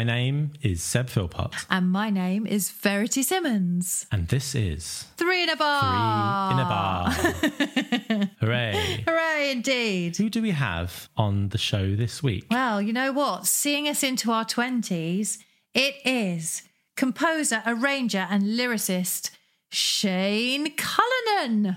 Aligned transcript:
My 0.00 0.04
name 0.04 0.52
is 0.62 0.82
Seb 0.82 1.10
Philpott, 1.10 1.52
And 1.68 1.90
my 1.90 2.08
name 2.08 2.46
is 2.46 2.70
Verity 2.70 3.22
Simmons. 3.22 4.06
and 4.10 4.28
this 4.28 4.54
is 4.54 5.04
Three 5.18 5.42
in 5.42 5.50
a 5.50 5.56
Bar. 5.56 6.48
Three 6.48 6.56
in 6.56 6.64
a 6.64 8.08
Bar. 8.16 8.30
Hooray. 8.40 9.04
Hooray, 9.06 9.50
indeed. 9.52 10.16
Who 10.16 10.30
do 10.30 10.40
we 10.40 10.52
have 10.52 11.10
on 11.18 11.50
the 11.50 11.58
show 11.58 11.94
this 11.96 12.22
week? 12.22 12.46
Well, 12.50 12.80
you 12.80 12.94
know 12.94 13.12
what? 13.12 13.44
Seeing 13.46 13.86
us 13.88 14.02
into 14.02 14.32
our 14.32 14.46
20s, 14.46 15.36
it 15.74 15.96
is 16.06 16.62
composer, 16.96 17.62
arranger, 17.66 18.26
and 18.30 18.44
lyricist 18.44 19.32
Shane 19.70 20.72
Cullinan. 20.78 21.76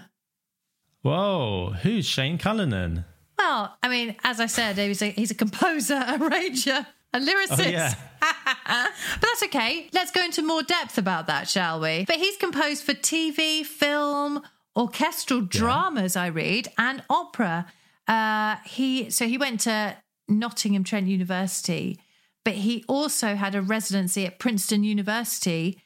Whoa, 1.02 1.76
who's 1.82 2.06
Shane 2.06 2.38
Cullinan? 2.38 3.04
Well, 3.38 3.76
I 3.84 3.90
mean, 3.90 4.16
as 4.24 4.40
I 4.40 4.46
said, 4.46 4.78
he's 4.78 5.02
a, 5.02 5.10
he's 5.12 5.32
a 5.32 5.36
composer, 5.36 6.02
arranger, 6.22 6.88
a 7.14 7.20
lyricist. 7.20 7.66
Oh, 7.66 7.70
yeah. 7.70 7.94
but 8.22 9.22
that's 9.22 9.44
okay. 9.44 9.90
Let's 9.94 10.12
go 10.12 10.24
into 10.24 10.42
more 10.42 10.64
depth 10.64 10.98
about 10.98 11.28
that, 11.28 11.48
shall 11.48 11.80
we? 11.80 12.06
But 12.06 12.18
he's 12.18 12.38
composed 12.38 12.84
for 12.84 12.94
TV, 12.94 13.66
film, 13.66 14.42
orchestral 14.76 15.42
dramas, 15.42 16.16
I 16.16 16.28
read, 16.28 16.70
and 16.78 17.04
opera. 17.10 17.68
Uh, 18.08 18.58
he 18.66 19.10
so 19.10 19.28
he 19.28 19.38
went 19.38 19.62
to 19.62 19.96
Nottingham 20.28 20.84
Trent 20.84 21.08
University, 21.08 22.00
but 22.44 22.54
he 22.54 22.84
also 22.88 23.36
had 23.36 23.56
a 23.56 23.62
residency 23.62 24.26
at 24.26 24.40
Princeton 24.40 24.84
University 24.84 25.82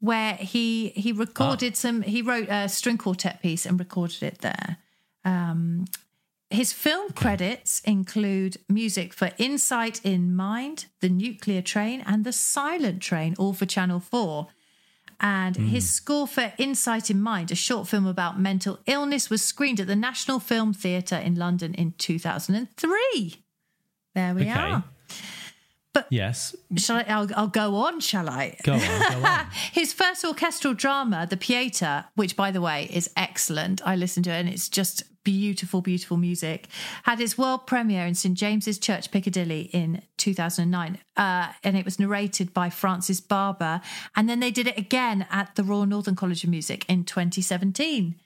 where 0.00 0.34
he 0.34 0.88
he 0.90 1.12
recorded 1.12 1.76
some 1.76 2.02
he 2.02 2.22
wrote 2.22 2.48
a 2.48 2.68
string 2.68 2.98
quartet 2.98 3.40
piece 3.40 3.64
and 3.64 3.78
recorded 3.78 4.22
it 4.22 4.38
there. 4.40 4.78
Um, 5.24 5.84
his 6.52 6.72
film 6.72 7.10
credits 7.12 7.80
include 7.80 8.58
music 8.68 9.12
for 9.14 9.30
Insight 9.38 10.00
in 10.04 10.34
Mind, 10.34 10.86
The 11.00 11.08
Nuclear 11.08 11.62
Train, 11.62 12.02
and 12.06 12.24
The 12.24 12.32
Silent 12.32 13.02
Train, 13.02 13.34
all 13.38 13.52
for 13.52 13.66
Channel 13.66 14.00
4. 14.00 14.48
And 15.20 15.56
hmm. 15.56 15.66
his 15.66 15.88
score 15.88 16.26
for 16.26 16.52
Insight 16.58 17.10
in 17.10 17.20
Mind, 17.20 17.50
a 17.50 17.54
short 17.54 17.88
film 17.88 18.06
about 18.06 18.38
mental 18.38 18.80
illness, 18.86 19.30
was 19.30 19.42
screened 19.42 19.80
at 19.80 19.86
the 19.86 19.96
National 19.96 20.38
Film 20.40 20.72
Theatre 20.72 21.16
in 21.16 21.36
London 21.36 21.74
in 21.74 21.94
2003. 21.98 23.44
There 24.14 24.34
we 24.34 24.42
Okay. 24.42 24.50
are. 24.50 24.84
But 25.94 26.06
yes. 26.10 26.56
Shall 26.76 26.96
I? 26.96 27.02
I'll, 27.02 27.28
I'll 27.36 27.48
go 27.48 27.76
on, 27.76 28.00
shall 28.00 28.28
I? 28.28 28.56
Go 28.62 28.72
on, 28.72 28.80
go 28.80 29.26
on. 29.26 29.46
His 29.72 29.92
first 29.92 30.24
orchestral 30.24 30.72
drama, 30.72 31.26
The 31.28 31.36
Pieta, 31.36 32.06
which 32.14 32.34
by 32.34 32.50
the 32.50 32.62
way 32.62 32.88
is 32.90 33.10
excellent. 33.14 33.86
I 33.86 33.96
listened 33.96 34.24
to 34.24 34.30
it 34.30 34.40
and 34.40 34.48
it's 34.48 34.70
just 34.70 35.04
beautiful, 35.24 35.80
beautiful 35.80 36.16
music, 36.16 36.68
had 37.04 37.20
its 37.20 37.36
world 37.38 37.66
premiere 37.66 38.06
in 38.06 38.14
St 38.14 38.36
James's 38.36 38.78
Church, 38.78 39.10
Piccadilly 39.10 39.70
in 39.72 40.02
2009. 40.16 40.98
Uh, 41.16 41.52
and 41.62 41.76
it 41.76 41.84
was 41.84 41.98
narrated 41.98 42.52
by 42.54 42.70
Frances 42.70 43.20
Barber. 43.20 43.80
And 44.16 44.28
then 44.28 44.40
they 44.40 44.50
did 44.50 44.66
it 44.66 44.78
again 44.78 45.26
at 45.30 45.54
the 45.56 45.64
Royal 45.64 45.86
Northern 45.86 46.16
College 46.16 46.44
of 46.44 46.50
Music 46.50 46.84
in 46.88 47.04
2017. 47.04 48.16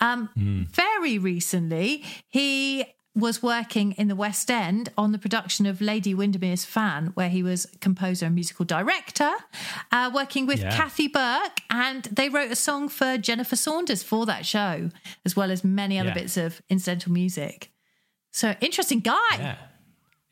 Um, 0.00 0.28
Very 0.70 1.18
recently, 1.18 2.04
he 2.28 2.84
was 3.16 3.42
working 3.42 3.92
in 3.92 4.08
the 4.08 4.16
West 4.16 4.50
End 4.50 4.88
on 4.98 5.12
the 5.12 5.18
production 5.18 5.66
of 5.66 5.80
Lady 5.80 6.14
Windermere's 6.14 6.64
Fan, 6.64 7.12
where 7.14 7.28
he 7.28 7.42
was 7.44 7.66
composer 7.80 8.26
and 8.26 8.34
musical 8.34 8.64
director, 8.64 9.30
uh, 9.92 10.10
working 10.12 10.46
with 10.46 10.60
Yeah. 10.60 10.76
Kathy 10.76 11.06
Burke. 11.08 11.60
And 11.70 12.04
they 12.04 12.28
wrote 12.28 12.50
a 12.50 12.56
song 12.56 12.88
for 12.88 13.16
Jennifer 13.16 13.54
Saunders 13.56 14.02
for 14.02 14.26
that 14.26 14.44
show, 14.44 14.90
as 15.24 15.36
well 15.36 15.50
as 15.52 15.62
many 15.62 15.98
other 15.98 16.08
Yeah. 16.08 16.14
bits 16.14 16.36
of 16.36 16.60
incidental 16.68 17.12
music. 17.12 17.70
So, 18.32 18.56
interesting 18.60 18.98
guy. 18.98 19.20
Yeah. 19.38 19.56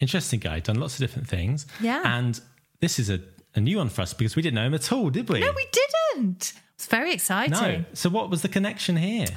Interesting 0.00 0.40
guy, 0.40 0.58
done 0.58 0.80
lots 0.80 0.94
of 0.94 0.98
different 1.00 1.28
things. 1.28 1.66
Yeah. 1.80 2.02
And 2.04 2.40
this 2.80 2.98
is 2.98 3.08
a, 3.08 3.20
a 3.54 3.60
new 3.60 3.76
one 3.78 3.90
for 3.90 4.02
us 4.02 4.12
because 4.12 4.34
we 4.34 4.42
didn't 4.42 4.56
know 4.56 4.66
him 4.66 4.74
at 4.74 4.90
all, 4.90 5.08
did 5.10 5.28
we? 5.28 5.38
No, 5.38 5.52
we 5.52 5.66
didn't. 6.16 6.52
It's 6.82 6.90
very 6.90 7.12
exciting. 7.12 7.52
No. 7.52 7.84
So 7.94 8.10
what 8.10 8.28
was 8.28 8.42
the 8.42 8.48
connection 8.48 8.96
here? 8.96 9.28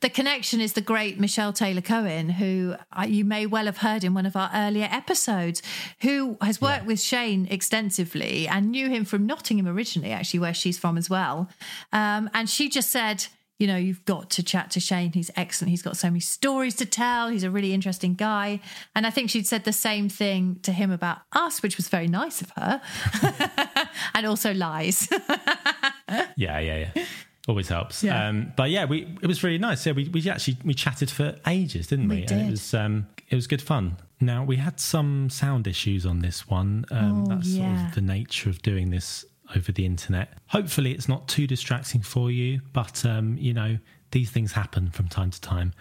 The 0.00 0.10
connection 0.10 0.60
is 0.60 0.72
the 0.72 0.80
great 0.80 1.20
Michelle 1.20 1.52
Taylor 1.52 1.80
Cohen, 1.80 2.28
who 2.28 2.74
you 3.06 3.24
may 3.24 3.46
well 3.46 3.66
have 3.66 3.76
heard 3.76 4.02
in 4.02 4.14
one 4.14 4.26
of 4.26 4.34
our 4.34 4.50
earlier 4.52 4.88
episodes, 4.90 5.62
who 6.00 6.36
has 6.40 6.60
worked 6.60 6.86
with 6.86 7.00
Shane 7.00 7.46
extensively 7.52 8.48
and 8.48 8.72
knew 8.72 8.88
him 8.88 9.04
from 9.04 9.26
Nottingham 9.26 9.68
originally, 9.68 10.10
actually, 10.10 10.40
where 10.40 10.52
she's 10.52 10.76
from 10.76 10.98
as 10.98 11.08
well. 11.08 11.48
Um, 11.92 12.28
and 12.34 12.50
she 12.50 12.68
just 12.68 12.90
said, 12.90 13.26
you 13.60 13.68
know, 13.68 13.76
you've 13.76 14.04
got 14.04 14.30
to 14.30 14.42
chat 14.42 14.72
to 14.72 14.80
Shane. 14.80 15.12
He's 15.12 15.30
excellent. 15.36 15.70
He's 15.70 15.82
got 15.82 15.96
so 15.96 16.08
many 16.08 16.18
stories 16.18 16.74
to 16.76 16.84
tell. 16.84 17.28
He's 17.28 17.44
a 17.44 17.50
really 17.50 17.72
interesting 17.72 18.14
guy. 18.14 18.58
And 18.96 19.06
I 19.06 19.10
think 19.10 19.30
she'd 19.30 19.46
said 19.46 19.62
the 19.62 19.72
same 19.72 20.08
thing 20.08 20.58
to 20.64 20.72
him 20.72 20.90
about 20.90 21.18
us, 21.30 21.62
which 21.62 21.76
was 21.76 21.86
very 21.86 22.08
nice 22.08 22.42
of 22.42 22.50
her. 22.56 22.82
and 24.14 24.26
also 24.26 24.52
lies. 24.52 25.08
Yeah, 26.36 26.58
yeah, 26.58 26.90
yeah. 26.94 27.04
Always 27.48 27.68
helps. 27.68 28.02
Yeah. 28.04 28.28
Um, 28.28 28.52
but 28.56 28.70
yeah, 28.70 28.84
we 28.84 29.02
it 29.22 29.26
was 29.26 29.42
really 29.42 29.58
nice. 29.58 29.86
Yeah, 29.86 29.92
we, 29.92 30.08
we 30.08 30.28
actually 30.28 30.58
we 30.64 30.74
chatted 30.74 31.10
for 31.10 31.34
ages, 31.46 31.86
didn't 31.86 32.08
we? 32.08 32.16
We 32.16 32.20
And 32.22 32.28
did. 32.28 32.46
it 32.46 32.50
was 32.50 32.74
um, 32.74 33.06
it 33.28 33.34
was 33.34 33.46
good 33.46 33.62
fun. 33.62 33.96
Now 34.20 34.44
we 34.44 34.56
had 34.56 34.78
some 34.80 35.30
sound 35.30 35.66
issues 35.66 36.04
on 36.04 36.18
this 36.20 36.48
one. 36.48 36.84
Um, 36.90 37.24
Oh, 37.24 37.26
that's 37.34 37.54
sort 37.54 37.68
of 37.70 37.94
the 37.94 38.00
nature 38.02 38.50
of 38.50 38.60
doing 38.62 38.90
this 38.90 39.24
over 39.56 39.72
the 39.72 39.86
internet. 39.86 40.34
Hopefully, 40.48 40.92
it's 40.92 41.08
not 41.08 41.26
too 41.28 41.46
distracting 41.46 42.02
for 42.02 42.30
you, 42.30 42.60
but 42.74 43.04
um, 43.06 43.38
you 43.38 43.54
know 43.54 43.78
these 44.10 44.30
things 44.30 44.52
happen 44.52 44.90
from 44.90 45.08
time 45.08 45.30
to 45.30 45.40
time. 45.40 45.72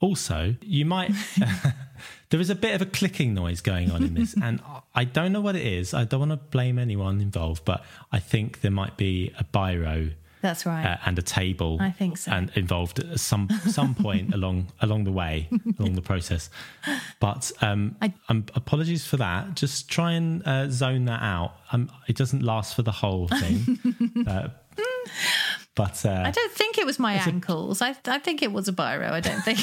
Also, 0.00 0.56
you 0.62 0.84
might 0.86 1.12
there 2.32 2.40
is 2.40 2.48
a 2.48 2.54
bit 2.54 2.74
of 2.74 2.80
a 2.80 2.86
clicking 2.86 3.34
noise 3.34 3.60
going 3.60 3.90
on 3.90 4.02
in 4.02 4.14
this, 4.14 4.34
and 4.42 4.60
I 4.94 5.04
don't 5.04 5.32
know 5.32 5.42
what 5.42 5.54
it 5.54 5.66
is. 5.66 5.92
I 5.92 6.04
don't 6.04 6.18
want 6.20 6.30
to 6.32 6.38
blame 6.38 6.78
anyone 6.78 7.20
involved, 7.20 7.64
but 7.66 7.84
I 8.10 8.20
think 8.20 8.62
there 8.62 8.70
might 8.70 8.96
be 8.96 9.34
a 9.38 9.44
biro 9.44 10.14
That's 10.40 10.64
right. 10.64 10.82
uh, 10.86 10.96
and 11.04 11.18
a 11.18 11.22
table. 11.22 11.76
I 11.78 11.90
think 11.90 12.16
so. 12.16 12.32
And 12.32 12.50
involved 12.54 13.00
at 13.00 13.20
some 13.20 13.50
some 13.66 13.94
point 13.94 14.32
along 14.38 14.72
along 14.80 15.04
the 15.04 15.12
way 15.12 15.50
along 15.78 15.92
the 15.94 16.00
process. 16.00 16.48
But 17.20 17.52
um, 17.60 17.96
I- 18.00 18.14
um, 18.30 18.46
apologies 18.54 19.04
for 19.04 19.18
that. 19.18 19.54
Just 19.54 19.90
try 19.90 20.12
and 20.12 20.42
uh, 20.46 20.70
zone 20.70 21.04
that 21.04 21.22
out. 21.22 21.52
Um, 21.70 21.90
it 22.08 22.16
doesn't 22.16 22.42
last 22.42 22.74
for 22.74 22.82
the 22.82 22.92
whole 22.92 23.28
thing. 23.28 24.24
uh, 24.26 24.48
but 25.74 26.04
uh, 26.04 26.22
I 26.26 26.30
don't 26.30 26.52
think 26.52 26.76
it 26.78 26.84
was 26.86 26.98
my 26.98 27.14
ankles. 27.14 27.80
I, 27.80 27.94
I 28.06 28.18
think 28.18 28.42
it 28.42 28.52
was 28.52 28.68
a 28.68 28.72
biro. 28.72 29.10
I 29.10 29.20
don't 29.20 29.40
think. 29.42 29.58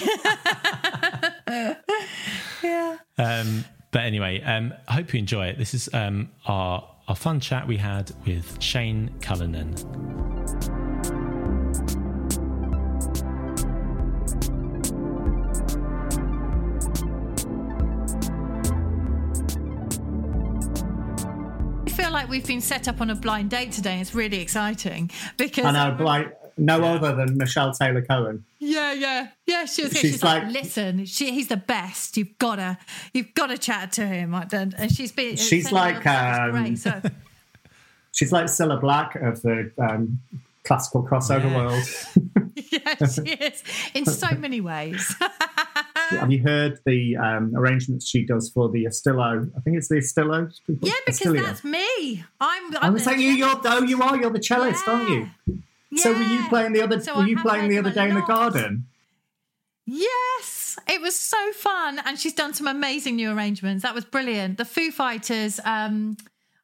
Yeah. 2.63 2.97
Um, 3.17 3.65
but 3.91 4.03
anyway, 4.03 4.41
um, 4.41 4.73
I 4.87 4.93
hope 4.93 5.13
you 5.13 5.19
enjoy 5.19 5.47
it. 5.47 5.57
This 5.57 5.73
is 5.73 5.89
um, 5.93 6.29
our 6.45 6.87
our 7.07 7.15
fun 7.15 7.39
chat 7.39 7.67
we 7.67 7.77
had 7.77 8.11
with 8.25 8.61
Shane 8.61 9.09
Cullinan. 9.19 9.73
I 21.87 21.89
feel 21.89 22.11
like 22.11 22.29
we've 22.29 22.45
been 22.45 22.61
set 22.61 22.87
up 22.87 23.01
on 23.01 23.09
a 23.09 23.15
blind 23.15 23.49
date 23.49 23.71
today. 23.71 23.99
It's 23.99 24.13
really 24.13 24.39
exciting 24.39 25.09
because 25.37 25.65
I 25.65 25.71
know, 25.89 26.03
like 26.03 26.38
no 26.59 26.83
other 26.83 27.15
than 27.15 27.37
Michelle 27.37 27.73
Taylor 27.73 28.01
Cohen. 28.01 28.43
Yeah, 28.59 28.93
yeah, 28.93 29.27
yeah. 29.47 29.65
She 29.65 29.83
was. 29.83 29.93
She's 29.93 30.01
She's, 30.01 30.23
like, 30.23 30.43
like- 30.43 30.53
listen, 30.53 31.05
she, 31.05 31.31
he's 31.31 31.47
the 31.47 31.57
best. 31.57 32.17
You've 32.17 32.37
gotta, 32.39 32.77
you've 33.13 33.33
gotta 33.33 33.57
chat 33.57 33.91
to 33.93 34.05
him. 34.05 34.35
I 34.35 34.45
don't- 34.45 34.73
And 34.77 34.91
she's 34.91 35.11
been. 35.11 35.35
She's 35.37 35.71
like, 35.71 36.05
um, 36.05 36.51
great. 36.51 36.77
So 36.77 37.01
She's 38.11 38.31
like 38.31 38.45
Cilla 38.45 38.79
Black 38.81 39.15
of 39.15 39.41
the 39.43 39.71
um, 39.77 40.19
classical 40.65 41.03
crossover 41.03 41.43
Yeah. 41.49 41.57
world. 41.57 41.83
yeah, 42.71 43.07
she 43.07 43.33
is 43.45 43.63
in 43.93 44.05
so 44.05 44.27
many 44.37 44.61
ways. 44.61 45.15
Have 46.09 46.31
you 46.31 46.41
heard 46.41 46.79
the 46.85 47.15
um, 47.17 47.55
arrangements 47.55 48.07
she 48.07 48.25
does 48.25 48.49
for 48.49 48.67
the 48.69 48.85
Astillo? 48.85 49.49
I 49.55 49.59
think 49.61 49.77
it's 49.77 49.87
the 49.89 49.97
Astillo. 49.97 50.51
yeah, 50.81 50.91
because 51.05 51.33
that's 51.33 51.63
me. 51.63 52.23
I'm. 52.41 52.75
I 52.77 52.79
I'm 52.87 52.93
was 52.93 53.03
the 53.05 53.11
like, 53.11 53.19
you, 53.19 53.29
you're, 53.31 53.61
oh, 53.63 53.83
you 53.83 54.01
are. 54.01 54.17
You're 54.17 54.31
the 54.31 54.39
cellist, 54.39 54.87
aren't 54.87 55.09
you? 55.09 55.29
So 55.95 56.13
were 56.13 56.21
you 56.21 56.47
playing 56.49 56.73
the 56.73 56.81
other? 56.81 56.99
So 56.99 57.15
were 57.15 57.23
I 57.23 57.27
you 57.27 57.37
playing 57.39 57.69
the 57.69 57.77
other 57.79 57.89
a 57.89 57.93
day 57.93 58.09
in 58.09 58.15
the 58.15 58.21
garden? 58.21 58.85
Yes, 59.85 60.77
it 60.87 61.01
was 61.01 61.15
so 61.15 61.51
fun, 61.53 61.99
and 62.05 62.19
she's 62.19 62.33
done 62.33 62.53
some 62.53 62.67
amazing 62.67 63.15
new 63.15 63.31
arrangements. 63.31 63.81
That 63.83 63.95
was 63.95 64.05
brilliant. 64.05 64.57
The 64.57 64.65
Foo 64.65 64.91
Fighters. 64.91 65.59
Um, 65.65 66.15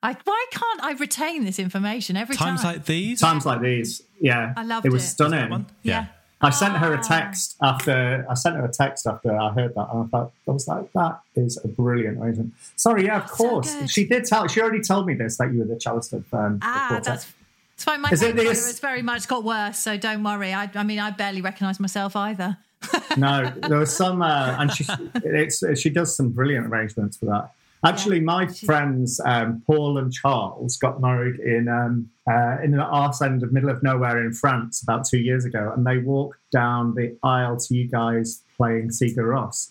I 0.03 0.15
why 0.25 0.45
can't 0.51 0.83
I 0.83 0.91
retain 0.91 1.43
this 1.43 1.57
information 1.57 2.15
every 2.17 2.35
time? 2.35 2.49
Times 2.49 2.61
time? 2.61 2.73
like 2.75 2.85
these. 2.85 3.19
Times 3.19 3.45
like 3.45 3.61
these, 3.61 4.03
yeah. 4.21 4.53
I 4.55 4.63
loved 4.63 4.85
it. 4.85 4.89
was 4.91 5.01
it. 5.01 5.05
Was 5.05 5.09
stunning. 5.11 5.49
One? 5.49 5.65
yeah. 5.81 6.07
I 6.41 6.49
sent 6.51 6.75
her 6.77 6.93
a 6.93 6.97
Ah. 6.97 7.01
text 7.01 7.55
after 7.63 8.25
I 8.29 8.33
sent 8.35 8.57
her 8.57 8.65
a 8.65 8.71
text 8.71 9.07
after 9.07 9.35
I 9.35 9.51
heard 9.53 9.73
that, 9.73 9.87
and 9.91 10.03
I 10.03 10.07
thought 10.07 10.31
I 10.47 10.51
was 10.51 10.67
like, 10.67 10.91
"That 10.93 11.21
is 11.35 11.57
a 11.63 11.67
brilliant 11.67 12.19
arrangement." 12.19 12.53
Sorry, 12.75 13.05
yeah, 13.05 13.23
of 13.23 13.29
so 13.29 13.35
course. 13.35 13.73
good. 13.73 13.89
she 13.89 14.05
did 14.05 14.25
tell. 14.25 14.47
She 14.47 14.61
already 14.61 14.81
told 14.81 15.07
me 15.07 15.15
this 15.15 15.37
that 15.37 15.51
you 15.51 15.59
were 15.59 15.65
the 15.65 15.79
cellist 15.81 16.13
of 16.13 16.31
um, 16.31 16.59
the 16.59 16.67
Ah, 16.67 16.85
quartet. 16.89 17.03
that's. 17.05 17.33
It's 17.75 17.83
fine. 17.83 18.01
My 18.01 18.09
Is 18.09 18.21
it 18.21 18.27
hand 18.27 18.37
colour 18.37 18.49
this- 18.49 18.67
has 18.67 18.79
very 18.79 19.01
much 19.01 19.27
got 19.27 19.43
worse, 19.43 19.77
so 19.77 19.97
don't 19.97 20.23
worry. 20.23 20.53
I, 20.53 20.69
I 20.75 20.83
mean, 20.83 20.99
I 20.99 21.11
barely 21.11 21.41
recognise 21.41 21.79
myself 21.79 22.15
either. 22.15 22.57
no, 23.17 23.51
there 23.63 23.79
was 23.79 23.95
some, 23.95 24.21
uh, 24.21 24.55
and 24.59 24.71
she 24.71 24.85
it's, 25.15 25.63
she 25.79 25.89
does 25.89 26.15
some 26.15 26.29
brilliant 26.29 26.67
arrangements 26.67 27.17
for 27.17 27.25
that. 27.25 27.51
Actually, 27.83 28.19
my 28.19 28.47
friends 28.47 29.19
um, 29.25 29.61
Paul 29.67 29.97
and 29.97 30.11
Charles 30.11 30.77
got 30.77 31.01
married 31.01 31.39
in 31.39 31.67
um, 31.67 32.09
uh, 32.29 32.57
in 32.63 32.71
the 32.71 32.81
arse 32.81 33.21
end 33.21 33.43
of 33.43 33.51
middle 33.51 33.69
of 33.69 33.83
nowhere 33.83 34.25
in 34.25 34.33
France 34.33 34.81
about 34.81 35.05
two 35.05 35.19
years 35.19 35.45
ago, 35.45 35.71
and 35.75 35.85
they 35.85 35.97
walked 35.97 36.39
down 36.51 36.95
the 36.95 37.15
aisle 37.23 37.57
to 37.57 37.75
you 37.75 37.87
guys 37.87 38.41
playing 38.57 38.89
Sigur 38.89 39.25
Rós. 39.33 39.69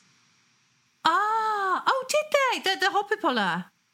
Ah, 1.05 1.83
oh, 1.87 2.05
did 2.09 2.65
they? 2.65 2.75
The, 2.75 2.81
the 2.81 2.91
Hopper 2.91 3.17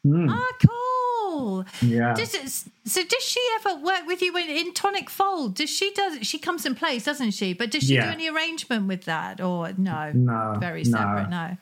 Hmm. 0.03 0.29
Ah, 0.31 0.53
cool. 0.67 1.65
Yeah. 1.83 2.15
Does, 2.15 2.65
so 2.85 3.03
does 3.05 3.23
she 3.23 3.41
ever 3.61 3.77
work 3.83 4.07
with 4.07 4.23
you 4.23 4.37
in, 4.37 4.49
in 4.49 4.73
Tonic 4.75 5.09
Fold? 5.11 5.55
Does 5.55 5.71
she 5.71 5.93
does 5.93 6.27
she 6.27 6.39
comes 6.39 6.65
and 6.67 6.77
plays, 6.77 7.05
doesn't 7.05 7.33
she? 7.33 7.53
But 7.53 7.71
does 7.71 7.85
she 7.85 7.95
Yeah. 7.95 8.07
do 8.07 8.13
any 8.13 8.29
arrangement 8.29 8.89
with 8.89 9.05
that 9.05 9.41
or 9.41 9.73
no? 9.77 10.13
No, 10.13 10.57
Very 10.59 10.83
no. 10.85 10.91
separate, 10.99 11.29
no. 11.31 11.57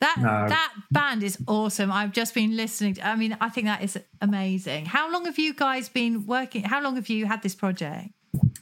That 0.00 0.16
No. 0.18 0.48
that 0.48 0.72
band 0.90 1.22
is 1.22 1.36
awesome. 1.46 1.92
I've 1.92 2.12
just 2.12 2.32
been 2.34 2.56
listening. 2.56 2.94
To, 2.94 3.06
I 3.06 3.16
mean, 3.16 3.36
I 3.40 3.48
think 3.50 3.66
that 3.66 3.82
is 3.82 3.98
amazing. 4.20 4.86
How 4.86 5.10
long 5.12 5.26
have 5.26 5.38
you 5.38 5.52
guys 5.52 5.88
been 5.88 6.26
working? 6.26 6.62
How 6.64 6.80
long 6.82 6.94
have 6.96 7.08
you 7.08 7.26
had 7.26 7.42
this 7.42 7.54
project? 7.54 8.08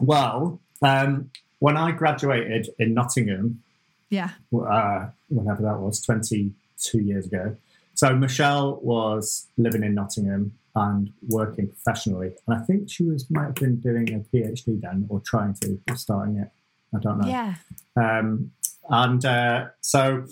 Well, 0.01 0.61
um, 0.83 1.31
when 1.61 1.77
I 1.77 1.93
graduated 1.93 2.71
in 2.79 2.95
Nottingham, 2.95 3.63
Yeah. 4.11 4.31
uh, 4.53 5.09
whenever 5.29 5.63
that 5.63 5.79
was, 5.79 6.01
22 6.01 6.99
years 7.01 7.27
ago. 7.27 7.57
So 7.99 8.15
Michelle 8.15 8.79
was 8.81 9.49
living 9.57 9.83
in 9.83 9.97
Nottingham 9.97 10.53
and 10.77 11.13
working 11.29 11.67
professionally. 11.67 12.31
And 12.47 12.57
I 12.57 12.63
think 12.63 12.89
she 12.89 13.03
was 13.03 13.29
might 13.29 13.47
have 13.47 13.55
been 13.57 13.81
doing 13.81 14.15
a 14.15 14.21
PhD 14.21 14.81
then 14.81 15.07
or 15.09 15.19
trying 15.19 15.55
to, 15.55 15.81
starting 15.97 16.37
it. 16.37 16.49
I 16.95 17.01
don't 17.01 17.19
know. 17.19 17.27
Yeah. 17.27 17.57
Um, 17.97 18.53
and 18.89 19.25
uh, 19.25 19.67
so 19.81 20.27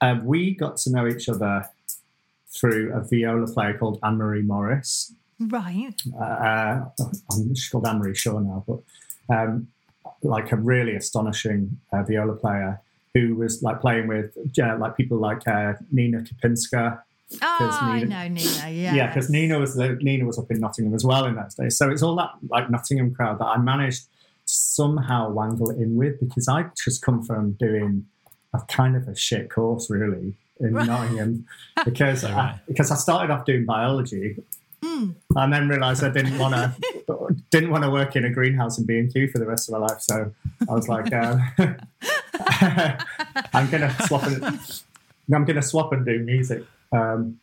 uh, 0.00 0.16
we 0.24 0.56
got 0.56 0.78
to 0.78 0.90
know 0.90 1.06
each 1.06 1.28
other 1.28 1.68
through 2.48 2.92
a 2.92 3.04
viola 3.08 3.46
player 3.46 3.78
called 3.78 4.00
Anne 4.02 4.16
Marie 4.16 4.42
Morris. 4.42 5.12
Right. 5.38 5.94
Uh, 6.20 6.80
I'm, 7.30 7.54
she's 7.54 7.68
called 7.68 7.86
Anne 7.86 8.00
Marie 8.00 8.16
Shaw 8.16 8.40
now, 8.40 8.64
but 8.66 8.80
um, 9.32 9.68
like 10.24 10.50
a 10.50 10.56
really 10.56 10.96
astonishing 10.96 11.78
uh, 11.92 12.02
viola 12.02 12.34
player 12.34 12.80
who 13.14 13.34
was 13.34 13.62
like 13.62 13.80
playing 13.80 14.06
with 14.08 14.36
uh, 14.62 14.76
like 14.78 14.96
people 14.96 15.18
like 15.18 15.46
uh, 15.48 15.74
Nina 15.92 16.20
Kapinska. 16.22 17.00
Oh, 17.42 17.68
I 17.82 18.00
Nina- 18.00 18.08
know 18.08 18.28
Nina. 18.28 18.40
Yeah. 18.70 18.94
Yeah, 18.94 19.06
because 19.08 19.28
Nina 19.30 19.58
was 19.58 19.74
the, 19.74 19.94
Nina 20.00 20.24
was 20.24 20.38
up 20.38 20.50
in 20.50 20.60
Nottingham 20.60 20.94
as 20.94 21.04
well 21.04 21.24
in 21.26 21.34
those 21.36 21.54
days. 21.54 21.76
So 21.76 21.90
it's 21.90 22.02
all 22.02 22.16
that 22.16 22.30
like 22.48 22.70
Nottingham 22.70 23.14
crowd 23.14 23.38
that 23.40 23.44
I 23.46 23.58
managed 23.58 24.04
to 24.04 24.08
somehow 24.46 25.30
wangle 25.30 25.70
in 25.70 25.96
with 25.96 26.20
because 26.20 26.48
I 26.48 26.66
just 26.84 27.02
come 27.02 27.22
from 27.22 27.52
doing 27.52 28.06
a 28.54 28.60
kind 28.68 28.96
of 28.96 29.06
a 29.08 29.14
shit 29.14 29.50
course 29.50 29.90
really 29.90 30.34
in 30.60 30.72
Right. 30.72 30.86
Nottingham 30.86 31.46
because 31.84 32.22
So 32.22 32.28
I, 32.28 32.32
right. 32.34 32.58
because 32.66 32.90
I 32.90 32.94
started 32.96 33.30
off 33.32 33.44
doing 33.44 33.64
biology 33.64 34.36
Hmm. 34.82 35.10
and 35.34 35.52
then 35.52 35.68
realised 35.68 36.04
I 36.04 36.08
didn't 36.10 36.38
want 36.38 36.54
to 36.54 36.72
didn't 37.50 37.70
want 37.70 37.82
to 37.82 37.90
work 37.90 38.14
in 38.14 38.24
a 38.24 38.30
greenhouse 38.30 38.78
and 38.78 38.86
B 38.86 38.96
and 38.96 39.12
Q 39.12 39.26
for 39.28 39.38
the 39.40 39.44
rest 39.46 39.68
of 39.68 39.72
my 39.72 39.78
life. 39.86 40.00
So 40.00 40.32
I 40.68 40.72
was 40.72 40.88
like, 40.88 41.12
uh, 41.12 41.36
I'm 43.52 43.70
gonna 43.70 43.94
swap 44.06 44.24
and 44.24 44.44
I'm 45.34 45.44
gonna 45.44 45.62
swap 45.62 45.92
and 45.92 46.04
do 46.04 46.18
music. 46.20 46.64
Um, 46.92 47.40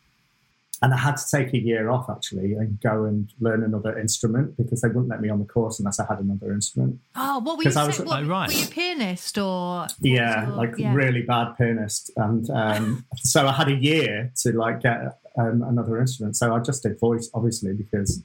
and 0.82 0.92
I 0.92 0.98
had 0.98 1.16
to 1.16 1.24
take 1.30 1.54
a 1.54 1.58
year 1.58 1.88
off 1.88 2.10
actually 2.10 2.52
and 2.52 2.78
go 2.82 3.04
and 3.04 3.32
learn 3.40 3.62
another 3.64 3.98
instrument 3.98 4.58
because 4.58 4.82
they 4.82 4.88
wouldn't 4.88 5.08
let 5.08 5.22
me 5.22 5.30
on 5.30 5.38
the 5.38 5.46
course 5.46 5.78
unless 5.78 5.98
I 5.98 6.04
had 6.06 6.18
another 6.18 6.52
instrument. 6.52 6.98
Oh, 7.14 7.38
what 7.38 7.56
were 7.56 7.62
you 7.62 7.70
'Cause 7.70 7.76
I 7.78 7.90
saying? 7.90 8.06
was- 8.06 8.12
What, 8.12 8.22
Oh, 8.24 8.26
right. 8.26 8.48
Were 8.48 8.54
you 8.54 8.64
a 8.66 8.68
pianist 8.68 9.38
or? 9.38 9.86
Yeah, 10.00 10.40
was 10.40 10.48
your- 10.48 10.56
like 10.56 10.74
yeah. 10.78 10.94
really 10.94 11.22
bad 11.22 11.56
pianist, 11.56 12.10
and 12.16 12.48
um, 12.50 13.04
so 13.16 13.46
I 13.48 13.52
had 13.52 13.68
a 13.68 13.74
year 13.74 14.30
to 14.42 14.52
like 14.52 14.82
get 14.82 15.18
um, 15.38 15.62
another 15.62 15.98
instrument. 15.98 16.36
So 16.36 16.54
I 16.54 16.58
just 16.60 16.82
did 16.82 17.00
voice, 17.00 17.30
obviously, 17.32 17.72
because 17.72 18.22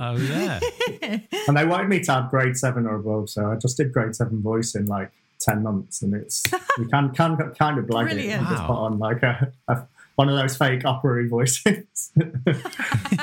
Oh 0.00 0.16
yeah. 0.16 0.58
and 1.46 1.56
they 1.56 1.64
wanted 1.66 1.88
me 1.88 2.00
to 2.00 2.12
have 2.12 2.30
grade 2.30 2.56
seven 2.56 2.86
or 2.86 2.96
above. 2.96 3.30
So 3.30 3.50
I 3.52 3.56
just 3.56 3.76
did 3.76 3.92
grade 3.92 4.16
seven 4.16 4.42
voice 4.42 4.74
in 4.74 4.86
like 4.86 5.12
ten 5.48 5.62
months, 5.62 6.02
and 6.02 6.14
it's 6.14 6.42
you 6.78 6.84
can 6.90 7.10
can 7.14 7.36
kind 7.58 7.78
of 7.78 7.88
like 7.90 8.10
it. 8.12 8.18
And 8.30 8.46
Just 8.48 8.60
Wow. 8.62 8.66
put 8.66 8.76
on 8.76 8.98
like 8.98 9.22
a, 9.22 9.52
a 9.68 9.82
one 10.16 10.28
of 10.30 10.36
those 10.38 10.56
fake 10.56 10.84
opera 10.86 11.28
voices. 11.28 12.10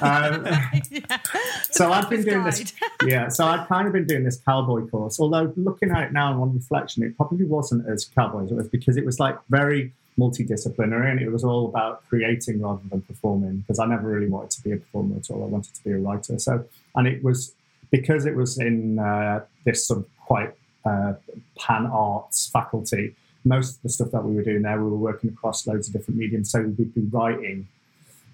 um, 0.01 0.45
so 1.71 1.91
I've 1.91 2.09
been 2.09 2.23
doing 2.23 2.43
this. 2.43 2.71
Yeah, 3.05 3.29
so 3.29 3.45
I've 3.45 3.67
kind 3.67 3.87
of 3.87 3.93
been 3.93 4.05
doing 4.05 4.23
this 4.23 4.37
cowboy 4.37 4.85
course. 4.87 5.19
Although 5.19 5.53
looking 5.55 5.91
at 5.91 6.03
it 6.03 6.13
now 6.13 6.39
on 6.41 6.53
reflection, 6.53 7.03
it 7.03 7.17
probably 7.17 7.45
wasn't 7.45 7.87
as 7.89 8.05
cowboy 8.05 8.43
as 8.45 8.51
it 8.51 8.55
was 8.55 8.67
because 8.67 8.95
it 8.97 9.05
was 9.05 9.19
like 9.19 9.37
very 9.49 9.91
multidisciplinary 10.19 11.09
and 11.09 11.19
it 11.19 11.31
was 11.31 11.43
all 11.43 11.67
about 11.67 12.07
creating 12.07 12.61
rather 12.61 12.81
than 12.91 13.01
performing. 13.01 13.57
Because 13.57 13.79
I 13.79 13.85
never 13.85 14.07
really 14.07 14.29
wanted 14.29 14.51
to 14.51 14.61
be 14.63 14.71
a 14.73 14.77
performer 14.77 15.17
at 15.17 15.29
all. 15.31 15.43
I 15.43 15.47
wanted 15.47 15.73
to 15.73 15.83
be 15.83 15.91
a 15.91 15.97
writer. 15.97 16.37
So, 16.39 16.63
and 16.95 17.07
it 17.07 17.23
was 17.23 17.53
because 17.91 18.25
it 18.25 18.35
was 18.35 18.59
in 18.59 18.99
uh, 18.99 19.43
this 19.65 19.87
sort 19.87 19.99
of 20.01 20.05
quite 20.25 20.53
uh, 20.85 21.13
pan 21.57 21.85
arts 21.85 22.47
faculty. 22.47 23.15
Most 23.45 23.77
of 23.77 23.81
the 23.83 23.89
stuff 23.89 24.11
that 24.11 24.23
we 24.23 24.35
were 24.35 24.43
doing 24.43 24.61
there, 24.61 24.81
we 24.81 24.89
were 24.89 24.97
working 24.97 25.29
across 25.29 25.67
loads 25.67 25.87
of 25.87 25.93
different 25.93 26.19
mediums. 26.19 26.51
So 26.51 26.61
we'd 26.61 26.93
be 26.93 27.01
writing 27.01 27.67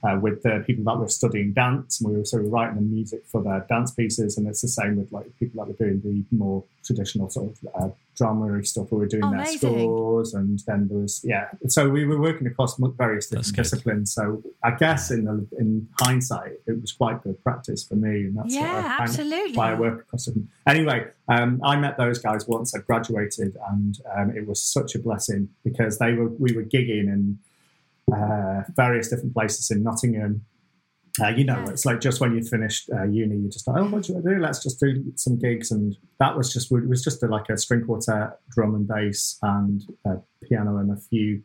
uh, 0.04 0.18
with 0.22 0.44
the 0.44 0.64
people 0.66 0.84
that 0.86 0.98
were 0.98 1.10
studying 1.10 1.52
dance, 1.52 2.00
and 2.00 2.10
we 2.10 2.18
were 2.18 2.26
sort 2.26 2.46
of 2.46 2.52
writing 2.52 2.76
the 2.76 2.82
music 2.82 3.26
for 3.26 3.42
their 3.42 3.66
dance 3.68 3.92
pieces. 3.92 4.38
And 4.38 4.48
it's 4.48 4.62
the 4.62 4.68
same 4.68 4.98
with 4.98 5.12
like 5.12 5.26
people 5.40 5.66
that 5.66 5.72
were 5.72 5.86
doing 5.86 6.02
the 6.02 6.36
more 6.36 6.64
traditional 6.84 7.30
sort 7.30 7.52
of 7.52 7.58
uh, 7.76 7.90
drama 8.20 8.64
stuff. 8.64 8.92
We 8.92 8.98
were 9.00 9.08
doing 9.08 9.24
Oh, 9.24 9.32
their 9.32 9.46
scores, 9.48 10.34
and 10.36 10.60
then 10.68 10.88
there 10.90 11.00
was 11.00 11.22
yeah. 11.24 11.48
So 11.70 11.90
we 11.90 12.06
were 12.06 12.20
working 12.22 12.46
across 12.46 12.78
mo- 12.78 12.94
various 12.98 13.28
That's 13.30 13.48
different 13.52 13.56
good. 13.56 13.64
disciplines. 13.78 14.14
So 14.14 14.44
I 14.64 14.72
guess 14.76 15.10
in 15.10 15.26
the 15.26 15.48
in 15.58 15.88
hindsight, 16.00 16.54
it 16.68 16.80
was 16.80 16.92
quite 16.92 17.24
good 17.24 17.42
practice 17.44 17.84
for 17.84 17.96
me. 17.96 18.26
And 18.26 18.38
that's 18.38 18.54
what 18.54 18.62
Yeah, 18.62 18.98
I 19.00 19.04
absolutely. 19.04 19.56
why 19.58 19.72
I 19.72 19.76
work 19.80 20.02
across 20.02 20.26
them. 20.26 20.50
Anyway, 20.68 21.08
um, 21.28 21.60
I 21.64 21.76
met 21.78 21.98
those 21.98 22.20
guys 22.20 22.48
once 22.48 22.76
I 22.76 22.80
graduated, 22.80 23.58
and 23.72 23.98
um, 24.16 24.30
it 24.38 24.46
was 24.48 24.62
such 24.62 24.94
a 24.96 25.00
blessing 25.00 25.50
because 25.64 25.98
they 25.98 26.14
were 26.14 26.28
we 26.28 26.54
were 26.54 26.64
gigging 26.76 27.08
in 27.16 27.40
uh, 28.14 28.64
various 28.76 29.08
different 29.10 29.34
places 29.34 29.72
in 29.72 29.84
Nottingham, 29.84 30.46
Uh, 31.22 31.28
you 31.30 31.44
know, 31.44 31.64
it's 31.68 31.86
like 31.86 32.00
just 32.00 32.22
when 32.22 32.34
you 32.36 32.44
finished 32.44 32.90
uh, 32.94 33.04
uni, 33.04 33.36
you 33.38 33.50
just 33.50 33.68
like, 33.68 33.78
oh, 33.82 33.86
what 33.90 34.06
should 34.06 34.18
I 34.18 34.22
do? 34.22 34.40
Let's 34.40 34.62
just 34.64 34.80
do 34.80 35.04
some 35.16 35.38
gigs, 35.38 35.72
and 35.72 35.96
that 36.20 36.36
was 36.38 36.52
just 36.54 36.72
it 36.72 36.88
was 36.88 37.04
just 37.04 37.22
a, 37.24 37.28
like 37.28 37.50
a 37.50 37.58
string 37.58 37.86
quartet, 37.86 38.40
drum 38.50 38.76
and 38.76 38.88
bass, 38.88 39.38
and 39.42 39.84
uh, 40.08 40.16
piano, 40.44 40.78
and 40.78 40.92
a 40.92 40.98
few 40.98 41.42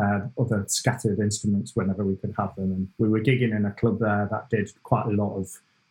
uh, 0.00 0.20
other 0.40 0.64
scattered 0.68 1.18
instruments 1.18 1.72
whenever 1.74 2.04
we 2.04 2.16
could 2.16 2.34
have 2.38 2.54
them. 2.56 2.70
And 2.72 2.88
we 2.98 3.08
were 3.08 3.20
gigging 3.20 3.54
in 3.56 3.64
a 3.66 3.72
club 3.72 3.98
there 4.00 4.28
that 4.30 4.48
did 4.50 4.70
quite 4.82 5.06
a 5.06 5.10
lot 5.10 5.36
of 5.36 5.48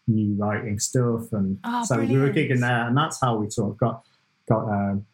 new 0.08 0.34
writing 0.36 0.80
stuff, 0.80 1.32
and 1.34 1.60
Oh, 1.64 1.84
so 1.84 1.98
we 1.98 2.18
were 2.18 2.30
brilliant. 2.32 2.36
gigging 2.38 2.60
there, 2.62 2.88
and 2.88 2.98
that's 2.98 3.20
how 3.22 3.36
we 3.38 3.50
sort 3.50 3.72
of 3.72 3.78
got 3.78 4.06
got. 4.50 4.64
Um, 4.70 5.06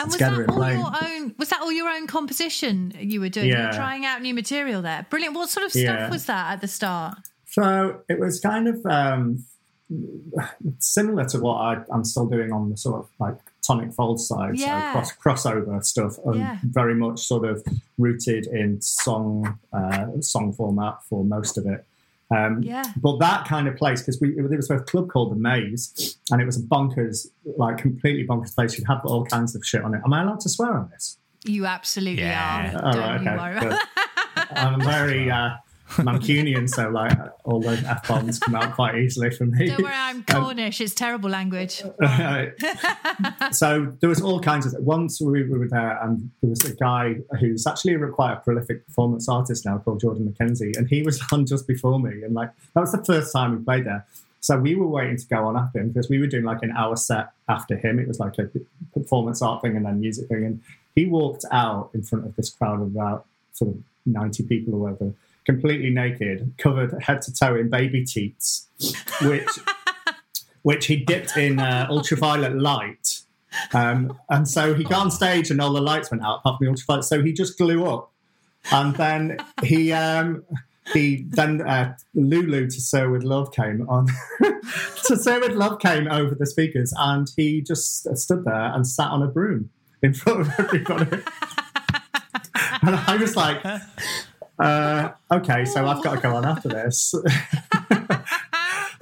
And 0.00 0.06
was 0.08 0.16
that 0.18 0.32
all 0.32 0.44
playing. 0.56 0.78
your 0.80 0.92
own? 1.04 1.34
Was 1.38 1.48
that 1.50 1.60
all 1.60 1.72
your 1.72 1.88
own 1.88 2.06
composition 2.06 2.92
you 2.98 3.20
were 3.20 3.28
doing? 3.28 3.46
You 3.48 3.54
Yeah. 3.54 3.66
were 3.68 3.72
trying 3.72 4.04
out 4.06 4.22
new 4.22 4.34
material 4.34 4.82
there. 4.82 5.06
Brilliant. 5.10 5.34
What 5.34 5.48
sort 5.48 5.66
of 5.66 5.72
stuff 5.72 5.82
Yeah. 5.82 6.10
was 6.10 6.26
that 6.26 6.52
at 6.52 6.60
the 6.60 6.68
start? 6.68 7.18
So 7.46 8.00
it 8.08 8.18
was 8.20 8.40
kind 8.40 8.68
of 8.68 8.84
um, 8.86 9.44
similar 10.78 11.24
to 11.26 11.38
what 11.40 11.54
I, 11.56 11.82
I'm 11.92 12.04
still 12.04 12.26
doing 12.26 12.52
on 12.52 12.70
the 12.70 12.76
sort 12.76 13.00
of 13.00 13.08
like 13.18 13.36
tonic 13.66 13.92
fold 13.92 14.20
side, 14.20 14.56
Yeah. 14.58 14.92
so 14.92 15.12
cross, 15.18 15.44
crossover 15.44 15.84
stuff, 15.84 16.18
and 16.24 16.36
Yeah. 16.36 16.58
very 16.62 16.94
much 16.94 17.26
sort 17.26 17.44
of 17.48 17.64
rooted 17.98 18.46
in 18.46 18.80
song 18.80 19.58
uh, 19.72 20.06
song 20.20 20.52
format 20.52 20.98
for 21.08 21.24
most 21.24 21.58
of 21.58 21.66
it. 21.66 21.84
Um, 22.30 22.62
Yeah. 22.62 22.84
But 23.00 23.18
that 23.20 23.46
kind 23.46 23.68
of 23.68 23.76
place, 23.76 24.00
because 24.02 24.20
we 24.20 24.34
there 24.34 24.56
was 24.56 24.70
a 24.70 24.80
club 24.80 25.08
called 25.10 25.32
the 25.32 25.36
Maze, 25.36 26.18
and 26.30 26.40
it 26.42 26.44
was 26.44 26.58
a 26.58 26.62
bonkers, 26.62 27.28
like 27.56 27.78
completely 27.78 28.26
bonkers 28.26 28.54
place. 28.54 28.76
You'd 28.78 28.86
have 28.86 29.00
all 29.04 29.24
kinds 29.24 29.54
of 29.56 29.64
shit 29.64 29.82
on 29.82 29.94
it. 29.94 30.00
Am 30.04 30.12
I 30.12 30.22
allowed 30.22 30.40
to 30.40 30.48
swear 30.48 30.76
on 30.76 30.90
this? 30.90 31.18
You 31.44 31.64
absolutely 31.66 32.22
Yeah. 32.22 32.80
are. 32.80 32.84
All 32.86 32.92
Don't 32.92 33.00
right, 33.00 33.22
you 33.22 33.28
okay. 33.28 33.68
worry. 33.70 33.78
I'm 34.50 34.80
very 34.80 35.30
uh, 35.30 35.50
Mancunian, 35.96 36.68
so 36.68 36.88
like 36.90 37.16
all 37.44 37.60
the 37.60 37.72
f 37.72 38.06
bombs 38.06 38.38
come 38.38 38.54
out 38.54 38.74
quite 38.74 38.96
easily 38.96 39.30
for 39.30 39.46
me. 39.46 39.66
Don't 39.66 39.82
worry, 39.82 39.92
I'm 39.94 40.16
um, 40.16 40.24
Cornish. 40.24 40.80
it's 40.80 40.94
terrible 40.94 41.30
language. 41.30 41.82
So 43.52 43.92
there 44.00 44.08
was 44.08 44.20
all 44.20 44.40
kinds 44.40 44.66
of 44.66 44.74
once 44.82 45.20
we 45.20 45.42
were 45.44 45.68
there 45.68 45.98
and 46.02 46.30
there 46.42 46.50
was 46.50 46.64
a 46.64 46.74
guy 46.74 47.16
who's 47.40 47.66
actually 47.66 47.94
a 47.94 48.08
quite 48.08 48.34
a 48.34 48.36
prolific 48.36 48.86
performance 48.86 49.28
artist 49.28 49.64
now 49.64 49.78
called 49.78 50.00
jordan 50.00 50.32
mckenzie 50.32 50.76
and 50.76 50.88
he 50.88 51.02
was 51.02 51.20
on 51.32 51.46
just 51.46 51.66
before 51.66 51.98
me 51.98 52.22
and 52.22 52.34
like 52.34 52.50
that 52.74 52.80
was 52.80 52.92
the 52.92 53.04
first 53.04 53.32
time 53.32 53.56
we 53.56 53.64
played 53.64 53.84
there 53.84 54.06
so 54.40 54.58
we 54.58 54.74
were 54.74 54.86
waiting 54.86 55.16
to 55.16 55.26
go 55.26 55.46
on 55.46 55.56
after 55.56 55.80
him 55.80 55.88
because 55.88 56.08
we 56.08 56.18
were 56.18 56.26
doing 56.26 56.44
like 56.44 56.62
an 56.62 56.72
hour 56.72 56.96
set 56.96 57.30
after 57.48 57.76
him 57.76 57.98
it 57.98 58.06
was 58.06 58.20
like 58.20 58.38
a 58.38 58.48
performance 58.92 59.42
art 59.42 59.62
thing 59.62 59.76
and 59.76 59.86
then 59.86 60.00
music 60.00 60.28
thing 60.28 60.44
and 60.44 60.62
he 60.94 61.06
walked 61.06 61.44
out 61.50 61.90
in 61.94 62.02
front 62.02 62.26
of 62.26 62.34
this 62.36 62.50
crowd 62.50 62.80
of 62.80 62.88
about 62.88 63.24
sort 63.52 63.70
of 63.70 63.82
90 64.06 64.42
people 64.44 64.74
or 64.74 64.78
whatever 64.78 65.12
completely 65.48 65.88
naked 65.88 66.52
covered 66.58 66.92
head 67.02 67.22
to 67.22 67.32
toe 67.32 67.56
in 67.56 67.70
baby 67.70 68.04
teats 68.04 68.68
which 69.22 69.48
which 70.62 70.84
he 70.84 70.96
dipped 70.96 71.38
in 71.38 71.58
uh, 71.58 71.86
ultraviolet 71.88 72.54
light. 72.54 73.22
Um, 73.72 74.18
and 74.28 74.46
so 74.46 74.74
he 74.74 74.84
got 74.84 75.00
on 75.00 75.10
stage 75.10 75.50
and 75.50 75.62
all 75.62 75.72
the 75.72 75.80
lights 75.80 76.10
went 76.10 76.22
out 76.22 76.40
apart 76.40 76.58
from 76.58 76.66
the 76.66 76.70
ultraviolet. 76.72 77.04
So 77.04 77.22
he 77.22 77.32
just 77.32 77.56
blew 77.56 77.86
up. 77.86 78.12
And 78.70 78.94
then 78.96 79.38
he 79.64 79.92
um, 79.92 80.44
he 80.92 81.24
then 81.30 81.62
uh, 81.62 81.96
Lulu 82.14 82.68
to 82.68 82.80
Sir 82.82 83.08
with 83.08 83.22
Love 83.22 83.50
came 83.52 83.88
on. 83.88 84.08
to 85.06 85.16
Sir 85.16 85.40
with 85.40 85.52
Love 85.52 85.80
came 85.80 86.06
over 86.08 86.34
the 86.34 86.44
speakers 86.44 86.92
and 86.98 87.30
he 87.34 87.62
just 87.62 88.14
stood 88.18 88.44
there 88.44 88.74
and 88.74 88.86
sat 88.86 89.08
on 89.08 89.22
a 89.22 89.28
broom 89.28 89.70
in 90.02 90.12
front 90.12 90.40
of 90.40 90.50
everybody. 90.58 91.10
and 92.82 92.94
I 92.94 93.16
was 93.18 93.36
like, 93.36 93.62
uh, 94.58 95.10
okay, 95.30 95.64
so 95.64 95.86
I've 95.86 96.02
got 96.02 96.16
to 96.16 96.20
go 96.20 96.34
on 96.36 96.44
after 96.44 96.68
this. 96.68 97.14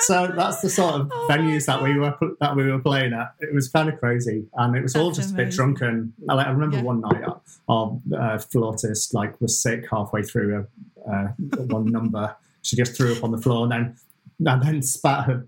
so 0.01 0.27
that's 0.37 0.61
the 0.61 0.69
sort 0.71 0.95
of 0.95 1.11
Oh 1.13 1.27
venues 1.31 1.67
that 1.67 1.83
we 1.83 1.99
were 1.99 2.15
that 2.41 2.55
we 2.57 2.71
were 2.71 2.79
playing 2.79 3.13
at. 3.13 3.35
It 3.41 3.55
was 3.55 3.69
kind 3.69 3.89
of 3.89 3.99
crazy, 3.99 4.47
and 4.55 4.77
it 4.77 4.83
was 4.83 4.95
all 4.95 5.07
That's 5.11 5.19
just 5.19 5.35
a 5.35 5.37
bit 5.37 5.51
drunken. 5.53 6.13
I, 6.29 6.35
like, 6.35 6.47
I 6.47 6.51
remember 6.51 6.77
Yeah. 6.77 6.83
one 6.83 7.01
night 7.01 7.23
uh, 7.25 7.35
our 7.69 7.99
uh, 8.17 8.39
flautist 8.39 9.15
like 9.15 9.41
was 9.41 9.61
sick 9.61 9.87
halfway 9.91 10.23
through 10.23 10.67
a, 11.07 11.11
uh, 11.11 11.29
one 11.67 11.87
number. 11.87 12.37
She 12.63 12.77
just 12.77 12.97
threw 12.97 13.15
up 13.15 13.25
on 13.25 13.31
the 13.33 13.39
floor 13.39 13.63
and 13.65 13.73
then. 13.73 13.97
And 14.39 14.63
then 14.63 14.83
spat 14.83 15.25
her, 15.25 15.47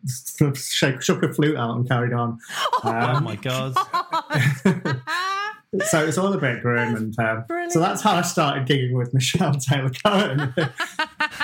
shook, 0.57 1.03
shook 1.03 1.21
her 1.23 1.31
flute 1.35 1.59
out 1.59 1.77
and 1.77 1.87
carried 1.87 2.15
on. 2.15 2.39
Oh 2.85 2.91
Um, 2.91 3.25
my 3.25 3.37
god! 3.37 3.75
so 5.85 6.05
it's 6.07 6.17
all 6.19 6.33
a 6.33 6.39
bit 6.39 6.63
grim, 6.63 6.95
and 6.97 7.19
um, 7.19 7.45
so 7.71 7.79
that's 7.81 8.01
how 8.03 8.15
I 8.15 8.23
started 8.23 8.67
gigging 8.67 8.95
with 8.97 9.13
Michelle 9.13 9.55
Taylor 9.69 9.91
Cohen, 10.05 10.55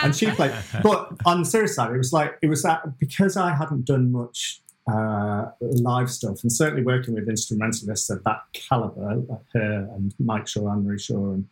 and 0.02 0.16
she 0.16 0.31
played. 0.31 0.52
But 0.83 1.11
on 1.26 1.40
the 1.40 1.45
serious 1.47 1.75
side, 1.76 1.93
it 1.95 1.99
was 1.99 2.12
like 2.12 2.38
it 2.43 2.47
was 2.49 2.62
that 2.62 2.99
because 2.99 3.37
I 3.37 3.54
hadn't 3.54 3.85
done 3.85 4.11
much 4.12 4.61
uh, 4.90 5.47
live 5.61 6.11
stuff, 6.11 6.43
and 6.43 6.50
certainly 6.52 6.83
working 6.83 7.14
with 7.14 7.28
instrumentalists 7.28 8.09
of 8.11 8.25
that 8.25 8.40
caliber, 8.54 9.16
like 9.28 9.40
her 9.52 9.88
and 9.95 10.14
Mike 10.19 10.47
Shaw, 10.47 10.71
Anne 10.71 10.85
Marie 10.85 10.99
Shaw, 10.99 11.33
and 11.33 11.49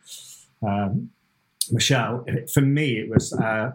um, 0.63 1.09
Michelle. 1.71 2.23
it- 2.27 2.49
For 2.49 2.61
me, 2.61 2.97
it 2.99 3.09
was 3.09 3.33
uh, 3.33 3.73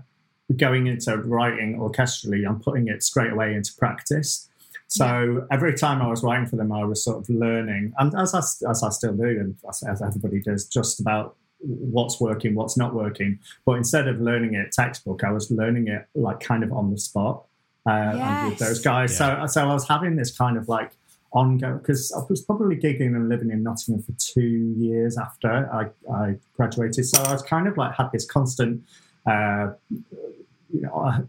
going 0.57 0.87
into 0.89 1.17
writing 1.19 1.79
orchestrally 1.79 2.49
and 2.49 2.61
putting 2.61 2.89
it 2.89 3.03
straight 3.03 3.33
away 3.33 3.55
into 3.55 3.73
practice. 3.79 4.49
So 4.89 5.47
every 5.51 5.75
time 5.75 6.01
I 6.01 6.09
was 6.09 6.23
writing 6.23 6.47
for 6.47 6.57
them, 6.57 6.73
I 6.73 6.83
was 6.85 7.05
sort 7.05 7.19
of 7.19 7.29
learning, 7.29 7.93
and 7.99 8.15
as 8.15 8.35
I, 8.35 8.39
as 8.71 8.83
I 8.83 8.89
still 8.89 9.13
do, 9.13 9.25
and 9.25 9.55
as, 9.69 9.83
as 9.83 10.03
everybody 10.03 10.41
does, 10.41 10.67
just 10.67 10.99
about 10.99 11.37
what's 11.61 12.21
working, 12.21 12.55
what's 12.55 12.77
not 12.77 12.95
working. 12.95 13.39
But 13.67 13.73
instead 13.73 14.09
of 14.09 14.21
learning 14.21 14.55
it 14.55 14.73
textbook, 14.73 15.25
I 15.25 15.31
was 15.31 15.51
learning 15.51 15.89
it 15.89 16.07
like 16.15 16.41
kind 16.41 16.65
of 16.65 16.73
on 16.73 16.91
the 16.91 16.99
spot 16.99 17.45
uh, 17.87 17.91
and 17.91 18.49
with 18.49 18.59
those 18.59 18.81
guys. 18.81 19.17
So 19.17 19.45
so 19.47 19.69
I 19.69 19.75
was 19.75 19.87
having 19.87 20.17
this 20.17 20.37
kind 20.37 20.57
of 20.57 20.69
like 20.69 20.93
ongoing 21.33 21.79
because 21.79 22.11
I 22.13 22.23
was 22.29 22.41
probably 22.41 22.77
gigging 22.77 23.15
and 23.15 23.29
living 23.29 23.51
in 23.51 23.63
Nottingham 23.63 24.03
for 24.03 24.13
two 24.13 24.75
years 24.79 25.19
after 25.19 25.51
I, 25.71 25.91
I 26.11 26.37
graduated. 26.57 27.05
So 27.05 27.23
I 27.23 27.33
was 27.33 27.43
kind 27.43 27.69
of 27.69 27.77
like 27.77 27.95
had 27.95 28.11
this 28.13 28.25
constant, 28.25 28.83
uh, 29.27 29.73
you 29.91 30.81
know, 30.81 31.29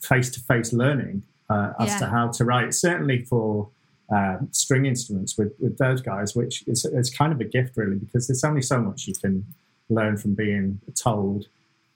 face 0.00 0.30
to 0.30 0.40
face 0.40 0.72
learning 0.72 1.22
uh, 1.50 1.72
as 1.78 1.88
Yeah. 1.90 1.98
to 1.98 2.06
how 2.06 2.28
to 2.28 2.44
write. 2.44 2.74
Certainly 2.74 3.24
for 3.24 3.68
uh, 4.14 4.38
string 4.50 4.84
instruments 4.86 5.38
with, 5.38 5.52
with 5.58 5.78
those 5.78 6.00
guys, 6.02 6.34
which 6.36 6.64
is, 6.66 6.84
is 6.84 7.08
kind 7.10 7.32
of 7.32 7.40
a 7.40 7.44
gift 7.44 7.76
really 7.76 7.96
because 7.96 8.26
there's 8.28 8.44
only 8.44 8.60
so 8.62 8.80
much 8.80 9.06
you 9.06 9.14
can 9.14 9.44
learn 9.88 10.16
from 10.16 10.34
being 10.34 10.80
told 10.94 11.46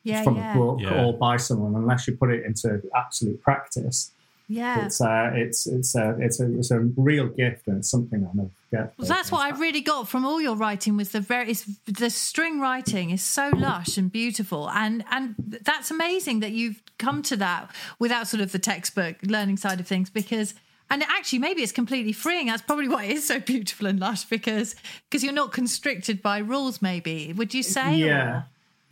Yeah, 0.03 0.23
from 0.23 0.37
yeah, 0.37 0.53
a 0.55 0.57
book 0.57 0.79
Yeah. 0.81 1.05
or 1.05 1.12
by 1.19 1.37
someone 1.37 1.75
unless 1.75 2.07
you 2.07 2.17
put 2.17 2.31
it 2.31 2.45
into 2.45 2.81
absolute 2.95 3.41
practice. 3.43 4.12
Yeah. 4.49 4.87
It's 4.87 5.00
uh, 5.00 5.31
it's 5.35 5.67
it's 5.67 5.95
a 5.97 6.17
it's 6.21 6.38
a 6.41 6.59
it's 6.59 6.71
a 6.71 6.79
real 6.79 7.26
gift 7.26 7.67
and 7.67 7.79
it's 7.79 7.91
something 7.91 8.25
I'll 8.25 8.35
never 8.35 8.50
forget. 8.71 8.95
Well, 8.97 9.09
that's 9.09 9.33
what 9.33 9.41
I 9.41 9.59
really 9.59 9.81
got 9.81 10.09
from 10.09 10.25
all 10.25 10.41
your 10.41 10.55
writing 10.55 10.97
was 10.97 11.11
the 11.11 11.21
very 11.21 11.50
it's, 11.50 11.65
the 11.87 12.11
string 12.11 12.61
writing 12.61 13.11
is 13.11 13.23
so 13.23 13.50
lush 13.55 13.99
and 13.99 14.11
beautiful, 14.11 14.71
and 14.71 15.05
and 15.11 15.35
that's 15.62 15.91
amazing 15.91 16.41
that 16.41 16.53
you've 16.53 16.81
come 16.99 17.23
to 17.23 17.37
that 17.38 17.71
without 17.99 18.29
sort 18.29 18.41
of 18.41 18.53
the 18.53 18.59
textbook 18.59 19.17
learning 19.23 19.57
side 19.57 19.81
of 19.81 19.87
things 19.87 20.11
because. 20.11 20.55
And 20.88 21.03
actually, 21.03 21.41
maybe 21.41 21.62
it's 21.62 21.73
completely 21.73 22.12
freeing. 22.12 22.47
That's 22.47 22.62
probably 22.62 22.87
why 22.87 23.07
it 23.07 23.11
is 23.17 23.26
so 23.26 23.41
beautiful 23.55 23.88
and 23.88 23.99
lush 23.99 24.25
because 24.26 24.76
because 25.11 25.25
you're 25.25 25.33
not 25.33 25.50
constricted 25.50 26.23
by 26.23 26.38
rules. 26.38 26.81
Maybe 26.81 27.33
would 27.33 27.53
you 27.53 27.65
say? 27.65 27.97
Yeah. 27.97 28.43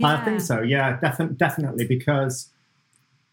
Or- 0.03 0.09
I 0.09 0.25
think 0.25 0.41
so. 0.41 0.61
Yeah, 0.61 0.99
definitely, 0.99 1.37
definitely, 1.37 1.87
because 1.87 2.49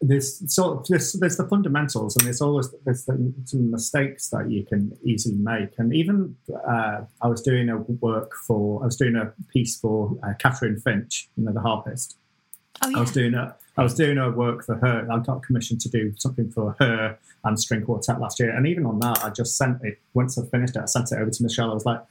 there's 0.02 0.52
sort 0.52 0.78
of 0.78 0.86
there's, 0.88 1.12
there's 1.14 1.36
the 1.36 1.46
fundamentals, 1.46 2.16
and 2.16 2.26
there's 2.26 2.40
always 2.40 2.68
there's 2.84 3.04
the, 3.04 3.32
some 3.44 3.70
mistakes 3.70 4.28
that 4.30 4.50
you 4.50 4.66
can 4.66 4.96
easily 5.04 5.36
make. 5.36 5.70
And 5.78 5.94
even 5.94 6.36
uh, 6.68 7.02
I 7.22 7.28
was 7.28 7.40
doing 7.40 7.68
a 7.68 7.78
work 7.78 8.32
for 8.46 8.82
I 8.82 8.86
was 8.86 8.96
doing 8.96 9.16
a 9.16 9.32
piece 9.52 9.78
for 9.78 10.16
uh, 10.24 10.32
Catrin 10.38 10.82
Finch, 10.82 11.28
you 11.36 11.44
know, 11.44 11.52
the 11.52 11.60
harpist. 11.60 12.16
Oh 12.82 12.88
yeah. 12.88 12.98
I 12.98 13.00
was 13.00 13.12
doing 13.12 13.34
a 13.34 13.54
I 13.76 13.82
was 13.82 13.94
doing 13.94 14.18
a 14.18 14.30
work 14.30 14.64
for 14.64 14.74
her. 14.76 15.08
I 15.10 15.18
got 15.20 15.42
commissioned 15.44 15.80
to 15.82 15.88
do 15.88 16.12
something 16.18 16.50
for 16.50 16.76
her 16.80 17.18
and 17.44 17.58
string 17.58 17.82
quartet 17.82 18.20
last 18.20 18.38
year. 18.40 18.54
And 18.54 18.66
even 18.66 18.84
on 18.84 18.98
that, 19.00 19.24
I 19.24 19.30
just 19.30 19.56
sent 19.56 19.82
it 19.82 19.98
once 20.14 20.36
I 20.36 20.44
finished 20.46 20.76
it. 20.76 20.82
I 20.82 20.86
sent 20.86 21.12
it 21.12 21.18
over 21.18 21.30
to 21.30 21.42
Michelle. 21.42 21.70
I 21.70 21.74
was 21.74 21.86
like, 21.86 22.02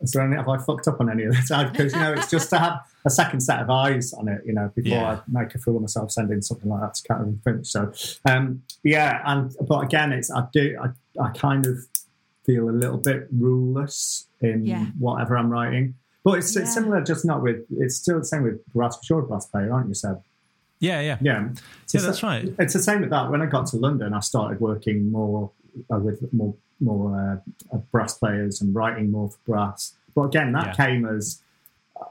"Is 0.00 0.12
there 0.12 0.22
any? 0.22 0.36
Have 0.36 0.48
I 0.48 0.58
fucked 0.58 0.88
up 0.88 1.00
on 1.00 1.10
any 1.10 1.24
of 1.24 1.34
this?" 1.34 1.48
Because 1.70 1.92
you 1.92 1.98
know, 2.00 2.12
it's 2.12 2.30
just 2.30 2.50
to 2.50 2.58
have 2.58 2.80
a 3.04 3.10
second 3.10 3.40
set 3.40 3.60
of 3.60 3.70
eyes 3.70 4.12
on 4.12 4.28
it. 4.28 4.42
You 4.46 4.52
know, 4.54 4.70
before 4.74 4.90
Yeah. 4.98 5.12
I 5.12 5.20
make 5.28 5.54
a 5.54 5.58
fool 5.58 5.76
of 5.76 5.82
myself 5.82 6.10
sending 6.12 6.40
something 6.42 6.68
like 6.68 6.80
that 6.82 6.94
to 6.94 7.02
Catrin 7.08 7.42
Finch. 7.44 7.66
So, 7.66 7.92
um, 8.30 8.62
yeah. 8.82 9.20
And 9.24 9.54
but 9.66 9.80
again, 9.84 10.12
it's 10.12 10.30
I 10.30 10.44
do 10.52 10.76
I, 10.82 11.22
I 11.24 11.30
kind 11.30 11.66
of 11.66 11.78
feel 12.46 12.68
a 12.68 12.72
little 12.72 12.98
bit 12.98 13.28
ruleless 13.38 14.26
in 14.40 14.64
Yeah. 14.66 14.86
whatever 14.98 15.36
I'm 15.36 15.50
writing. 15.50 15.94
But 16.24 16.38
it's, 16.38 16.54
Yeah. 16.54 16.62
it's 16.62 16.74
similar, 16.74 17.02
just 17.02 17.24
not 17.24 17.42
with. 17.42 17.64
It's 17.78 17.96
still 17.96 18.18
the 18.18 18.24
same 18.24 18.42
with 18.42 18.64
brass. 18.74 18.98
You're 19.08 19.20
a 19.20 19.22
brass 19.22 19.46
player, 19.46 19.72
aren't 19.72 19.88
you, 19.88 19.94
Seb? 19.94 20.20
Yeah, 20.80 21.00
yeah, 21.00 21.18
Yeah, 21.20 21.48
It's 21.82 21.94
Yeah, 21.94 22.00
that's 22.02 22.20
sa- 22.20 22.26
right. 22.28 22.54
It's 22.58 22.72
the 22.72 22.78
same 22.82 23.00
with 23.00 23.10
that. 23.10 23.30
When 23.30 23.42
I 23.42 23.46
got 23.46 23.66
to 23.68 23.76
London, 23.76 24.14
I 24.14 24.20
started 24.20 24.60
working 24.60 25.10
more 25.10 25.50
uh, 25.92 25.98
with 25.98 26.32
more 26.32 26.54
more 26.80 27.42
uh, 27.72 27.76
brass 27.92 28.14
players 28.18 28.60
and 28.60 28.74
writing 28.74 29.10
more 29.10 29.30
for 29.30 29.38
brass. 29.46 29.94
But 30.14 30.22
again, 30.22 30.52
that 30.52 30.78
Yeah. 30.78 30.86
came 30.86 31.06
as 31.06 31.40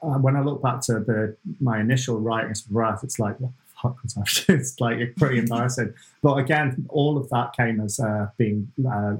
uh, 0.03 0.17
when 0.19 0.35
I 0.35 0.41
look 0.41 0.61
back 0.61 0.81
to 0.81 0.99
the 0.99 1.35
my 1.59 1.79
initial 1.79 2.19
writings 2.19 2.61
for 2.61 2.73
brass. 2.73 3.03
It's 3.03 3.19
like, 3.19 3.39
what 3.39 3.51
the 3.57 3.81
fuck 3.81 4.03
was 4.03 4.17
I? 4.17 4.23
it's 4.53 4.79
like 4.79 5.15
pretty 5.15 5.37
embarrassing. 5.39 5.93
But 6.21 6.35
again, 6.37 6.85
all 6.89 7.17
of 7.17 7.29
that 7.29 7.55
came 7.55 7.79
as 7.81 7.99
uh, 7.99 8.27
being 8.37 8.71
uh, 8.89 9.15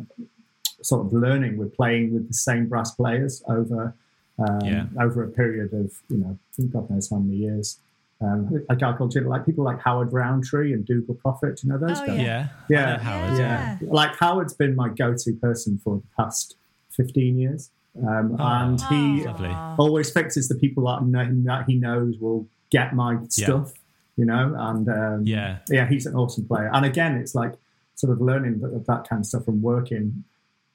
sort 0.81 1.05
of 1.05 1.13
learning 1.13 1.57
with 1.57 1.75
playing 1.75 2.13
with 2.13 2.27
the 2.27 2.33
same 2.33 2.67
brass 2.67 2.91
players 2.91 3.43
over 3.47 3.93
um, 4.39 4.59
Yeah. 4.65 4.85
over 4.99 5.23
a 5.23 5.29
period 5.29 5.73
of 5.73 5.91
you 6.09 6.17
know 6.17 6.37
God 6.71 6.89
knows 6.89 7.09
how 7.09 7.17
many 7.17 7.37
years. 7.37 7.79
Um, 8.19 8.65
a 8.69 8.75
guy 8.75 8.93
called 8.97 9.13
like 9.15 9.45
people 9.45 9.63
like 9.63 9.79
Howard 9.81 10.11
Roundtree 10.11 10.73
and 10.73 10.83
Dougal 10.85 11.13
Prophet. 11.15 11.61
You 11.63 11.69
know 11.69 11.77
those 11.77 11.99
Oh, 11.99 12.07
guys? 12.07 12.19
Yeah. 12.19 12.47
Yeah. 12.69 12.85
I 12.85 12.97
know 12.97 13.03
Howard. 13.03 13.39
yeah. 13.39 13.77
Like 13.81 14.15
Howard's 14.15 14.53
been 14.55 14.75
my 14.75 14.89
go-to 14.89 15.33
person 15.33 15.79
for 15.83 15.97
the 15.97 16.03
past 16.17 16.55
fifteen 16.89 17.37
years, 17.37 17.69
um, 18.01 18.35
Oh, 18.39 18.43
and 18.43 18.81
he 18.89 19.23
Lovely. 19.25 19.49
always 19.77 20.09
fixes 20.09 20.47
the 20.47 20.55
people 20.55 20.85
that, 20.87 20.99
kn- 21.11 21.43
that 21.43 21.65
he 21.67 21.75
knows 21.75 22.17
will 22.19 22.47
get 22.71 22.95
my 22.95 23.17
stuff. 23.29 23.73
You 24.15 24.25
know, 24.25 24.55
and 24.57 24.89
um, 24.89 25.23
Yeah. 25.27 25.59
yeah, 25.69 25.87
he's 25.87 26.07
an 26.07 26.15
awesome 26.15 26.47
player. 26.47 26.71
And 26.73 26.83
again, 26.87 27.17
it's 27.17 27.35
like 27.35 27.53
sort 27.93 28.11
of 28.11 28.19
learning 28.19 28.61
that, 28.61 28.85
that 28.87 29.07
kind 29.07 29.19
of 29.19 29.27
stuff 29.27 29.47
and 29.47 29.61
working 29.61 30.23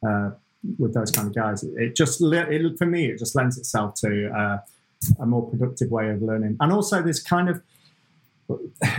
uh, 0.07 0.31
with 0.79 0.95
those 0.95 1.11
kind 1.11 1.27
of 1.27 1.35
guys. 1.35 1.65
It 1.65 1.97
just 1.97 2.21
it, 2.23 2.79
for 2.79 2.87
me, 2.87 3.07
it 3.11 3.19
just 3.19 3.35
lends 3.35 3.59
itself 3.59 3.95
to 3.97 4.31
uh, 4.33 4.59
a 5.19 5.27
more 5.27 5.49
productive 5.49 5.91
way 5.91 6.11
of 6.11 6.23
learning. 6.23 6.57
And 6.61 6.73
also, 6.73 7.03
this 7.03 7.23
kind 7.23 7.49
of 7.49 7.63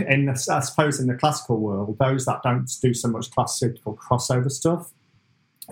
in 0.08 0.26
the, 0.26 0.48
I 0.52 0.60
suppose 0.60 0.98
in 1.00 1.06
the 1.06 1.14
classical 1.14 1.58
world, 1.58 1.96
those 1.98 2.24
that 2.24 2.42
don't 2.42 2.68
do 2.82 2.94
so 2.94 3.08
much 3.08 3.30
classical 3.30 3.96
crossover 3.96 4.50
stuff, 4.50 4.90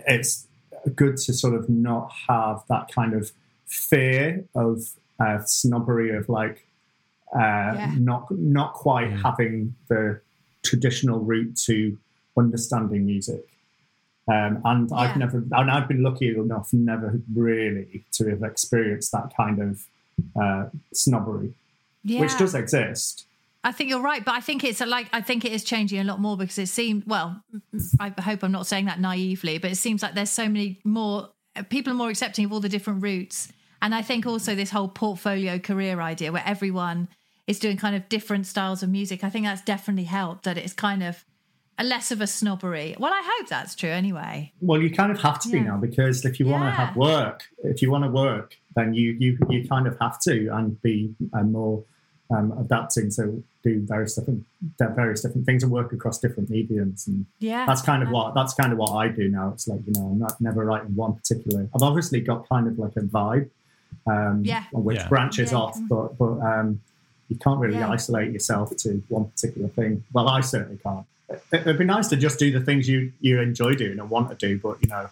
it's 0.06 0.46
good 0.94 1.16
to 1.16 1.32
sort 1.32 1.54
of 1.54 1.68
not 1.68 2.12
have 2.28 2.62
that 2.68 2.90
kind 2.92 3.14
of 3.14 3.32
fear 3.66 4.44
of 4.54 4.80
uh, 5.18 5.38
snobbery 5.44 6.14
of 6.16 6.28
like 6.28 6.66
uh, 7.34 7.38
Yeah. 7.74 7.94
not 7.98 8.30
not 8.30 8.74
quite 8.74 9.10
having 9.10 9.74
the 9.88 10.20
traditional 10.62 11.20
route 11.20 11.56
to 11.66 11.98
understanding 12.36 13.06
music. 13.06 13.44
Um, 14.28 14.60
and 14.64 14.90
Yeah. 14.90 14.96
I've 14.96 15.16
never, 15.16 15.38
and 15.52 15.70
I've 15.70 15.88
been 15.88 16.02
lucky 16.02 16.28
enough 16.28 16.72
never 16.72 17.20
really 17.34 18.04
to 18.12 18.28
have 18.30 18.42
experienced 18.42 19.10
that 19.12 19.32
kind 19.36 19.60
of 19.60 19.84
uh, 20.40 20.64
snobbery, 20.92 21.54
Yeah. 22.04 22.20
which 22.20 22.36
does 22.38 22.54
exist. 22.54 23.26
I 23.64 23.70
think 23.70 23.90
you're 23.90 24.00
right, 24.02 24.24
but 24.24 24.34
I 24.34 24.40
think 24.40 24.64
it's 24.64 24.80
a, 24.80 24.86
like 24.86 25.08
I 25.12 25.20
think 25.20 25.44
it 25.44 25.52
is 25.52 25.62
changing 25.62 26.00
a 26.00 26.04
lot 26.04 26.18
more 26.20 26.36
because 26.36 26.58
it 26.58 26.66
seems 26.68 27.06
well. 27.06 27.42
I 28.00 28.12
hope 28.20 28.42
I'm 28.42 28.50
not 28.52 28.66
saying 28.66 28.86
that 28.86 28.98
naively, 29.00 29.58
but 29.58 29.70
it 29.70 29.76
seems 29.76 30.02
like 30.02 30.14
there's 30.14 30.30
so 30.30 30.48
many 30.48 30.80
more 30.84 31.28
people 31.68 31.92
are 31.92 31.96
more 31.96 32.10
accepting 32.10 32.44
of 32.44 32.52
all 32.52 32.60
the 32.60 32.68
different 32.68 33.02
routes, 33.02 33.52
and 33.80 33.94
I 33.94 34.02
think 34.02 34.26
also 34.26 34.54
this 34.56 34.70
whole 34.70 34.88
portfolio 34.88 35.58
career 35.60 36.00
idea 36.00 36.32
where 36.32 36.42
everyone 36.44 37.08
is 37.46 37.58
doing 37.60 37.76
kind 37.76 37.94
of 37.94 38.08
different 38.08 38.46
styles 38.46 38.82
of 38.82 38.88
music. 38.88 39.22
I 39.22 39.30
think 39.30 39.44
that's 39.46 39.62
definitely 39.62 40.04
helped 40.04 40.44
that 40.44 40.56
it's 40.58 40.72
kind 40.72 41.02
of 41.02 41.24
a 41.78 41.84
less 41.84 42.10
of 42.10 42.20
a 42.20 42.26
snobbery. 42.26 42.94
Well, 42.98 43.12
I 43.12 43.22
hope 43.24 43.48
that's 43.48 43.74
true 43.74 43.90
anyway. 43.90 44.52
Well, 44.60 44.80
you 44.80 44.90
kind 44.90 45.10
of 45.10 45.20
have 45.22 45.40
to 45.40 45.48
be 45.48 45.58
Yeah. 45.58 45.64
now 45.64 45.76
because 45.78 46.24
if 46.24 46.38
you 46.38 46.46
want 46.46 46.64
to 46.64 46.70
have 46.70 46.96
work, 46.96 47.44
if 47.64 47.82
you 47.82 47.90
want 47.90 48.04
to 48.04 48.10
work, 48.10 48.56
then 48.76 48.94
you 48.94 49.12
you 49.18 49.38
you 49.48 49.66
kind 49.68 49.86
of 49.86 49.98
have 50.00 50.20
to 50.20 50.48
and 50.48 50.80
be 50.82 51.14
uh, 51.32 51.42
more 51.42 51.82
um, 52.30 52.52
adapting 52.58 53.10
to 53.10 53.42
do 53.62 53.80
various 53.86 54.14
different 54.14 54.44
various 54.78 55.22
different 55.22 55.44
things 55.46 55.62
and 55.62 55.70
work 55.72 55.92
across 55.92 56.18
different 56.18 56.48
mediums 56.50 57.06
and 57.06 57.26
Yeah, 57.40 57.66
that's 57.66 57.82
kind 57.82 58.02
of 58.02 58.10
what 58.10 58.34
that's 58.34 58.54
kind 58.54 58.72
of 58.72 58.78
what 58.78 58.92
I 58.92 59.08
do 59.08 59.28
now. 59.28 59.50
It's 59.50 59.66
like 59.68 59.80
you 59.86 59.92
know 59.94 60.06
I'm 60.12 60.18
not 60.18 60.40
never 60.40 60.64
writing 60.64 60.94
one 60.94 61.14
particular. 61.14 61.68
I've 61.74 61.82
obviously 61.82 62.20
got 62.20 62.48
kind 62.48 62.66
of 62.68 62.78
like 62.78 62.96
a 62.96 63.00
vibe, 63.00 63.48
um, 64.06 64.42
Yeah. 64.44 64.64
which 64.72 64.98
Yeah. 64.98 65.08
branches 65.08 65.52
Yeah. 65.52 65.58
off, 65.58 65.78
but 65.88 66.16
but 66.18 66.34
um, 66.40 66.80
you 67.28 67.36
can't 67.36 67.60
really 67.60 67.78
Yeah. 67.78 67.90
isolate 67.90 68.30
yourself 68.32 68.76
to 68.78 69.02
one 69.08 69.24
particular 69.26 69.68
thing. 69.68 70.04
Well, 70.12 70.28
I 70.28 70.40
certainly 70.42 70.78
can't. 70.82 71.06
It, 71.52 71.60
it'd 71.60 71.78
be 71.78 71.84
nice 71.84 72.08
to 72.08 72.16
just 72.16 72.38
do 72.38 72.50
the 72.50 72.60
things 72.60 72.88
you 72.88 73.12
you 73.20 73.40
enjoy 73.40 73.74
doing 73.74 73.98
and 73.98 74.08
want 74.10 74.28
to 74.30 74.34
do, 74.36 74.58
but 74.58 74.82
you 74.82 74.88
know. 74.88 75.08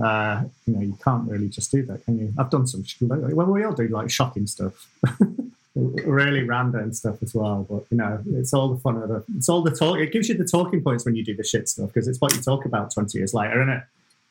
Uh, 0.00 0.44
you 0.64 0.74
know, 0.74 0.80
you 0.80 0.96
can't 1.02 1.28
really 1.28 1.48
just 1.48 1.72
do 1.72 1.84
that, 1.84 2.04
can 2.04 2.16
you? 2.20 2.32
I've 2.38 2.50
done 2.50 2.68
some. 2.68 2.84
sh- 2.84 2.98
Well, 3.00 3.46
we 3.48 3.64
all 3.64 3.72
do 3.72 3.88
like 3.88 4.08
shocking 4.10 4.46
stuff, 4.46 4.86
really 5.74 6.42
random 6.44 6.92
stuff 6.92 7.22
as 7.22 7.34
well. 7.34 7.66
But 7.68 7.84
you 7.90 7.96
know, 7.96 8.20
it's 8.34 8.52
all 8.54 8.68
the 8.68 8.78
fun 8.80 8.96
of 9.02 9.08
the. 9.08 9.24
It's 9.36 9.48
all 9.48 9.62
the 9.62 9.70
talk. 9.72 9.98
It 9.98 10.12
gives 10.12 10.28
you 10.28 10.36
the 10.36 10.44
talking 10.44 10.82
points 10.82 11.04
when 11.04 11.16
you 11.16 11.24
do 11.24 11.34
the 11.34 11.42
shit 11.44 11.68
stuff 11.68 11.88
because 11.88 12.08
it's 12.08 12.20
what 12.20 12.34
you 12.34 12.40
talk 12.42 12.64
about 12.64 12.92
twenty 12.92 13.18
years 13.18 13.34
later, 13.34 13.60
isn't 13.60 13.74
it? 13.74 13.82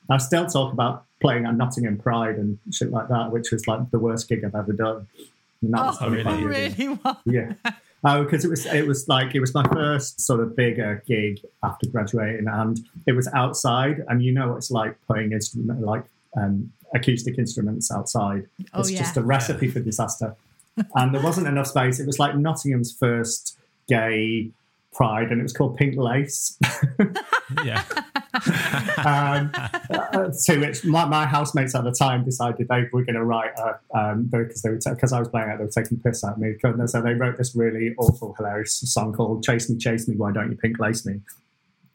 I 0.10 0.18
still 0.20 0.46
talk 0.46 0.72
about 0.72 1.04
playing 1.20 1.46
at 1.46 1.56
Nottingham 1.56 1.98
Pride 1.98 2.38
and 2.38 2.58
shit 2.72 2.92
like 2.92 3.10
that, 3.10 3.32
which 3.32 3.52
was 3.52 3.68
like 3.68 3.92
the 3.92 4.00
worst 4.00 4.30
gig 4.30 4.46
I've 4.46 4.56
ever 4.56 4.72
done. 4.72 5.08
And 5.62 5.74
that 5.74 5.96
Oh, 6.02 6.08
25 6.08 6.40
years 6.40 6.74
ago. 6.80 7.00
really? 7.04 7.18
Yeah. 7.26 7.72
Oh, 8.10 8.24
because 8.24 8.46
it 8.46 8.50
was 8.50 8.66
it 8.66 8.88
was 8.88 9.08
like 9.10 9.36
it 9.36 9.42
was 9.42 9.54
my 9.54 9.68
first 9.68 10.22
sort 10.22 10.40
of 10.40 10.56
bigger 10.56 11.04
gig 11.06 11.42
after 11.62 11.90
graduating, 11.90 12.48
and 12.48 12.80
it 13.06 13.12
was 13.12 13.28
outside, 13.34 14.02
and 14.08 14.24
you 14.24 14.32
know 14.32 14.50
what 14.50 14.58
it's 14.58 14.72
like 14.72 14.96
playing 15.08 15.34
instrument 15.34 15.82
like 15.82 16.06
um, 16.38 16.72
acoustic 16.96 17.38
instruments 17.38 17.92
outside. 17.92 18.48
Oh, 18.74 18.80
it's 18.80 18.92
yeah. 18.92 19.00
just 19.00 19.18
a 19.18 19.22
recipe 19.22 19.68
for 19.68 19.82
disaster. 19.82 20.36
and 20.96 21.14
there 21.14 21.22
wasn't 21.22 21.48
enough 21.48 21.68
space. 21.68 22.00
It 22.00 22.08
was 22.08 22.18
like 22.18 22.36
Nottingham's 22.36 22.94
first 22.94 23.58
gay 23.90 24.52
pride, 24.98 25.32
and 25.32 25.40
it 25.40 25.44
was 25.44 25.54
called 25.54 25.78
Pink 25.78 25.96
Lace. 25.96 26.58
Yeah. 27.64 27.84
um, 29.06 29.52
uh, 29.90 30.30
to 30.46 30.60
which 30.60 30.84
my, 30.84 31.06
my 31.06 31.26
housemates 31.26 31.76
at 31.76 31.84
the 31.84 31.92
time 31.92 32.26
decided 32.26 32.68
they 32.68 32.84
were 32.92 33.04
going 33.04 33.16
to 33.16 33.24
write 33.24 33.52
a, 33.58 33.98
um, 33.98 34.24
because 34.26 34.62
they 34.64 34.70
were 34.70 34.80
because 34.90 35.14
I 35.14 35.20
was 35.20 35.30
playing 35.30 35.50
it, 35.50 35.58
they 35.58 35.64
were 35.64 35.72
taking 35.72 36.00
piss 36.00 36.24
at 36.24 36.38
me. 36.38 36.56
So 36.88 37.02
they 37.02 37.14
wrote 37.14 37.38
this 37.38 37.56
really 37.56 37.96
awful, 37.98 38.34
hilarious 38.38 38.80
song 38.92 39.14
called 39.14 39.44
"Chase 39.44 39.70
Me, 39.70 39.78
Chase 39.78 40.08
Me, 40.08 40.16
Why 40.16 40.32
Don't 40.32 40.52
You 40.52 40.58
Pink 40.58 40.80
Lace 40.80 41.06
Me." 41.06 41.22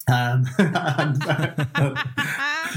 Um, 0.09 0.47
and, 0.59 1.23
uh, 1.27 2.05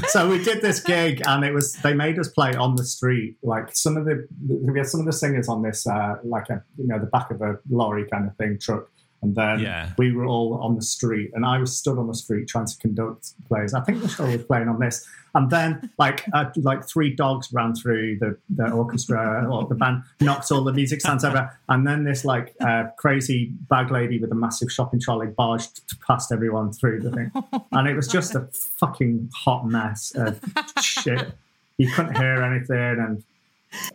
so 0.07 0.29
we 0.29 0.43
did 0.43 0.61
this 0.61 0.79
gig, 0.79 1.21
and 1.25 1.43
it 1.43 1.53
was 1.53 1.73
they 1.73 1.93
made 1.93 2.19
us 2.19 2.27
play 2.29 2.53
on 2.53 2.75
the 2.75 2.83
street. 2.83 3.37
Like 3.41 3.75
some 3.75 3.97
of 3.97 4.05
the 4.05 4.27
we 4.47 4.77
had 4.77 4.87
some 4.87 4.99
of 4.99 5.05
the 5.05 5.13
singers 5.13 5.47
on 5.47 5.61
this, 5.61 5.87
uh, 5.87 6.15
like 6.23 6.49
a 6.49 6.63
you 6.77 6.87
know 6.87 6.99
the 6.99 7.07
back 7.07 7.31
of 7.31 7.41
a 7.41 7.57
lorry 7.69 8.05
kind 8.07 8.27
of 8.27 8.35
thing 8.37 8.59
truck. 8.59 8.89
And 9.21 9.33
then 9.35 9.59
Yeah. 9.59 9.89
we 9.97 10.11
were 10.11 10.25
all 10.25 10.55
on 10.61 10.75
the 10.75 10.81
street, 10.83 11.31
and 11.33 11.45
I 11.45 11.57
was 11.57 11.75
stood 11.75 11.97
on 11.97 12.05
the 12.07 12.13
street 12.13 12.47
trying 12.47 12.67
to 12.67 12.77
conduct 12.77 13.33
plays. 13.47 13.73
I 13.73 13.81
think 13.81 14.01
the 14.01 14.07
show 14.07 14.25
was 14.25 14.43
playing 14.43 14.67
on 14.67 14.79
this, 14.79 15.07
and 15.33 15.49
then 15.49 15.89
like 15.97 16.25
uh, 16.33 16.45
like 16.57 16.87
three 16.87 17.09
dogs 17.15 17.51
ran 17.51 17.73
through 17.73 18.19
the, 18.19 18.37
the 18.49 18.69
orchestra 18.71 19.47
or 19.51 19.65
the 19.67 19.73
band, 19.73 20.03
knocked 20.21 20.51
all 20.51 20.63
the 20.63 20.73
music 20.73 21.01
stands 21.01 21.23
over, 21.23 21.49
and 21.69 21.87
then 21.87 22.03
this 22.03 22.23
like 22.23 22.53
uh, 22.59 22.83
crazy 22.97 23.51
bag 23.69 23.89
lady 23.89 24.19
with 24.19 24.31
a 24.31 24.35
massive 24.35 24.71
shopping 24.71 24.99
trolley 24.99 25.27
barged 25.27 25.81
past 26.05 26.31
everyone 26.31 26.71
through 26.71 27.01
the 27.01 27.11
thing, 27.11 27.31
and 27.71 27.87
it 27.87 27.95
was 27.95 28.07
just 28.07 28.35
a 28.35 28.41
fucking 28.79 29.29
hot 29.33 29.65
mess 29.67 30.11
of 30.15 30.39
shit. 30.83 31.33
You 31.77 31.89
couldn't 31.91 32.15
hear 32.15 32.43
anything, 32.43 32.77
and 32.77 33.23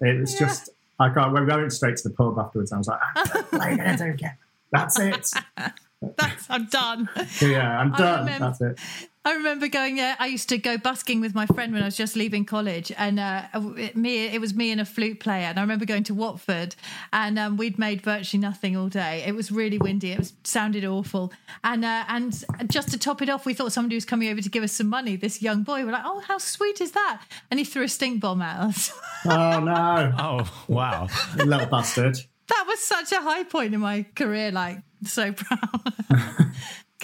it 0.01 0.19
was 0.21 0.35
just. 0.35 0.71
I 0.99 1.09
got. 1.09 1.33
We 1.33 1.43
went 1.47 1.73
straight 1.73 1.97
to 1.99 2.09
the 2.09 2.15
pub 2.15 2.39
afterwards. 2.39 2.73
And 2.73 2.77
I 2.77 2.81
was 2.81 2.89
like, 2.89 3.01
I'm 3.17 3.31
not 3.35 3.51
playing 3.51 3.81
anything 3.81 4.09
again. 4.11 4.35
That's 4.73 4.99
it. 4.99 5.31
that's 6.17 6.47
I'm 6.49 6.67
done. 6.67 7.09
Yeah, 7.41 7.79
I'm 7.79 7.93
done. 7.93 8.21
remember- 8.27 8.47
That's 8.47 8.61
it. 8.61 8.79
I 9.23 9.35
remember 9.35 9.69
going 9.69 9.97
there. 9.97 10.17
I 10.19 10.29
used 10.29 10.49
to 10.49 10.57
go 10.57 10.79
busking 10.79 11.21
with 11.21 11.35
my 11.35 11.45
friend 11.45 11.75
when 11.75 11.83
I 11.83 11.85
was 11.85 11.97
just 11.97 12.17
leaving 12.17 12.47
college, 12.47 12.91
and 12.97 13.21
uh, 13.21 13.43
it, 13.77 13.95
me, 13.95 14.25
it 14.25 14.41
was 14.41 14.55
me 14.55 14.71
and 14.73 14.81
a 14.81 14.87
flute 14.87 15.21
player. 15.21 15.45
And 15.45 15.59
I 15.59 15.61
remember 15.61 15.85
going 15.85 16.05
to 16.05 16.15
Watford, 16.15 16.75
and 17.13 17.39
um, 17.39 17.59
we'd 17.59 17.79
made 17.79 18.01
virtually 18.01 18.41
nothing 18.41 18.79
all 18.79 18.89
day. 18.89 19.23
It 19.27 19.35
was 19.35 19.53
really 19.53 19.77
windy. 19.77 20.13
It 20.13 20.21
was 20.21 20.33
sounded 20.45 20.87
awful, 20.87 21.35
and 21.63 21.85
uh, 21.85 22.05
and 22.09 22.33
just 22.71 22.89
to 22.93 22.99
top 22.99 23.21
it 23.21 23.29
off, 23.29 23.45
we 23.45 23.53
thought 23.53 23.73
somebody 23.73 23.95
was 23.95 24.07
coming 24.07 24.31
over 24.31 24.41
to 24.41 24.49
give 24.49 24.63
us 24.65 24.73
some 24.73 24.87
money. 24.89 25.17
This 25.17 25.43
young 25.43 25.65
boy, 25.65 25.85
we're 25.85 25.93
like, 25.93 26.05
"Oh, 26.07 26.21
how 26.21 26.39
sweet 26.39 26.81
is 26.81 26.93
that?" 26.93 27.21
And 27.51 27.61
he 27.61 27.65
threw 27.67 27.83
a 27.83 27.89
stink 27.89 28.23
bomb 28.23 28.41
at 28.41 28.59
us. 28.59 28.91
Oh 29.27 29.61
no, 29.61 30.15
Oh, 30.19 30.51
wow. 30.67 31.09
little 31.37 31.67
bastard. 31.67 32.17
That 32.51 32.65
was 32.69 32.81
such 32.81 33.13
a 33.13 33.21
high 33.21 33.45
point 33.45 33.75
in 33.75 33.81
my 33.81 34.05
career. 34.15 34.51
Like, 34.51 34.79
so 35.05 35.33
proud. 35.43 35.81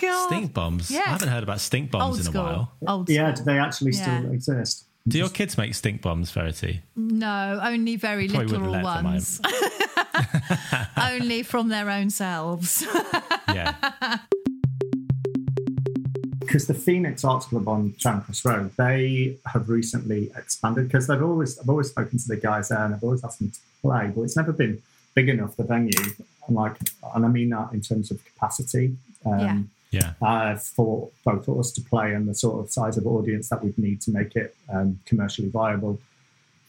God. 0.01 0.27
Stink 0.27 0.53
bombs. 0.53 0.91
Yeah. 0.91 1.05
I 1.07 1.11
haven't 1.11 1.29
heard 1.29 1.43
about 1.43 1.61
stink 1.61 1.91
bombs 1.91 2.05
Old 2.05 2.15
in 2.17 2.21
a 2.21 2.25
school. 2.25 2.43
while. 2.43 2.73
Old 2.87 3.09
Yeah, 3.09 3.33
do 3.33 3.43
they 3.45 3.59
actually 3.59 3.93
still 3.93 4.31
exist? 4.31 4.85
Do 5.09 5.19
your 5.19 5.29
kids 5.29 5.57
make 5.57 5.73
stink 5.75 6.03
bombs, 6.03 6.31
Verity? 6.33 6.83
No, 6.97 7.61
only 7.63 7.95
very 7.97 8.29
Probably 8.29 8.47
literal 8.49 8.73
wouldn't 8.73 8.85
let 8.85 8.95
them, 8.97 9.05
ones. 9.05 9.41
only 11.01 11.43
from 11.45 11.69
their 11.69 11.89
own 11.91 12.11
selves. 12.11 12.87
Yeah. 13.55 14.19
Because 16.41 16.67
the 16.67 16.75
Phoenix 16.75 17.25
Arts 17.25 17.47
Club 17.47 17.67
on 17.69 17.95
Charing 17.97 18.21
Cross 18.21 18.45
Road, 18.45 18.71
they 18.77 19.39
have 19.47 19.69
recently 19.69 20.31
expanded 20.37 20.89
because 20.89 21.07
they've 21.07 21.23
always 21.23 21.59
I've 21.59 21.69
always 21.69 21.89
spoken 21.89 22.19
to 22.19 22.29
the 22.29 22.37
guys 22.37 22.69
there 22.69 22.85
and 22.85 22.95
I've 22.95 23.03
always 23.03 23.25
asked 23.25 23.39
them 23.39 23.51
to 23.51 23.59
play, 23.83 24.13
but 24.15 24.23
it's 24.23 24.37
never 24.37 24.53
been 24.53 24.83
big 25.17 25.29
enough 25.29 25.57
the 25.57 25.65
venue. 25.65 25.99
And 26.47 26.55
like, 26.57 26.77
and 27.15 27.25
I 27.25 27.29
mean 27.29 27.51
that 27.51 27.73
in 27.73 27.81
terms 27.81 28.13
of 28.13 28.25
capacity. 28.25 28.97
Um, 29.25 29.41
Yeah. 29.41 29.63
Yeah. 29.93 30.13
uh, 30.21 30.57
for 30.57 31.11
both 31.25 31.45
for 31.47 31.59
us 31.61 31.71
to 31.73 31.81
play 31.81 32.13
and 32.13 32.29
the 32.29 32.35
sort 32.35 32.63
of 32.63 32.71
size 32.71 32.97
of 32.99 33.07
audience 33.07 33.49
that 33.49 33.63
we'd 33.65 33.79
need 33.79 34.01
to 34.03 34.11
make 34.11 34.35
it 34.37 34.55
um, 34.69 34.99
commercially 35.07 35.49
viable. 35.49 35.99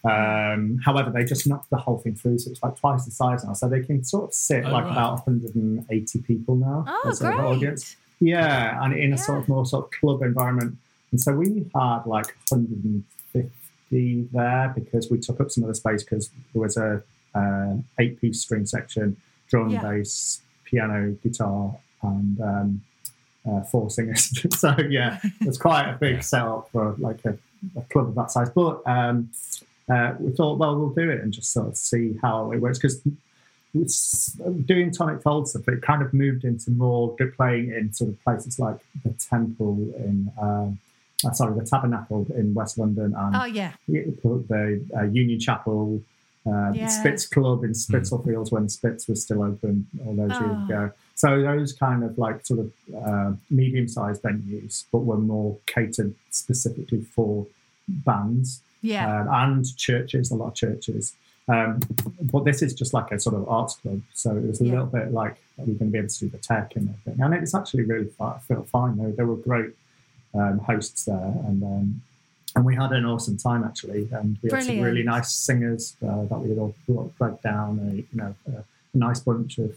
Um, 0.04 0.78
however, 0.84 1.10
they 1.10 1.24
just 1.24 1.46
knocked 1.46 1.68
the 1.70 1.76
whole 1.76 1.98
thing 1.98 2.14
through, 2.14 2.38
so 2.38 2.50
it's 2.52 2.62
like 2.62 2.76
twice 2.78 3.04
the 3.04 3.10
size 3.10 3.44
now. 3.44 3.52
So 3.54 3.68
they 3.68 3.82
can 3.82 4.04
sort 4.04 4.24
of 4.28 4.34
sit 4.34 4.64
Oh, 4.64 4.70
like 4.70 4.84
right. 4.84 4.92
about 4.92 5.26
180 5.26 6.18
people 6.22 6.54
now. 6.56 6.84
Oh, 6.88 7.08
as 7.10 7.20
an 7.20 7.32
great. 7.36 7.40
audience. 7.40 7.96
Yeah, 8.20 8.82
and 8.82 8.94
in 8.94 9.12
a 9.12 9.18
sort 9.18 9.38
of 9.40 9.48
more 9.48 9.66
sort 9.66 9.86
of 9.86 9.90
club 9.90 10.22
environment. 10.22 10.76
And 11.10 11.20
so 11.20 11.32
we 11.34 11.66
had 11.74 12.02
like 12.06 12.28
150 12.50 14.28
there 14.32 14.72
because 14.74 15.10
we 15.10 15.18
took 15.18 15.40
up 15.40 15.50
some 15.50 15.64
of 15.64 15.68
the 15.68 15.74
space 15.74 16.02
because 16.04 16.30
there 16.52 16.62
was 16.62 16.76
a 16.76 17.02
uh, 17.38 17.76
eight 18.00 18.14
piece 18.20 18.40
string 18.44 18.66
section, 18.66 19.16
drum, 19.50 19.68
Yeah. 19.70 19.82
bass, 19.82 20.40
piano, 20.64 21.16
guitar, 21.22 21.76
and 22.02 22.40
um, 22.52 22.82
uh, 23.48 23.62
four 23.70 23.90
singers. 23.90 24.22
so 24.62 24.70
yeah, 24.98 25.18
it's 25.40 25.58
quite 25.58 25.86
a 25.94 25.96
big 26.04 26.14
Yeah. 26.16 26.20
setup 26.32 26.70
for 26.72 26.94
like 26.98 27.20
a, 27.24 27.34
a 27.76 27.82
club 27.92 28.06
of 28.08 28.14
that 28.16 28.30
size. 28.30 28.50
But 28.50 28.74
um, 28.86 29.30
uh, 29.94 30.14
we 30.20 30.30
thought, 30.32 30.58
well, 30.58 30.76
we'll 30.78 30.90
do 31.02 31.08
it 31.10 31.20
and 31.22 31.32
just 31.32 31.52
sort 31.52 31.68
of 31.68 31.76
see 31.76 32.04
how 32.22 32.52
it 32.52 32.58
works 32.60 32.78
because 32.78 33.00
it's 33.74 34.32
doing 34.66 34.90
tonic 34.90 35.22
fold 35.22 35.48
stuff. 35.48 35.66
It 35.68 35.82
kind 35.82 36.02
of 36.02 36.12
moved 36.14 36.44
into 36.44 36.70
more 36.70 37.14
good 37.16 37.34
playing 37.36 37.70
in 37.72 37.92
sort 37.92 38.10
of 38.10 38.22
places 38.24 38.58
like 38.58 38.78
the 39.04 39.10
Temple 39.30 39.74
in. 39.96 40.30
Um, 40.40 40.78
uh, 41.26 41.32
sorry, 41.32 41.52
the 41.58 41.64
Tabernacle 41.66 42.24
in 42.36 42.54
West 42.54 42.78
London 42.78 43.12
and 43.16 43.34
Oh 43.34 43.44
yeah. 43.44 43.72
the 43.88 44.86
uh, 44.96 45.02
Union 45.04 45.40
Chapel, 45.40 46.00
uh, 46.48 46.72
Yeah. 46.72 46.86
Spitz 46.88 47.26
Club 47.26 47.64
in 47.64 47.74
Spitalfields 47.74 48.50
when 48.50 48.68
Spitz 48.68 49.06
was 49.08 49.22
still 49.22 49.42
open 49.42 49.86
all 50.04 50.14
those 50.14 50.30
years 50.30 50.42
Oh. 50.60 50.64
ago. 50.64 50.90
So 51.14 51.42
those 51.42 51.72
kind 51.72 52.04
of 52.04 52.16
like 52.16 52.46
sort 52.46 52.60
of 52.60 52.72
uh, 52.94 53.32
medium-sized 53.50 54.22
venues, 54.22 54.84
but 54.92 55.00
were 55.00 55.18
more 55.18 55.56
catered 55.66 56.14
specifically 56.30 57.02
for 57.14 57.46
bands 57.88 58.62
Yeah. 58.82 59.22
um, 59.22 59.28
and 59.30 59.76
churches, 59.76 60.30
a 60.30 60.36
lot 60.36 60.48
of 60.48 60.54
churches. 60.54 61.14
Um, 61.48 61.80
but 62.20 62.44
this 62.44 62.60
is 62.62 62.74
just 62.74 62.92
like 62.92 63.10
a 63.10 63.18
sort 63.18 63.34
of 63.34 63.48
arts 63.48 63.76
club, 63.76 64.02
so 64.14 64.36
it 64.36 64.44
was 64.46 64.60
a 64.60 64.64
Yeah. 64.66 64.70
little 64.72 64.86
bit 64.86 65.12
like 65.12 65.36
we're 65.56 65.64
going 65.64 65.78
to 65.78 65.84
be 65.86 65.98
able 65.98 66.08
to 66.08 66.18
do 66.20 66.28
the 66.28 66.38
tech 66.38 66.76
and 66.76 66.90
everything, 66.90 67.20
and 67.24 67.34
it's 67.34 67.54
actually 67.54 67.84
really 67.84 68.06
fi- 68.18 68.38
felt 68.46 68.68
fine. 68.68 68.96
They, 68.98 69.10
they 69.12 69.24
were 69.24 69.36
great 69.36 69.70
um, 70.34 70.58
hosts 70.58 71.06
there, 71.06 71.34
and 71.46 71.62
um, 71.62 72.02
and 72.58 72.66
we 72.66 72.74
had 72.74 72.90
an 72.90 73.04
awesome 73.04 73.36
time 73.36 73.62
actually, 73.62 74.08
and 74.10 74.36
we 74.42 74.50
had 74.50 74.64
some 74.64 74.80
really 74.80 75.04
nice 75.04 75.30
singers 75.30 75.96
uh, 76.02 76.24
that 76.24 76.40
we 76.40 76.48
had 76.48 76.58
all 76.58 76.74
brought 77.16 77.40
down, 77.40 77.78
a, 77.88 77.94
you 77.94 78.06
know, 78.12 78.34
a, 78.48 78.64
nice 78.94 79.20
bunch 79.20 79.58
of. 79.58 79.70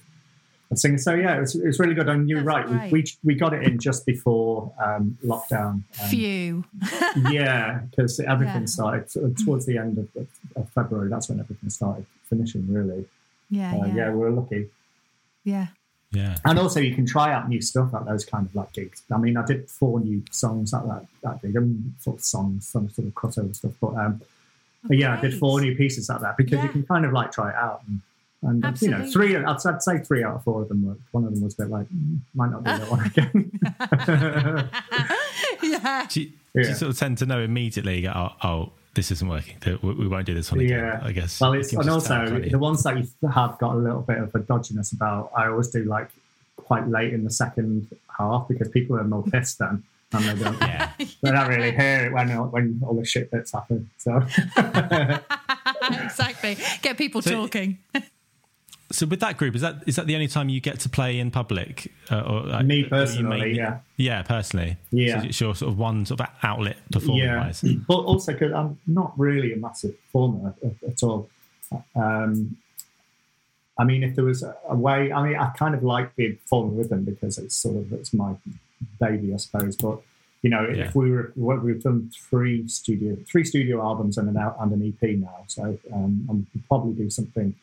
of 0.71 0.79
Singers. 0.79 1.03
So 1.03 1.13
yeah, 1.13 1.37
it 1.37 1.41
was, 1.41 1.53
it 1.53 1.67
was 1.67 1.77
really 1.79 1.93
good. 1.93 2.09
And 2.09 2.27
you're 2.27 2.43
That's 2.43 2.71
right, 2.71 2.91
we, 2.91 3.01
we 3.03 3.05
we 3.23 3.35
got 3.35 3.53
it 3.53 3.63
in 3.67 3.77
just 3.77 4.03
before 4.05 4.73
um, 4.83 5.15
lockdown. 5.23 5.83
Um, 6.01 6.09
Few. 6.09 6.63
yeah, 7.29 7.81
because 7.91 8.19
everything 8.21 8.61
Yeah. 8.61 8.77
started 8.77 9.37
towards 9.45 9.67
the 9.67 9.77
end 9.77 9.99
of, 9.99 10.07
of, 10.15 10.27
of 10.55 10.69
February. 10.71 11.09
That's 11.09 11.29
when 11.29 11.39
everything 11.39 11.69
started 11.69 12.07
finishing, 12.29 12.65
really. 12.73 13.05
Yeah. 13.51 13.75
Uh, 13.75 13.85
yeah. 13.85 13.95
yeah, 13.95 14.09
we 14.09 14.17
were 14.17 14.31
lucky. 14.31 14.69
Yeah. 15.43 15.67
Yeah. 16.11 16.37
And 16.43 16.59
also, 16.59 16.79
you 16.81 16.93
can 16.93 17.05
try 17.05 17.31
out 17.33 17.47
new 17.47 17.61
stuff 17.61 17.93
at 17.93 18.05
those 18.05 18.25
kind 18.25 18.45
of 18.45 18.53
like 18.53 18.73
gigs. 18.73 19.01
I 19.13 19.17
mean, 19.17 19.37
I 19.37 19.45
did 19.45 19.69
four 19.69 19.99
new 20.01 20.21
songs 20.29 20.73
at 20.73 20.85
that, 20.87 21.05
that 21.23 21.41
gig, 21.41 21.55
and 21.55 21.93
sort 21.99 22.17
of 22.17 22.23
songs, 22.23 22.67
some 22.67 22.89
sort 22.89 23.07
of 23.07 23.13
crossover 23.13 23.55
stuff. 23.55 23.71
But, 23.79 23.95
um, 23.95 24.21
but 24.83 24.97
yeah, 24.97 25.17
I 25.17 25.21
did 25.21 25.33
four 25.37 25.61
new 25.61 25.75
pieces 25.75 26.09
at 26.09 26.19
that 26.21 26.35
because 26.37 26.53
Yeah. 26.53 26.63
you 26.63 26.69
can 26.69 26.83
kind 26.83 27.05
of 27.05 27.13
like 27.13 27.31
try 27.31 27.49
it 27.49 27.55
out. 27.55 27.81
And, 27.87 28.01
and 28.65 28.81
you 28.81 28.89
know, 28.89 29.05
three, 29.09 29.35
I'd, 29.37 29.45
I'd 29.65 29.81
say 29.83 29.99
three 29.99 30.23
out 30.23 30.35
of 30.35 30.43
four 30.43 30.63
of 30.63 30.67
them 30.67 30.85
worked. 30.85 31.01
One 31.11 31.23
of 31.25 31.31
them 31.33 31.41
was 31.43 31.53
a 31.53 31.57
bit 31.63 31.69
like, 31.69 31.85
mm, 31.87 32.17
might 32.33 32.49
not 32.51 32.63
do 32.63 32.71
that 32.71 32.89
one 32.91 33.05
again. 33.05 34.69
yeah. 35.63 36.07
Do 36.09 36.21
you, 36.21 36.31
do 36.55 36.67
you 36.69 36.73
sort 36.75 36.91
of 36.91 36.97
tend 36.99 37.19
to 37.19 37.25
know 37.25 37.39
immediately? 37.41 37.97
You 37.97 38.01
go, 38.03 38.13
oh, 38.15 38.47
oh, 38.47 38.71
this 38.93 39.11
isn't 39.11 39.27
working. 39.27 39.57
We 39.81 39.93
we 39.93 40.07
won't 40.07 40.25
do 40.25 40.33
this 40.33 40.51
one 40.51 40.59
again. 40.61 40.79
Yeah, 40.79 40.99
I 41.01 41.11
guess. 41.11 41.39
Well, 41.39 41.53
it's 41.53 41.71
and 41.73 41.83
just 41.83 42.07
tell, 42.07 42.19
also 42.21 42.39
the 42.39 42.59
ones 42.59 42.83
that 42.83 42.97
you 42.97 43.07
have 43.29 43.57
got 43.57 43.75
a 43.75 43.77
little 43.77 44.01
bit 44.01 44.17
of 44.17 44.33
a 44.35 44.39
dodginess 44.39 44.93
about. 44.93 45.31
I 45.35 45.47
always 45.47 45.69
do 45.69 45.83
like 45.85 46.09
quite 46.57 46.87
late 46.87 47.13
in 47.13 47.23
the 47.23 47.29
second 47.31 47.87
half 48.17 48.47
because 48.47 48.67
people 48.69 48.97
are 48.97 49.03
more 49.03 49.23
pissed 49.23 49.59
then, 49.59 49.83
and 50.13 50.23
they 50.25 50.43
don't. 50.43 50.59
Yeah. 50.59 50.91
They 51.21 51.31
don't 51.31 51.47
really 51.47 51.71
hear 51.71 52.05
it 52.07 52.13
when 52.13 52.29
when 52.51 52.81
all 52.85 52.95
the 52.95 53.05
shit 53.05 53.31
bits 53.31 53.51
happen. 53.53 53.89
So 53.97 54.17
exactly. 55.81 56.57
Get 56.81 56.97
people 56.97 57.21
So- 57.21 57.31
talking. 57.31 57.77
So 58.91 59.05
with 59.07 59.19
that 59.21 59.37
group, 59.37 59.55
is 59.55 59.61
that 59.61 59.83
is 59.87 59.95
that 59.95 60.07
the 60.07 60.15
only 60.15 60.27
time 60.27 60.49
you 60.49 60.59
get 60.61 60.79
to 60.81 60.89
play 60.89 61.19
in 61.19 61.31
public? 61.31 61.91
Uh, 62.11 62.21
or 62.21 62.41
like, 62.41 62.65
Me 62.65 62.75
are 62.75 62.77
you 62.83 62.87
personally, 62.89 63.39
mainly- 63.39 63.57
yeah. 63.57 63.79
Yeah, 63.97 64.21
personally. 64.23 64.77
Yeah. 64.91 65.21
So 65.21 65.27
it's 65.27 65.41
your 65.41 65.55
sort 65.55 65.71
of 65.71 65.77
one 65.77 66.05
sort 66.05 66.19
of 66.21 66.27
outlet 66.43 66.77
performing 66.91 67.23
yeah, 67.23 67.39
wise. 67.45 67.61
but 67.87 67.93
also 67.99 68.33
because 68.33 68.51
I'm 68.53 68.79
not 68.87 69.17
really 69.17 69.53
a 69.53 69.57
massive 69.57 69.95
performer 70.05 70.53
at, 70.63 70.89
at 70.89 71.03
all. 71.03 71.29
Um, 71.95 72.57
I 73.77 73.83
mean, 73.83 74.03
if 74.03 74.15
there 74.15 74.25
was 74.25 74.43
a, 74.43 74.55
a 74.69 74.75
way, 74.75 75.11
I 75.11 75.23
mean, 75.27 75.35
I 75.37 75.49
kind 75.51 75.73
of 75.73 75.83
like 75.83 76.15
being 76.15 76.35
performing 76.37 76.77
with 76.77 76.89
them 76.89 77.03
because 77.05 77.37
it's 77.37 77.55
sort 77.55 77.77
of 77.77 77.93
it's 77.93 78.13
my 78.13 78.35
baby, 78.99 79.33
I 79.33 79.37
suppose. 79.37 79.75
But 79.75 80.01
you 80.41 80.49
know, 80.49 80.67
Yeah. 80.67 80.85
if 80.87 80.95
we 80.95 81.11
were 81.11 81.31
we- 81.35 81.59
we've 81.59 81.81
done 81.83 82.11
three 82.29 82.67
studio 82.67 83.15
three 83.29 83.43
studio 83.45 83.81
albums 83.81 84.17
and 84.17 84.27
an 84.29 84.37
and 84.59 84.71
an 84.71 84.81
EP 85.01 85.09
now, 85.17 85.45
so 85.47 85.77
um, 85.93 86.25
and 86.29 86.47
probably 86.67 86.93
do 86.93 87.09
something 87.09 87.55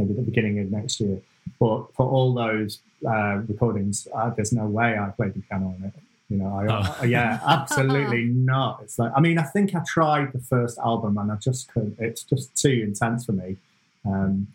maybe 0.00 0.14
the 0.14 0.22
beginning 0.22 0.58
of 0.58 0.70
next 0.70 1.00
year. 1.00 1.20
But 1.58 1.94
for 1.94 2.06
all 2.08 2.32
those 2.34 2.78
uh, 3.06 3.36
recordings, 3.48 4.08
uh, 4.14 4.30
there's 4.30 4.52
no 4.52 4.66
way 4.66 4.98
I 4.98 5.10
played 5.10 5.34
the 5.34 5.40
piano 5.40 5.66
on 5.78 5.84
it. 5.84 5.92
You 6.28 6.36
know, 6.38 6.54
I, 6.54 6.98
Oh. 7.00 7.04
yeah, 7.04 7.40
absolutely 7.46 8.24
not. 8.24 8.80
It's 8.82 8.98
like, 8.98 9.12
I 9.16 9.20
mean, 9.20 9.38
I 9.38 9.42
think 9.42 9.74
I 9.74 9.82
tried 9.86 10.32
the 10.32 10.38
first 10.38 10.78
album 10.78 11.18
and 11.18 11.30
I 11.32 11.36
just 11.36 11.72
couldn't. 11.72 11.96
It's 11.98 12.22
just 12.22 12.54
too 12.54 12.82
intense 12.86 13.24
for 13.26 13.32
me, 13.32 13.56
um, 14.04 14.46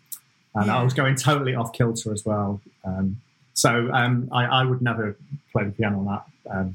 and 0.54 0.70
I 0.70 0.82
was 0.82 0.94
going 0.94 1.16
totally 1.16 1.54
off 1.54 1.72
kilter 1.72 2.12
as 2.12 2.24
well. 2.24 2.60
Um, 2.84 3.20
so 3.52 3.90
um, 3.92 4.28
I, 4.32 4.44
I 4.46 4.64
would 4.64 4.80
never 4.82 5.16
play 5.52 5.64
the 5.64 5.70
piano 5.72 5.98
on 5.98 6.06
that. 6.06 6.24
Um, 6.50 6.74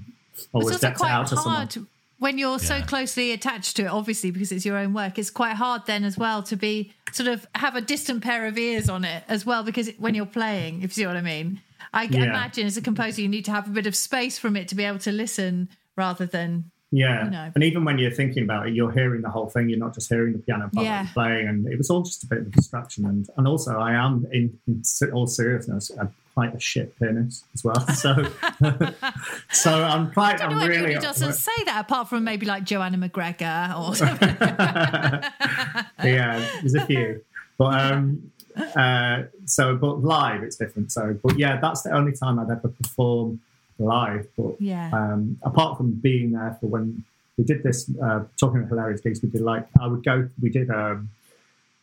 always 0.53 0.79
decked 0.79 1.01
it 1.01 1.07
out 1.07 1.27
to 1.27 1.35
someone. 1.43 1.67
When 2.21 2.37
you're 2.37 2.59
so 2.59 2.81
closely 2.83 3.31
attached 3.31 3.75
to 3.77 3.81
it, 3.85 3.87
obviously, 3.87 4.29
because 4.29 4.51
it's 4.51 4.63
your 4.63 4.77
own 4.77 4.93
work. 4.93 5.17
It's 5.17 5.31
quite 5.31 5.55
hard 5.55 5.87
then 5.87 6.03
as 6.03 6.19
well 6.19 6.43
to 6.43 6.55
be 6.55 6.93
sort 7.11 7.27
of 7.27 7.47
have 7.55 7.75
a 7.75 7.81
distant 7.81 8.21
pair 8.23 8.45
of 8.45 8.59
ears 8.59 8.89
on 8.89 9.03
it 9.03 9.23
as 9.27 9.43
well, 9.43 9.63
because 9.63 9.89
when 9.97 10.13
you're 10.13 10.27
playing, 10.27 10.83
if 10.83 10.95
you 10.95 11.01
see 11.03 11.07
what 11.07 11.17
I 11.17 11.21
mean. 11.21 11.61
I 11.91 12.03
Yeah. 12.03 12.25
imagine 12.25 12.67
as 12.67 12.77
a 12.77 12.81
composer, 12.81 13.21
you 13.23 13.27
need 13.27 13.45
to 13.45 13.51
have 13.51 13.65
a 13.67 13.71
bit 13.71 13.87
of 13.87 13.95
space 13.95 14.37
from 14.37 14.55
it 14.55 14.67
to 14.67 14.75
be 14.75 14.83
able 14.83 14.99
to 14.99 15.11
listen 15.11 15.67
rather 15.97 16.27
than. 16.27 16.65
Yeah, 16.91 17.23
you 17.25 17.31
know. 17.31 17.51
and 17.55 17.63
even 17.63 17.85
when 17.85 17.97
you're 17.97 18.11
thinking 18.11 18.43
about 18.43 18.67
it, 18.67 18.75
you're 18.75 18.91
hearing 18.91 19.21
the 19.21 19.29
whole 19.29 19.49
thing. 19.49 19.67
You're 19.69 19.79
not 19.79 19.95
just 19.95 20.07
hearing 20.09 20.33
the 20.33 20.39
piano 20.39 20.69
part 20.71 20.85
Yeah. 20.85 21.07
playing, 21.13 21.47
and 21.47 21.65
it 21.67 21.77
was 21.77 21.89
all 21.89 22.03
just 22.03 22.23
a 22.23 22.27
bit 22.27 22.39
of 22.41 22.47
a 22.47 22.49
distraction. 22.51 23.05
And 23.05 23.27
and 23.35 23.47
also, 23.47 23.79
I 23.79 23.93
am 23.93 24.27
in, 24.31 24.53
in 24.67 24.83
all 25.11 25.25
seriousness 25.25 25.89
a, 25.97 26.11
quite 26.33 26.55
a 26.55 26.59
shit 26.59 26.97
pianist 26.99 27.45
as 27.53 27.63
well. 27.63 27.85
So 27.95 28.15
so 29.51 29.83
I'm 29.83 30.11
quite. 30.11 30.35
I 30.35 30.37
don't 30.37 30.53
I'm 30.53 30.59
know 30.59 30.67
really. 30.67 30.85
anybody 30.85 31.05
doesn't 31.05 31.33
say 31.33 31.51
that 31.65 31.81
apart 31.81 32.09
from 32.09 32.23
maybe 32.23 32.45
like 32.45 32.63
Joanna 32.63 32.97
MacGregor 32.97 33.73
or 33.77 33.95
something. 34.01 34.35
yeah, 36.03 36.39
there's 36.61 36.75
a 36.75 36.85
few, 36.85 37.21
but 37.57 37.79
um, 37.79 38.31
uh, 38.75 39.23
so 39.45 39.75
but 39.75 40.01
live 40.03 40.43
it's 40.43 40.55
different. 40.55 40.91
So, 40.91 41.17
but 41.23 41.37
yeah, 41.37 41.59
that's 41.59 41.81
the 41.83 41.91
only 41.91 42.13
time 42.13 42.39
I'd 42.39 42.49
ever 42.49 42.67
perform 42.69 43.39
live. 43.79 44.27
But 44.37 44.59
Yeah. 44.61 44.89
um, 44.93 45.37
apart 45.43 45.77
from 45.77 45.91
being 45.93 46.31
there 46.31 46.57
for 46.59 46.67
when 46.67 47.03
we 47.37 47.43
did 47.43 47.63
this, 47.63 47.89
uh, 48.03 48.23
talking 48.39 48.57
about 48.59 48.69
hilarious 48.69 49.01
gigs, 49.01 49.21
we 49.21 49.29
did 49.29 49.41
like 49.41 49.67
I 49.79 49.87
would 49.87 50.03
go. 50.03 50.29
We 50.41 50.49
did. 50.49 50.69
Um, 50.69 51.09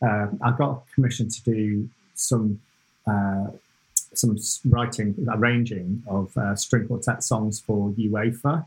uh, 0.01 0.27
I 0.41 0.51
got 0.57 0.83
commissioned 0.95 1.31
to 1.31 1.43
do 1.43 1.89
some. 2.15 2.59
Uh, 3.07 3.47
some 4.19 4.37
writing, 4.69 5.15
arranging 5.29 6.03
of 6.07 6.35
uh, 6.37 6.55
string 6.55 6.87
quartet 6.87 7.23
songs 7.23 7.59
for 7.59 7.91
UEFA. 7.91 8.65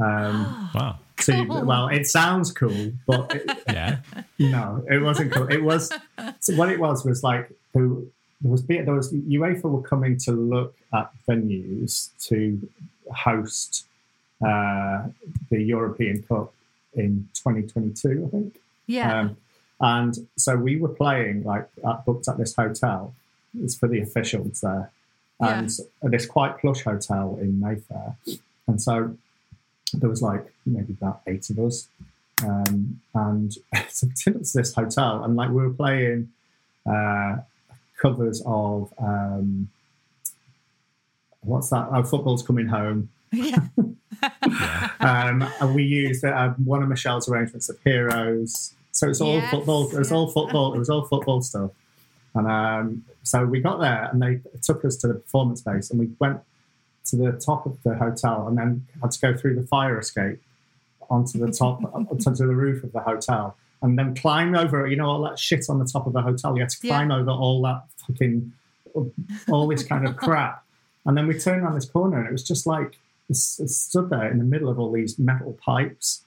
Um, 0.00 0.70
Wow. 0.74 0.98
so, 1.20 1.44
well, 1.64 1.88
it 1.88 2.06
sounds 2.06 2.50
cool, 2.52 2.92
but 3.06 3.34
it, 3.34 3.62
Yeah. 3.68 3.98
no, 4.38 4.84
it 4.90 5.00
wasn't 5.02 5.32
cool. 5.32 5.46
It 5.48 5.62
was 5.62 5.92
so 6.40 6.54
what 6.56 6.68
it 6.70 6.80
was 6.80 7.04
was 7.04 7.22
like 7.22 7.50
who 7.72 8.06
there 8.40 8.50
was 8.50 8.64
there 8.66 8.92
was 8.94 9.12
UEFA 9.12 9.62
were 9.64 9.82
coming 9.82 10.16
to 10.18 10.32
look 10.32 10.74
at 10.92 11.10
venues 11.28 12.08
to 12.28 12.58
host 13.14 13.86
uh, 14.44 15.04
the 15.50 15.62
European 15.62 16.22
Cup 16.24 16.52
in 16.94 17.28
2022, 17.34 18.24
I 18.26 18.30
think. 18.30 18.58
yeah. 18.86 19.20
Um, 19.20 19.36
and 19.80 20.28
so 20.36 20.56
we 20.56 20.76
were 20.76 20.88
playing 20.88 21.42
like 21.44 21.68
at, 21.86 22.04
booked 22.04 22.26
at 22.28 22.38
this 22.38 22.54
hotel. 22.54 23.14
It's 23.60 23.74
for 23.74 23.88
the 23.88 24.00
officials 24.00 24.60
there, 24.60 24.90
Yeah. 25.40 25.58
and 26.02 26.12
this 26.12 26.26
quite 26.26 26.58
plush 26.58 26.82
hotel 26.82 27.38
in 27.40 27.60
Mayfair. 27.60 28.16
And 28.66 28.80
so 28.80 29.16
there 29.92 30.08
was 30.08 30.22
like 30.22 30.52
maybe 30.64 30.92
about 30.94 31.20
eight 31.26 31.48
of 31.50 31.58
us, 31.58 31.88
um, 32.44 33.00
and 33.14 33.52
so 33.90 34.06
we 34.06 34.12
turned 34.14 34.36
up 34.38 34.42
to 34.44 34.52
this 34.58 34.74
hotel, 34.74 35.24
and 35.24 35.36
like 35.36 35.50
we 35.50 35.56
were 35.62 35.70
playing 35.72 36.30
uh, 36.86 37.36
covers 38.00 38.42
of 38.46 38.92
um, 38.98 39.68
what's 41.42 41.70
that? 41.70 41.88
Oh, 41.92 42.02
football's 42.04 42.42
coming 42.42 42.66
home. 42.68 43.10
yeah. 43.32 43.66
Um, 45.00 45.42
and 45.60 45.74
we 45.74 45.82
used 45.82 46.24
uh, 46.24 46.50
one 46.64 46.82
of 46.82 46.88
Michelle's 46.88 47.28
arrangements 47.28 47.68
of 47.68 47.78
Heroes. 47.84 48.74
So 48.92 49.08
it's 49.08 49.20
all 49.20 49.34
Yes, 49.34 49.50
football. 49.50 49.90
It 49.90 49.98
was 49.98 50.12
all 50.12 50.28
football. 50.30 50.74
It 50.74 50.78
was 50.78 50.88
all 50.90 51.04
football 51.06 51.40
stuff. 51.42 51.70
And 52.34 52.46
um, 52.46 53.04
so 53.22 53.44
we 53.44 53.60
got 53.60 53.78
there, 53.80 54.08
and 54.10 54.22
they 54.22 54.40
took 54.62 54.84
us 54.84 54.96
to 54.98 55.08
the 55.08 55.14
performance 55.14 55.60
space, 55.60 55.90
and 55.90 56.00
we 56.00 56.10
went 56.18 56.40
to 57.06 57.16
the 57.16 57.32
top 57.32 57.66
of 57.66 57.82
the 57.82 57.94
hotel, 57.94 58.46
and 58.48 58.56
then 58.56 58.86
had 59.02 59.10
to 59.10 59.20
go 59.20 59.36
through 59.36 59.54
the 59.56 59.66
fire 59.66 59.98
escape 59.98 60.40
onto 61.10 61.38
the 61.38 61.52
top, 61.52 61.80
onto 61.94 62.34
the 62.46 62.54
roof 62.54 62.82
of 62.84 62.92
the 62.92 63.00
hotel, 63.00 63.56
and 63.82 63.98
then 63.98 64.14
climb 64.14 64.54
over. 64.54 64.86
You 64.86 64.96
know 64.96 65.10
all 65.10 65.22
that 65.22 65.38
shit 65.38 65.66
on 65.68 65.78
the 65.78 65.84
top 65.84 66.06
of 66.06 66.12
the 66.14 66.22
hotel. 66.22 66.54
You 66.56 66.62
had 66.62 66.70
to 66.70 66.78
Yeah. 66.86 66.94
climb 66.96 67.10
over 67.12 67.30
all 67.30 67.60
that 67.62 67.84
fucking, 68.06 68.52
all 69.50 69.66
this 69.66 69.82
kind 69.82 70.06
of 70.06 70.16
crap. 70.16 70.64
And 71.04 71.16
then 71.16 71.26
we 71.26 71.38
turned 71.38 71.62
around 71.62 71.74
this 71.74 71.84
corner, 71.90 72.18
and 72.18 72.26
it 72.28 72.32
was 72.32 72.44
just 72.44 72.66
like 72.66 72.98
it 73.28 73.36
stood 73.36 74.08
there 74.10 74.30
in 74.30 74.38
the 74.38 74.44
middle 74.44 74.68
of 74.68 74.78
all 74.78 74.90
these 74.92 75.18
metal 75.18 75.52
pipes. 75.64 76.22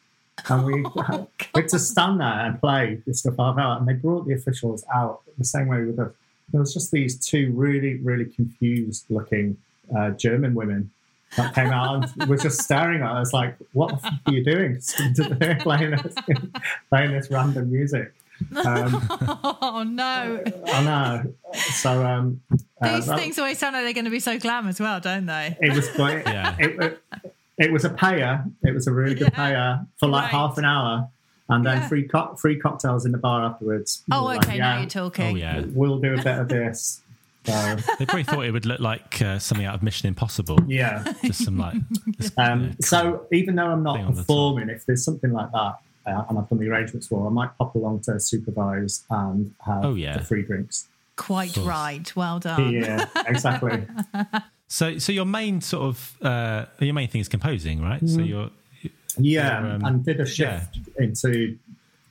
And 0.50 0.66
we, 0.66 0.86
Oh, 0.96 1.28
we 1.54 1.62
had 1.62 1.70
to 1.70 1.80
stand 1.80 2.20
there 2.20 2.28
and 2.28 2.60
play 2.60 3.02
this 3.06 3.20
stuff 3.20 3.40
out. 3.40 3.80
And 3.80 3.88
they 3.88 3.94
brought 3.94 4.28
the 4.28 4.34
officials 4.34 4.84
out 4.94 5.22
the 5.38 5.46
same 5.46 5.68
way 5.68 5.84
with 5.84 5.96
the. 5.98 6.14
There 6.52 6.62
was 6.62 6.74
just 6.74 6.92
these 6.92 7.18
two 7.26 7.52
really, 7.56 7.96
really 7.98 8.26
confused 8.26 9.06
looking 9.10 9.58
uh, 9.98 10.12
German 10.12 10.54
women 10.54 10.92
that 11.38 11.56
came 11.56 11.72
out 11.72 12.08
and 12.20 12.26
were 12.30 12.38
just 12.38 12.62
staring 12.62 13.02
at 13.02 13.12
us 13.12 13.34
like, 13.34 13.58
"What 13.74 13.90
the 13.92 13.98
fuck 13.98 14.14
are 14.28 14.32
you 14.34 14.44
doing? 14.44 14.80
playing 15.62 15.92
this, 15.92 16.16
playing 16.90 17.12
this 17.14 17.32
random 17.32 17.72
music." 17.72 18.14
Um, 18.56 19.08
Oh 19.62 19.84
no! 19.88 20.44
I 20.68 20.84
know. 20.84 21.34
So 21.54 22.06
um, 22.06 22.42
uh, 22.82 22.96
These 22.98 23.06
that- 23.08 23.18
things 23.18 23.40
always 23.40 23.58
sound 23.58 23.74
like 23.74 23.86
they're 23.86 23.94
going 23.94 24.06
to 24.06 24.12
be 24.12 24.20
so 24.20 24.38
glam 24.38 24.68
as 24.68 24.80
well, 24.80 25.00
don't 25.00 25.26
they? 25.26 25.58
it 25.62 25.74
was 25.74 25.90
quite, 25.92 26.26
Yeah. 26.28 26.56
it, 26.60 26.84
it, 26.84 27.35
it 27.58 27.72
was 27.72 27.86
a 27.86 27.90
payer. 27.90 28.44
It 28.64 28.74
was 28.74 28.88
a 28.88 28.92
really 28.92 29.16
good 29.16 29.30
Yeah. 29.34 29.50
payer 29.50 29.86
for 29.98 30.08
like 30.08 30.24
Right. 30.24 30.32
half 30.32 30.58
an 30.58 30.66
hour, 30.66 31.08
and 31.50 31.66
then 31.66 31.78
Yeah. 31.78 31.88
free 31.88 32.04
co- 32.08 32.36
free 32.36 32.58
cocktails 32.60 33.06
in 33.06 33.12
the 33.12 33.18
bar 33.18 33.44
afterwards. 33.46 34.04
Oh, 34.12 34.26
were 34.26 34.36
okay. 34.36 34.48
like, 34.52 34.60
Now 34.60 34.78
you're 34.80 34.90
talking. 34.90 35.26
Oh 35.26 35.36
yeah, 35.36 35.64
We'll 35.74 36.00
do 36.00 36.14
a 36.14 36.18
bit 36.18 36.40
of 36.40 36.48
this. 36.50 37.02
So 37.46 37.76
they 38.00 38.08
probably 38.08 38.24
thought 38.24 38.44
it 38.44 38.50
would 38.50 38.66
look 38.66 38.80
like 38.80 39.22
uh, 39.22 39.38
something 39.38 39.68
out 39.68 39.76
of 39.76 39.84
Mission 39.84 40.08
Impossible. 40.08 40.58
yeah. 40.66 41.04
Just 41.24 41.46
some 41.46 41.60
like. 41.60 41.76
this, 42.18 42.32
Um, 42.40 42.64
yeah, 42.64 42.72
so 42.82 43.28
even 43.32 43.54
though 43.54 43.68
I'm 43.68 43.84
not 43.84 43.98
Thing 43.98 44.06
on 44.06 44.16
the 44.16 44.22
performing, 44.24 44.70
if 44.70 44.88
there's 44.88 45.06
something 45.06 45.32
like 45.32 45.52
that, 45.52 45.76
uh, 46.08 46.24
and 46.28 46.40
I've 46.40 46.50
done 46.50 46.58
the 46.58 46.68
arrangements 46.68 47.06
for, 47.06 47.28
I 47.28 47.30
might 47.30 47.56
pop 47.60 47.76
along 47.76 48.00
to 48.06 48.20
supervise 48.20 49.04
and 49.12 49.54
have 49.64 49.86
Oh, 49.86 49.94
yeah. 49.94 50.18
the 50.18 50.24
free 50.24 50.42
drinks. 50.42 50.88
Quite 51.18 51.56
right. 51.58 52.12
Well 52.16 52.40
done. 52.40 52.72
Yeah, 52.72 53.06
exactly. 53.28 53.86
So, 54.76 54.98
so 54.98 55.14
your 55.14 55.24
main 55.26 55.62
sort 55.62 55.84
of 55.86 56.18
uh, 56.22 56.66
your 56.80 56.94
main 56.94 57.08
thing 57.08 57.22
is 57.22 57.30
composing, 57.30 57.82
right? 57.82 58.02
So 58.02 58.20
Mm. 58.20 58.28
you're 58.28 58.50
Yeah, 58.84 58.92
Yeah, 59.18 59.76
um, 59.76 59.86
and 59.86 60.04
did 60.04 60.20
a 60.20 60.26
shift 60.26 60.72
into 61.00 61.58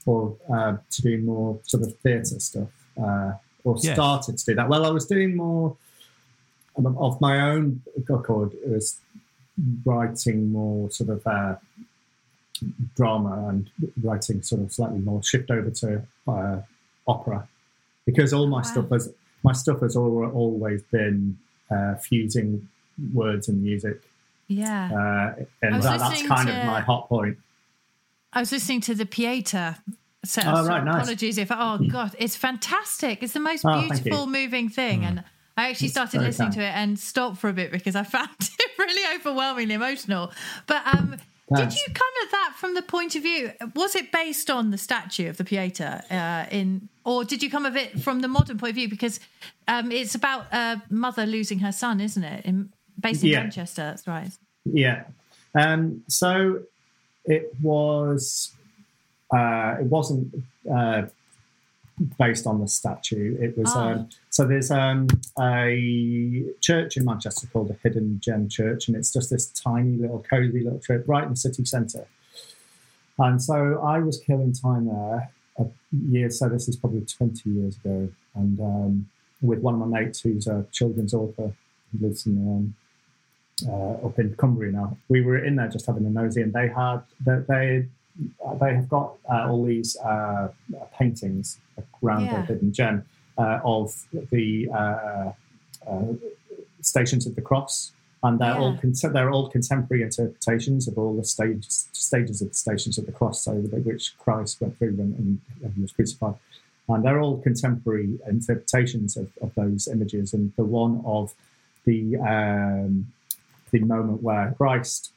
or 0.07 0.35
uh, 0.55 0.77
to 0.93 1.01
do 1.03 1.13
more 1.31 1.59
sort 1.63 1.83
of 1.83 1.95
theatre 2.03 2.39
stuff, 2.39 2.69
uh, 3.05 3.33
or 3.63 3.73
Yes. 3.83 3.93
started 3.93 4.33
to 4.39 4.45
do 4.49 4.53
that. 4.55 4.67
Well, 4.67 4.83
I 4.83 4.89
was 4.89 5.05
doing 5.05 5.35
more 5.35 5.77
of- 6.75 6.97
of 7.07 7.21
my 7.21 7.35
own 7.51 7.65
accord. 8.09 8.49
It 8.65 8.69
was 8.77 8.99
writing 9.85 10.51
more 10.51 10.89
sort 10.97 11.09
of 11.15 11.21
uh, 11.27 11.55
drama 12.97 13.33
and 13.49 13.69
writing 14.01 14.41
sort 14.41 14.61
of 14.63 14.73
slightly 14.73 14.99
more 15.09 15.21
shift 15.21 15.51
over 15.51 15.69
to 15.81 16.01
uh, 16.27 16.57
opera 17.07 17.47
because 18.07 18.33
all 18.33 18.47
my 18.47 18.63
stuff 18.63 18.89
has 18.89 19.03
my 19.43 19.53
stuff 19.53 19.79
has 19.81 19.95
al- 19.95 20.31
always 20.43 20.81
been 20.97 21.37
uh, 21.69 21.95
fusing 21.95 22.67
words 23.13 23.47
and 23.49 23.61
music, 23.63 24.01
Yeah. 24.47 24.85
uh, 25.37 25.43
and 25.61 25.81
that, 25.83 25.99
that's 25.99 26.21
kind 26.27 26.47
to- 26.47 26.59
of 26.59 26.65
my 26.65 26.81
hot 26.81 27.09
point. 27.09 27.37
I 28.33 28.39
was 28.41 28.51
listening 28.51 28.81
to 28.81 28.95
the 28.95 29.05
Pieta. 29.05 29.77
So, 30.25 30.41
Oh, 30.43 30.65
right, 30.65 30.83
nice. 30.83 31.03
apologies 31.03 31.37
if 31.37 31.49
oh 31.51 31.77
god, 31.89 32.15
it's 32.17 32.35
fantastic. 32.35 33.21
It's 33.23 33.33
the 33.33 33.39
most 33.39 33.63
Oh, 33.65 33.79
beautiful 33.87 34.25
you. 34.25 34.31
moving 34.31 34.69
thing, 34.69 35.05
and 35.05 35.23
I 35.55 35.69
actually 35.69 35.89
started 35.89 36.21
listening 36.21 36.47
kind. 36.49 36.55
to 36.61 36.65
it 36.65 36.71
and 36.75 36.99
stopped 36.99 37.37
for 37.37 37.47
a 37.49 37.53
bit 37.53 37.71
because 37.71 37.95
I 37.95 38.03
found 38.15 38.29
it 38.39 38.71
really 38.79 39.15
overwhelmingly 39.15 39.75
emotional. 39.75 40.31
But 40.67 40.81
um, 40.87 41.17
did 41.53 41.73
you 41.75 41.85
come 41.93 42.13
at 42.23 42.31
that 42.31 42.53
from 42.57 42.73
the 42.73 42.81
point 42.81 43.15
of 43.15 43.21
view? 43.21 43.51
Was 43.75 43.95
it 43.95 44.11
based 44.11 44.49
on 44.49 44.71
the 44.71 44.77
statue 44.77 45.29
of 45.29 45.37
the 45.37 45.43
Pieta 45.43 46.03
uh, 46.09 46.45
in, 46.49 46.89
or 47.03 47.23
did 47.23 47.43
you 47.43 47.49
come 47.49 47.65
of 47.65 47.75
it 47.75 47.99
from 48.01 48.21
the 48.21 48.27
modern 48.27 48.57
point 48.57 48.71
of 48.71 48.75
view? 48.75 48.89
Because 48.89 49.19
um, 49.67 49.91
it's 49.91 50.15
about 50.15 50.47
a 50.51 50.81
mother 50.89 51.25
losing 51.25 51.59
her 51.59 51.71
son, 51.71 52.01
isn't 52.01 52.23
it? 52.23 52.45
In, 52.45 52.71
based 52.99 53.23
in 53.23 53.29
Yeah. 53.29 53.41
Manchester, 53.41 53.83
that's 53.83 54.07
right. 54.07 54.31
Yeah. 54.65 55.03
Um, 55.53 56.03
so 56.07 56.61
it 57.25 57.53
was. 57.61 58.51
Uh, 59.31 59.77
it 59.79 59.87
wasn't 59.87 60.33
uh, 60.71 61.03
based 62.17 62.45
on 62.45 62.59
the 62.59 62.67
statue. 62.67 63.37
It 63.39 63.57
was. 63.57 63.71
Oh. 63.75 63.79
Um, 63.79 64.09
so 64.29 64.45
there's 64.45 64.71
um, 64.71 65.07
a 65.39 66.45
church 66.61 66.97
in 66.97 67.05
Manchester 67.05 67.47
called 67.47 67.69
the 67.69 67.77
Hidden 67.83 68.19
Gem 68.19 68.49
Church, 68.49 68.87
and 68.87 68.97
it's 68.97 69.13
just 69.13 69.29
this 69.29 69.47
tiny 69.47 69.97
little 69.97 70.25
cozy 70.29 70.63
little 70.63 70.79
church 70.79 71.05
right 71.07 71.23
in 71.23 71.31
the 71.31 71.35
city 71.35 71.65
centre. 71.65 72.07
And 73.17 73.41
so 73.41 73.79
I 73.81 73.99
was 73.99 74.19
killing 74.19 74.51
time 74.51 74.87
there 74.87 75.31
a 75.57 75.65
year. 75.91 76.29
So 76.29 76.49
this 76.49 76.67
is 76.67 76.75
probably 76.75 77.05
20 77.05 77.49
years 77.49 77.77
ago, 77.77 78.09
and 78.33 78.59
um, 78.59 79.09
with 79.41 79.59
one 79.59 79.73
of 79.73 79.87
my 79.87 79.99
mates 80.01 80.21
who's 80.21 80.47
a 80.47 80.65
children's 80.71 81.13
author 81.13 81.53
who 81.91 82.07
lives 82.07 82.25
in 82.25 82.37
um, 82.37 82.75
uh, 83.67 84.05
up 84.05 84.19
in 84.19 84.35
Cumbria 84.35 84.71
now. 84.71 84.97
We 85.07 85.21
were 85.21 85.37
in 85.37 85.55
there 85.55 85.69
just 85.69 85.85
having 85.85 86.05
a 86.05 86.09
nosy, 86.09 86.41
and 86.41 86.51
they 86.51 86.67
had 86.67 87.03
they 87.25 87.39
they, 87.47 87.85
they 88.59 88.75
have 88.75 88.89
got 88.89 89.15
uh, 89.31 89.47
all 89.49 89.63
these 89.63 89.95
uh, 89.97 90.49
paintings 90.97 91.59
around 92.03 92.25
Yeah. 92.25 92.41
the 92.41 92.47
hidden 92.47 92.71
gem 92.73 93.05
uh, 93.37 93.59
of 93.63 94.05
the 94.31 94.69
uh, 94.69 95.31
uh, 95.87 96.13
stations 96.81 97.25
of 97.27 97.35
the 97.35 97.41
cross. 97.41 97.91
And 98.23 98.39
they're 98.39 98.57
all 98.57 98.75
con- 98.77 98.93
they're 99.13 99.29
all 99.29 99.49
contemporary 99.49 100.01
interpretations 100.01 100.87
of 100.87 100.97
all 100.97 101.15
the 101.15 101.23
stages 101.23 101.87
stages 101.91 102.41
of 102.41 102.49
the 102.49 102.55
stations 102.55 102.97
of 102.97 103.05
the 103.05 103.11
cross, 103.11 103.43
so 103.43 103.61
the, 103.61 103.77
which 103.81 104.17
Christ 104.17 104.61
went 104.61 104.77
through 104.79 104.97
and, 104.99 105.39
when 105.59 105.73
was 105.79 105.91
crucified. 105.91 106.35
And 106.89 107.03
they're 107.03 107.19
all 107.19 107.37
contemporary 107.41 108.17
interpretations 108.27 109.15
of, 109.15 109.29
of 109.41 109.53
those 109.53 109.87
images. 109.87 110.33
And 110.33 110.53
the 110.55 110.63
one 110.63 111.03
of 111.05 111.35
the 111.83 112.15
um, 112.17 113.11
the 113.69 113.79
moment 113.79 114.23
where 114.23 114.55
Christ 114.57 115.11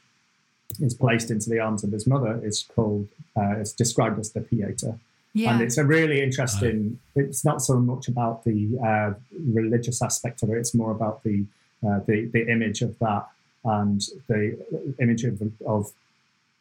is 0.79 0.93
placed 0.93 1.31
into 1.31 1.49
the 1.49 1.59
arms 1.59 1.83
of 1.83 1.91
his 1.91 2.05
mother 2.05 2.39
is 2.43 2.63
called 2.75 3.07
uh, 3.35 3.55
it's 3.59 3.73
described 3.73 4.19
as 4.19 4.31
the 4.33 4.41
Pieta, 4.41 4.99
Yeah. 5.33 5.53
and 5.53 5.61
it's 5.61 5.77
a 5.77 5.85
really 5.85 6.21
interesting. 6.21 6.99
It's 7.15 7.45
not 7.45 7.61
so 7.61 7.79
much 7.79 8.07
about 8.07 8.43
the 8.43 8.77
uh, 8.83 9.13
religious 9.53 10.01
aspect 10.01 10.41
of 10.43 10.49
it; 10.49 10.57
it's 10.57 10.73
more 10.73 10.91
about 10.91 11.23
the 11.23 11.45
uh, 11.85 11.99
the 12.07 12.25
the 12.33 12.49
image 12.51 12.81
of 12.81 12.97
that 12.99 13.27
and 13.63 14.01
the 14.27 14.57
image 14.99 15.23
of, 15.25 15.41
of 15.65 15.91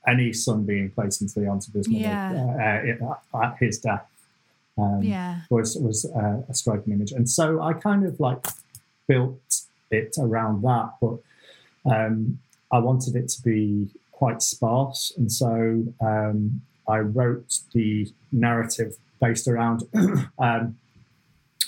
any 0.07 0.33
son 0.33 0.65
being 0.65 0.91
placed 0.91 1.23
into 1.23 1.41
the 1.41 1.47
arms 1.47 1.69
of 1.69 1.75
his 1.75 1.89
mother 1.89 2.01
Yeah. 2.03 2.99
uh, 3.03 3.07
uh, 3.37 3.45
at 3.45 3.57
his 3.59 3.79
death. 3.79 4.07
Um, 4.77 5.03
yeah. 5.03 5.41
was 5.51 5.77
was 5.77 6.05
uh, 6.05 6.43
a 6.49 6.55
striking 6.55 6.93
image, 6.93 7.13
and 7.13 7.29
so 7.29 7.61
I 7.61 7.73
kind 7.73 8.05
of 8.07 8.21
like 8.21 8.47
built 9.09 9.63
it 9.91 10.17
around 10.21 10.63
that, 10.63 10.91
but 11.01 11.19
um, 11.91 12.39
I 12.71 12.79
wanted 12.79 13.17
it 13.17 13.29
to 13.31 13.43
be 13.43 13.89
quite 14.13 14.41
sparse, 14.43 15.13
and 15.17 15.33
so 15.33 15.83
um, 16.01 16.61
I 16.89 16.99
wrote 16.99 17.59
the 17.73 18.11
narrative 18.33 18.97
based 19.21 19.47
around 19.49 19.83
um, 20.39 20.79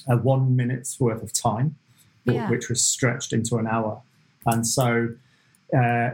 a 0.09 0.17
one 0.17 0.57
minute's 0.57 0.99
worth 0.99 1.23
of 1.23 1.33
time, 1.33 1.77
Yeah. 2.25 2.49
which 2.51 2.69
was 2.69 2.85
stretched 2.85 3.33
into 3.33 3.57
an 3.57 3.67
hour, 3.67 4.03
and 4.47 4.67
so. 4.67 5.11
Uh, 5.77 6.11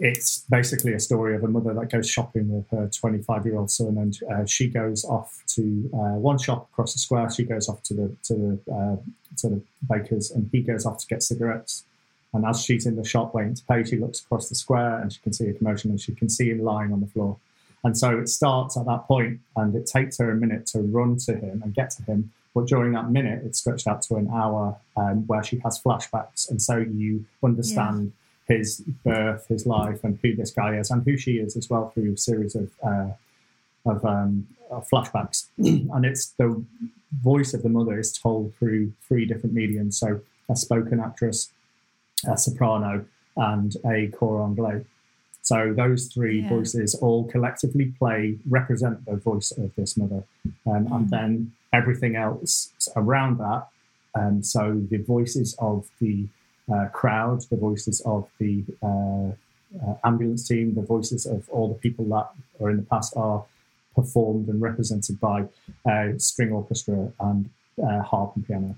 it's 0.00 0.44
basically 0.50 0.92
a 0.92 1.00
story 1.00 1.36
of 1.36 1.44
a 1.44 1.48
mother 1.48 1.72
that 1.74 1.90
goes 1.90 2.08
shopping 2.08 2.48
with 2.48 2.68
her 2.70 2.88
25 2.88 3.46
year 3.46 3.56
old 3.56 3.70
son, 3.70 3.96
and 3.98 4.18
uh, 4.32 4.44
she 4.44 4.68
goes 4.68 5.04
off 5.04 5.42
to 5.48 5.88
uh, 5.94 6.18
one 6.18 6.38
shop 6.38 6.68
across 6.72 6.92
the 6.94 6.98
square. 6.98 7.30
She 7.30 7.44
goes 7.44 7.68
off 7.68 7.82
to 7.84 7.94
the 7.94 8.16
to 8.24 8.34
the 8.34 8.72
uh, 8.72 8.96
to 9.38 9.48
the 9.48 9.62
baker's, 9.88 10.30
and 10.30 10.48
he 10.52 10.62
goes 10.62 10.86
off 10.86 10.98
to 10.98 11.06
get 11.06 11.22
cigarettes. 11.22 11.84
And 12.32 12.44
as 12.44 12.60
she's 12.62 12.86
in 12.86 12.96
the 12.96 13.04
shop 13.04 13.34
waiting 13.34 13.54
to 13.54 13.64
pay, 13.64 13.84
she 13.84 13.96
looks 13.96 14.20
across 14.20 14.48
the 14.48 14.56
square 14.56 14.98
and 15.00 15.12
she 15.12 15.20
can 15.20 15.32
see 15.32 15.46
a 15.48 15.52
commotion, 15.52 15.90
and 15.90 16.00
she 16.00 16.12
can 16.14 16.28
see 16.28 16.50
him 16.50 16.62
lying 16.62 16.92
on 16.92 17.00
the 17.00 17.06
floor. 17.06 17.36
And 17.84 17.96
so 17.96 18.18
it 18.18 18.28
starts 18.28 18.76
at 18.76 18.86
that 18.86 19.06
point, 19.06 19.40
and 19.56 19.74
it 19.74 19.86
takes 19.86 20.18
her 20.18 20.30
a 20.30 20.34
minute 20.34 20.66
to 20.68 20.80
run 20.80 21.18
to 21.26 21.36
him 21.36 21.62
and 21.62 21.74
get 21.74 21.90
to 21.90 22.02
him. 22.02 22.32
But 22.54 22.66
during 22.66 22.92
that 22.92 23.10
minute, 23.10 23.42
it's 23.44 23.58
stretched 23.58 23.86
out 23.86 24.00
to 24.02 24.16
an 24.16 24.30
hour 24.32 24.76
um, 24.96 25.26
where 25.26 25.42
she 25.42 25.58
has 25.58 25.80
flashbacks, 25.82 26.48
and 26.48 26.62
so 26.62 26.78
you 26.78 27.26
understand 27.42 28.12
his 28.46 28.78
birth, 29.04 29.46
his 29.48 29.66
life, 29.66 30.04
and 30.04 30.18
who 30.22 30.34
this 30.34 30.50
guy 30.50 30.76
is, 30.76 30.90
and 30.90 31.04
who 31.04 31.16
she 31.16 31.32
is 31.32 31.56
as 31.56 31.68
well 31.68 31.90
through 31.90 32.14
a 32.14 32.16
series 32.16 32.54
of 32.54 32.70
uh, 32.82 33.08
of, 33.86 34.04
um, 34.04 34.46
of 34.70 34.88
flashbacks. 34.88 35.48
and 35.58 36.04
it's 36.06 36.28
the 36.38 36.64
voice 37.22 37.54
of 37.54 37.62
the 37.62 37.68
mother 37.68 37.98
is 37.98 38.12
told 38.12 38.54
through 38.58 38.92
three 39.06 39.26
different 39.26 39.54
mediums, 39.54 39.98
so 39.98 40.20
a 40.48 40.56
spoken 40.56 41.00
actress, 41.00 41.50
a 42.26 42.38
soprano, 42.38 43.04
and 43.36 43.76
a 43.84 44.08
cor 44.08 44.42
anglais. 44.42 44.84
So 45.44 45.74
those 45.74 46.08
three 46.12 46.40
Yeah. 46.40 46.48
voices 46.48 46.94
all 46.94 47.24
collectively 47.24 47.86
play 47.98 48.38
represent 48.48 49.04
the 49.04 49.16
voice 49.16 49.50
of 49.52 49.74
this 49.76 49.96
mother, 49.96 50.22
um, 50.66 50.82
and 50.90 51.10
then 51.10 51.52
everything 51.72 52.16
else 52.16 52.72
around 52.96 53.38
that. 53.38 53.68
Um, 54.14 54.42
so 54.42 54.62
the 54.90 55.02
voices 55.14 55.54
of 55.58 55.90
the 56.00 56.26
uh, 56.72 56.86
crowd, 57.00 57.42
the 57.50 57.58
voices 57.68 58.00
of 58.06 58.22
the 58.38 58.64
uh, 58.82 59.32
uh, 59.84 59.94
ambulance 60.02 60.48
team, 60.48 60.74
the 60.74 60.86
voices 60.94 61.26
of 61.26 61.46
all 61.50 61.68
the 61.68 61.80
people 61.86 62.06
that 62.06 62.28
are 62.60 62.70
in 62.70 62.78
the 62.78 62.88
past 62.94 63.14
are 63.16 63.44
performed 63.94 64.48
and 64.48 64.62
represented 64.62 65.20
by 65.20 65.46
uh, 65.90 66.08
string 66.16 66.52
orchestra 66.52 67.12
and 67.20 67.50
uh, 67.86 68.00
harp 68.00 68.34
and 68.36 68.46
piano. 68.46 68.76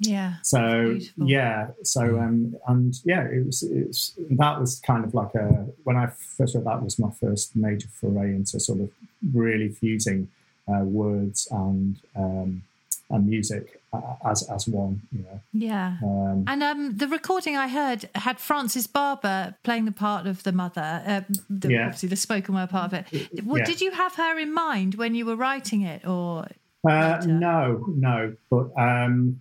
Yeah. 0.00 0.34
So 0.42 0.94
Beautiful. 0.98 1.28
yeah, 1.28 1.68
so 1.82 2.18
um, 2.18 2.56
and 2.66 2.94
yeah, 3.04 3.24
it 3.24 3.44
was, 3.46 3.62
it's 3.62 4.14
that 4.30 4.58
was 4.58 4.80
kind 4.80 5.04
of 5.04 5.14
like 5.14 5.34
a 5.34 5.66
when 5.84 5.96
I 5.96 6.06
first 6.36 6.54
read 6.54 6.64
that 6.64 6.82
was 6.82 6.98
my 6.98 7.10
first 7.10 7.54
major 7.54 7.88
foray 7.88 8.34
into 8.34 8.58
sort 8.58 8.80
of 8.80 8.90
really 9.32 9.68
fusing 9.68 10.28
uh, 10.66 10.84
words 10.84 11.46
and 11.50 11.96
um, 12.16 12.62
and 13.10 13.26
music 13.26 13.82
uh, 13.92 14.14
as 14.24 14.48
as 14.48 14.66
one, 14.68 15.02
you 15.12 15.22
know. 15.22 15.40
Yeah. 15.52 15.96
Um, 16.02 16.44
And 16.46 16.62
um, 16.62 16.96
the 16.96 17.08
recording 17.08 17.56
I 17.56 17.68
heard 17.68 18.08
had 18.14 18.38
Frances 18.38 18.86
Barber 18.86 19.56
playing 19.64 19.84
the 19.84 19.92
part 19.92 20.26
of 20.26 20.44
the 20.44 20.52
mother, 20.52 21.02
uh, 21.06 21.20
the, 21.50 21.70
Yeah. 21.72 21.84
obviously 21.86 22.08
the 22.08 22.16
spoken 22.16 22.54
word 22.54 22.70
part 22.70 22.92
of 22.92 22.94
it. 23.12 23.44
What, 23.44 23.58
Yeah. 23.58 23.64
Did 23.66 23.80
you 23.80 23.90
have 23.90 24.14
her 24.14 24.38
in 24.38 24.54
mind 24.54 24.94
when 24.94 25.14
you 25.14 25.26
were 25.26 25.36
writing 25.36 25.82
it, 25.82 26.06
or 26.06 26.46
Uh, 26.88 27.20
no, 27.26 27.84
no, 27.88 28.34
but 28.48 28.70
um, 28.78 29.40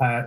uh, 0.00 0.24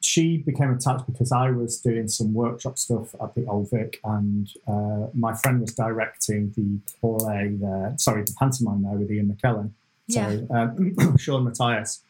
she 0.00 0.38
became 0.38 0.70
attached 0.70 1.06
because 1.06 1.30
I 1.30 1.50
was 1.50 1.78
doing 1.78 2.08
some 2.08 2.32
workshop 2.32 2.78
stuff 2.78 3.14
at 3.22 3.34
the 3.34 3.44
Old 3.46 3.70
Vic, 3.70 4.00
and 4.02 4.50
uh, 4.66 5.08
my 5.14 5.34
friend 5.34 5.60
was 5.60 5.74
directing 5.74 6.52
the 6.56 6.80
play 7.00 7.56
there. 7.60 7.94
Sorry, 7.98 8.22
the 8.22 8.34
pantomime 8.38 8.82
there 8.82 8.92
with 8.92 9.10
Ian 9.10 9.36
McKellen. 9.36 9.70
So 10.08 10.46
uh, 10.52 11.16
Sean 11.18 11.44
Mathias, 11.44 12.00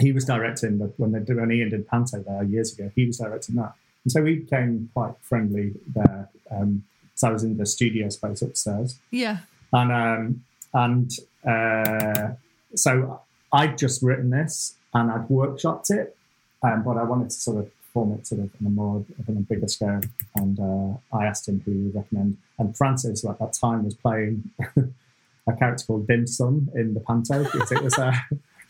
he 0.00 0.12
was 0.12 0.24
directing 0.24 0.78
the, 0.78 0.92
when 0.96 1.12
they 1.12 1.20
did 1.20 1.36
when 1.36 1.50
Ian 1.50 1.70
did 1.70 1.88
Panto 1.88 2.22
there 2.22 2.44
years 2.44 2.72
ago. 2.72 2.90
He 2.94 3.06
was 3.06 3.18
directing 3.18 3.56
that, 3.56 3.72
and 4.04 4.12
so 4.12 4.22
we 4.22 4.36
became 4.36 4.90
quite 4.94 5.14
friendly 5.20 5.74
there. 5.94 6.28
Um, 6.50 6.84
so 7.14 7.28
I 7.28 7.32
was 7.32 7.42
in 7.42 7.56
the 7.56 7.64
studio 7.64 8.10
space 8.10 8.42
upstairs 8.42 8.98
yeah, 9.10 9.38
and 9.72 9.90
um, 9.90 10.44
and 10.74 11.10
uh, 11.46 12.34
so 12.74 13.20
I'd 13.52 13.78
just 13.78 14.02
written 14.02 14.30
this 14.30 14.76
and 14.94 15.10
I'd 15.10 15.28
workshopped 15.28 15.90
it, 15.90 16.16
um, 16.62 16.82
but 16.84 16.96
I 16.96 17.02
wanted 17.04 17.30
to 17.30 17.36
sort 17.36 17.58
of 17.58 17.70
perform 17.82 18.12
it 18.12 18.26
sort 18.26 18.42
of 18.42 18.50
on 18.60 18.66
a 18.66 18.70
more 18.70 19.04
on 19.28 19.36
a 19.36 19.40
bigger 19.40 19.68
scale. 19.68 20.00
And 20.34 20.58
uh, 20.60 21.16
I 21.16 21.26
asked 21.26 21.48
him 21.48 21.60
who 21.64 21.72
he 21.72 21.78
would 21.78 21.94
recommend, 21.94 22.36
and 22.58 22.76
Frances 22.76 23.24
at 23.24 23.38
that 23.38 23.52
time 23.54 23.84
was 23.84 23.94
playing 23.94 24.50
a 25.46 25.52
character 25.56 25.84
called 25.86 26.06
Dim 26.08 26.26
Sum 26.26 26.68
in 26.74 26.94
the 26.94 27.00
panto 27.00 27.44
because 27.44 27.72
it 27.72 27.82
was 27.82 27.96
a. 27.98 28.12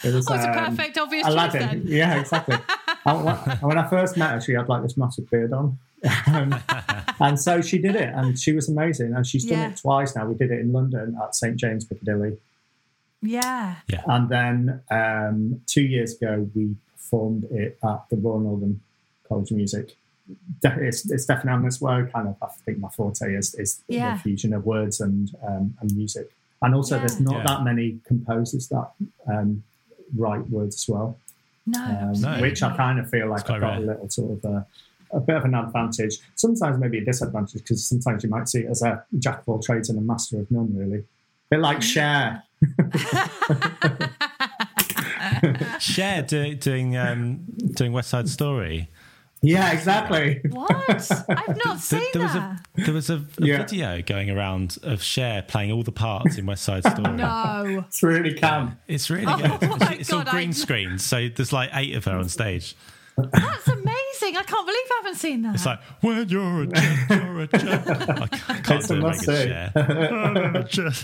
It 0.04 0.12
was 0.12 0.26
oh, 0.30 0.34
it's 0.34 0.44
a 0.44 0.50
um, 0.50 0.76
perfect 0.76 0.98
obvious 0.98 1.24
choice 1.24 1.32
Aladdin. 1.32 1.60
then. 1.62 1.82
Yeah, 1.86 2.20
exactly. 2.20 2.56
and 3.06 3.24
when, 3.62 3.78
I 3.78 3.88
first 3.88 4.16
met 4.18 4.30
her, 4.32 4.40
she 4.40 4.52
had 4.52 4.68
like 4.68 4.82
this 4.82 4.96
massive 4.96 5.30
beard 5.30 5.52
on. 5.54 5.78
Um, 6.26 6.54
and 7.18 7.40
so 7.40 7.62
she 7.62 7.78
did 7.78 7.96
it, 7.96 8.10
and 8.14 8.38
she 8.38 8.52
was 8.52 8.68
amazing. 8.68 9.14
And 9.14 9.26
she's 9.26 9.44
done 9.46 9.58
Yeah. 9.58 9.68
it 9.70 9.78
twice 9.78 10.14
now. 10.14 10.26
We 10.26 10.34
did 10.34 10.50
it 10.50 10.60
in 10.60 10.70
London 10.72 11.16
at 11.22 11.34
St 11.34 11.56
James 11.56 11.86
Piccadilly, 11.86 12.36
Yeah, 13.22 13.76
and 14.06 14.28
then 14.28 14.82
um, 14.90 15.62
two 15.66 15.82
years 15.82 16.14
ago 16.20 16.48
we 16.54 16.76
performed 17.10 17.44
it 17.50 17.78
at 17.84 18.04
the 18.10 18.16
Royal 18.16 18.40
Northern 18.40 18.80
College 19.28 19.50
of 19.50 19.56
Music. 19.56 19.96
It's, 20.64 21.08
it's 21.10 21.24
definitely 21.26 21.52
on 21.52 21.62
this 21.64 21.80
word 21.80 22.12
kind 22.12 22.26
of. 22.28 22.36
I 22.42 22.48
think 22.64 22.78
my 22.78 22.88
forte 22.88 23.32
is, 23.34 23.54
is 23.54 23.82
Yeah. 23.88 24.16
the 24.16 24.22
fusion 24.22 24.52
of 24.54 24.66
words 24.66 25.00
and 25.00 25.30
um, 25.46 25.74
and 25.80 25.94
music. 25.96 26.30
And 26.62 26.74
also, 26.74 26.98
there's 26.98 27.20
not 27.20 27.36
Yeah. 27.38 27.44
that 27.46 27.62
many 27.64 28.00
composers 28.06 28.68
that 28.68 28.90
um, 29.28 29.62
write 30.16 30.48
words 30.50 30.76
as 30.76 30.88
well 30.88 31.16
no, 31.66 31.84
um, 31.84 32.20
No. 32.20 32.40
which 32.40 32.62
I 32.62 32.76
kind 32.76 32.98
of 32.98 33.08
feel 33.10 33.28
like 33.28 33.44
quite 33.44 33.56
I've 33.56 33.60
got 33.60 33.78
a 33.78 33.80
little 33.80 34.08
sort 34.08 34.32
of 34.38 34.44
a, 34.44 34.66
a 35.12 35.20
bit 35.20 35.36
of 35.36 35.44
an 35.44 35.54
advantage. 35.54 36.18
Sometimes 36.34 36.78
maybe 36.78 36.98
a 36.98 37.04
disadvantage 37.04 37.62
because 37.62 37.86
sometimes 37.86 38.24
you 38.24 38.30
might 38.30 38.48
see 38.48 38.60
it 38.60 38.70
as 38.70 38.82
a 38.82 39.04
jack 39.18 39.40
of 39.40 39.48
all 39.48 39.60
trades 39.62 39.90
and 39.90 39.98
a 39.98 40.02
master 40.02 40.40
of 40.40 40.50
none, 40.50 40.74
really. 40.76 41.04
bit 41.50 41.60
like 41.60 41.82
Cher. 41.82 42.42
Cher 45.80 46.22
do, 46.22 46.54
doing 46.54 46.96
um, 46.96 47.40
doing 47.74 47.92
West 47.92 48.10
Side 48.10 48.28
Story. 48.28 48.88
Yeah, 49.42 49.70
exactly. 49.72 50.40
what? 50.48 50.70
I've 51.28 51.58
not 51.64 51.78
seen 51.78 52.00
There, 52.00 52.08
there 52.14 52.22
was 52.22 52.32
that. 52.32 52.60
a 52.78 52.80
there 52.84 52.94
was 52.94 53.10
a, 53.10 53.16
a 53.16 53.26
Yeah. 53.38 53.58
video 53.58 54.02
going 54.02 54.30
around 54.30 54.78
of 54.82 55.02
Cher 55.02 55.42
playing 55.42 55.70
all 55.72 55.82
the 55.82 55.92
parts 55.92 56.38
in 56.38 56.46
West 56.46 56.64
Side 56.64 56.84
Story. 56.84 57.12
no, 57.12 57.84
It's 57.86 58.02
really 58.02 58.32
camp. 58.34 58.78
It's 58.88 59.10
really 59.10 59.26
Oh 59.28 59.58
good. 59.58 59.78
my 59.78 59.96
it's 60.00 60.12
all 60.12 60.24
green 60.24 60.48
I- 60.48 60.52
screen, 60.52 60.98
so 60.98 61.28
there's 61.28 61.52
like 61.52 61.70
eight 61.74 61.94
of 61.94 62.04
her 62.06 62.16
on 62.16 62.28
stage. 62.28 62.74
that's 63.16 63.68
amazing. 63.68 64.36
I 64.36 64.42
can't 64.42 64.66
believe 64.66 64.86
I 64.90 65.00
haven't 65.02 65.14
seen 65.16 65.42
that. 65.42 65.54
It's 65.54 65.66
like 65.66 65.80
when 66.00 66.28
you're 66.28 66.62
a 66.62 66.66
jet, 66.66 67.10
you're 67.10 67.40
a 67.40 67.46
jet. 67.46 67.88
I 67.88 68.26
can't, 68.26 68.64
can't 68.64 68.70
It's 68.80 68.88
do 68.88 68.94
a 68.94 68.98
a 68.98 69.00
must 69.00 69.20
see. 69.24 69.32
A 69.32 70.66
jet. 70.68 71.02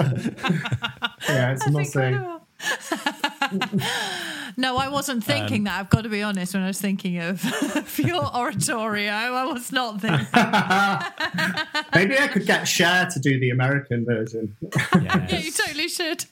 Yeah, 1.28 1.52
it's 1.52 1.66
a 1.66 1.70
That's 1.70 1.70
must 1.70 1.92
see. 1.92 2.00
incredible. 2.00 2.46
no, 4.56 4.76
I 4.76 4.88
wasn't 4.88 5.16
Um, 5.18 5.20
thinking 5.22 5.64
that. 5.64 5.78
I've 5.80 5.90
got 5.90 6.02
to 6.02 6.08
be 6.08 6.22
honest. 6.22 6.54
When 6.54 6.62
I 6.62 6.66
was 6.68 6.80
thinking 6.80 7.18
of, 7.18 7.44
of 7.76 7.98
your 8.10 8.24
oratorio, 8.34 9.12
I 9.12 9.44
was 9.46 9.72
not 9.72 10.00
thinking. 10.00 10.26
Maybe 11.94 12.18
I 12.18 12.28
could 12.28 12.46
get 12.46 12.64
Cher 12.66 13.06
to 13.12 13.20
do 13.20 13.38
the 13.40 13.50
American 13.50 14.04
version. 14.04 14.56
yeah, 14.94 15.38
you 15.38 15.50
totally 15.50 15.88
should. 15.88 16.24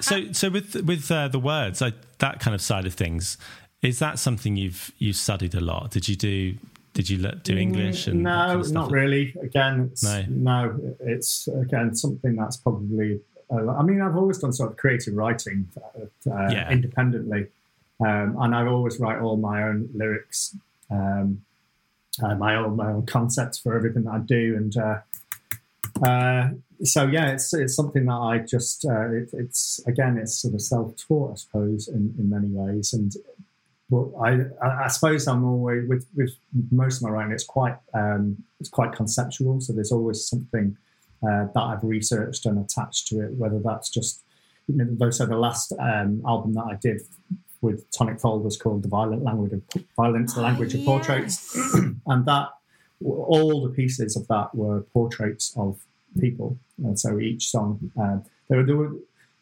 So, 0.00 0.32
so 0.32 0.48
with 0.50 0.76
with 0.86 1.10
uh, 1.10 1.28
the 1.28 1.38
words, 1.38 1.82
I, 1.82 1.92
that 2.18 2.40
kind 2.40 2.54
of 2.54 2.62
side 2.62 2.86
of 2.86 2.94
things, 2.94 3.36
is 3.82 3.98
that 3.98 4.18
something 4.18 4.56
you've 4.56 4.92
you 4.98 5.12
studied 5.12 5.54
a 5.54 5.60
lot? 5.60 5.90
Did 5.90 6.08
you 6.08 6.16
do? 6.16 6.54
Did 6.92 7.08
you 7.08 7.18
do 7.18 7.56
English? 7.56 8.06
And 8.08 8.22
no, 8.24 8.30
kind 8.30 8.60
of 8.60 8.72
not 8.72 8.90
really. 8.90 9.34
Again, 9.42 9.90
it's, 9.92 10.02
No. 10.02 10.24
no. 10.28 10.96
it's 11.00 11.48
again 11.48 11.94
something 11.94 12.34
that's 12.36 12.56
probably. 12.56 13.20
Uh, 13.52 13.70
I 13.72 13.82
mean, 13.82 14.00
I've 14.00 14.16
always 14.16 14.38
done 14.38 14.52
sort 14.52 14.70
of 14.70 14.76
creative 14.76 15.14
writing 15.14 15.68
uh, 15.76 16.06
Yeah. 16.26 16.70
independently, 16.70 17.48
um, 18.00 18.36
and 18.40 18.54
I 18.54 18.66
always 18.66 19.00
write 19.00 19.20
all 19.20 19.36
my 19.36 19.62
own 19.64 19.88
lyrics, 19.94 20.56
um, 20.90 21.42
uh, 22.22 22.34
my 22.34 22.54
own 22.56 22.76
my 22.76 22.92
own 22.92 23.06
concepts 23.06 23.58
for 23.58 23.74
everything 23.76 24.04
that 24.04 24.12
I 24.12 24.18
do, 24.18 24.56
and 24.56 24.76
uh, 24.76 24.98
uh, 26.06 26.50
so 26.84 27.06
yeah, 27.06 27.30
it's 27.32 27.52
it's 27.52 27.74
something 27.74 28.06
that 28.06 28.12
I 28.14 28.38
just 28.38 28.84
uh, 28.84 29.10
it, 29.12 29.30
it's 29.32 29.80
again 29.86 30.16
it's 30.16 30.34
sort 30.40 30.54
of 30.54 30.62
self 30.62 30.96
taught, 30.96 31.32
I 31.32 31.34
suppose, 31.36 31.88
in, 31.88 32.14
in 32.18 32.30
many 32.30 32.48
ways, 32.48 32.92
and 32.92 33.14
I, 34.22 34.44
I 34.64 34.84
I 34.84 34.88
suppose 34.88 35.26
I'm 35.26 35.44
always 35.44 35.88
with 35.88 36.06
with 36.14 36.36
most 36.70 36.98
of 36.98 37.02
my 37.02 37.10
writing. 37.10 37.32
It's 37.32 37.44
quite 37.44 37.76
um, 37.94 38.44
it's 38.60 38.70
quite 38.70 38.92
conceptual. 38.92 39.60
So 39.60 39.72
there's 39.72 39.92
always 39.92 40.24
something 40.24 40.76
uh, 41.22 41.46
that 41.54 41.60
I've 41.60 41.84
researched 41.84 42.46
and 42.46 42.58
attached 42.58 43.08
to 43.08 43.20
it. 43.20 43.32
Whether 43.34 43.60
that's 43.60 43.88
just 43.88 44.22
you 44.66 44.76
know, 44.76 44.86
those 44.90 45.18
so 45.18 45.26
the 45.26 45.36
last 45.36 45.72
um, 45.78 46.22
album 46.26 46.54
that 46.54 46.64
I 46.64 46.74
did 46.74 47.02
with 47.60 47.90
Tonic 47.90 48.20
Fold 48.20 48.44
was 48.44 48.56
called 48.56 48.82
"The 48.82 48.88
Violent 48.88 49.22
Language 49.22 49.52
of 49.52 49.84
Violence, 49.96 50.34
The 50.34 50.42
Language 50.42 50.74
of 50.74 50.84
Portraits," 50.84 51.56
and 52.06 52.26
that 52.26 52.48
all 53.04 53.62
the 53.62 53.70
pieces 53.70 54.16
of 54.16 54.28
that 54.28 54.54
were 54.54 54.82
portraits 54.92 55.54
of 55.56 55.80
people. 56.18 56.58
And 56.78 56.98
so 56.98 57.18
each 57.18 57.48
song 57.48 57.90
uh, 58.00 58.18
they 58.48 58.56
were. 58.56 58.64
They 58.64 58.72
were 58.74 58.92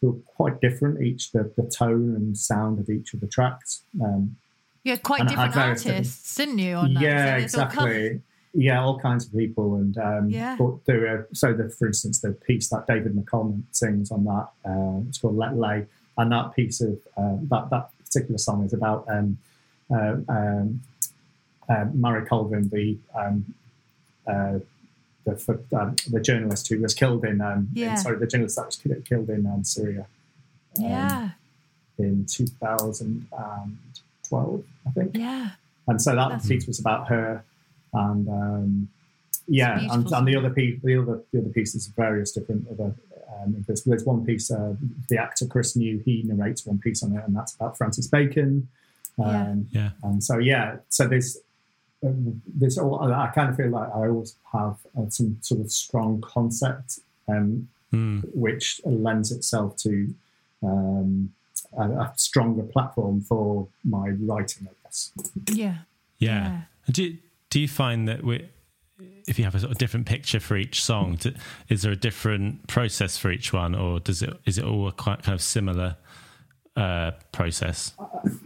they 0.01 0.09
were 0.09 0.17
quite 0.27 0.61
different, 0.61 1.03
each 1.03 1.33
the, 1.33 1.53
the 1.57 1.69
tone 1.69 2.15
and 2.15 2.39
sound 2.39 2.79
of 2.79 2.89
each 2.89 3.15
of 3.15 3.21
the 3.21 3.27
tracks. 3.27 3.83
Um, 4.03 4.37
You 4.85 4.93
had 4.93 5.03
quite 5.03 5.21
And 5.21 5.31
I 5.31 5.33
had 5.33 5.47
different 5.47 5.87
artists, 5.87 6.37
didn't 6.37 6.59
you? 6.59 6.79
Yeah, 6.87 6.87
So 6.87 7.01
there's 7.01 7.55
all 7.55 7.63
exactly. 7.65 8.21
Yeah, 8.55 8.81
all 8.83 8.99
kinds 8.99 9.27
of 9.27 9.33
people, 9.33 9.75
and 9.77 9.97
um, 9.99 10.31
Yeah. 10.31 10.57
but 10.59 10.83
there 10.87 11.01
were 11.01 11.29
so 11.33 11.53
the, 11.53 11.69
for 11.69 11.87
instance, 11.87 12.21
the 12.21 12.33
piece 12.33 12.69
that 12.71 12.87
David 12.87 13.15
McAlmont 13.15 13.63
sings 13.73 14.11
on 14.11 14.25
that 14.25 14.49
uh, 14.65 15.01
it's 15.09 15.19
called 15.19 15.37
"Let 15.37 15.55
Lay," 15.57 15.87
and 16.17 16.33
that 16.33 16.55
piece 16.57 16.81
of 16.81 16.99
uh, 17.17 17.37
that 17.51 17.69
that 17.71 17.91
particular 18.05 18.39
song 18.39 18.65
is 18.65 18.73
about 18.73 19.05
um, 19.09 19.37
uh, 19.91 20.17
um, 20.29 20.81
uh, 21.69 21.85
Marie 21.93 22.25
Colvin, 22.27 22.69
the 22.71 22.97
um, 23.15 23.45
uh, 24.27 24.59
the 25.25 25.37
for, 25.37 25.61
um, 25.79 25.95
the 26.11 26.21
journalist 26.21 26.69
who 26.69 26.81
was 26.81 26.95
killed 26.95 27.25
in, 27.27 27.41
um, 27.43 27.69
in- 27.77 27.97
sorry, 27.99 28.17
the 28.19 28.27
journalist 28.27 28.57
that 28.57 28.65
was 28.67 28.77
killed 29.05 29.29
in 29.29 29.45
um, 29.47 29.63
Syria 29.63 30.07
yeah, 30.79 31.31
in 31.99 32.25
2012, 32.27 34.65
I 34.87 34.91
think. 34.91 35.17
yeah. 35.17 35.51
And 35.87 36.01
so 36.01 36.15
that 36.15 36.29
That's- 36.29 36.47
piece 36.49 36.67
was 36.67 36.79
about 36.79 37.09
her, 37.09 37.43
and 37.93 38.29
um, 38.29 38.89
yeah, 39.47 39.81
and, 39.93 40.07
and 40.11 40.29
the 40.29 40.37
other 40.37 40.51
piece, 40.51 40.81
the 40.83 41.01
other 41.01 41.23
the 41.33 41.41
other 41.41 41.51
pieces, 41.51 41.87
various 41.89 42.33
different 42.33 42.67
other. 42.71 42.95
Um, 43.41 43.65
there's, 43.67 43.85
there's 43.85 44.05
one 44.05 44.25
piece, 44.25 44.51
uh, 44.51 44.75
the 45.09 45.19
actor 45.19 45.47
Chris 45.47 45.77
New, 45.77 45.99
he 45.99 46.23
narrates 46.25 46.67
one 46.67 46.79
piece 46.79 47.03
on 47.03 47.15
it, 47.17 47.23
and 47.25 47.37
that's 47.37 47.55
about 47.55 47.77
Francis 47.77 48.07
Bacon. 48.09 48.69
Yeah. 49.19 49.25
Um, 49.25 49.69
Yeah. 49.71 49.91
And 50.03 50.25
so 50.25 50.39
yeah, 50.39 50.77
so 50.89 51.07
there's 51.07 51.39
um, 52.05 52.43
there's 52.47 52.79
all, 52.79 53.01
I 53.01 53.29
kind 53.29 53.51
of 53.51 53.57
feel 53.57 53.71
like 53.71 53.89
I 53.89 54.07
always 54.09 54.37
have 54.53 54.77
uh, 54.99 55.09
some 55.09 55.39
sort 55.41 55.61
of 55.61 55.71
strong 55.71 56.21
concept, 56.21 57.01
um, 57.29 57.69
which 58.35 58.81
lends 58.85 59.33
itself 59.33 59.77
to 59.79 60.15
um, 60.63 61.33
a, 61.77 61.83
a 61.83 62.13
stronger 62.17 62.63
platform 62.63 63.21
for 63.21 63.69
my 63.85 64.11
writing, 64.11 64.69
I 64.71 64.75
guess. 64.85 65.13
Yeah. 65.53 65.79
Yeah. 66.19 66.63
Do 66.91 67.17
do 67.51 67.61
you 67.61 67.69
find 67.69 68.09
that 68.09 68.23
we, 68.23 68.49
if 69.27 69.39
you 69.39 69.45
have 69.45 69.55
a 69.55 69.61
sort 69.61 69.73
of 69.73 69.79
different 69.79 70.07
picture 70.07 70.41
for 70.41 70.57
each 70.57 70.83
song, 70.83 71.17
do, 71.17 71.33
is 71.69 71.83
there 71.83 71.93
a 71.93 71.97
different 71.97 72.67
process 72.67 73.17
for 73.19 73.31
each 73.31 73.53
one, 73.53 73.75
or 73.75 74.01
does 74.01 74.23
it 74.23 74.39
is 74.45 74.59
it 74.59 74.65
all 74.65 74.89
a 74.89 74.93
quite 74.93 75.23
kind 75.23 75.35
of 75.35 75.43
similar 75.43 75.97
uh, 76.77 77.13
process? 77.33 77.93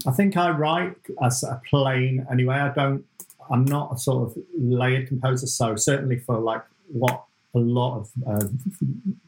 I 0.06 0.10
think 0.12 0.36
I 0.36 0.50
write 0.50 0.96
as 1.22 1.42
a 1.42 1.60
plane 1.68 2.26
anyway. 2.30 2.56
I 2.56 2.72
don't. 2.72 3.04
I'm 3.50 3.64
not 3.64 3.92
a 3.92 3.98
sort 3.98 4.30
of 4.30 4.42
layered 4.56 5.08
composer. 5.08 5.46
So 5.46 5.76
certainly 5.76 6.18
for 6.18 6.38
like 6.38 6.62
what 6.88 7.24
a 7.54 7.58
lot 7.58 7.98
of 7.98 8.10
uh, 8.26 8.46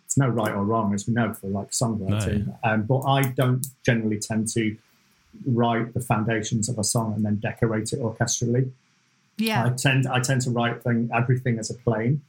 it's 0.05 0.17
no 0.17 0.29
right 0.29 0.53
or 0.53 0.65
wrong 0.65 0.95
as 0.95 1.07
we 1.07 1.15
know 1.15 1.33
for 1.35 1.49
like 1.49 1.71
songwriting. 1.71 2.47
No. 2.47 2.57
Um, 2.63 2.83
but 2.83 3.01
I 3.01 3.23
don't 3.23 3.67
generally 3.85 4.19
tend 4.19 4.49
to 4.53 4.77
write 5.47 5.95
the 5.95 6.01
foundations 6.01 6.69
of 6.69 6.79
a 6.79 6.85
song 6.85 7.15
and 7.15 7.25
then 7.25 7.37
decorate 7.37 7.93
it 7.93 8.01
orchestrally. 8.01 8.71
Yeah. 9.37 9.65
I 9.67 9.71
tend 9.71 10.07
I 10.07 10.21
tend 10.21 10.41
to 10.43 10.51
write 10.51 10.83
thing, 10.83 11.11
everything 11.15 11.59
as 11.59 11.71
a 11.71 11.75
plane 11.75 12.23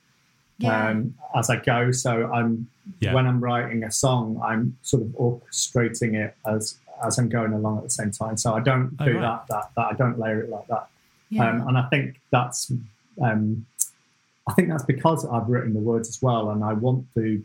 yeah. 0.58 0.89
um, 0.89 1.16
as 1.36 1.49
I 1.49 1.58
go. 1.58 1.91
So 1.91 2.32
I'm 2.32 2.68
Yeah. 2.99 3.14
when 3.14 3.26
I'm 3.28 3.39
writing 3.39 3.84
a 3.84 3.91
song, 3.91 4.39
I'm 4.43 4.78
sort 4.82 5.03
of 5.03 5.10
orchestrating 5.10 6.14
it 6.16 6.36
as 6.45 6.78
as 7.06 7.18
I'm 7.20 7.30
going 7.30 7.51
along 7.53 7.78
at 7.80 7.84
the 7.84 7.89
same 7.89 8.12
time. 8.12 8.38
So 8.38 8.53
I 8.56 8.60
don't 8.62 8.95
Oh, 8.99 9.06
do 9.06 9.14
right. 9.16 9.22
that, 9.22 9.47
that 9.49 9.70
that 9.76 9.86
I 9.91 9.93
don't 9.93 10.18
layer 10.20 10.41
it 10.41 10.49
like 10.49 10.68
that. 10.68 10.88
Yeah. 11.30 11.49
Um, 11.49 11.68
and 11.68 11.78
I 11.78 11.84
think 11.89 12.20
that's 12.32 12.72
um, 13.22 13.66
I 14.47 14.53
think 14.53 14.70
that's 14.70 14.86
because 14.86 15.26
I've 15.26 15.49
written 15.49 15.74
the 15.74 15.80
words 15.80 16.08
as 16.10 16.22
well, 16.22 16.51
and 16.51 16.64
I 16.64 16.74
want 16.74 17.06
the 17.16 17.41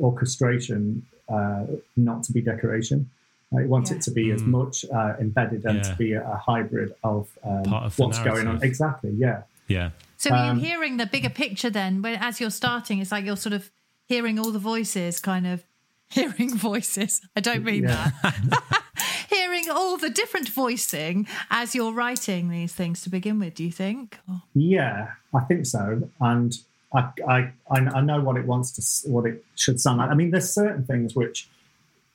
orchestration 0.00 1.04
uh, 1.28 1.64
not 1.96 2.22
to 2.24 2.32
be 2.32 2.40
decoration. 2.40 3.10
I 3.56 3.64
want 3.66 3.90
Yeah. 3.90 3.96
it 3.96 4.02
to 4.02 4.10
be 4.10 4.30
as 4.30 4.42
much 4.42 4.84
uh, 4.92 5.14
embedded 5.20 5.64
and 5.64 5.80
Mm. 5.80 5.84
Yeah. 5.84 5.90
to 5.92 5.96
be 5.96 6.12
a, 6.14 6.22
a 6.28 6.36
hybrid 6.36 6.94
of, 7.02 7.28
um, 7.44 7.62
Part 7.64 7.84
of 7.86 7.98
what's 7.98 8.18
going 8.18 8.46
on. 8.46 8.62
Exactly, 8.62 9.10
yeah. 9.16 9.42
Yeah. 9.68 9.90
So 10.16 10.30
are 10.30 10.50
Um, 10.50 10.58
you 10.58 10.64
hearing 10.66 10.96
the 10.98 11.06
bigger 11.06 11.30
picture 11.30 11.70
then? 11.70 12.02
When 12.02 12.14
as 12.16 12.40
you're 12.40 12.50
starting, 12.50 12.98
it's 13.00 13.12
like 13.12 13.24
you're 13.24 13.36
sort 13.36 13.52
of 13.54 13.70
hearing 14.06 14.38
all 14.38 14.50
the 14.52 14.58
voices, 14.58 15.20
kind 15.20 15.46
of 15.46 15.64
hearing 16.08 16.54
voices. 16.56 17.20
I 17.36 17.40
don't 17.40 17.64
mean 17.64 17.84
Yeah. 17.84 18.10
that. 18.22 18.62
hearing 19.30 19.68
all 19.70 19.96
the 19.96 20.10
different 20.10 20.48
voicing 20.48 21.26
as 21.50 21.74
you're 21.74 21.92
writing 21.92 22.50
these 22.50 22.72
things 22.72 23.00
to 23.02 23.10
begin 23.10 23.38
with. 23.40 23.54
Do 23.54 23.64
you 23.64 23.72
think? 23.72 24.18
Or- 24.28 24.42
Yeah, 24.54 25.12
I 25.32 25.40
think 25.40 25.66
so, 25.66 26.08
and 26.20 26.52
I, 26.94 27.10
I, 27.26 27.38
I 27.70 27.78
I 27.98 28.00
know 28.00 28.20
what 28.20 28.36
it 28.36 28.46
wants 28.46 28.70
to, 29.02 29.10
what 29.10 29.26
it 29.26 29.44
should 29.56 29.80
sound 29.80 29.98
like. 29.98 30.10
I 30.10 30.14
mean, 30.14 30.30
there's 30.30 30.52
certain 30.52 30.84
things 30.84 31.14
which 31.16 31.48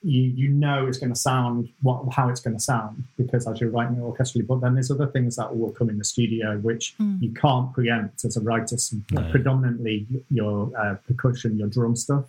you 0.02 0.22
you 0.22 0.48
know 0.50 0.88
it's 0.88 0.98
going 0.98 1.12
to 1.14 1.20
sound 1.20 1.70
what 1.82 2.04
how 2.14 2.30
it's 2.30 2.40
going 2.40 2.56
to 2.56 2.62
sound 2.64 3.04
because 3.18 3.46
as 3.48 3.60
you're 3.60 3.70
writing 3.70 3.98
it 3.98 4.02
orchestrally. 4.02 4.48
But 4.48 4.62
then 4.62 4.74
there's 4.76 4.90
other 4.92 5.08
things 5.08 5.36
that 5.36 5.58
will 5.58 5.72
come 5.72 5.90
in 5.90 5.98
the 5.98 6.04
studio 6.06 6.58
which 6.58 6.96
you 7.20 7.32
can't 7.34 7.74
preempt 7.74 8.24
as 8.24 8.38
a 8.38 8.42
writer. 8.42 8.78
Some, 8.78 9.04
Predominantly 9.32 10.06
your 10.32 10.72
uh, 10.78 10.96
percussion, 11.08 11.58
your 11.60 11.68
drum 11.68 11.96
stuff. 11.96 12.26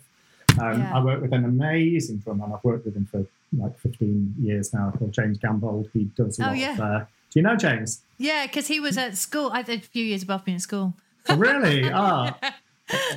Um, 0.61 0.79
Yeah. 0.81 0.97
I 0.97 1.03
work 1.03 1.21
with 1.21 1.31
an 1.33 1.45
amazing 1.45 2.17
drummer, 2.17 2.43
and 2.45 2.53
I've 2.53 2.63
worked 2.63 2.83
with 2.85 2.95
him 2.95 3.05
for 3.05 3.25
like 3.57 3.77
15 3.79 4.35
years 4.41 4.73
now. 4.73 4.91
Called 4.97 5.13
James 5.13 5.37
Gambold. 5.37 5.89
He 5.93 6.05
does 6.17 6.39
a 6.39 6.43
Oh, 6.43 6.47
lot 6.47 6.57
yeah. 6.57 6.73
of. 6.73 6.79
Uh, 6.81 6.99
do 7.31 7.39
you 7.39 7.41
know 7.43 7.55
James? 7.55 8.01
Yeah, 8.17 8.47
because 8.47 8.67
he 8.67 8.81
was 8.81 8.97
at 8.97 9.15
school. 9.17 9.49
I 9.53 9.61
did 9.61 9.79
a 9.79 9.83
few 9.83 10.03
years 10.03 10.23
above 10.23 10.45
me 10.45 10.53
in 10.53 10.59
school. 10.59 10.93
Oh, 11.29 11.37
really? 11.37 11.89
Ah, 11.93 12.37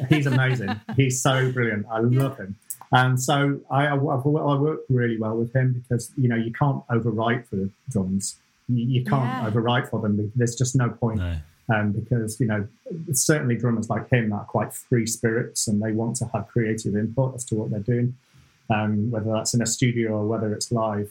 he's 0.09 0.27
amazing. 0.27 0.81
He's 0.97 1.21
so 1.21 1.51
brilliant. 1.51 1.87
I 1.91 1.99
love 1.99 2.37
him. 2.39 2.55
And 2.93 3.21
so 3.21 3.61
I, 3.71 3.87
I, 3.87 3.95
I 3.95 3.97
work 3.97 4.81
really 4.89 5.19
well 5.19 5.37
with 5.37 5.53
him 5.55 5.73
because 5.89 6.13
you 6.17 6.29
know 6.29 6.37
you 6.37 6.53
can't 6.53 6.87
overwrite 6.89 7.47
for 7.49 7.57
the 7.57 7.71
drums. 7.91 8.37
You, 8.69 8.85
you 8.87 9.05
can't 9.05 9.25
Yeah. 9.25 9.51
overwrite 9.51 9.91
for 9.91 10.01
them. 10.01 10.33
There's 10.37 10.55
just 10.55 10.77
no 10.77 10.91
point. 10.91 11.19
No. 11.19 11.37
Um, 11.75 11.93
because 11.93 12.39
you 12.41 12.47
know 12.47 12.69
certainly 13.13 13.57
drummers 13.57 13.89
like 13.89 14.11
him 14.11 14.33
are 14.35 14.45
quite 14.45 14.75
free 14.75 15.07
spirits 15.07 15.67
and 15.67 15.81
they 15.83 15.93
want 15.93 16.17
to 16.17 16.27
have 16.35 16.47
creative 16.49 16.95
input 16.95 17.35
as 17.35 17.45
to 17.47 17.55
what 17.55 17.71
they're 17.71 17.81
doing, 17.81 18.15
um, 18.69 19.11
whether 19.11 19.33
that's 19.33 19.55
in 19.55 19.63
a 19.63 19.67
studio 19.67 20.13
or 20.13 20.27
whether 20.27 20.53
it's 20.53 20.71
live. 20.71 21.11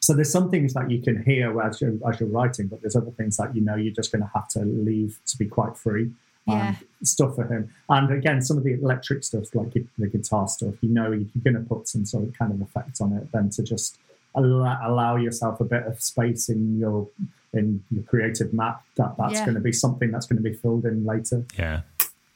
So 0.00 0.14
there's 0.14 0.30
some 0.32 0.50
things 0.50 0.72
that 0.74 0.90
you 0.90 1.02
can 1.02 1.22
hear 1.22 1.60
as 1.60 1.80
you're, 1.82 1.94
as 2.08 2.18
you're 2.20 2.28
writing, 2.30 2.68
but 2.68 2.80
there's 2.80 2.96
other 2.96 3.10
things 3.10 3.36
that 3.36 3.54
you 3.54 3.60
know 3.62 3.74
you're 3.74 3.92
just 3.92 4.10
going 4.12 4.22
to 4.22 4.30
have 4.34 4.48
to 4.50 4.60
leave 4.60 5.18
to 5.26 5.36
be 5.36 5.44
quite 5.46 5.76
free. 5.76 6.12
Yeah. 6.48 6.68
And 6.68 6.76
stuff 7.06 7.36
for 7.36 7.44
him. 7.44 7.70
And 7.88 8.10
again, 8.12 8.42
some 8.42 8.58
of 8.58 8.64
the 8.64 8.72
electric 8.72 9.22
stuff, 9.24 9.54
like 9.54 9.72
the 9.98 10.06
guitar 10.08 10.48
stuff, 10.48 10.74
you 10.80 10.88
know 10.90 11.12
you're 11.12 11.26
going 11.44 11.54
to 11.54 11.60
put 11.68 11.86
some 11.88 12.04
sort 12.04 12.24
of 12.24 12.32
kind 12.36 12.52
of 12.52 12.60
effect 12.60 13.00
on 13.00 13.12
it, 13.12 13.30
then 13.32 13.50
to 13.50 13.62
just 13.62 13.98
allow, 14.34 14.78
allow 14.84 15.16
yourself 15.16 15.60
a 15.60 15.64
bit 15.64 15.84
of 15.86 16.00
space 16.02 16.48
in 16.48 16.78
your 16.78 17.08
in 17.54 17.82
your 17.90 18.02
creative 18.04 18.52
map. 18.52 18.82
That 18.96 19.16
that's 19.18 19.34
Yeah. 19.34 19.44
going 19.44 19.54
to 19.54 19.60
be 19.60 19.72
something 19.72 20.10
that's 20.10 20.26
going 20.26 20.42
to 20.42 20.48
be 20.50 20.54
filled 20.54 20.84
in 20.86 21.04
later. 21.04 21.44
Yeah, 21.58 21.82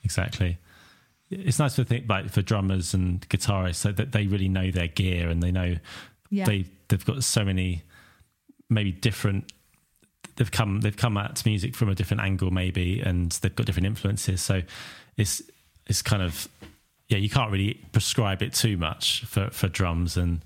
exactly. 0.04 0.58
It's 1.30 1.58
nice 1.58 1.76
to 1.76 1.84
think 1.84 2.08
like 2.08 2.28
for 2.30 2.42
drummers 2.42 2.92
and 2.94 3.26
guitarists 3.28 3.76
so 3.76 3.92
that 3.92 4.12
they 4.12 4.26
really 4.26 4.48
know 4.48 4.70
their 4.70 4.88
gear 4.88 5.28
and 5.30 5.42
they 5.42 5.50
know 5.50 5.76
Yeah. 6.30 6.44
they 6.44 6.66
they've 6.88 7.04
got 7.04 7.24
so 7.24 7.44
many 7.44 7.82
maybe 8.70 8.92
different 8.92 9.52
they've 10.36 10.50
come 10.50 10.80
they've 10.80 10.96
come 10.96 11.16
at 11.16 11.44
music 11.44 11.74
from 11.74 11.88
a 11.88 11.94
different 11.94 12.22
angle 12.22 12.50
maybe 12.50 13.00
and 13.00 13.32
they've 13.42 13.54
got 13.54 13.66
different 13.66 13.86
influences 13.86 14.40
so 14.40 14.62
it's 15.16 15.42
it's 15.86 16.02
kind 16.02 16.22
of 16.22 16.48
yeah 17.08 17.18
you 17.18 17.28
can't 17.28 17.50
really 17.52 17.74
prescribe 17.92 18.42
it 18.42 18.52
too 18.54 18.76
much 18.76 19.24
for 19.26 19.50
for 19.50 19.68
drums 19.68 20.16
and 20.16 20.40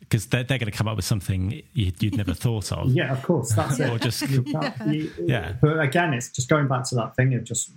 because 0.00 0.26
they're, 0.26 0.44
they're 0.44 0.58
going 0.58 0.70
to 0.70 0.76
come 0.76 0.86
up 0.86 0.96
with 0.96 1.04
something 1.04 1.62
you, 1.72 1.90
you'd 1.98 2.16
never 2.16 2.34
thought 2.34 2.70
of 2.72 2.90
Yeah, 2.94 3.10
of 3.12 3.22
course, 3.22 3.52
that's 3.54 3.80
it. 3.80 3.88
or 3.90 3.98
just 3.98 4.20
You 4.30 4.42
can't- 4.42 4.74
you- 4.94 5.10
Yeah. 5.24 5.54
But 5.60 5.80
again, 5.80 6.12
it's 6.12 6.30
just 6.30 6.48
going 6.48 6.68
back 6.68 6.84
to 6.90 6.94
that 6.96 7.16
thing 7.16 7.34
of 7.34 7.42
just 7.42 7.72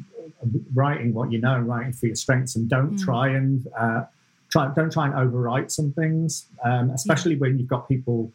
writing 0.74 1.14
what 1.14 1.32
you 1.32 1.40
know 1.40 1.56
and 1.56 1.68
writing 1.68 1.94
for 1.94 2.06
your 2.08 2.16
strengths, 2.16 2.56
and 2.56 2.70
don't 2.70 2.98
try 3.00 3.30
and 3.30 3.66
uh, 3.78 4.04
try 4.52 4.72
don't 4.76 4.92
try 4.92 5.06
and 5.08 5.16
overwrite 5.16 5.72
some 5.72 5.92
things, 5.94 6.46
um, 6.64 6.90
especially 6.92 7.36
when 7.38 7.58
you've 7.58 7.68
got 7.70 7.88
people. 7.88 8.32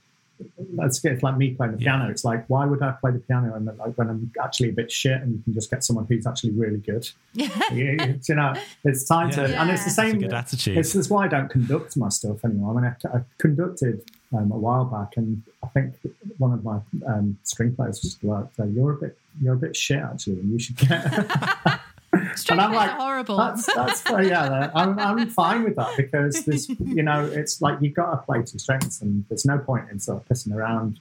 Let's 0.75 0.99
get 1.01 1.13
it's 1.13 1.23
like 1.23 1.37
me 1.37 1.51
playing 1.55 1.73
the 1.77 1.83
Yeah. 1.83 1.97
piano. 1.97 2.11
It's 2.11 2.25
like 2.25 2.45
why 2.49 2.65
would 2.67 2.83
I 2.83 2.93
play 3.01 3.13
the 3.13 3.19
piano 3.21 3.55
and 3.55 3.67
like 3.67 3.97
when 3.99 4.09
I'm 4.09 4.31
actually 4.43 4.71
a 4.71 4.73
bit 4.73 4.91
shit, 4.91 5.21
and 5.21 5.33
you 5.37 5.43
can 5.43 5.55
just 5.55 5.71
get 5.71 5.85
someone 5.85 6.07
who's 6.07 6.27
actually 6.27 6.51
really 6.53 6.79
good. 6.79 7.09
you, 7.35 7.49
you 7.73 8.35
know, 8.35 8.55
it's 8.85 9.05
time 9.05 9.31
to, 9.33 9.43
Yeah. 9.49 9.63
and 9.63 9.71
it's 9.71 9.85
the 9.85 9.91
same. 9.91 10.13
That's 10.21 10.25
a 10.25 10.27
good 10.27 10.35
attitude. 10.35 10.77
This 10.77 10.95
is 10.95 11.09
why 11.11 11.25
I 11.25 11.29
don't 11.29 11.49
conduct 11.49 11.97
my 11.97 12.09
stuff 12.09 12.45
anymore. 12.45 12.79
I 12.79 12.81
mean, 12.83 12.97
I, 13.13 13.17
I 13.19 13.21
conducted 13.39 14.03
um, 14.35 14.51
a 14.51 14.57
while 14.57 14.85
back, 14.87 15.17
and 15.17 15.43
I 15.63 15.69
think 15.69 15.95
one 16.39 16.53
of 16.53 16.65
my 16.65 16.79
um, 17.07 17.39
string 17.45 17.75
players 17.75 18.01
just 18.01 18.23
like, 18.25 18.47
"You're 18.59 18.93
a 18.93 18.97
bit, 18.97 19.19
you're 19.41 19.55
a 19.55 19.59
bit 19.59 19.77
shit 19.77 19.99
actually, 19.99 20.41
and 20.41 20.51
you 20.53 20.59
should 20.59 20.77
get." 20.77 21.01
String 22.35 22.59
and 22.59 22.61
I'm 22.61 22.75
like, 22.75 22.91
horrible. 22.91 23.37
That's 23.39 23.67
that's 23.75 24.03
yeah. 24.11 24.71
I'm 24.75 24.99
I'm 24.99 25.29
fine 25.31 25.65
with 25.65 25.77
that 25.77 25.97
because 25.97 26.45
there's 26.45 26.69
you 26.69 27.03
know 27.03 27.25
it's 27.25 27.63
like 27.63 27.79
you've 27.81 27.95
got 27.95 28.11
to 28.11 28.17
play 28.19 28.43
to 28.43 28.59
strengths, 28.59 29.01
and 29.01 29.25
there's 29.29 29.47
no 29.47 29.59
point 29.59 29.91
in 29.91 29.99
sort 29.99 30.21
of 30.23 30.29
pissing 30.29 30.55
around 30.55 31.01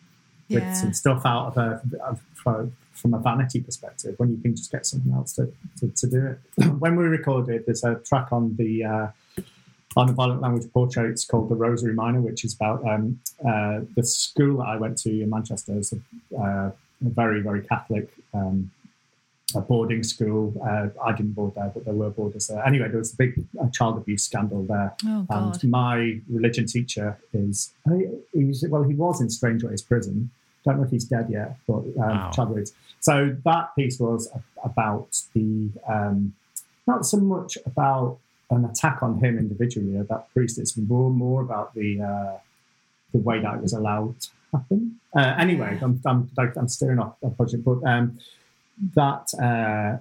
with 0.49 0.64
Yeah. 0.64 0.74
some 0.74 0.93
stuff 0.93 1.26
out 1.26 1.47
of 1.47 1.57
a 1.57 1.82
of, 2.03 2.22
from- 2.34 2.74
from 2.93 3.14
a 3.16 3.20
vanity 3.20 3.59
perspective 3.59 4.14
when 4.20 4.30
you 4.30 4.38
can 4.38 4.55
just 4.55 4.72
get 4.72 4.86
someone 4.86 5.18
else 5.18 5.34
to, 5.34 5.51
to, 5.80 5.88
to 5.88 6.07
do 6.07 6.24
it. 6.28 6.66
when 6.80 6.95
we 6.95 7.03
recorded, 7.05 7.66
there's 7.66 7.84
a 7.84 7.95
track 7.95 8.28
on 8.32 8.55
the 8.57 8.84
uh, 8.84 9.07
on 9.97 10.07
the 10.07 10.14
violent 10.14 10.39
language 10.39 10.72
portraits 10.72 11.26
called 11.26 11.49
the 11.49 11.55
Rosary 11.55 11.93
Minor, 11.93 12.22
which 12.22 12.45
is 12.45 12.53
about 12.53 12.86
um, 12.88 13.20
uh, 13.45 13.80
the 13.95 14.03
school 14.03 14.57
that 14.59 14.66
I 14.68 14.76
went 14.78 14.97
to 14.99 15.09
in 15.09 15.30
Manchester. 15.30 15.78
It's 15.78 15.93
a, 15.93 15.97
uh, 16.38 16.68
a 16.70 16.74
very 17.01 17.41
very 17.41 17.62
Catholic. 17.64 18.09
Um, 18.34 18.72
a 19.56 19.62
boarding 19.62 20.04
school. 20.04 20.54
Uh, 20.66 20.88
I 21.04 21.12
didn't 21.16 21.34
board 21.34 21.56
there, 21.56 21.72
but 21.74 21.86
there 21.86 21.93
were 21.93 22.10
boarders 22.10 22.47
there. 22.47 22.66
Anyway, 22.66 22.88
there 22.89 22.97
was 22.99 23.14
a 23.14 23.18
big 23.18 23.43
uh, 23.62 23.70
child 23.70 23.97
abuse 23.97 24.24
scandal 24.24 24.64
there. 24.64 24.93
Oh, 25.06 25.26
And 25.30 25.64
my 25.70 26.20
religion 26.30 26.66
teacher 26.66 27.18
is, 27.34 27.74
he's, 28.34 28.66
well, 28.68 28.84
he 28.84 28.93
was 28.95 29.22
in 29.22 29.30
Strangeways 29.30 29.82
prison. 29.82 30.30
Don't 30.66 30.78
know 30.78 30.84
if 30.84 30.91
he's 30.91 31.06
dead 31.06 31.28
yet, 31.30 31.58
but 31.68 31.78
um, 31.78 31.93
Wow. 31.97 32.32
Chad 32.34 32.49
Woods. 32.49 32.74
So 32.99 33.36
that 33.45 33.76
piece 33.76 33.99
was 33.99 34.30
a- 34.36 34.41
about 34.68 35.22
the, 35.34 35.70
um, 35.88 36.34
not 36.88 37.06
so 37.06 37.18
much 37.18 37.58
about 37.66 38.18
an 38.52 38.66
attack 38.66 39.02
on 39.02 39.18
him 39.20 39.38
individually, 39.38 39.97
or 39.97 40.04
that 40.04 40.32
priest. 40.34 40.60
It's 40.60 40.78
more, 40.78 41.10
more 41.10 41.41
about 41.41 41.74
the, 41.74 42.02
uh, 42.02 42.38
the 43.14 43.20
way 43.20 43.39
that 43.41 43.56
it 43.56 43.62
was 43.62 43.74
allowed 43.74 44.20
to 44.22 44.30
happen. 44.54 44.99
Uh, 45.16 45.36
anyway, 45.38 45.80
I'm, 45.82 45.99
I'm, 46.06 46.30
I'm 46.38 46.68
steering 46.68 46.99
off 46.99 47.16
a 47.24 47.30
project, 47.30 47.64
but 47.64 47.84
um, 47.86 48.20
that 48.95 49.32
uh, 49.41 49.97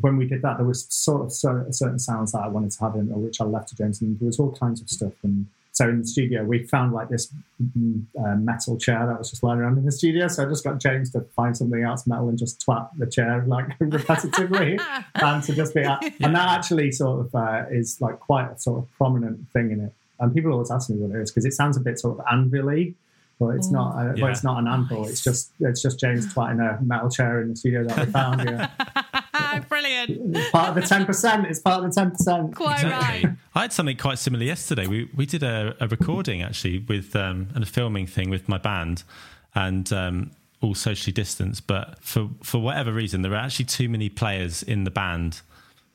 when 0.00 0.16
we 0.16 0.26
did 0.26 0.42
that, 0.42 0.56
there 0.56 0.66
was 0.66 0.86
sort 0.88 1.22
of 1.22 1.32
cer- 1.32 1.66
certain 1.70 1.98
sounds 1.98 2.32
that 2.32 2.40
I 2.40 2.48
wanted 2.48 2.72
to 2.72 2.80
have 2.80 2.94
in, 2.94 3.10
or 3.12 3.18
which 3.18 3.40
I 3.40 3.44
left 3.44 3.68
to 3.68 3.76
James, 3.76 4.00
and 4.00 4.18
there 4.18 4.26
was 4.26 4.38
all 4.38 4.52
kinds 4.52 4.80
of 4.80 4.88
stuff. 4.88 5.12
And 5.22 5.46
So 5.72 5.88
in 5.88 6.00
the 6.00 6.06
studio, 6.06 6.42
we 6.42 6.62
found 6.64 6.94
like 6.94 7.10
this 7.10 7.30
mm, 7.76 8.02
uh, 8.18 8.36
metal 8.36 8.78
chair 8.78 9.06
that 9.06 9.18
was 9.18 9.28
just 9.30 9.42
lying 9.42 9.60
around 9.60 9.76
in 9.76 9.84
the 9.84 9.92
studio. 9.92 10.26
So 10.28 10.44
I 10.44 10.48
just 10.48 10.64
got 10.64 10.78
James 10.78 11.10
to 11.12 11.20
find 11.36 11.54
something 11.54 11.82
else 11.82 12.06
metal 12.06 12.30
and 12.30 12.38
just 12.38 12.64
twat 12.64 12.88
the 12.96 13.06
chair 13.06 13.44
like 13.46 13.78
repetitively, 13.80 14.80
and 15.14 15.42
to 15.44 15.54
just 15.54 15.74
be. 15.74 15.82
And 15.82 16.34
that 16.34 16.48
actually 16.48 16.92
sort 16.92 17.26
of 17.26 17.34
uh, 17.34 17.64
is 17.70 18.00
like 18.00 18.18
quite 18.20 18.46
a 18.52 18.58
sort 18.58 18.78
of 18.78 18.90
prominent 18.96 19.50
thing 19.52 19.70
in 19.70 19.80
it. 19.80 19.92
And 20.18 20.34
people 20.34 20.50
always 20.52 20.70
ask 20.70 20.88
me 20.88 20.96
what 20.96 21.14
it 21.14 21.20
is 21.20 21.30
because 21.30 21.44
it 21.44 21.52
sounds 21.52 21.76
a 21.76 21.80
bit 21.80 21.98
sort 21.98 22.18
of 22.18 22.24
anvil 22.32 22.70
but 23.38 23.48
it's 23.56 23.70
not. 23.70 23.96
Uh, 23.96 24.14
Yeah. 24.14 24.20
But 24.22 24.30
it's 24.30 24.44
not 24.44 24.58
an 24.58 24.66
anvil. 24.68 25.06
It's 25.06 25.22
just 25.22 25.52
it's 25.60 25.82
just 25.82 26.00
James 26.00 26.26
twatting 26.34 26.60
a 26.60 26.82
metal 26.82 27.10
chair 27.10 27.40
in 27.42 27.50
the 27.50 27.56
studio 27.56 27.84
that 27.84 28.06
we 28.06 28.12
found. 28.12 28.42
Yeah, 28.44 29.58
Brilliant. 29.68 30.36
it's 30.36 30.50
part 30.50 30.68
of 30.70 30.74
the 30.74 30.82
ten 30.82 31.04
percent. 31.06 31.46
It's 31.46 31.60
part 31.60 31.84
of 31.84 31.90
the 31.90 32.00
ten 32.00 32.10
percent. 32.10 32.54
Quite 32.54 32.82
right. 32.84 33.24
I 33.54 33.62
had 33.62 33.72
something 33.72 33.96
quite 33.96 34.18
similar 34.18 34.44
yesterday. 34.44 34.86
We 34.86 35.10
we 35.14 35.26
did 35.26 35.42
a, 35.42 35.74
a 35.80 35.88
recording 35.88 36.42
actually 36.42 36.78
with 36.78 37.14
um, 37.16 37.48
and 37.54 37.62
a 37.62 37.66
filming 37.66 38.06
thing 38.06 38.30
with 38.30 38.48
my 38.48 38.58
band, 38.58 39.02
and 39.54 39.92
um, 39.92 40.30
all 40.62 40.74
socially 40.74 41.12
distanced. 41.12 41.66
But 41.66 41.98
for 42.02 42.28
for 42.42 42.58
whatever 42.58 42.92
reason, 42.92 43.22
there 43.22 43.30
were 43.30 43.36
actually 43.36 43.66
too 43.66 43.88
many 43.88 44.08
players 44.08 44.62
in 44.62 44.84
the 44.84 44.90
band 44.90 45.40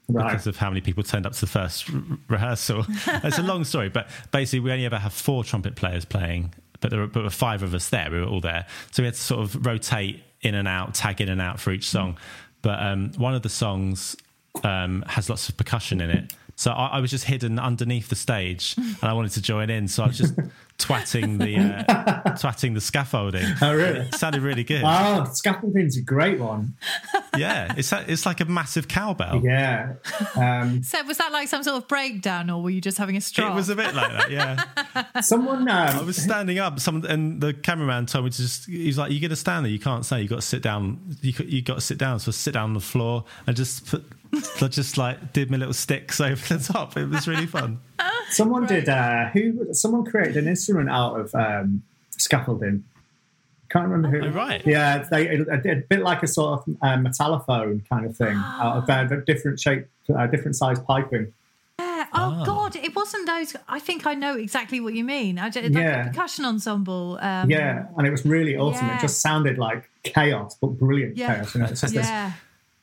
Right. 0.09 0.29
because 0.31 0.45
of 0.45 0.57
how 0.57 0.67
many 0.69 0.81
people 0.81 1.03
turned 1.03 1.25
up 1.25 1.31
to 1.33 1.39
the 1.41 1.47
first 1.47 1.89
r- 1.89 2.01
rehearsal. 2.27 2.85
it's 3.07 3.37
a 3.37 3.43
long 3.43 3.63
story, 3.63 3.87
but 3.87 4.09
basically, 4.31 4.59
we 4.59 4.71
only 4.71 4.85
ever 4.85 4.97
have 4.97 5.13
four 5.13 5.45
trumpet 5.45 5.75
players 5.75 6.03
playing, 6.03 6.53
but 6.81 6.91
there 6.91 6.99
were, 6.99 7.07
but 7.07 7.23
were 7.23 7.29
five 7.29 7.63
of 7.63 7.73
us 7.73 7.89
there. 7.89 8.09
We 8.11 8.19
were 8.19 8.27
all 8.27 8.41
there, 8.41 8.65
so 8.91 9.01
we 9.03 9.05
had 9.05 9.13
to 9.13 9.19
sort 9.19 9.41
of 9.41 9.65
rotate 9.65 10.23
in 10.41 10.55
and 10.55 10.67
out, 10.67 10.93
tag 10.93 11.21
in 11.21 11.29
and 11.29 11.39
out 11.39 11.59
for 11.59 11.71
each 11.71 11.89
song. 11.89 12.17
But 12.61 12.81
um, 12.81 13.11
one 13.13 13.33
of 13.33 13.41
the 13.43 13.49
songs 13.49 14.15
um, 14.63 15.03
has 15.07 15.29
lots 15.29 15.49
of 15.49 15.57
percussion 15.57 16.01
in 16.01 16.09
it. 16.09 16.33
So 16.61 16.69
I, 16.71 16.97
I 16.97 16.99
was 16.99 17.09
just 17.09 17.23
hidden 17.25 17.57
underneath 17.57 18.09
the 18.09 18.15
stage, 18.15 18.75
and 18.77 19.03
I 19.03 19.13
wanted 19.13 19.31
to 19.31 19.41
join 19.41 19.71
in. 19.71 19.87
So 19.87 20.03
I 20.03 20.07
was 20.07 20.17
just 20.19 20.35
twatting 20.77 21.39
the 21.39 21.57
uh, 21.57 22.23
twatting 22.37 22.75
the 22.75 22.81
scaffolding. 22.81 23.45
Oh, 23.63 23.73
really? 23.73 24.01
It 24.01 24.13
sounded 24.13 24.43
really 24.43 24.63
good. 24.63 24.83
Oh, 24.85 25.25
scaffolding's 25.33 25.97
a 25.97 26.03
great 26.03 26.39
one. 26.39 26.75
yeah, 27.35 27.73
it's 27.75 27.91
it's 27.91 28.27
like 28.27 28.41
a 28.41 28.45
massive 28.45 28.87
cowbell. 28.87 29.41
Yeah. 29.43 29.93
Um, 30.35 30.83
So 30.91 31.03
was 31.05 31.17
that 31.17 31.31
like 31.31 31.47
some 31.47 31.63
sort 31.63 31.77
of 31.81 31.87
breakdown, 31.87 32.51
or 32.51 32.61
were 32.61 32.69
you 32.69 32.79
just 32.81 32.99
having 32.99 33.17
a 33.17 33.21
straw? 33.21 33.51
It 33.51 33.55
was 33.55 33.69
a 33.69 33.75
bit 33.75 33.95
like 33.95 34.11
that, 34.11 34.29
yeah. 34.29 34.63
someone. 35.21 35.67
I 35.67 35.97
Um, 35.97 36.05
was 36.05 36.17
standing 36.17 36.59
up, 36.59 36.79
some, 36.79 37.03
and 37.05 37.41
the 37.41 37.55
cameraman 37.55 38.05
told 38.05 38.25
me 38.25 38.29
to 38.31 38.37
just. 38.37 38.67
He's 38.67 38.99
like, 38.99 39.11
"You're 39.11 39.21
going 39.21 39.31
to 39.31 39.35
stand 39.35 39.65
there. 39.65 39.71
You 39.71 39.79
can't 39.79 40.05
stand. 40.05 40.21
You 40.21 40.29
got 40.29 40.35
to 40.41 40.41
sit 40.45 40.61
down. 40.61 40.99
You 41.21 41.33
you 41.43 41.63
got 41.63 41.75
to 41.75 41.81
sit 41.81 41.97
down. 41.97 42.19
So 42.19 42.29
sit 42.31 42.53
down 42.53 42.65
on 42.65 42.73
the 42.75 42.79
floor 42.81 43.25
and 43.47 43.55
just 43.57 43.87
put, 43.87 44.05
I 44.33 44.67
just 44.67 44.97
like 44.97 45.33
did 45.33 45.51
my 45.51 45.57
little 45.57 45.73
sticks 45.73 46.19
over 46.21 46.57
the 46.57 46.63
top. 46.63 46.95
It 46.97 47.09
was 47.09 47.27
really 47.27 47.47
fun. 47.47 47.79
someone 48.29 48.65
did. 48.65 48.87
Uh, 48.89 49.29
who? 49.29 49.73
Someone 49.73 50.05
created 50.05 50.37
an 50.37 50.47
instrument 50.47 50.89
out 50.89 51.19
of 51.19 51.35
um, 51.35 51.83
scaffolding. 52.11 52.83
Can't 53.69 53.87
remember 53.89 54.17
who. 54.19 54.27
Oh, 54.27 54.31
right. 54.31 54.61
Yeah, 54.65 54.99
they 55.09 55.27
a, 55.37 55.43
a 55.43 55.75
bit 55.75 56.01
like 56.01 56.23
a 56.23 56.27
sort 56.27 56.59
of 56.61 56.75
um, 56.81 57.05
metallophone 57.05 57.87
kind 57.89 58.05
of 58.05 58.15
thing 58.17 58.35
out 58.37 58.77
of 58.83 58.89
uh, 58.89 59.15
different 59.25 59.59
shape, 59.59 59.87
uh, 60.13 60.27
different 60.27 60.55
size 60.57 60.79
piping. 60.79 61.33
Yeah. 61.79 62.05
Oh 62.13 62.43
God, 62.45 62.75
it 62.75 62.93
wasn't 62.95 63.25
those. 63.27 63.55
I 63.69 63.79
think 63.79 64.05
I 64.05 64.13
know 64.13 64.35
exactly 64.35 64.81
what 64.81 64.93
you 64.93 65.03
mean. 65.05 65.39
I 65.39 65.49
just, 65.49 65.71
like 65.71 65.81
Yeah. 65.83 66.05
a 66.05 66.09
percussion 66.09 66.43
ensemble. 66.43 67.17
Um, 67.21 67.49
Yeah, 67.49 67.85
and 67.97 68.05
it 68.05 68.11
was 68.11 68.25
really 68.25 68.57
awesome. 68.57 68.87
Yeah. 68.87 68.97
It 68.97 69.01
just 69.01 69.21
sounded 69.21 69.57
like 69.57 69.89
chaos, 70.03 70.57
but 70.59 70.67
brilliant 70.77 71.15
Yeah. 71.15 71.35
chaos. 71.35 71.55
You 71.55 71.61
know, 71.61 71.67
it's 71.67 71.79
just 71.81 71.93
this, 71.93 72.07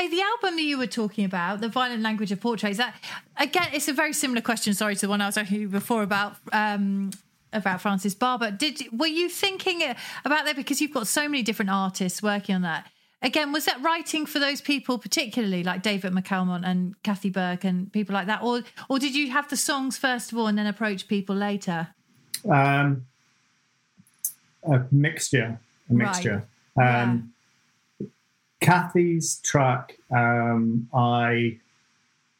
Hey, 0.00 0.08
the 0.08 0.22
album 0.22 0.56
that 0.56 0.62
you 0.62 0.78
were 0.78 0.86
talking 0.86 1.26
about, 1.26 1.60
the 1.60 1.68
violent 1.68 2.00
language 2.00 2.32
of 2.32 2.40
portraits. 2.40 2.78
That 2.78 2.94
again, 3.36 3.68
it's 3.74 3.86
a 3.86 3.92
very 3.92 4.14
similar 4.14 4.40
question. 4.40 4.72
Sorry 4.72 4.94
to 4.94 5.00
the 5.02 5.10
one 5.10 5.20
I 5.20 5.26
was 5.26 5.36
asking 5.36 5.60
you 5.60 5.68
before 5.68 6.02
about 6.02 6.36
um, 6.54 7.10
about 7.52 7.82
Frances 7.82 8.14
Barber. 8.14 8.50
Did 8.50 8.80
were 8.98 9.06
you 9.06 9.28
thinking 9.28 9.82
about 10.24 10.46
that 10.46 10.56
because 10.56 10.80
you've 10.80 10.94
got 10.94 11.06
so 11.06 11.28
many 11.28 11.42
different 11.42 11.70
artists 11.70 12.22
working 12.22 12.54
on 12.54 12.62
that? 12.62 12.86
Again, 13.20 13.52
was 13.52 13.66
that 13.66 13.82
writing 13.82 14.24
for 14.24 14.38
those 14.38 14.62
people 14.62 14.96
particularly, 14.96 15.62
like 15.62 15.82
David 15.82 16.14
McAlmont 16.14 16.62
and 16.64 16.94
Kathy 17.02 17.28
Burke 17.28 17.64
and 17.64 17.92
people 17.92 18.14
like 18.14 18.26
that, 18.26 18.42
or 18.42 18.62
or 18.88 18.98
did 18.98 19.14
you 19.14 19.30
have 19.32 19.50
the 19.50 19.56
songs 19.58 19.98
first 19.98 20.32
of 20.32 20.38
all 20.38 20.46
and 20.46 20.56
then 20.56 20.66
approach 20.66 21.08
people 21.08 21.36
later? 21.36 21.88
Um, 22.50 23.04
a 24.62 24.80
mixture, 24.90 25.60
a 25.90 25.94
Right. 25.94 26.06
mixture. 26.06 26.48
Um, 26.80 27.29
Kathy's 28.60 29.40
track, 29.42 29.96
um, 30.14 30.88
I 30.92 31.58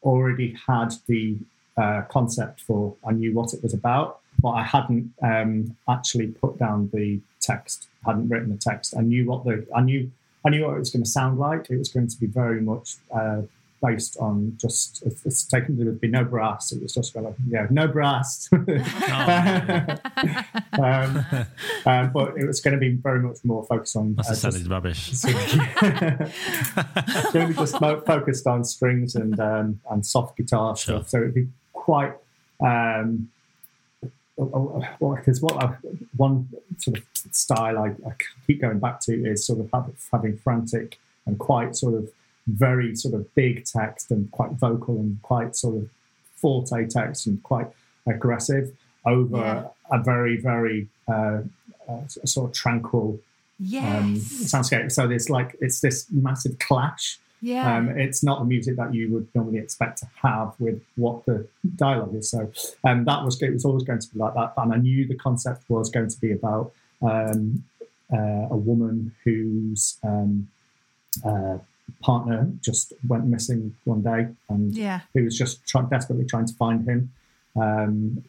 already 0.03 0.55
had 0.67 0.93
the 1.07 1.37
uh, 1.77 2.03
concept 2.09 2.61
for. 2.61 2.95
I 3.05 3.11
knew 3.11 3.33
what 3.33 3.53
it 3.53 3.63
was 3.63 3.73
about, 3.73 4.19
but 4.39 4.49
I 4.51 4.63
hadn't 4.63 5.13
um, 5.21 5.75
actually 5.89 6.27
put 6.27 6.57
down 6.59 6.89
the 6.93 7.19
text. 7.39 7.87
Hadn't 8.05 8.29
written 8.29 8.49
the 8.49 8.57
text. 8.57 8.95
I 8.97 9.01
knew 9.01 9.25
what 9.25 9.45
the. 9.45 9.65
I 9.75 9.81
knew. 9.81 10.11
I 10.43 10.49
knew 10.49 10.65
what 10.65 10.75
it 10.75 10.79
was 10.79 10.89
going 10.89 11.03
to 11.03 11.09
sound 11.09 11.37
like. 11.37 11.69
It 11.69 11.77
was 11.77 11.89
going 11.89 12.07
to 12.07 12.19
be 12.19 12.25
very 12.25 12.61
much 12.61 12.95
uh, 13.13 13.43
based 13.81 14.17
on 14.17 14.57
just. 14.57 15.03
It's, 15.05 15.25
it's 15.25 15.43
taken. 15.43 15.77
There 15.77 15.85
would 15.85 16.01
be 16.01 16.07
no 16.07 16.23
brass. 16.23 16.71
It 16.71 16.81
was 16.81 16.93
just 16.93 17.13
going 17.13 17.25
to. 17.25 17.33
Yeah, 17.47 17.67
no 17.69 17.87
brass. 17.87 18.49
um, 18.53 18.67
um, 21.85 22.11
but 22.11 22.37
it 22.37 22.45
was 22.45 22.61
going 22.61 22.73
to 22.73 22.79
be 22.79 22.91
very 22.91 23.19
much 23.19 23.37
more 23.43 23.65
focused 23.65 23.95
on. 23.95 24.15
Must 24.15 24.29
uh, 24.29 24.33
have 24.33 24.39
sounded 24.39 24.59
just- 24.59 24.69
rubbish. 24.69 25.09
it's 25.11 25.25
going 27.31 27.47
to 27.47 27.47
be 27.47 27.53
just 27.53 27.81
mo- 27.81 28.01
focused 28.01 28.47
on 28.47 28.63
strings 28.63 29.15
and 29.15 29.39
um, 29.39 29.79
and 29.89 30.05
soft 30.05 30.37
guitar 30.37 30.75
Sure. 30.75 30.97
stuff. 30.97 31.09
So 31.09 31.17
it'd 31.19 31.33
be 31.33 31.47
quite. 31.73 32.13
Um, 32.59 33.29
because 34.37 35.41
what 35.41 35.61
I, 35.61 35.75
one 36.15 36.49
sort 36.77 36.97
of 36.97 37.03
style 37.31 37.77
I, 37.77 37.87
I 38.07 38.13
keep 38.47 38.61
going 38.61 38.79
back 38.79 38.99
to 39.01 39.13
is 39.13 39.45
sort 39.45 39.59
of 39.59 39.69
having, 39.71 39.95
having 40.11 40.37
frantic 40.37 40.99
and 41.25 41.37
quite 41.37 41.75
sort 41.75 41.93
of 41.93 42.09
very 42.47 42.95
sort 42.95 43.13
of 43.13 43.33
big 43.35 43.65
text 43.65 44.11
and 44.11 44.29
quite 44.31 44.51
vocal 44.51 44.95
and 44.97 45.21
quite 45.21 45.55
sort 45.55 45.75
of 45.77 45.89
forte 46.35 46.87
text 46.87 47.27
and 47.27 47.41
quite 47.43 47.67
aggressive 48.07 48.71
over 49.05 49.37
Yeah. 49.37 49.67
a 49.91 50.01
very 50.03 50.37
very 50.37 50.87
uh, 51.07 51.41
uh, 51.89 52.07
sort 52.07 52.49
of 52.49 52.55
tranquil 52.55 53.19
Yes. 53.59 53.85
um, 54.01 54.15
soundscape. 54.15 54.91
So 54.91 55.07
there's 55.07 55.29
like 55.29 55.55
it's 55.61 55.81
this 55.81 56.07
massive 56.11 56.57
clash. 56.57 57.19
yeah. 57.41 57.77
Um, 57.77 57.89
it's 57.89 58.23
not 58.23 58.39
the 58.39 58.45
music 58.45 58.75
that 58.77 58.91
you 58.93 59.11
would 59.13 59.27
normally 59.35 59.59
expect 59.59 59.99
to 59.99 60.07
have 60.23 60.53
with 60.59 60.81
what 60.95 61.25
the 61.27 61.47
dialogue 61.75 62.15
is. 62.15 62.29
So 62.31 62.51
um, 62.83 63.05
that 63.05 63.23
was 63.23 63.39
it 63.41 63.53
was 63.53 63.63
always 63.65 63.83
going 63.83 63.99
to 63.99 64.07
be 64.13 64.17
like 64.19 64.33
that, 64.33 64.53
and 64.57 64.73
I 64.73 64.77
knew 64.77 65.07
the 65.07 65.15
concept 65.15 65.69
was 65.69 65.89
going 65.91 66.09
to 66.09 66.19
be 66.19 66.31
about 66.31 66.71
um, 67.03 67.63
uh, 68.11 68.47
a 68.49 68.57
woman 68.57 69.13
who's 69.23 69.97
um, 70.03 70.47
uh, 71.23 71.57
partner 72.01 72.49
just 72.61 72.93
went 73.07 73.25
missing 73.25 73.75
one 73.85 74.01
day, 74.01 74.27
and 74.49 74.75
yeah. 74.75 75.01
who 75.13 75.23
was 75.23 75.37
just 75.37 75.65
try- 75.67 75.83
desperately 75.83 76.25
trying 76.25 76.47
to 76.47 76.53
find 76.53 76.87
him. 76.87 77.11
Um, 77.55 78.23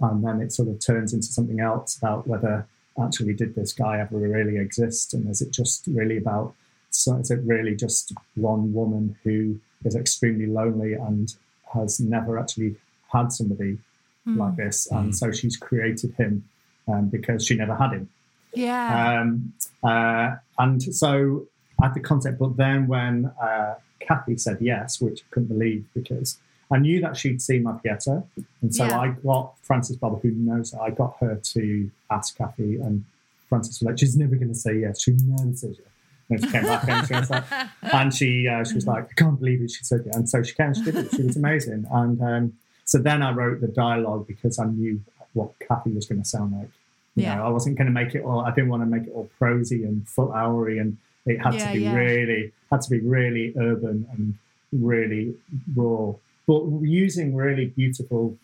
and 0.00 0.24
then 0.24 0.40
it 0.40 0.52
sort 0.52 0.68
of 0.68 0.78
turns 0.78 1.14
into 1.14 1.26
something 1.26 1.60
else 1.60 1.96
about 1.96 2.26
whether 2.26 2.66
actually 3.02 3.32
did 3.34 3.54
this 3.54 3.72
guy 3.72 4.00
ever 4.00 4.16
really 4.16 4.58
exist, 4.58 5.14
and 5.14 5.28
is 5.28 5.40
it 5.40 5.50
just 5.50 5.86
really 5.86 6.16
about 6.16 6.54
so 6.90 7.16
is 7.16 7.30
it 7.30 7.40
really 7.44 7.74
just 7.74 8.12
one 8.34 8.72
woman 8.72 9.16
who 9.22 9.58
is 9.84 9.94
extremely 9.94 10.46
lonely 10.46 10.94
and 10.94 11.34
has 11.74 12.00
never 12.00 12.38
actually 12.38 12.76
had 13.12 13.32
somebody 13.32 13.78
like 14.26 14.56
this, 14.56 14.90
and 14.90 15.14
so 15.14 15.30
she's 15.30 15.56
created 15.56 16.12
him 16.14 16.44
um, 16.88 17.08
because 17.08 17.46
she 17.46 17.54
never 17.54 17.76
had 17.76 17.92
him. 17.92 18.08
Yeah. 18.54 19.20
Um, 19.20 19.52
uh, 19.84 20.36
and 20.58 20.82
so 20.82 21.46
I 21.54 21.55
had 21.86 21.94
the 21.94 22.00
concept, 22.00 22.38
but 22.38 22.56
then 22.56 22.86
when 22.86 23.26
uh, 23.42 23.74
Kathy 24.00 24.36
said 24.36 24.58
yes, 24.60 25.00
which 25.00 25.20
I 25.20 25.26
couldn't 25.32 25.48
believe 25.48 25.84
because 25.94 26.38
I 26.70 26.78
knew 26.78 27.00
that 27.00 27.16
she'd 27.16 27.40
seen 27.40 27.62
my 27.62 27.72
Pieta, 27.82 28.24
and 28.62 28.74
so 28.74 28.84
Yeah. 28.84 28.98
I 29.00 29.08
got 29.24 29.54
Frances 29.62 29.96
Barber, 29.96 30.18
who 30.18 30.30
knows 30.32 30.72
that 30.72 30.80
I 30.80 30.90
got 30.90 31.16
her 31.20 31.36
to 31.54 31.90
ask 32.10 32.36
Kathy, 32.36 32.76
and 32.76 33.04
Frances 33.48 33.80
was 33.80 33.86
like, 33.86 33.98
"She's 33.98 34.16
never 34.16 34.34
going 34.36 34.48
to 34.48 34.54
say 34.66 34.80
yes. 34.80 35.00
She 35.02 35.12
never 35.12 35.54
says 35.54 35.76
yes." 35.78 35.88
And 36.28 36.40
she 36.40 36.48
came 36.50 36.64
back 36.64 36.88
and 36.88 37.06
she 37.06 37.14
was 37.14 37.30
like, 37.30 37.44
and 37.82 38.12
she 38.12 38.48
uh, 38.48 38.64
she 38.64 38.74
was 38.74 38.86
like, 38.86 39.04
"I 39.04 39.12
can't 39.14 39.38
believe 39.38 39.62
it." 39.62 39.70
She 39.70 39.84
said 39.84 40.00
it, 40.06 40.14
and 40.16 40.28
so 40.28 40.42
she 40.42 40.54
came. 40.54 40.74
She 40.74 40.82
did 40.82 40.96
it. 40.96 41.14
She 41.14 41.22
was 41.22 41.36
amazing. 41.36 41.86
And 41.90 42.20
um, 42.20 42.52
so 42.84 42.98
then 42.98 43.22
I 43.22 43.30
wrote 43.32 43.60
the 43.60 43.68
dialogue 43.68 44.26
because 44.26 44.58
I 44.58 44.64
knew 44.66 45.00
what 45.34 45.50
Kathy 45.60 45.90
was 45.92 46.06
going 46.06 46.20
to 46.22 46.28
sound 46.28 46.52
like. 46.58 46.70
You 47.14 47.22
Yeah. 47.22 47.36
know, 47.36 47.46
I 47.46 47.48
wasn't 47.50 47.76
going 47.78 47.86
to 47.86 47.92
make 47.92 48.14
it 48.16 48.24
all. 48.24 48.40
I 48.40 48.50
didn't 48.54 48.70
want 48.70 48.82
to 48.82 48.86
make 48.86 49.04
it 49.08 49.12
all 49.14 49.30
prosy 49.38 49.84
and 49.84 50.06
full 50.08 50.32
houry, 50.32 50.80
and 50.80 50.96
it 51.26 51.38
had 51.40 51.54
Yeah, 51.54 51.66
to 51.68 51.72
be 51.78 51.84
yeah. 51.84 51.94
really 51.94 52.52
had 52.70 52.80
to 52.82 52.90
be 52.90 53.00
really 53.00 53.52
urban 53.58 54.06
and 54.12 54.34
really 54.72 55.34
raw, 55.74 56.12
but 56.46 56.62
using 56.82 57.34
really 57.34 57.66
beautiful 57.66 58.36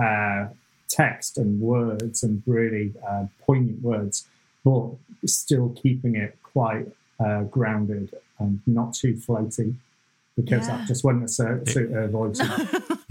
uh, 0.00 0.46
text 0.88 1.38
and 1.38 1.60
words 1.60 2.22
and 2.22 2.42
really 2.46 2.92
uh, 3.08 3.26
poignant 3.40 3.82
words, 3.82 4.26
but 4.64 4.88
still 5.26 5.70
keeping 5.70 6.16
it 6.16 6.36
quite 6.42 6.86
uh, 7.18 7.42
grounded 7.44 8.12
and 8.38 8.60
not 8.66 8.94
too 8.94 9.14
floaty. 9.14 9.74
Because 10.34 10.66
Yeah. 10.66 10.78
that 10.78 10.88
just 10.88 11.04
wouldn't 11.04 11.30
suit, 11.30 11.68
suit 11.68 11.90
her 11.90 12.08
voice. 12.08 12.40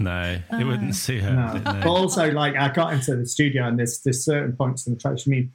No, 0.00 0.38
it 0.52 0.64
wouldn't 0.64 0.94
suit 0.96 1.22
her. 1.22 1.32
No. 1.32 1.52
would 1.52 1.56
it? 1.62 1.64
But 1.64 1.86
also, 1.86 2.32
like, 2.32 2.56
I 2.56 2.68
got 2.72 2.92
into 2.92 3.14
the 3.14 3.26
studio 3.26 3.68
and 3.68 3.78
there's 3.78 4.00
there's 4.00 4.24
certain 4.24 4.54
points 4.56 4.86
in 4.88 4.94
the 4.94 5.00
track. 5.00 5.18
I 5.24 5.30
mean, 5.30 5.52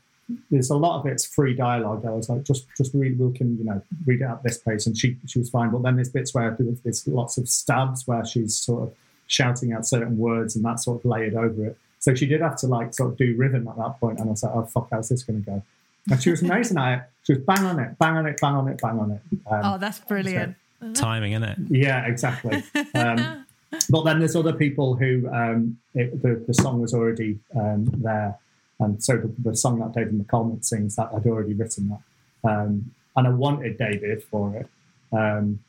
there's 0.51 0.69
a 0.69 0.75
lot 0.75 0.99
of 0.99 1.05
it's 1.05 1.25
free 1.25 1.53
dialogue. 1.53 2.05
I 2.05 2.11
was 2.11 2.29
like, 2.29 2.43
just 2.43 2.67
just 2.75 2.93
read, 2.93 3.17
we 3.17 3.31
can, 3.37 3.57
you 3.57 3.63
know, 3.63 3.81
read 4.05 4.21
it 4.21 4.25
at 4.25 4.43
this 4.43 4.57
pace, 4.57 4.85
and 4.85 4.97
she 4.97 5.17
she 5.25 5.39
was 5.39 5.49
fine. 5.49 5.71
But 5.71 5.83
then 5.83 5.95
there's 5.95 6.09
bits 6.09 6.33
where 6.33 6.55
there's, 6.59 6.81
there's 6.81 7.07
lots 7.07 7.37
of 7.37 7.47
stabs 7.47 8.07
where 8.07 8.25
she's 8.25 8.57
sort 8.57 8.83
of 8.83 8.93
shouting 9.27 9.73
out 9.73 9.85
certain 9.85 10.17
words, 10.17 10.55
and 10.55 10.65
that 10.65 10.79
sort 10.79 10.99
of 10.99 11.05
layered 11.05 11.35
over 11.35 11.67
it. 11.67 11.77
So 11.99 12.13
she 12.13 12.25
did 12.25 12.41
have 12.41 12.57
to 12.57 12.67
like 12.67 12.93
sort 12.93 13.11
of 13.11 13.17
do 13.17 13.35
rhythm 13.37 13.67
at 13.67 13.77
that 13.77 13.99
point, 13.99 14.19
and 14.19 14.27
I 14.27 14.31
was 14.31 14.43
like, 14.43 14.53
oh 14.53 14.65
fuck, 14.65 14.89
how's 14.91 15.09
this 15.09 15.23
going 15.23 15.43
to 15.43 15.49
go? 15.49 15.63
And 16.09 16.21
she 16.21 16.29
was 16.29 16.41
amazing 16.41 16.77
at 16.77 16.93
it. 16.93 17.03
She 17.23 17.33
was 17.33 17.41
bang 17.43 17.65
on 17.65 17.79
it, 17.79 17.97
bang 17.97 18.15
on 18.15 18.25
it, 18.25 18.39
bang 18.39 18.55
on 18.55 18.67
it, 18.67 18.81
bang 18.81 18.99
on 18.99 19.11
it. 19.11 19.21
Um, 19.49 19.61
oh, 19.63 19.77
that's 19.77 19.99
brilliant. 19.99 20.55
Timing, 20.93 21.33
isn't 21.33 21.43
it? 21.43 21.57
yeah, 21.69 22.05
exactly. 22.05 22.63
Um, 22.93 23.45
but 23.89 24.03
then 24.03 24.19
there's 24.19 24.35
other 24.35 24.53
people 24.53 24.95
who 24.95 25.27
um, 25.33 25.77
it, 25.95 26.21
the, 26.21 26.43
the 26.47 26.53
song 26.53 26.81
was 26.81 26.93
already 26.93 27.39
um, 27.55 27.85
there. 27.97 28.37
And 28.79 29.03
so 29.03 29.17
the, 29.17 29.33
the 29.49 29.55
song 29.55 29.79
that 29.79 29.93
David 29.93 30.19
McAlmont 30.19 30.63
sings, 30.65 30.95
that 30.95 31.09
I'd 31.13 31.25
already 31.25 31.53
written 31.53 31.89
that. 31.89 32.49
Um, 32.49 32.91
and 33.15 33.27
I 33.27 33.31
wanted 33.31 33.77
David 33.77 34.23
for 34.23 34.55
it. 34.55 34.67
Um, 35.11 35.59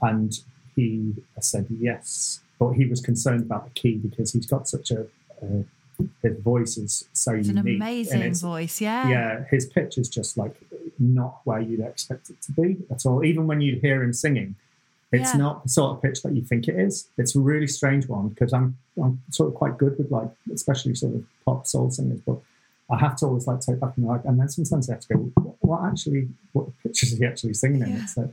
and 0.00 0.38
he 0.74 1.14
said 1.40 1.66
yes. 1.70 2.40
But 2.58 2.72
he 2.72 2.86
was 2.86 3.00
concerned 3.00 3.42
about 3.42 3.64
the 3.64 3.70
key 3.70 3.96
because 3.96 4.32
he's 4.32 4.46
got 4.46 4.68
such 4.68 4.90
a, 4.90 5.02
uh, 5.42 5.62
his 6.22 6.38
voice 6.38 6.76
is 6.78 7.08
so 7.12 7.32
unique. 7.32 7.40
It's 7.40 7.48
an 7.50 7.56
unique. 7.56 7.72
and 7.74 7.82
amazing 7.82 8.34
voice. 8.34 8.80
Yeah. 8.80 9.08
yeah, 9.08 9.44
his 9.50 9.66
pitch 9.66 9.98
is 9.98 10.08
just 10.08 10.36
like 10.38 10.56
not 10.98 11.40
where 11.44 11.60
you'd 11.60 11.80
expect 11.80 12.30
it 12.30 12.40
to 12.42 12.52
be 12.52 12.78
at 12.90 13.04
all. 13.04 13.24
Even 13.24 13.46
when 13.46 13.60
you 13.60 13.78
hear 13.80 14.02
him 14.02 14.12
singing, 14.12 14.56
it's 15.12 15.32
Yeah. 15.34 15.38
not 15.40 15.62
the 15.62 15.68
sort 15.68 15.96
of 15.96 16.02
pitch 16.02 16.22
that 16.22 16.34
you 16.34 16.42
think 16.42 16.68
it 16.68 16.78
is. 16.78 17.08
It's 17.16 17.36
a 17.36 17.40
really 17.40 17.66
strange 17.66 18.08
one 18.08 18.28
because 18.28 18.52
I'm 18.52 18.76
I'm 19.02 19.22
sort 19.30 19.48
of 19.50 19.54
quite 19.54 19.78
good 19.78 19.96
with 19.98 20.10
like 20.10 20.28
especially 20.52 20.94
sort 20.94 21.14
of 21.14 21.24
pop 21.44 21.66
soul 21.66 21.90
singers, 21.90 22.20
but 22.26 22.38
I 22.90 22.98
have 22.98 23.16
to 23.16 23.26
always 23.26 23.46
like 23.46 23.60
take 23.60 23.80
back 23.80 23.96
and 23.96 24.06
like, 24.06 24.24
and 24.24 24.38
then 24.38 24.48
sometimes 24.48 24.88
I 24.88 24.94
have 24.94 25.00
to 25.02 25.14
go, 25.14 25.18
what, 25.34 25.56
what 25.60 25.84
actually, 25.90 26.28
what 26.52 26.66
pitch 26.82 27.02
is 27.02 27.18
he 27.18 27.24
actually 27.26 27.54
singing 27.54 27.82
in? 27.82 27.90
Yeah. 27.90 28.02
It's 28.02 28.16
like, 28.16 28.26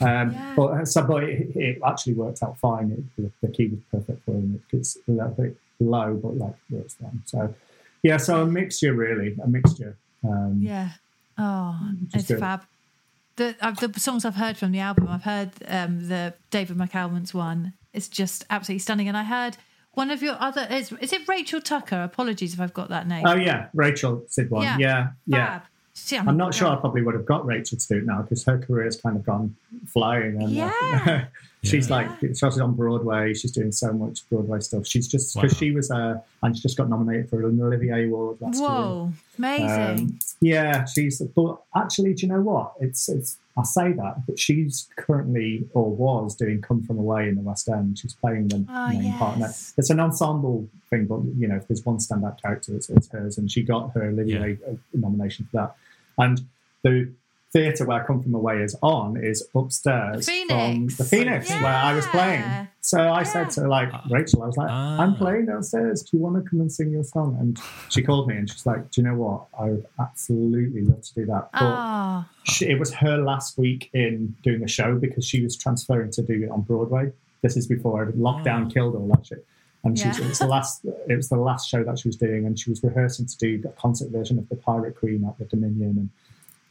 um, 0.00 0.32
Yeah. 0.32 0.54
but 0.56 0.84
so, 0.88 1.02
but 1.04 1.24
it, 1.24 1.56
it 1.56 1.78
actually 1.86 2.12
worked 2.14 2.42
out 2.42 2.58
fine. 2.58 2.90
It, 2.92 3.22
the, 3.22 3.46
the 3.46 3.52
key 3.52 3.68
was 3.68 3.80
perfect 3.90 4.24
for 4.24 4.32
him. 4.32 4.62
It's 4.72 4.98
a 5.08 5.10
little 5.10 5.30
bit 5.30 5.56
low, 5.80 6.14
but 6.22 6.36
like 6.36 6.54
works 6.70 6.94
fine. 6.94 7.22
So 7.24 7.54
yeah, 8.02 8.18
so 8.18 8.42
a 8.42 8.46
mixture 8.46 8.92
really, 8.92 9.36
a 9.42 9.46
mixture. 9.48 9.96
Um, 10.22 10.58
Yeah. 10.60 10.90
Oh, 11.38 11.78
it's 12.12 12.28
good. 12.28 12.38
fab. 12.40 12.62
The, 13.36 13.56
uh, 13.60 13.72
the 13.72 13.98
songs 13.98 14.24
I've 14.24 14.36
heard 14.36 14.56
from 14.56 14.72
the 14.72 14.78
album, 14.78 15.08
I've 15.08 15.24
heard 15.24 15.50
um, 15.66 16.08
the 16.08 16.34
David 16.50 16.76
McAlmont's 16.76 17.34
one. 17.34 17.72
It's 17.92 18.08
just 18.08 18.44
absolutely 18.50 18.80
stunning. 18.80 19.08
And 19.08 19.16
I 19.16 19.24
heard 19.24 19.56
one 19.92 20.10
of 20.10 20.22
your 20.22 20.36
other 20.38 20.66
is, 20.70 20.92
is 21.00 21.12
it 21.12 21.26
Rachel 21.28 21.60
Tucker? 21.60 22.02
Apologies 22.02 22.54
if 22.54 22.60
I've 22.60 22.74
got 22.74 22.88
that 22.90 23.06
name. 23.08 23.24
Oh 23.26 23.34
yeah, 23.34 23.68
Rachel 23.74 24.24
did 24.34 24.50
one. 24.50 24.62
Yeah. 24.62 24.76
Yeah, 24.78 25.08
yeah. 25.26 25.60
See, 25.94 26.16
I'm 26.16 26.36
not 26.36 26.54
sure 26.54 26.66
I 26.68 26.76
probably 26.76 27.02
would 27.02 27.14
have 27.14 27.24
got 27.26 27.46
Rachel 27.46 27.78
to 27.78 27.86
do 27.86 27.98
it 27.98 28.04
now 28.06 28.22
because 28.22 28.44
her 28.44 28.58
career 28.58 28.84
has 28.84 29.00
kind 29.00 29.16
of 29.16 29.24
gone 29.24 29.54
flying. 29.86 30.42
And, 30.42 30.44
uh, 30.44 30.48
Yeah. 30.48 31.24
she's 31.64 31.88
Yeah. 31.90 31.96
like, 31.96 32.08
she's 32.20 32.42
on 32.60 32.74
Broadway. 32.74 33.34
She's 33.34 33.52
doing 33.52 33.72
so 33.72 33.92
much 33.92 34.28
Broadway 34.30 34.60
stuff. 34.60 34.86
She's 34.86 35.08
just 35.08 35.34
because 35.34 35.52
Wow. 35.54 35.58
she 35.58 35.70
was, 35.72 35.90
uh, 35.90 36.20
and 36.42 36.56
she 36.56 36.62
just 36.62 36.76
got 36.76 36.88
nominated 36.88 37.28
for 37.30 37.46
an 37.46 37.60
Olivier 37.60 38.06
Award 38.08 38.40
last 38.40 38.58
year. 38.60 38.68
Whoa, 38.68 39.12
amazing. 39.38 39.98
Um, 39.98 40.18
yeah, 40.40 40.84
she's. 40.84 41.20
But 41.34 41.60
actually, 41.76 42.14
do 42.14 42.26
you 42.26 42.32
know 42.32 42.40
what? 42.42 42.74
It's 42.80 43.08
it's. 43.08 43.38
I 43.56 43.62
say 43.62 43.92
that, 43.92 44.26
but 44.26 44.36
she's 44.38 44.88
currently 44.96 45.68
or 45.74 45.88
was 45.94 46.34
doing 46.34 46.60
"Come 46.60 46.82
From 46.82 46.98
Away" 46.98 47.28
in 47.28 47.36
the 47.36 47.40
West 47.42 47.68
End. 47.68 47.98
She's 47.98 48.12
playing 48.14 48.48
the 48.48 48.64
Ah, 48.68 48.88
main 48.92 49.12
part. 49.14 49.38
Now, 49.38 49.46
yes. 49.46 49.72
It's 49.78 49.90
an 49.90 50.00
ensemble 50.00 50.68
thing, 50.90 51.06
but 51.06 51.20
you 51.38 51.46
know, 51.46 51.56
if 51.56 51.68
there's 51.68 51.86
one 51.86 51.98
standout 51.98 52.42
character, 52.42 52.74
it's, 52.74 52.90
it's 52.90 53.08
hers, 53.10 53.38
and 53.38 53.48
she 53.50 53.62
got 53.62 53.92
her 53.92 54.04
Olivier 54.08 54.58
uh, 54.68 54.74
nomination 54.92 55.46
for 55.50 55.56
that. 55.58 55.76
And 56.18 56.42
the 56.82 57.12
theatre 57.54 57.84
where 57.86 58.02
I 58.02 58.06
"Come 58.06 58.20
From 58.22 58.34
Away" 58.34 58.56
is 58.62 58.74
on 58.82 59.16
is 59.16 59.38
upstairs 59.54 60.26
The 60.26 60.44
from 60.48 60.86
the 60.88 61.04
Phoenix 61.04 61.48
where 61.50 61.66
I 61.88 61.94
was 61.94 62.04
playing. 62.08 62.42
So 62.80 62.98
I 63.20 63.22
said 63.22 63.48
to 63.56 63.68
like 63.68 63.90
Rachel, 64.10 64.42
I 64.42 64.46
was 64.46 64.56
like, 64.58 64.68
I'm 64.70 65.14
Ah. 65.14 65.16
playing 65.16 65.46
downstairs. 65.46 66.02
Do 66.02 66.16
you 66.16 66.22
want 66.22 66.34
to 66.42 66.42
come 66.50 66.60
and 66.60 66.70
sing 66.70 66.90
your 66.90 67.04
song? 67.04 67.36
And 67.40 67.58
she 67.88 68.02
called 68.02 68.26
me 68.28 68.36
and 68.36 68.50
she's 68.50 68.66
like, 68.66 68.90
Do 68.90 69.00
you 69.00 69.06
know 69.08 69.14
what? 69.24 69.46
I 69.58 69.70
would 69.70 69.86
absolutely 69.98 70.82
love 70.82 71.00
to 71.02 71.14
do 71.14 71.24
that. 71.26 71.48
But 71.52 71.62
Oh, 71.62 72.24
she, 72.42 72.66
it 72.66 72.78
was 72.78 72.92
her 72.94 73.16
last 73.18 73.56
week 73.56 73.88
in 73.94 74.34
doing 74.42 74.62
a 74.64 74.68
show 74.68 74.96
because 74.96 75.24
she 75.24 75.42
was 75.42 75.56
transferring 75.56 76.10
to 76.12 76.22
do 76.22 76.42
it 76.44 76.50
on 76.50 76.62
Broadway. 76.62 77.12
This 77.42 77.56
is 77.56 77.66
before 77.66 78.04
lockdown 78.28 78.72
killed 78.72 78.96
all 78.96 79.06
that 79.14 79.24
shit. 79.26 79.46
And 79.84 79.98
she 79.98 80.06
Yeah. 80.08 80.16
it 80.22 80.28
was 80.28 80.38
the 80.40 80.46
last 80.46 80.84
it 81.12 81.16
was 81.16 81.28
the 81.28 81.36
last 81.36 81.68
show 81.68 81.84
that 81.84 81.98
she 82.00 82.08
was 82.08 82.16
doing, 82.16 82.46
and 82.46 82.58
she 82.58 82.68
was 82.70 82.82
rehearsing 82.82 83.26
to 83.26 83.36
do 83.38 83.68
a 83.68 83.72
concert 83.80 84.10
version 84.10 84.38
of 84.38 84.48
the 84.48 84.56
Pirate 84.56 84.96
Queen 84.96 85.24
at 85.28 85.38
the 85.38 85.44
Dominion, 85.44 85.90
and 86.00 86.08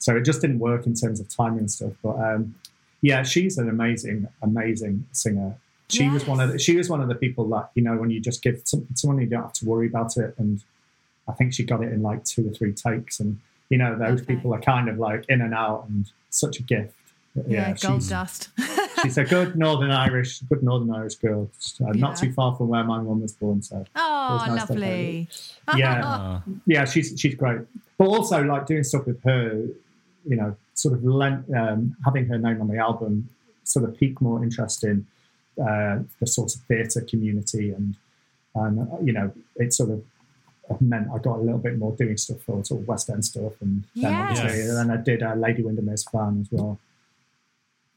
so 0.03 0.15
it 0.17 0.23
just 0.25 0.41
didn't 0.41 0.59
work 0.59 0.85
in 0.85 0.93
terms 0.93 1.19
of 1.21 1.29
timing 1.29 1.59
and 1.59 1.71
stuff. 1.71 1.93
But 2.03 2.15
um, 2.19 2.55
yeah, 3.01 3.23
she's 3.23 3.57
an 3.57 3.69
amazing, 3.69 4.27
amazing 4.41 5.07
singer. 5.11 5.55
She 5.89 6.09
was 6.09 6.25
one 6.25 6.39
of 6.39 6.51
the, 6.51 6.57
she 6.59 6.75
was 6.75 6.89
one 6.89 7.01
of 7.01 7.07
the 7.07 7.15
people 7.15 7.47
that 7.49 7.69
you 7.75 7.83
know 7.83 7.95
when 7.97 8.09
you 8.09 8.19
just 8.19 8.41
give 8.41 8.61
some, 8.65 8.85
someone 8.95 9.19
you 9.21 9.27
don't 9.27 9.43
have 9.43 9.53
to 9.61 9.65
worry 9.65 9.87
about 9.87 10.17
it, 10.17 10.33
and 10.37 10.63
I 11.27 11.33
think 11.33 11.53
she 11.53 11.63
got 11.63 11.81
it 11.83 11.91
in 11.93 12.01
like 12.01 12.23
two 12.25 12.47
or 12.49 12.51
three 12.51 12.73
takes, 12.73 13.19
and 13.19 13.39
you 13.69 13.77
know 13.77 13.95
those 13.97 14.21
Okay. 14.21 14.35
people 14.35 14.53
are 14.53 14.61
kind 14.61 14.89
of 14.89 14.97
like 14.97 15.25
in 15.29 15.39
and 15.41 15.53
out, 15.53 15.85
and 15.89 16.11
such 16.29 16.59
a 16.59 16.63
gift. 16.63 16.95
But 17.35 17.49
yeah, 17.49 17.73
gold 17.81 18.01
she's, 18.01 18.09
dust. 18.09 18.49
she's 19.01 19.17
a 19.17 19.23
good 19.25 19.55
Northern 19.55 19.91
Irish, 19.91 20.39
good 20.41 20.61
Northern 20.63 20.91
Irish 20.93 21.15
girl. 21.15 21.49
Uh, 21.83 21.91
Not 21.93 22.15
too 22.17 22.31
far 22.31 22.55
from 22.55 22.67
where 22.69 22.83
my 22.83 22.99
mum 23.01 23.21
was 23.21 23.33
born, 23.33 23.61
so 23.61 23.83
oh, 23.95 24.45
nice 24.47 24.53
to 24.53 24.59
have 24.59 24.69
her. 24.69 24.75
lovely. 24.75 25.29
yeah, 25.75 26.01
Ah, 26.03 26.43
yeah, 26.65 26.85
she's 26.85 27.13
she's 27.19 27.35
great. 27.35 27.61
But 27.97 28.05
also 28.07 28.43
like 28.43 28.65
doing 28.67 28.83
stuff 28.83 29.05
with 29.07 29.21
her, 29.23 29.65
you 30.28 30.36
know, 30.36 30.55
sort 30.74 30.93
of 30.95 31.03
lent, 31.03 31.45
um, 31.55 31.95
having 32.05 32.26
her 32.28 32.38
name 32.38 32.61
on 32.61 32.67
the 32.67 32.78
album 32.78 33.30
sort 33.63 33.88
of 33.88 33.97
piqued 33.97 34.21
more 34.21 34.43
interest 34.43 34.84
in 34.84 35.05
uh, 35.61 35.99
the 36.19 36.28
sort 36.28 36.53
of 36.53 36.61
theatre 36.61 37.01
community, 37.01 37.71
and 37.71 37.95
and 38.55 38.80
uh, 38.80 38.97
you 39.03 39.13
know, 39.13 39.32
it 39.57 39.74
sort 39.74 39.89
of 39.89 40.82
meant 40.82 41.07
I 41.13 41.17
got 41.19 41.38
a 41.38 41.41
little 41.41 41.59
bit 41.59 41.78
more 41.78 41.91
doing 41.95 42.17
stuff 42.17 42.41
for 42.41 42.63
sort 42.63 42.82
of 42.82 42.88
West 42.88 43.09
End 43.09 43.24
stuff, 43.26 43.53
and 43.61 43.84
then 43.95 44.11
Yes. 44.11 44.38
obviously, 44.39 44.61
and 44.61 44.78
then 44.78 44.91
I 44.91 45.01
did 45.01 45.21
uh, 45.24 45.36
Lady 45.36 45.61
Windermere's 45.63 46.03
fan 46.03 46.41
as 46.41 46.47
well. 46.51 46.80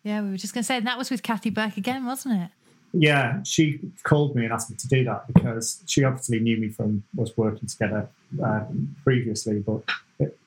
Yeah, 0.03 0.22
we 0.22 0.31
were 0.31 0.37
just 0.37 0.55
going 0.55 0.62
to 0.62 0.66
say, 0.66 0.77
and 0.77 0.87
that 0.87 0.99
was 0.99 1.11
with 1.11 1.22
Kathy 1.22 1.51
Burke 1.51 1.77
again, 1.77 2.07
wasn't 2.07 2.41
it? 2.43 2.51
Yeah, 2.93 3.43
she 3.43 3.81
called 4.05 4.37
me 4.37 4.45
and 4.45 4.53
asked 4.53 4.70
me 4.70 4.77
to 4.77 4.89
do 4.89 5.05
that 5.05 5.27
because 5.27 5.83
she 5.87 6.05
obviously 6.05 6.39
knew 6.39 6.57
me 6.57 6.68
from 6.68 7.03
was 7.14 7.37
working 7.37 7.68
together 7.68 8.09
uh, 8.43 8.64
previously. 9.03 9.59
But 9.59 9.83
it, 10.20 10.39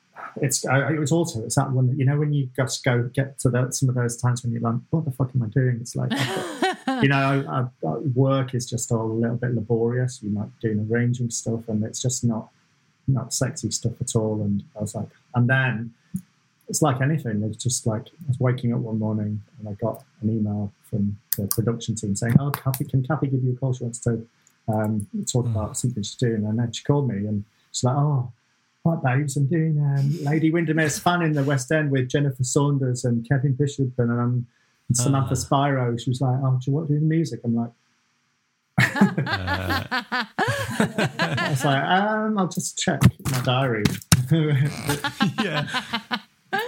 it's 0.42 0.66
I, 0.66 0.94
it 0.94 1.00
was 1.00 1.12
also 1.12 1.44
it's 1.44 1.56
that 1.56 1.72
one 1.72 1.98
you 1.98 2.06
know 2.06 2.18
when 2.18 2.34
you 2.34 2.50
just 2.56 2.84
go 2.84 3.10
get 3.14 3.40
to 3.40 3.50
the, 3.50 3.72
some 3.72 3.90
of 3.90 3.96
those 3.96 4.18
times 4.18 4.44
when 4.44 4.52
you're 4.52 4.62
like, 4.62 4.76
what 4.90 5.06
the 5.06 5.12
fuck 5.12 5.32
am 5.36 5.44
I 5.44 5.48
doing? 5.48 5.78
It's 5.82 5.96
like 5.96 6.12
you 7.02 7.10
know, 7.10 7.70
I, 7.84 7.88
I, 7.88 7.92
work 8.14 8.54
is 8.54 8.70
just 8.70 8.92
all 8.92 9.12
a 9.12 9.14
little 9.14 9.38
bit 9.38 9.54
laborious. 9.54 10.20
You 10.22 10.32
might 10.32 10.48
be 10.60 10.70
doing 10.70 10.88
arranging 10.90 11.30
stuff, 11.30 11.68
and 11.68 11.84
it's 11.84 12.02
just 12.02 12.24
not 12.24 12.50
not 13.08 13.34
sexy 13.34 13.72
stuff 13.72 13.94
at 14.02 14.16
all. 14.16 14.42
And 14.42 14.64
I 14.78 14.82
was 14.82 14.96
like, 14.96 15.10
and 15.36 15.50
then 15.50 15.94
it's 16.68 16.82
like 16.82 17.02
anything. 17.02 17.44
It's 17.44 17.64
just 17.64 17.88
like 17.88 18.08
I 18.08 18.28
was 18.28 18.40
waking 18.40 18.74
up 18.74 18.80
one 18.80 19.00
morning 19.00 19.42
and 19.60 19.70
I 19.70 19.74
got 19.74 20.04
an 20.22 20.30
email 20.30 20.72
from 20.84 21.18
the 21.38 21.48
production 21.48 21.96
team 21.96 22.16
saying, 22.16 22.36
"Oh, 22.40 22.52
Kathy, 22.52 22.86
can 22.86 23.04
Kathy 23.04 23.28
give 23.28 23.44
you 23.44 23.54
a 23.54 23.56
call? 23.56 23.74
She 23.74 23.84
wants 23.84 24.00
to 24.00 24.26
um, 24.68 25.08
talk 25.32 25.46
about 25.46 25.78
something 25.78 26.04
she's 26.04 26.16
doing." 26.16 26.46
And 26.46 26.60
then 26.60 26.72
she 26.72 26.84
called 26.84 27.08
me 27.08 27.26
and 27.26 27.44
she's 27.72 27.84
like, 27.84 27.96
"Oh, 27.96 28.32
hi 28.86 28.96
babes, 29.04 29.36
I'm 29.38 29.48
doing 29.48 29.78
um, 29.80 30.24
Lady 30.24 30.52
Windermere's 30.52 31.00
fan 31.00 31.22
in 31.22 31.34
the 31.34 31.44
West 31.44 31.72
End 31.72 31.92
with 31.92 32.10
Jennifer 32.10 32.44
Saunders 32.44 33.04
and 33.06 33.28
Kevin 33.28 33.54
Bishop 33.54 33.92
and 33.98 34.12
um, 34.12 34.48
Samantha 34.94 35.36
Spiro." 35.36 35.96
She 35.98 36.10
was 36.10 36.22
like, 36.22 36.40
"Oh, 36.44 36.52
do 36.64 36.72
you 36.72 36.74
want 36.76 36.88
to 36.88 36.94
do 36.94 37.00
the 37.00 37.06
music?" 37.06 37.42
I'm 37.44 37.56
like. 37.56 37.72
I 40.82 41.48
was 41.50 41.66
like, 41.66 41.84
um, 41.84 42.38
I'll 42.38 42.48
just 42.48 42.78
check 42.80 43.02
my 43.32 43.42
diary. 43.42 43.84
yeah. 45.44 45.68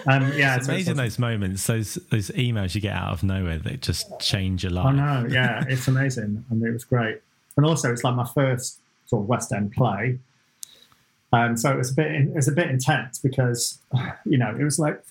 Um, 0.07 0.31
yeah, 0.35 0.57
It's 0.57 0.65
so 0.65 0.73
amazing 0.73 0.91
it's- 0.93 0.97
those 0.97 1.19
moments, 1.19 1.65
those 1.67 1.95
those 2.09 2.29
emails 2.31 2.75
you 2.75 2.81
get 2.81 2.95
out 2.95 3.13
of 3.13 3.23
nowhere 3.23 3.57
that 3.59 3.81
just 3.81 4.19
change 4.19 4.63
your 4.63 4.71
life. 4.73 4.87
I 4.87 4.91
know, 4.91 5.27
yeah, 5.29 5.63
it's 5.67 5.87
amazing, 5.87 6.43
and 6.49 6.63
it 6.63 6.71
was 6.71 6.83
great. 6.83 7.21
And 7.57 7.65
also, 7.65 7.91
it's 7.91 8.03
like 8.03 8.15
my 8.15 8.27
first 8.33 8.79
sort 9.05 9.23
of 9.23 9.27
West 9.29 9.51
End 9.53 9.71
play, 9.71 10.19
um, 11.31 11.55
so 11.57 11.71
it 11.71 11.77
was 11.77 11.91
a 11.91 11.93
bit 11.93 12.11
it 12.11 12.33
was 12.33 12.47
a 12.47 12.51
bit 12.51 12.69
intense 12.69 13.19
because 13.19 13.79
you 14.25 14.37
know 14.37 14.55
it 14.59 14.63
was 14.63 14.79
like 14.79 15.01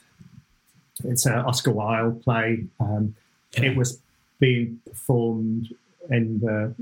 it's 1.05 1.25
an 1.27 1.33
Oscar 1.33 1.71
Wilde 1.73 2.23
play. 2.23 2.67
Um, 2.79 3.15
It 3.57 3.77
was 3.77 4.01
being 4.39 4.79
performed 4.87 5.75
in 6.11 6.41
the 6.41 6.75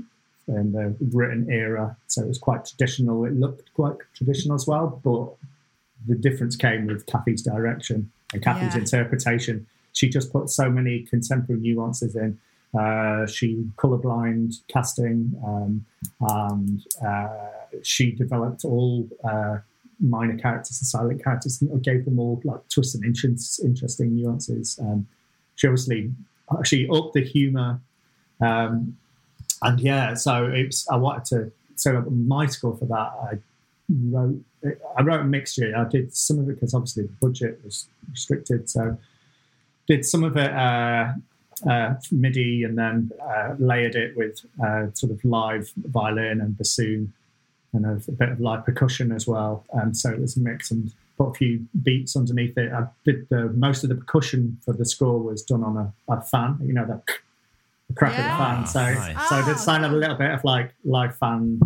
in 0.47 0.71
the 0.71 0.95
written 1.15 1.49
era, 1.49 1.95
so 2.07 2.23
it 2.23 2.27
was 2.27 2.37
quite 2.39 2.65
traditional. 2.65 3.23
It 3.25 3.33
looked 3.33 3.73
quite 3.73 3.95
traditional 4.13 4.55
as 4.55 4.65
well, 4.67 4.99
but 5.03 5.29
the 6.07 6.15
difference 6.15 6.55
came 6.55 6.85
with 6.87 7.05
Kathy's 7.05 7.41
direction 7.43 8.11
and 8.33 8.41
Kathy's 8.41 8.73
Yeah. 8.75 8.81
interpretation. 8.81 9.67
She 9.93 10.09
just 10.09 10.31
put 10.31 10.49
so 10.49 10.69
many 10.69 11.03
contemporary 11.03 11.61
nuances 11.61 12.15
in. 12.15 12.39
Uh, 12.77 13.25
she 13.25 13.65
colorblind 13.77 14.61
casting, 14.67 15.33
um, 15.45 15.85
and 16.21 16.85
uh, 17.05 17.27
she 17.81 18.11
developed 18.11 18.63
all 18.63 19.07
uh, 19.23 19.57
minor 19.99 20.37
characters 20.37 20.79
and 20.79 20.87
silent 20.87 21.23
characters, 21.23 21.61
and 21.61 21.83
gave 21.83 22.05
them 22.05 22.19
all 22.19 22.39
like 22.43 22.59
twists 22.69 22.93
and 22.93 23.03
interest, 23.03 23.59
interesting 23.63 24.15
nuances. 24.15 24.77
Um, 24.79 25.07
she 25.55 25.67
obviously 25.67 26.11
she 26.63 26.87
upped 26.89 27.13
the 27.13 27.23
humor, 27.23 27.79
um, 28.39 28.97
and 29.63 29.79
yeah, 29.79 30.13
so 30.13 30.45
it's. 30.45 30.87
I 30.89 30.95
wanted 30.95 31.25
to. 31.25 31.51
So 31.75 32.01
my 32.01 32.45
score 32.45 32.77
for 32.77 32.85
that, 32.85 32.95
I 32.95 33.39
wrote. 33.89 34.43
I 34.97 35.01
wrote 35.01 35.21
a 35.21 35.25
mixture. 35.25 35.73
I 35.75 35.85
did 35.85 36.13
some 36.15 36.37
of 36.37 36.49
it 36.49 36.55
because 36.55 36.73
obviously 36.73 37.03
the 37.03 37.13
budget 37.19 37.59
was 37.63 37.87
restricted, 38.11 38.69
so 38.69 38.97
did 39.87 40.05
some 40.05 40.23
of 40.23 40.37
it 40.37 40.51
uh, 40.51 41.13
uh, 41.67 41.95
MIDI 42.11 42.63
and 42.63 42.77
then 42.77 43.11
uh, 43.21 43.55
layered 43.59 43.95
it 43.95 44.15
with 44.15 44.39
uh, 44.63 44.87
sort 44.93 45.11
of 45.11 45.23
live 45.25 45.71
violin 45.77 46.41
and 46.41 46.57
bassoon 46.57 47.13
and 47.73 47.85
a, 47.85 48.01
a 48.07 48.11
bit 48.11 48.29
of 48.29 48.39
live 48.39 48.65
percussion 48.65 49.11
as 49.11 49.27
well. 49.27 49.65
And 49.73 49.95
so 49.95 50.09
it 50.11 50.19
was 50.19 50.37
a 50.37 50.39
mix 50.39 50.71
and 50.71 50.91
put 51.17 51.29
a 51.29 51.33
few 51.33 51.65
beats 51.83 52.15
underneath 52.15 52.57
it. 52.57 52.71
I 52.71 52.87
did 53.05 53.27
the 53.29 53.49
most 53.49 53.83
of 53.83 53.89
the 53.89 53.95
percussion 53.95 54.57
for 54.65 54.73
the 54.73 54.85
score 54.85 55.19
was 55.19 55.43
done 55.43 55.63
on 55.63 55.77
a, 55.77 56.13
a 56.13 56.21
fan, 56.21 56.57
you 56.63 56.73
know, 56.73 56.85
the, 56.85 57.01
the 57.89 57.93
crack 57.95 58.17
Yeah. 58.17 58.25
of 58.25 58.31
the 58.31 58.37
fan. 58.37 58.65
So, 58.65 58.79
Nice. 58.83 59.29
so 59.29 59.35
I 59.35 59.41
did 59.45 59.55
Ah, 59.55 59.59
sign 59.59 59.83
up 59.83 59.91
a 59.91 59.95
little 59.95 60.15
bit 60.15 60.31
of 60.31 60.43
like 60.43 60.73
live 60.83 61.15
fan 61.17 61.59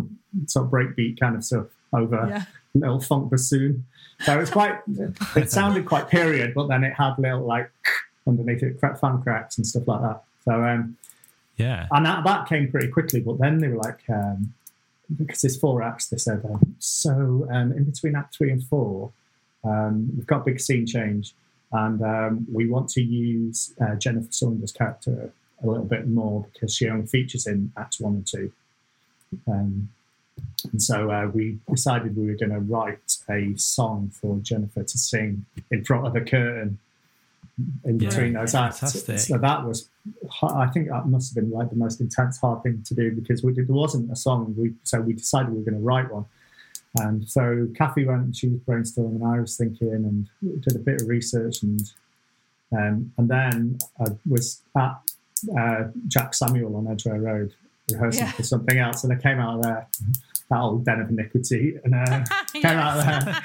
sort 0.46 0.66
of 0.66 0.72
breakbeat 0.72 1.18
kind 1.20 1.36
of 1.36 1.44
stuff 1.44 1.66
over 1.92 2.26
Yeah. 2.28 2.44
little 2.74 3.00
funk 3.00 3.30
bassoon. 3.30 3.84
So 4.20 4.38
it's 4.40 4.50
quite, 4.50 4.78
it 5.36 5.50
sounded 5.50 5.86
quite 5.86 6.08
period, 6.08 6.54
but 6.54 6.66
then 6.68 6.82
it 6.84 6.92
had 6.94 7.14
little 7.18 7.44
like 7.46 7.70
underneath 8.26 8.62
it, 8.62 8.78
crack 8.80 8.98
fan 8.98 9.22
cracks 9.22 9.58
and 9.58 9.66
stuff 9.66 9.86
like 9.86 10.00
that. 10.00 10.22
So, 10.44 10.64
um, 10.64 10.96
Yeah. 11.56 11.86
and 11.90 12.04
that, 12.06 12.24
that 12.24 12.48
came 12.48 12.70
pretty 12.70 12.88
quickly, 12.88 13.20
but 13.20 13.38
then 13.38 13.58
they 13.58 13.68
were 13.68 13.76
like, 13.78 14.00
um, 14.08 14.54
because 15.16 15.42
there's 15.42 15.58
four 15.58 15.82
acts, 15.82 16.08
they 16.08 16.16
said, 16.16 16.44
um, 16.44 16.76
so 16.78 17.46
um, 17.50 17.72
in 17.72 17.84
between 17.84 18.16
act 18.16 18.36
three 18.36 18.50
and 18.50 18.62
four, 18.64 19.12
um, 19.62 20.10
we've 20.16 20.26
got 20.26 20.42
a 20.42 20.44
big 20.44 20.60
scene 20.60 20.86
change, 20.86 21.34
and 21.72 22.02
um, 22.02 22.46
we 22.52 22.68
want 22.68 22.88
to 22.90 23.02
use 23.02 23.74
uh, 23.80 23.94
Jennifer 23.96 24.30
Saunders' 24.30 24.72
character 24.72 25.32
a 25.62 25.66
little 25.66 25.84
bit 25.84 26.06
more 26.06 26.46
because 26.52 26.74
she 26.74 26.88
only 26.88 27.06
features 27.06 27.46
in 27.46 27.72
acts 27.76 28.00
one 28.00 28.14
and 28.14 28.26
two. 28.26 28.52
Um, 29.46 29.88
and 30.72 30.82
so 30.82 31.10
uh, 31.10 31.30
we 31.32 31.58
decided 31.70 32.16
we 32.16 32.26
were 32.26 32.34
going 32.34 32.52
to 32.52 32.60
write 32.60 33.18
a 33.30 33.54
song 33.56 34.10
for 34.12 34.38
Jennifer 34.38 34.82
to 34.82 34.98
sing 34.98 35.46
in 35.70 35.84
front 35.84 36.06
of 36.06 36.12
the 36.12 36.20
curtain 36.20 36.78
in 37.84 37.98
Yeah, 38.00 38.08
between 38.08 38.32
those 38.34 38.54
acts. 38.54 38.80
fantastic. 38.80 39.18
So 39.20 39.38
that 39.38 39.64
was, 39.64 39.88
I 40.42 40.66
think 40.66 40.88
that 40.88 41.06
must 41.06 41.34
have 41.34 41.42
been 41.44 41.50
like 41.52 41.70
the 41.70 41.76
most 41.76 42.00
intense, 42.00 42.38
hard 42.38 42.62
thing 42.62 42.82
to 42.86 42.94
do 42.94 43.12
because 43.12 43.42
we 43.42 43.52
did, 43.52 43.68
there 43.68 43.74
wasn't 43.76 44.10
a 44.12 44.16
song. 44.16 44.54
We 44.56 44.74
so 44.82 45.00
we 45.00 45.12
decided 45.14 45.50
we 45.52 45.58
were 45.58 45.64
going 45.70 45.78
to 45.78 45.84
write 45.84 46.10
one. 46.12 46.26
And 47.00 47.28
so 47.28 47.66
Kathy 47.76 48.04
went, 48.06 48.22
and 48.22 48.36
she 48.36 48.48
was 48.48 48.60
brainstorming, 48.60 49.16
and 49.16 49.24
I 49.24 49.40
was 49.40 49.56
thinking, 49.56 49.88
and 49.92 50.28
did 50.62 50.76
a 50.76 50.78
bit 50.78 51.00
of 51.02 51.08
research, 51.08 51.62
and 51.62 51.80
um, 52.72 53.12
and 53.18 53.28
then 53.28 53.78
I 54.00 54.04
was 54.28 54.62
at 54.76 55.00
uh, 55.58 55.84
Jack 56.08 56.34
Samuel 56.34 56.76
on 56.76 56.86
Edgware 56.88 57.20
Road 57.20 57.52
rehearsing 57.90 58.26
Yeah. 58.26 58.32
for 58.32 58.44
something 58.44 58.78
else, 58.78 59.02
and 59.04 59.12
I 59.12 59.16
came 59.16 59.38
out 59.40 59.56
of 59.56 59.62
there, 59.64 59.86
that 60.50 60.60
old 60.60 60.84
den 60.84 61.00
of 61.00 61.08
iniquity, 61.10 61.76
and 61.84 61.94
uh, 61.94 62.24
came 62.52 62.66
out 62.66 62.98
of 62.98 63.04
there. 63.04 63.42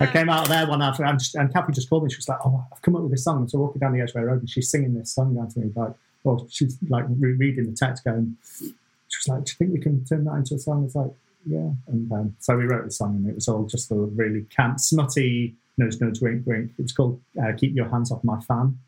I 0.00 0.06
came 0.06 0.28
out 0.28 0.42
of 0.42 0.48
there 0.48 0.66
one 0.66 0.82
after, 0.82 1.04
and, 1.04 1.20
and 1.34 1.52
Kathy 1.52 1.72
just 1.72 1.88
called 1.88 2.04
me. 2.04 2.10
She 2.10 2.16
was 2.16 2.28
like, 2.28 2.38
"Oh, 2.44 2.64
I've 2.72 2.82
come 2.82 2.96
up 2.96 3.02
with 3.02 3.12
this 3.12 3.24
song." 3.24 3.46
So 3.48 3.58
walking 3.58 3.80
down 3.80 3.92
the 3.92 4.00
Edgware 4.00 4.26
Road, 4.26 4.40
and 4.40 4.50
she's 4.50 4.70
singing 4.70 4.94
this 4.94 5.12
song 5.12 5.34
down 5.34 5.48
to 5.50 5.60
me, 5.60 5.70
like, 5.74 5.92
well, 6.24 6.46
she's 6.50 6.76
like 6.88 7.04
re- 7.08 7.34
reading 7.34 7.66
the 7.66 7.76
text, 7.76 8.04
going, 8.04 8.36
she 8.50 8.64
was 8.64 9.28
like, 9.28 9.44
"Do 9.44 9.50
you 9.50 9.56
think 9.56 9.72
we 9.72 9.80
can 9.80 10.04
turn 10.04 10.24
that 10.24 10.34
into 10.34 10.54
a 10.54 10.58
song?" 10.58 10.84
It's 10.84 10.94
like, 10.94 11.12
"Yeah." 11.46 11.70
And 11.86 12.10
um, 12.10 12.36
so 12.40 12.56
we 12.56 12.64
wrote 12.64 12.84
the 12.84 12.90
song, 12.90 13.16
and 13.16 13.28
it 13.28 13.34
was 13.34 13.48
all 13.48 13.64
just 13.64 13.90
a 13.90 13.94
really 13.94 14.42
camp, 14.50 14.80
snotty, 14.80 15.54
nudge, 15.78 16.00
nudge, 16.00 16.20
wink, 16.20 16.46
wink. 16.46 16.72
It 16.78 16.82
was 16.82 16.92
called 16.92 17.20
uh, 17.40 17.52
"Keep 17.56 17.76
Your 17.76 17.88
Hands 17.88 18.10
Off 18.10 18.24
My 18.24 18.40
Fan," 18.40 18.78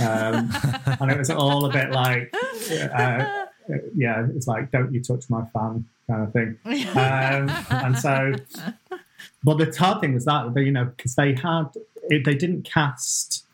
um, 0.00 0.50
and 1.00 1.10
it 1.10 1.18
was 1.18 1.30
all 1.30 1.66
a 1.66 1.72
bit 1.72 1.90
like, 1.90 2.34
uh, 2.34 3.46
yeah, 3.94 4.26
it's 4.34 4.46
like, 4.46 4.70
"Don't 4.70 4.94
you 4.94 5.02
touch 5.02 5.28
my 5.28 5.44
fan" 5.46 5.84
kind 6.06 6.22
of 6.22 6.32
thing. 6.32 6.58
Um, 6.96 7.50
and 7.70 7.98
so, 7.98 8.34
but 9.44 9.58
the 9.58 9.74
hard 9.78 10.00
thing 10.00 10.14
was 10.14 10.24
that, 10.24 10.54
they, 10.54 10.62
you 10.64 10.72
know, 10.72 10.84
because 10.86 11.14
they 11.14 11.34
had, 11.34 11.66
it, 12.10 12.24
they 12.24 12.34
didn't 12.34 12.62
cast, 12.64 13.44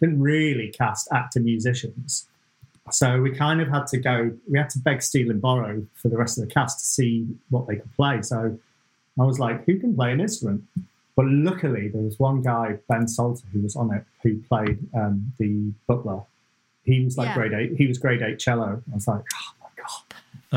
didn't 0.00 0.20
really 0.20 0.68
cast 0.68 1.08
actor 1.12 1.40
musicians. 1.40 2.26
So 2.90 3.20
we 3.20 3.30
kind 3.32 3.60
of 3.60 3.68
had 3.68 3.86
to 3.88 3.98
go, 3.98 4.32
we 4.48 4.58
had 4.58 4.70
to 4.70 4.78
beg, 4.78 5.02
steal, 5.02 5.30
and 5.30 5.40
borrow 5.40 5.84
for 5.94 6.08
the 6.08 6.16
rest 6.16 6.38
of 6.38 6.46
the 6.48 6.52
cast 6.54 6.78
to 6.80 6.84
see 6.84 7.26
what 7.50 7.66
they 7.66 7.76
could 7.76 7.92
play. 7.96 8.22
So 8.22 8.58
I 9.18 9.24
was 9.24 9.38
like, 9.40 9.64
who 9.66 9.78
can 9.80 9.94
play 9.94 10.12
an 10.12 10.20
instrument? 10.20 10.62
But 11.16 11.26
luckily, 11.26 11.88
there 11.88 12.02
was 12.02 12.18
one 12.18 12.42
guy, 12.42 12.78
Ben 12.88 13.08
Salter, 13.08 13.42
who 13.52 13.60
was 13.62 13.74
on 13.74 13.92
it, 13.94 14.04
who 14.22 14.38
played 14.42 14.78
um, 14.94 15.32
the 15.38 15.72
butler. 15.86 16.20
He 16.84 17.02
was 17.04 17.16
like 17.18 17.28
Yeah. 17.28 17.34
grade 17.34 17.52
eight. 17.54 17.76
He 17.76 17.86
was 17.88 17.98
grade 17.98 18.22
eight 18.22 18.38
cello. 18.38 18.82
I 18.90 18.94
was 18.94 19.08
like, 19.08 19.22
oh. 19.34 19.52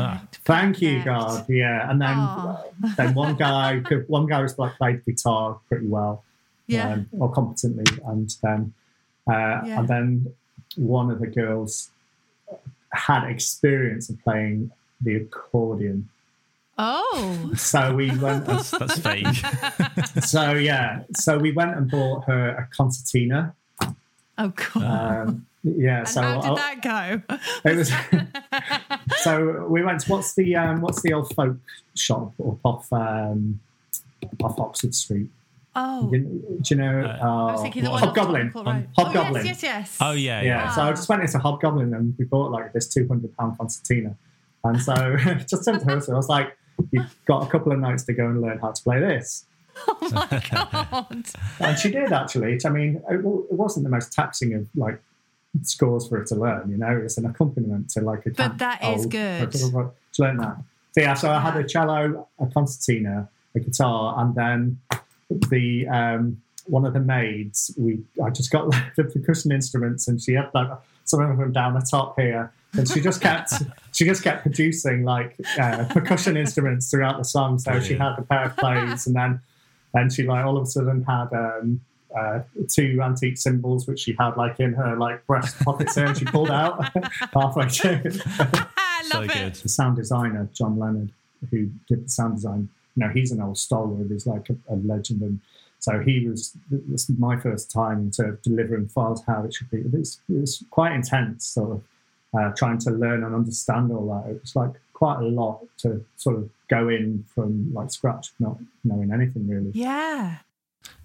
Ah, 0.00 0.22
Thank 0.44 0.80
you, 0.82 1.02
God. 1.04 1.48
Yeah, 1.48 1.90
and 1.90 2.00
then 2.00 2.16
Aw. 2.16 2.62
then 2.96 3.14
one 3.14 3.36
guy 3.36 3.80
could, 3.84 4.08
one 4.08 4.26
guy 4.26 4.40
was 4.42 4.58
like 4.58 4.76
played 4.78 5.04
guitar 5.04 5.58
pretty 5.68 5.86
well, 5.86 6.24
Yeah. 6.66 6.92
um, 6.94 7.08
or 7.18 7.30
competently, 7.32 7.84
and 8.06 8.34
then 8.42 8.72
uh, 9.28 9.60
Yeah. 9.64 9.78
and 9.80 9.88
then 9.88 10.34
one 10.76 11.10
of 11.10 11.18
the 11.20 11.26
girls 11.26 11.90
had 12.92 13.24
experience 13.28 14.08
of 14.10 14.20
playing 14.22 14.70
the 15.00 15.14
accordion. 15.16 16.08
Oh. 16.78 17.52
So 17.56 17.94
we 17.94 18.10
went. 18.16 18.46
That's, 18.46 18.70
that's 18.70 18.98
vague. 18.98 19.26
so 20.22 20.52
yeah, 20.52 21.02
so 21.14 21.38
we 21.38 21.52
went 21.52 21.76
and 21.76 21.90
bought 21.90 22.24
her 22.24 22.50
a 22.50 22.68
concertina. 22.74 23.54
Oh, 24.38 24.48
God. 24.74 24.82
Um, 25.28 25.46
yeah, 25.62 25.98
and 25.98 26.08
so 26.08 26.22
how 26.22 26.40
did 26.40 26.50
I'll- 26.50 26.56
that 26.56 26.82
go? 26.82 27.36
It 27.70 27.76
was. 27.76 27.92
so 29.22 29.66
we 29.68 29.82
went. 29.82 30.00
To, 30.00 30.10
what's 30.12 30.34
the 30.34 30.56
um, 30.56 30.80
what's 30.80 31.02
the 31.02 31.12
old 31.12 31.34
folk 31.34 31.56
shop 31.94 32.32
up 32.46 32.58
off 32.64 32.92
um, 32.92 33.60
off 34.42 34.58
Oxford 34.58 34.94
Street? 34.94 35.28
Oh. 35.76 36.10
You- 36.12 36.58
do 36.62 36.74
you 36.74 36.80
know? 36.80 37.00
Uh, 37.00 37.26
uh, 37.26 37.62
thinking 37.62 37.84
the 37.84 37.90
what- 37.90 38.00
one 38.00 38.08
off 38.10 38.16
Hobgoblin. 38.16 38.50
Court 38.50 38.66
Hobgoblin. 38.96 39.42
Oh, 39.42 39.44
yes, 39.44 39.44
yes, 39.44 39.62
yes. 39.62 39.98
Oh 40.00 40.12
yeah, 40.12 40.40
yeah. 40.40 40.46
yeah. 40.46 40.70
So 40.70 40.82
I 40.82 40.90
just 40.90 41.08
went 41.08 41.22
into 41.22 41.38
Hobgoblin 41.38 41.94
and 41.94 42.14
we 42.18 42.24
bought 42.24 42.50
like 42.50 42.72
this 42.72 42.88
two 42.88 43.06
hundred 43.06 43.36
pound 43.36 43.58
concertina, 43.58 44.16
and 44.64 44.80
so 44.82 44.94
just 45.46 45.64
sent 45.64 45.80
to 45.80 45.86
her. 45.86 46.00
So 46.00 46.14
I 46.14 46.16
was 46.16 46.28
like, 46.28 46.56
"You've 46.90 47.14
got 47.26 47.46
a 47.46 47.50
couple 47.50 47.72
of 47.72 47.78
nights 47.78 48.04
to 48.04 48.12
go 48.12 48.26
and 48.26 48.40
learn 48.40 48.58
how 48.58 48.72
to 48.72 48.82
play 48.82 48.98
this." 49.00 49.44
Oh, 49.86 49.96
my 50.12 50.42
God. 50.50 51.24
And 51.60 51.78
she 51.78 51.90
did 51.90 52.12
actually. 52.12 52.58
I 52.64 52.68
mean, 52.68 53.00
it, 53.08 53.16
it 53.16 53.52
wasn't 53.52 53.84
the 53.84 53.90
most 53.90 54.12
taxing 54.12 54.52
of 54.54 54.66
like 54.74 55.00
scores 55.62 56.08
for 56.08 56.18
her 56.18 56.24
to 56.24 56.34
learn. 56.34 56.70
You 56.70 56.76
know, 56.76 57.00
it's 57.04 57.18
an 57.18 57.26
accompaniment 57.26 57.90
to 57.90 58.00
like 58.00 58.26
a. 58.26 58.30
But 58.30 58.58
that 58.58 58.82
is 58.82 59.06
good. 59.06 59.52
To 59.52 59.92
learn 60.18 60.38
that. 60.38 60.56
So 60.92 61.00
yeah, 61.00 61.14
so 61.14 61.30
I 61.30 61.40
had 61.40 61.56
a 61.56 61.66
cello, 61.66 62.28
a 62.38 62.46
concertina, 62.46 63.28
a 63.54 63.60
guitar, 63.60 64.20
and 64.20 64.34
then 64.34 64.80
the 65.50 65.86
um, 65.88 66.42
one 66.66 66.84
of 66.84 66.94
the 66.94 67.00
maids, 67.00 67.74
we 67.78 68.00
I 68.24 68.30
just 68.30 68.50
got 68.50 68.68
like, 68.70 68.94
the 68.96 69.04
percussion 69.04 69.52
instruments, 69.52 70.08
and 70.08 70.20
she 70.20 70.34
had 70.34 70.50
like 70.54 70.68
some 71.04 71.20
of 71.20 71.36
them 71.36 71.52
down 71.52 71.74
the 71.74 71.86
top 71.88 72.18
here, 72.18 72.52
and 72.72 72.88
she 72.88 73.00
just 73.00 73.20
kept 73.20 73.52
she 73.92 74.04
just 74.04 74.22
kept 74.22 74.42
producing 74.42 75.04
like 75.04 75.36
uh, 75.58 75.84
percussion 75.90 76.36
instruments 76.36 76.90
throughout 76.90 77.18
the 77.18 77.24
song. 77.24 77.58
So 77.58 77.80
she 77.80 77.94
had 77.94 78.18
a 78.18 78.22
pair 78.22 78.46
of 78.46 78.56
plays, 78.56 79.06
and 79.06 79.14
then 79.14 79.40
and 79.94 80.12
she 80.12 80.24
like 80.24 80.44
all 80.44 80.56
of 80.56 80.64
a 80.64 80.66
sudden 80.66 81.04
had. 81.04 81.32
Um, 81.32 81.80
uh, 82.18 82.40
two 82.68 83.00
antique 83.02 83.38
cymbals 83.38 83.86
which 83.86 84.00
she 84.00 84.14
had 84.18 84.36
like 84.36 84.58
in 84.60 84.72
her 84.74 84.96
like 84.96 85.26
breast 85.26 85.58
pocket 85.60 85.88
and 85.96 86.16
she 86.16 86.24
pulled 86.24 86.50
out 86.50 86.84
halfway 87.34 87.68
through 87.68 88.00
I 88.38 89.02
So 89.04 89.20
love 89.20 89.30
it. 89.30 89.34
good. 89.34 89.54
the 89.54 89.68
sound 89.68 89.96
designer 89.96 90.48
John 90.52 90.78
Leonard, 90.78 91.10
who 91.50 91.70
did 91.88 92.04
the 92.04 92.08
sound 92.08 92.34
design. 92.36 92.68
You 92.96 93.06
know, 93.06 93.12
he's 93.12 93.30
an 93.32 93.40
old 93.40 93.56
stalwart. 93.58 94.10
He's 94.10 94.26
like 94.26 94.50
a, 94.50 94.56
a 94.74 94.76
legend, 94.76 95.22
and 95.22 95.40
so 95.78 96.00
he 96.00 96.26
was. 96.28 96.52
This 96.70 97.08
was 97.08 97.18
my 97.18 97.36
first 97.38 97.70
time 97.70 98.10
to 98.12 98.36
delivering 98.42 98.88
files 98.88 99.22
how 99.26 99.44
it 99.44 99.54
should 99.54 99.70
be. 99.70 99.78
It 99.78 99.92
was, 99.92 100.20
it 100.28 100.40
was 100.40 100.64
quite 100.70 100.92
intense, 100.92 101.46
sort 101.46 101.70
of 101.76 101.82
uh, 102.38 102.50
trying 102.56 102.78
to 102.78 102.90
learn 102.90 103.22
and 103.24 103.34
understand 103.34 103.90
all 103.92 104.06
that. 104.22 104.30
It 104.30 104.40
was 104.42 104.54
like 104.56 104.72
quite 104.92 105.20
a 105.20 105.24
lot 105.26 105.60
to 105.78 106.04
sort 106.16 106.36
of 106.36 106.50
go 106.68 106.88
in 106.88 107.24
from 107.34 107.72
like 107.72 107.90
scratch, 107.90 108.32
not 108.40 108.58
knowing 108.84 109.12
anything 109.12 109.48
really. 109.48 109.70
Yeah. 109.72 110.38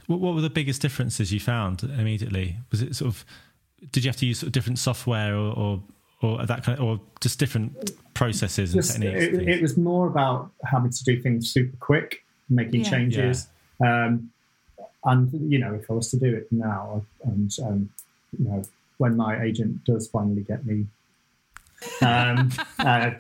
What, 0.08 0.20
what 0.20 0.36
were 0.36 0.42
the 0.42 0.50
biggest 0.50 0.82
differences 0.82 1.32
you 1.34 1.40
found 1.40 1.84
immediately? 1.84 2.58
Was 2.72 2.82
it 2.82 2.96
sort 2.96 3.10
of 3.10 3.26
did 3.92 4.04
you 4.04 4.10
have 4.10 4.18
to 4.18 4.26
use 4.26 4.40
sort 4.40 4.48
of 4.48 4.54
different 4.54 4.80
software 4.80 5.36
or 5.36 5.54
or, 5.54 5.84
or 6.40 6.46
that 6.46 6.64
kind 6.64 6.78
of, 6.80 6.86
or 6.86 7.02
just 7.22 7.40
different 7.40 7.92
processes 8.14 8.74
and 8.74 8.84
Just, 8.84 9.00
techniques? 9.02 9.24
it, 9.38 9.50
it 9.50 9.62
was 9.62 9.78
more 9.78 10.08
about 10.08 10.52
having 10.64 10.92
to 10.92 11.04
do 11.04 11.22
things 11.22 11.50
super 11.52 11.76
quick, 11.78 12.24
making 12.50 12.82
Yeah. 12.82 12.90
changes. 12.90 13.48
Um, 13.86 14.32
and 15.04 15.30
you 15.52 15.60
know, 15.60 15.74
if 15.76 15.90
I 15.90 15.94
was 15.94 16.10
to 16.12 16.18
do 16.18 16.34
it 16.36 16.48
now, 16.52 17.06
and 17.24 17.52
um, 17.64 17.90
you 18.38 18.46
know, 18.48 18.64
when 18.98 19.16
my 19.16 19.42
agent 19.44 19.84
does 19.86 20.08
finally 20.08 20.42
get 20.42 20.66
me 20.66 20.88
um, 22.02 22.52
uh, 22.80 23.12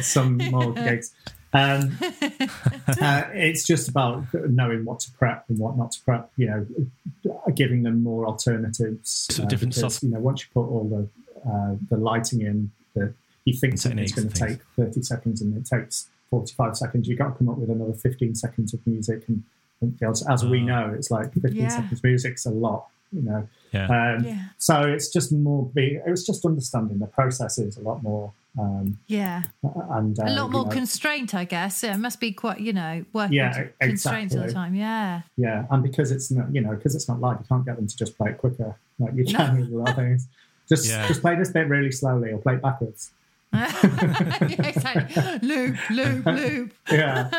some 0.00 0.36
more 0.38 0.72
gigs, 0.72 1.12
um, 1.52 1.98
uh, 3.00 3.22
it's 3.32 3.64
just 3.66 3.88
about 3.88 4.24
knowing 4.48 4.84
what 4.84 5.00
to 5.00 5.10
prep 5.12 5.44
and 5.48 5.58
what 5.58 5.76
not 5.76 5.92
to 5.92 6.00
prep. 6.02 6.30
You 6.36 6.46
know, 6.46 7.40
giving 7.54 7.82
them 7.82 8.02
more 8.02 8.26
alternatives. 8.26 9.26
So 9.30 9.44
different 9.46 9.74
because, 9.74 9.94
soft- 9.94 10.02
You 10.02 10.10
know, 10.10 10.20
once 10.20 10.42
you 10.42 10.48
put 10.54 10.68
all 10.68 10.88
the 10.88 11.08
uh, 11.50 11.76
the 11.90 11.96
lighting 11.96 12.40
in, 12.42 12.70
the 12.94 13.12
you 13.44 13.54
think 13.54 13.78
something's 13.78 14.12
going 14.12 14.28
to 14.28 14.34
take 14.34 14.58
30 14.76 15.02
seconds 15.02 15.40
and 15.40 15.56
it 15.56 15.64
takes 15.66 16.08
45 16.30 16.76
seconds. 16.76 17.06
You've 17.06 17.18
got 17.18 17.28
to 17.28 17.34
come 17.34 17.48
up 17.48 17.58
with 17.58 17.70
another 17.70 17.92
15 17.92 18.34
seconds 18.34 18.74
of 18.74 18.84
music. 18.86 19.22
And, 19.28 19.44
and 19.80 20.02
else, 20.02 20.26
as 20.28 20.44
we 20.44 20.62
Ah. 20.62 20.64
know, 20.88 20.94
it's 20.94 21.10
like 21.12 21.32
15 21.32 21.54
Yeah. 21.54 21.68
seconds 21.68 22.02
music's 22.02 22.44
a 22.46 22.50
lot, 22.50 22.88
you 23.12 23.22
know. 23.22 23.48
yeah. 23.72 23.84
Um, 24.16 24.24
Yeah. 24.24 24.44
So 24.58 24.80
it's 24.82 25.12
just 25.12 25.30
more, 25.30 25.64
be, 25.72 26.00
it 26.04 26.10
was 26.10 26.26
just 26.26 26.44
understanding 26.44 26.98
the 26.98 27.06
processes 27.06 27.76
a 27.76 27.80
lot 27.82 28.02
more. 28.02 28.32
Um, 28.58 28.98
Yeah. 29.06 29.42
and 29.62 30.18
uh, 30.18 30.24
A 30.24 30.30
lot 30.34 30.50
more 30.50 30.64
know, 30.64 30.70
constraint, 30.70 31.34
I 31.34 31.44
guess. 31.44 31.84
It 31.84 31.96
must 31.98 32.20
be 32.20 32.32
quite, 32.32 32.60
you 32.60 32.72
know, 32.72 33.04
working 33.12 33.34
Yeah, 33.34 33.52
to 33.52 33.68
constraints 33.80 34.34
all 34.34 34.46
the 34.46 34.52
time. 34.52 34.74
Yeah. 34.74 35.22
Yeah, 35.36 35.66
and 35.70 35.82
because 35.82 36.10
it's 36.10 36.30
not, 36.30 36.54
you 36.54 36.62
know, 36.62 36.74
because 36.74 36.94
it's 36.94 37.08
not 37.08 37.20
live, 37.20 37.38
you 37.40 37.46
can't 37.48 37.64
get 37.66 37.76
them 37.76 37.86
to 37.86 37.96
just 37.96 38.16
play 38.16 38.30
it 38.30 38.38
quicker 38.38 38.74
like 38.98 39.12
you 39.14 39.24
can 39.26 39.60
with 39.60 39.70
a 39.72 39.76
lot 39.76 39.90
of 39.90 39.96
things. 39.96 40.26
Just, 40.68 40.88
Yeah. 40.88 41.06
just 41.06 41.20
play 41.20 41.36
this 41.36 41.50
bit 41.50 41.68
really 41.68 41.92
slowly 41.92 42.32
or 42.32 42.38
play 42.38 42.54
it 42.54 42.62
backwards. 42.62 43.10
yeah, 43.52 44.66
exactly. 44.68 45.48
Loop, 45.48 45.76
loop, 45.90 46.26
loop. 46.26 46.72
Yeah. 46.90 47.30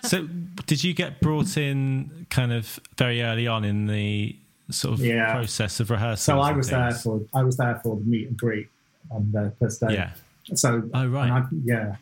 so 0.02 0.26
did 0.66 0.84
you 0.84 0.94
get 0.94 1.20
brought 1.20 1.56
in 1.56 2.26
kind 2.30 2.52
of 2.52 2.78
very 2.96 3.22
early 3.22 3.46
on 3.46 3.64
in 3.64 3.86
the 3.86 4.36
sort 4.70 4.94
of 4.94 5.00
Yeah. 5.04 5.32
process 5.34 5.80
of 5.80 5.90
rehearsal? 5.90 6.36
So 6.36 6.40
I 6.40 6.52
was 6.52 6.68
there 6.68 6.92
for 6.92 7.20
I 7.34 7.42
was 7.42 7.56
there 7.56 7.80
for 7.82 7.96
the 7.96 8.04
meet 8.04 8.28
and 8.28 8.36
greet 8.36 8.68
on 9.10 9.30
the 9.32 9.52
first 9.58 9.80
day. 9.80 9.94
Yeah. 9.94 10.10
So 10.54 10.88
Oh, 10.94 11.06
right. 11.08 11.24
and 11.28 11.32
I, 11.32 11.44
yeah, 11.64 11.96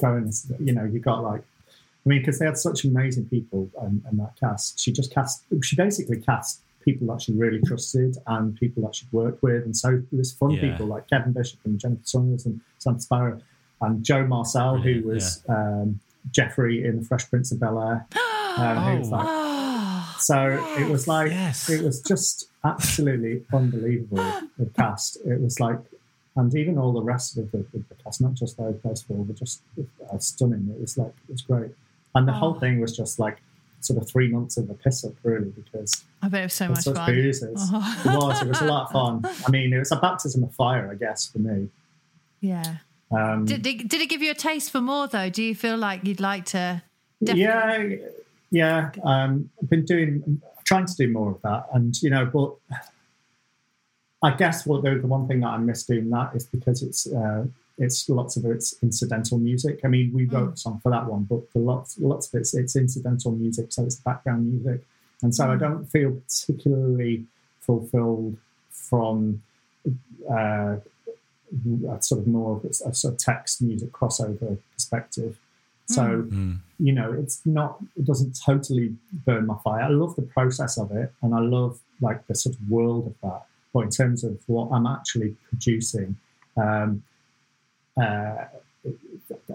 going. 0.00 0.32
You 0.60 0.72
know, 0.72 0.84
you 0.84 1.00
got 1.00 1.22
like, 1.22 1.40
I 1.40 2.08
mean, 2.08 2.20
because 2.20 2.38
they 2.38 2.46
had 2.46 2.56
such 2.58 2.84
amazing 2.84 3.26
people 3.26 3.68
and, 3.80 4.02
and 4.06 4.18
that 4.20 4.32
cast. 4.38 4.78
She 4.78 4.92
just 4.92 5.12
cast. 5.12 5.42
She 5.62 5.76
basically 5.76 6.20
cast 6.20 6.60
people 6.84 7.08
that 7.08 7.20
she 7.22 7.32
really 7.32 7.60
trusted 7.62 8.16
and 8.28 8.54
people 8.56 8.82
that 8.84 8.94
she'd 8.94 9.10
worked 9.12 9.42
with, 9.42 9.64
and 9.64 9.76
so 9.76 9.90
it 10.12 10.16
was 10.16 10.32
fun 10.32 10.50
Yeah. 10.52 10.70
people 10.70 10.86
like 10.86 11.08
Kevin 11.10 11.32
Bishop 11.32 11.58
and 11.64 11.78
Jennifer 11.80 12.02
Saunders 12.04 12.46
and 12.46 12.60
Sam 12.78 12.98
Spiro 13.00 13.40
and 13.80 14.04
Joe 14.04 14.24
Marcell, 14.26 14.78
Brilliant, 14.78 15.04
who 15.04 15.08
was 15.10 15.42
um, 15.48 16.00
Geoffrey 16.30 16.84
in 16.84 17.00
The 17.00 17.04
Fresh 17.04 17.28
Prince 17.28 17.50
of 17.52 17.60
Bel 17.60 17.80
Air. 17.82 18.06
Um, 18.56 18.78
Oh. 18.78 19.08
like, 19.10 19.26
Oh, 19.28 20.16
so 20.18 20.48
it 20.78 20.88
was 20.88 21.06
like 21.06 21.30
Yes. 21.30 21.68
it 21.68 21.82
was 21.84 22.00
just 22.00 22.48
absolutely 22.64 23.44
unbelievable. 23.52 24.24
The 24.58 24.64
cast, 24.74 25.18
it 25.26 25.38
was 25.42 25.60
like, 25.60 25.78
and 26.36 26.54
even 26.54 26.78
all 26.78 26.92
the 26.92 27.02
rest 27.02 27.36
of 27.38 27.50
the, 27.50 27.58
the, 27.72 27.78
the 27.88 27.94
cast, 28.04 28.20
not 28.20 28.34
just 28.34 28.56
those 28.58 28.76
those 28.84 29.02
four, 29.02 29.16
were 29.24 29.34
just 29.34 29.62
uh, 30.12 30.18
stunning. 30.18 30.68
It 30.74 30.80
was 30.80 30.96
like 30.98 31.14
it 31.28 31.32
was 31.32 31.42
great, 31.42 31.70
and 32.14 32.28
the 32.28 32.32
whole 32.32 32.54
Oh. 32.56 32.60
thing 32.60 32.80
was 32.80 32.96
just 32.96 33.18
like 33.18 33.38
sort 33.80 34.00
of 34.02 34.08
three 34.08 34.28
months 34.28 34.56
of 34.56 34.68
a 34.70 34.74
piss 34.74 35.04
up, 35.04 35.12
really, 35.22 35.50
because 35.50 36.04
I 36.22 36.28
bet 36.28 36.40
it 36.40 36.44
was 36.44 36.54
so 36.54 36.68
much 36.68 36.84
fun. 36.84 36.96
Oh. 36.98 37.04
It 37.12 38.16
was. 38.16 38.42
It 38.42 38.48
was 38.48 38.60
a 38.60 38.64
lot 38.66 38.86
of 38.86 38.90
fun. 38.92 39.22
I 39.46 39.50
mean, 39.50 39.72
it 39.72 39.78
was 39.78 39.92
a 39.92 39.96
baptism 39.96 40.42
of 40.44 40.52
fire, 40.54 40.90
I 40.90 40.94
guess, 40.94 41.26
for 41.26 41.38
me. 41.38 41.68
Yeah. 42.40 42.76
Um, 43.10 43.44
Did, 43.44 43.62
did, 43.62 43.88
did 43.88 44.00
it 44.00 44.08
give 44.08 44.20
you 44.22 44.32
a 44.32 44.34
taste 44.34 44.72
for 44.72 44.80
more, 44.80 45.06
though? 45.06 45.30
Do 45.30 45.40
you 45.42 45.54
feel 45.54 45.76
like 45.76 46.04
you'd 46.04 46.18
like 46.20 46.44
to? 46.46 46.82
Definitely. 47.22 48.00
Yeah, 48.50 48.90
yeah. 48.94 49.02
Um, 49.04 49.48
I've 49.62 49.70
been 49.70 49.84
doing, 49.84 50.42
trying 50.64 50.86
to 50.86 50.94
do 50.96 51.12
more 51.12 51.30
of 51.30 51.40
that, 51.42 51.66
and 51.72 51.94
you 52.02 52.10
know, 52.10 52.26
but 52.26 52.54
I 54.22 54.30
guess 54.34 54.66
what 54.66 54.82
the, 54.82 54.94
the 54.96 55.06
one 55.06 55.26
thing 55.28 55.40
that 55.40 55.48
I 55.48 55.58
miss 55.58 55.84
doing 55.84 56.08
that 56.10 56.34
is 56.34 56.46
because 56.46 56.82
it's 56.82 57.06
uh, 57.12 57.46
it's 57.78 58.08
lots 58.08 58.36
of 58.36 58.46
it's 58.46 58.74
incidental 58.82 59.38
music. 59.38 59.80
I 59.84 59.88
mean, 59.88 60.12
we 60.14 60.24
wrote 60.24 60.54
a 60.54 60.56
song 60.56 60.80
for 60.82 60.90
that 60.90 61.06
one, 61.06 61.24
but 61.24 61.52
the 61.52 61.58
lots 61.58 61.98
lots 61.98 62.32
of 62.32 62.40
it's 62.40 62.54
it's 62.54 62.76
incidental 62.76 63.32
music, 63.32 63.72
so 63.72 63.84
it's 63.84 63.96
background 63.96 64.46
music, 64.50 64.82
and 65.22 65.34
so 65.34 65.50
I 65.52 65.56
don't 65.56 65.84
feel 65.86 66.12
particularly 66.26 67.24
fulfilled 67.60 68.36
from. 68.70 69.42
Uh, 70.30 70.76
a 71.88 72.02
sort 72.02 72.20
of 72.22 72.26
more 72.26 72.56
of 72.56 72.64
a, 72.64 72.68
a 72.88 72.92
sort 72.92 73.14
of 73.14 73.18
text 73.18 73.62
music 73.62 73.92
crossover 73.92 74.58
perspective. 74.74 75.38
So 75.86 76.02
Mm. 76.22 76.58
you 76.80 76.92
know, 76.92 77.12
it's 77.12 77.40
not 77.46 77.78
it 77.96 78.04
doesn't 78.04 78.36
totally 78.44 78.96
burn 79.24 79.46
my 79.46 79.56
fire. 79.62 79.82
I 79.82 79.88
love 79.88 80.16
the 80.16 80.22
process 80.22 80.76
of 80.76 80.90
it, 80.90 81.12
and 81.22 81.32
I 81.34 81.38
love 81.40 81.78
like 82.00 82.26
the 82.26 82.34
sort 82.34 82.56
of 82.56 82.68
world 82.68 83.06
of 83.06 83.14
that. 83.22 83.42
But 83.76 83.84
in 83.84 83.90
terms 83.90 84.24
of 84.24 84.38
what 84.46 84.70
I'm 84.74 84.86
actually 84.86 85.36
producing, 85.50 86.16
um, 86.56 87.02
uh, 88.00 88.46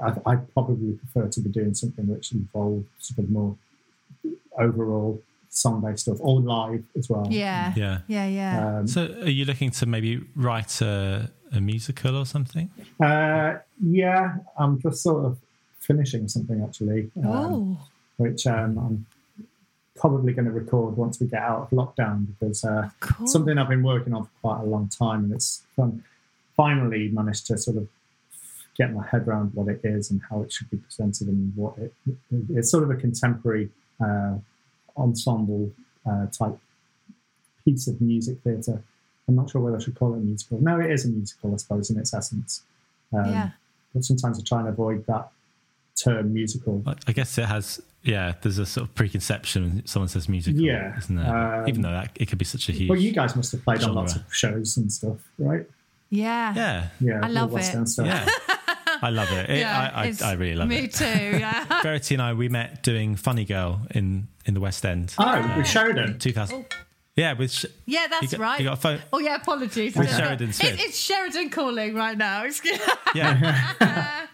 I, 0.08 0.10
I 0.32 0.36
probably 0.54 0.92
prefer 1.02 1.28
to 1.28 1.40
be 1.40 1.50
doing 1.50 1.74
something 1.74 2.06
which 2.08 2.32
involves 2.32 2.86
sort 3.00 3.18
of 3.26 3.32
more 3.32 3.56
overall 4.60 5.20
song-based 5.50 6.04
stuff, 6.04 6.20
or 6.20 6.40
live 6.40 6.84
as 6.96 7.10
well. 7.10 7.26
Yeah. 7.32 7.74
Yeah. 7.76 8.02
Yeah. 8.08 8.28
Yeah. 8.28 8.78
Um, 8.78 8.88
So 8.88 9.02
are 9.26 9.30
you 9.40 9.46
looking 9.46 9.72
to 9.72 9.88
maybe 9.88 10.22
write 10.36 10.82
a, 10.82 11.32
a 11.52 11.60
musical 11.60 12.16
or 12.16 12.28
something? 12.28 12.70
Uh, 13.00 13.56
yeah, 13.84 14.36
I'm 14.56 14.80
just 14.80 15.02
sort 15.02 15.26
of 15.26 15.40
finishing 15.80 16.28
something 16.28 16.62
actually, 16.64 17.10
um, 17.18 17.28
oh. 17.28 17.78
which 18.18 18.46
um, 18.46 18.78
I'm 18.78 19.06
probably 20.02 20.34
going 20.34 20.46
to 20.46 20.52
record 20.52 20.98
once 20.98 21.20
we 21.20 21.28
get 21.28 21.42
out 21.44 21.62
of 21.62 21.70
lockdown 21.70 22.26
because 22.28 22.66
uh, 22.66 22.90
Cool. 23.00 23.28
something 23.28 23.58
I've 23.58 23.70
been 23.70 23.84
working 23.84 24.14
on 24.16 24.24
for 24.24 24.32
quite 24.42 24.60
a 24.62 24.66
long 24.66 24.90
time, 24.90 25.26
and 25.26 25.34
it's 25.34 25.64
fun. 25.76 26.04
Finally, 26.58 27.10
managed 27.10 27.46
to 27.48 27.58
sort 27.58 27.78
of 27.78 27.88
get 28.76 28.92
my 28.94 29.06
head 29.08 29.28
around 29.28 29.54
what 29.54 29.68
it 29.68 29.80
is 29.84 30.10
and 30.12 30.20
how 30.30 30.42
it 30.42 30.52
should 30.52 30.70
be 30.72 30.78
presented 30.78 31.28
and 31.28 31.56
what 31.56 31.78
it. 31.78 31.94
It's 32.50 32.72
sort 32.72 32.84
of 32.84 32.90
a 32.90 32.96
contemporary 32.96 33.70
uh, 34.04 34.36
ensemble 34.98 35.72
uh, 36.10 36.26
type 36.28 36.58
piece 37.64 37.88
of 37.88 38.02
music 38.02 38.40
theatre. 38.44 38.82
I'm 39.28 39.36
not 39.36 39.52
sure 39.52 39.62
whether 39.62 39.78
I 39.78 39.80
should 39.80 39.96
call 39.96 40.16
it 40.16 40.18
a 40.18 40.22
musical. 40.22 40.60
No, 40.62 40.80
it 40.80 40.90
is 40.90 41.06
a 41.06 41.10
musical, 41.10 41.54
I 41.54 41.58
suppose, 41.58 41.92
in 41.92 42.00
its 42.00 42.14
essence. 42.14 42.64
Um, 43.14 43.26
Yeah. 43.30 43.50
But 43.94 44.04
sometimes 44.06 44.40
I 44.40 44.44
try 44.44 44.60
and 44.62 44.70
avoid 44.70 45.06
that 45.08 45.30
term 46.02 46.34
musical. 46.34 46.82
I- 46.88 46.96
I 47.08 47.12
guess 47.12 47.38
it 47.38 47.46
has. 47.46 47.82
Yeah, 48.04 48.34
there's 48.42 48.58
a 48.58 48.66
sort 48.66 48.88
of 48.90 48.96
preconception 48.96 49.64
when 49.64 49.86
someone 49.86 50.08
says 50.10 50.28
musical, 50.28 50.60
Yeah, 50.62 50.98
isn't 50.98 51.16
there? 51.16 51.36
um, 51.62 51.68
Even 51.70 51.82
though 51.84 51.92
that 51.92 52.12
it 52.16 52.28
could 52.28 52.40
be 52.40 52.46
such 52.46 52.68
a 52.70 52.72
huge. 52.72 52.90
Well, 52.90 53.00
you 53.00 53.12
guys 53.12 53.36
must 53.36 53.52
have 53.52 53.64
played 53.64 53.84
on 53.84 53.94
lots 53.94 54.16
of 54.16 54.24
shows 54.34 54.78
and 54.78 54.92
stuff, 54.92 55.18
right? 55.38 55.66
Yeah. 56.10 56.54
yeah, 56.56 56.88
Yeah, 57.00 57.20
I 57.24 57.28
love 57.30 57.52
West 57.52 57.74
it. 57.76 57.88
Stuff. 57.88 58.06
yeah, 58.08 58.28
I 59.02 59.10
love 59.12 59.32
it. 59.32 59.50
It- 59.50 59.60
Yeah, 59.60 59.92
I, 59.94 60.08
I, 60.08 60.14
I 60.26 60.34
really 60.34 60.56
love 60.56 60.68
Me 60.68 60.78
it. 60.78 60.82
Me 60.82 60.88
too. 60.90 61.38
Yeah. 61.40 61.82
Verity 61.84 62.16
and 62.16 62.22
I 62.22 62.34
we 62.34 62.50
met 62.50 62.82
doing 62.84 63.16
Funny 63.16 63.46
Girl 63.46 63.82
in 63.92 64.28
in 64.46 64.54
the 64.56 64.60
West 64.60 64.84
End. 64.86 65.14
Oh, 65.20 65.54
with 65.58 65.68
Sheridan. 65.68 66.18
2000. 66.20 66.66
Yeah, 67.16 67.34
with 67.34 67.52
Sh- 67.52 67.66
Yeah, 67.86 68.08
that's 68.10 68.24
you 68.24 68.38
got, 68.38 68.40
right. 68.40 68.60
You 68.60 68.66
got 68.66 68.78
a 68.78 68.82
phone. 68.82 69.00
Oh 69.14 69.20
yeah, 69.20 69.36
apologies. 69.36 69.96
With 69.96 70.10
I. 70.10 70.18
Sheridan 70.20 70.54
Smith. 70.54 70.74
It's, 70.74 70.84
it's 70.84 70.98
Sheridan 70.98 71.50
calling 71.52 71.94
right 71.94 72.18
now. 72.18 72.44
Excuse- 72.46 72.80
Yeah, 73.16 73.74
Uh, 73.80 74.28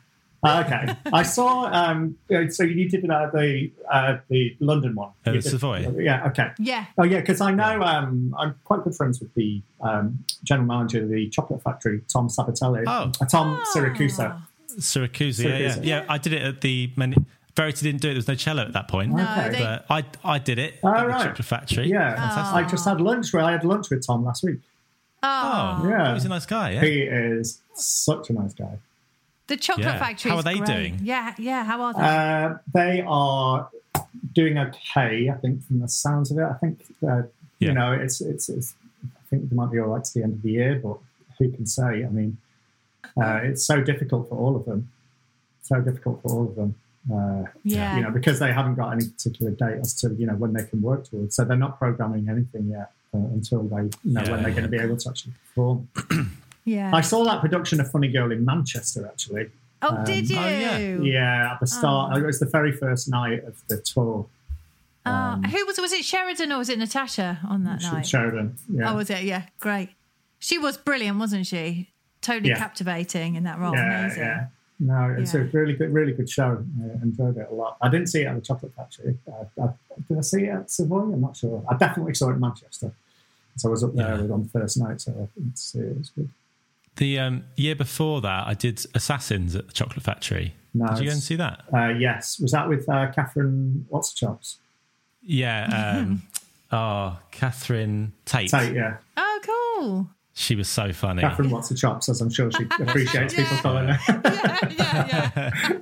okay, 0.46 0.96
I 1.12 1.24
saw. 1.24 1.66
Um, 1.72 2.18
uh, 2.34 2.48
so 2.50 2.64
you 2.64 2.88
did 2.90 3.10
uh, 3.10 3.30
the 3.34 3.72
uh, 3.92 4.18
the 4.30 4.56
London 4.60 4.96
one, 4.96 5.10
Uh, 5.26 5.32
You 5.32 5.42
did- 5.42 5.50
Savoy? 5.50 5.88
Yeah. 5.98 6.28
Okay. 6.28 6.52
Yeah. 6.60 6.86
Oh 6.98 7.04
yeah, 7.04 7.20
because 7.22 7.42
I 7.42 7.52
know 7.52 7.82
um, 7.82 8.36
I'm 8.38 8.56
quite 8.64 8.84
good 8.84 8.96
friends 8.96 9.20
with 9.20 9.34
the 9.34 9.62
um, 9.82 10.24
general 10.44 10.68
manager 10.68 11.04
of 11.04 11.10
the 11.10 11.30
chocolate 11.30 11.62
factory, 11.64 12.02
Tom 12.12 12.28
Sabatelli. 12.30 12.84
Oh. 12.88 13.12
Uh, 13.22 13.26
Tom 13.26 13.60
Ah. 13.60 13.66
Siracusa. 13.76 14.42
Syracuse, 14.80 15.42
yeah, 15.44 15.58
yeah, 15.58 15.76
yeah. 15.82 16.06
I 16.08 16.18
did 16.20 16.34
it 16.34 16.42
at 16.44 16.62
the 16.62 16.92
Menier. 16.96 17.18
Verity 17.56 17.88
didn't 17.88 18.02
do 18.02 18.10
it. 18.10 18.12
There 18.12 18.18
was 18.18 18.28
no 18.28 18.36
cello 18.36 18.62
at 18.62 18.74
that 18.74 18.88
point. 18.88 19.12
No, 19.14 19.24
Okay. 19.24 19.58
But 19.64 19.86
I, 19.90 20.04
I 20.36 20.38
did 20.38 20.60
it 20.60 20.76
Oh, 20.84 20.90
at 20.94 21.02
the 21.02 21.08
right. 21.08 21.24
chocolate 21.26 21.46
factory. 21.46 21.90
Yeah, 21.90 22.16
Fantastic. 22.16 22.56
I 22.56 22.70
just 22.70 22.86
had 22.86 23.02
lunch. 23.02 23.34
Where 23.34 23.42
I 23.44 23.52
had 23.54 23.64
lunch 23.66 23.90
with 23.90 24.06
Tom 24.06 24.24
last 24.24 24.44
week. 24.44 24.60
oh, 25.24 25.82
Oh, 25.84 25.90
Yeah. 25.90 26.14
he's 26.14 26.26
a 26.26 26.30
nice 26.30 26.46
guy. 26.46 26.74
Yeah. 26.74 26.82
He 26.82 27.02
is 27.02 27.64
such 27.74 28.30
a 28.30 28.34
nice 28.34 28.54
guy. 28.54 28.78
The 29.48 29.58
chocolate 29.58 29.88
Yeah. 29.88 30.00
factory. 30.00 30.32
How 30.32 30.38
is 30.40 30.46
are 30.46 30.50
they 30.54 30.58
great. 30.60 30.68
doing? 30.76 31.00
Yeah, 31.04 31.34
yeah. 31.38 31.64
How 31.64 31.82
are 31.82 31.94
they? 31.94 32.02
Uh, 32.02 32.58
they 32.74 33.04
are 33.08 33.70
doing 34.34 34.58
okay, 34.58 35.30
I 35.30 35.34
think, 35.36 35.66
from 35.66 35.80
the 35.80 35.88
sounds 35.88 36.32
of 36.32 36.38
it. 36.38 36.44
I 36.44 36.54
think 36.54 36.84
uh, 37.04 37.24
Yeah. 37.60 37.70
you 37.70 37.74
know 37.74 37.92
it's, 37.94 38.22
it's 38.22 38.50
it's 38.50 38.76
I 39.06 39.24
think 39.30 39.50
they 39.50 39.56
might 39.56 39.72
be 39.72 39.80
all 39.80 39.88
right 39.88 40.04
to 40.04 40.14
the 40.14 40.24
end 40.24 40.34
of 40.34 40.42
the 40.42 40.52
year, 40.52 40.80
but 40.84 40.98
who 41.38 41.52
can 41.52 41.66
say? 41.66 42.06
I 42.06 42.10
mean, 42.10 42.38
uh, 43.22 43.40
it's 43.44 43.66
so 43.66 43.82
difficult 43.82 44.30
for 44.30 44.36
all 44.38 44.56
of 44.56 44.66
them. 44.66 44.90
So 45.64 45.82
difficult 45.82 46.22
for 46.22 46.30
all 46.32 46.46
of 46.50 46.56
them. 46.56 46.76
Uh, 47.12 47.44
Yeah. 47.64 47.96
you 47.98 48.04
know, 48.04 48.12
because 48.12 48.40
they 48.40 48.52
haven't 48.52 48.76
got 48.76 48.92
any 48.92 49.08
particular 49.08 49.52
date 49.52 49.80
as 49.80 49.94
to 50.02 50.14
you 50.16 50.26
know 50.28 50.36
when 50.36 50.54
they 50.54 50.64
can 50.64 50.82
work 50.82 51.06
towards. 51.10 51.36
So 51.36 51.46
they're 51.46 51.58
not 51.58 51.78
programming 51.80 52.28
anything 52.30 52.68
yet 52.70 52.92
uh, 53.14 53.18
until 53.18 53.64
they 53.64 53.84
you 54.04 54.14
know 54.14 54.22
Yeah, 54.24 54.32
when 54.32 54.44
they're 54.44 54.52
going 54.52 54.64
to 54.64 54.70
be 54.70 54.80
able 54.80 54.98
to 54.98 55.10
actually 55.10 55.34
perform. 55.46 55.88
yeah. 56.68 56.92
I 56.94 57.02
saw 57.02 57.24
that 57.26 57.40
production 57.42 57.80
of 57.80 57.90
Funny 57.90 58.10
Girl 58.10 58.32
in 58.32 58.44
Manchester 58.46 59.06
actually. 59.08 59.50
oh, 59.82 60.04
did 60.06 60.30
you? 60.30 60.38
oh, 60.38 60.48
yeah. 60.48 60.78
Yeah, 61.02 61.52
at 61.54 61.60
the 61.60 61.68
start. 61.68 62.12
Oh. 62.14 62.18
It 62.20 62.26
was 62.26 62.40
the 62.40 62.46
very 62.58 62.72
first 62.72 63.10
night 63.10 63.44
of 63.46 63.56
the 63.70 63.78
tour. 63.82 64.28
Uh, 65.06 65.38
who 65.54 65.66
was 65.66 65.78
was 65.80 65.94
it? 65.94 66.04
Sheridan 66.04 66.52
or 66.52 66.58
was 66.58 66.70
it 66.70 66.78
Natasha 66.80 67.40
on 67.48 67.64
that 67.64 67.82
Sh- 67.82 67.92
night? 67.94 68.06
Sheridan. 68.06 68.58
Yeah. 68.70 68.92
Oh, 68.92 68.96
was 68.98 69.10
it? 69.10 69.24
Yeah, 69.24 69.44
great. 69.62 69.90
She 70.40 70.58
was 70.58 70.76
brilliant, 70.78 71.18
wasn't 71.18 71.48
she? 71.48 71.90
Totally 72.22 72.50
Yeah. 72.50 72.58
captivating 72.58 73.36
in 73.36 73.44
that 73.46 73.58
role. 73.58 73.74
yeah, 73.74 74.00
Amazing. 74.06 74.24
yeah. 74.24 74.48
No, 74.80 75.16
it's 75.18 75.34
a 75.34 75.44
really 75.46 75.74
good, 75.74 75.92
really 75.94 76.12
good 76.14 76.30
show. 76.30 76.64
I 76.84 77.02
enjoyed 77.02 77.38
it 77.38 77.48
a 77.50 77.54
lot. 77.54 77.78
I 77.82 77.88
didn't 77.90 78.08
see 78.08 78.22
it 78.22 78.26
at 78.26 78.36
the 78.36 78.42
Chocolate 78.42 78.74
Factory. 78.76 79.18
Uh, 79.28 79.46
I, 79.64 79.70
did 80.08 80.18
I 80.20 80.22
see 80.22 80.44
it 80.44 80.50
at 80.50 80.70
Savoy? 80.70 81.00
I'm 81.14 81.22
not 81.22 81.36
sure. 81.38 81.64
I 81.70 81.76
definitely 81.78 82.14
saw 82.14 82.30
it 82.30 82.34
in 82.34 82.42
Manchester. 82.42 82.92
So 83.56 83.70
I 83.70 83.72
was 83.72 83.84
up 83.84 83.96
there 83.96 84.24
Yeah. 84.24 84.34
on 84.34 84.44
the 84.44 84.50
first 84.50 84.78
night, 84.78 85.02
so 85.02 85.12
I 85.14 85.26
didn't 85.40 85.58
see 85.58 85.80
it. 85.80 85.86
It 85.92 85.98
was 85.98 86.10
good. 86.10 86.30
The 86.98 87.20
um, 87.20 87.44
year 87.56 87.76
before 87.76 88.22
that, 88.22 88.48
I 88.48 88.54
did 88.54 88.84
Assassins 88.96 89.56
at 89.56 89.68
the 89.68 89.74
chocolate 89.74 90.04
factory. 90.04 90.56
Nice. 90.74 90.98
Did 90.98 91.04
you 91.04 91.10
go 91.10 91.14
and 91.14 91.24
see 91.24 91.36
that? 91.36 91.64
Uh, 91.74 91.90
yes. 91.90 92.40
Was 92.40 92.52
that 92.52 92.68
with 92.68 92.90
uh, 92.90 93.12
Catherine 93.12 93.86
What's 93.90 94.14
Chops? 94.14 94.58
Yeah. 95.22 95.96
Um, 96.00 96.24
oh, 96.72 97.20
Catherine 97.32 98.14
Tate. 98.26 98.50
Tate, 98.50 98.76
yeah. 98.76 98.98
Oh, 99.16 99.40
cool. 99.44 100.10
She 100.34 100.56
was 100.56 100.68
so 100.68 100.92
funny. 100.92 101.22
Catherine 101.22 101.52
What's 101.52 101.70
the 101.70 101.76
Chops, 101.76 102.10
as 102.10 102.20
I'm 102.22 102.32
sure 102.32 102.52
she 102.52 102.64
appreciates 102.80 103.34
people 103.34 103.58
following 103.58 103.90
her. 103.90 104.22
yeah, 104.78 105.52
yeah. 105.68 105.82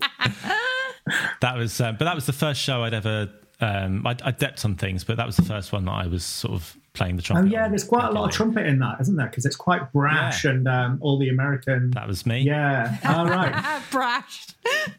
That 1.42 1.58
was, 1.58 1.80
um, 1.80 1.96
but 1.98 2.06
that 2.06 2.16
was 2.16 2.26
the 2.26 2.34
first 2.34 2.60
show 2.62 2.84
I'd 2.84 2.94
ever. 2.94 3.30
Um, 3.62 4.06
I, 4.06 4.12
I 4.12 4.32
depped 4.32 4.66
on 4.66 4.76
things, 4.76 5.04
but 5.06 5.18
that 5.18 5.26
was 5.26 5.38
the 5.38 5.44
first 5.44 5.72
one 5.72 5.86
that 5.86 5.92
I 5.92 6.08
was 6.08 6.26
sort 6.26 6.56
of 6.56 6.78
playing 6.96 7.16
the 7.18 7.22
trumpet. 7.22 7.50
Oh 7.50 7.52
yeah, 7.52 7.68
there's 7.68 7.84
quite 7.84 8.06
a 8.06 8.12
lot 8.12 8.26
of 8.30 8.32
trumpet 8.36 8.66
in 8.66 8.80
that, 8.80 9.00
isn't 9.02 9.16
there? 9.16 9.28
Because 9.28 9.46
it's 9.46 9.56
quite 9.56 9.92
brash 9.92 10.44
Yeah. 10.46 10.52
and 10.52 10.68
um, 10.68 10.98
all 11.02 11.20
the 11.20 11.30
American. 11.30 11.92
That 11.92 12.08
was 12.08 12.26
me. 12.26 12.40
Yeah. 12.42 12.98
All 13.06 13.26
right. 13.38 13.52
Ah, 13.54 13.84
Brash. 13.92 14.48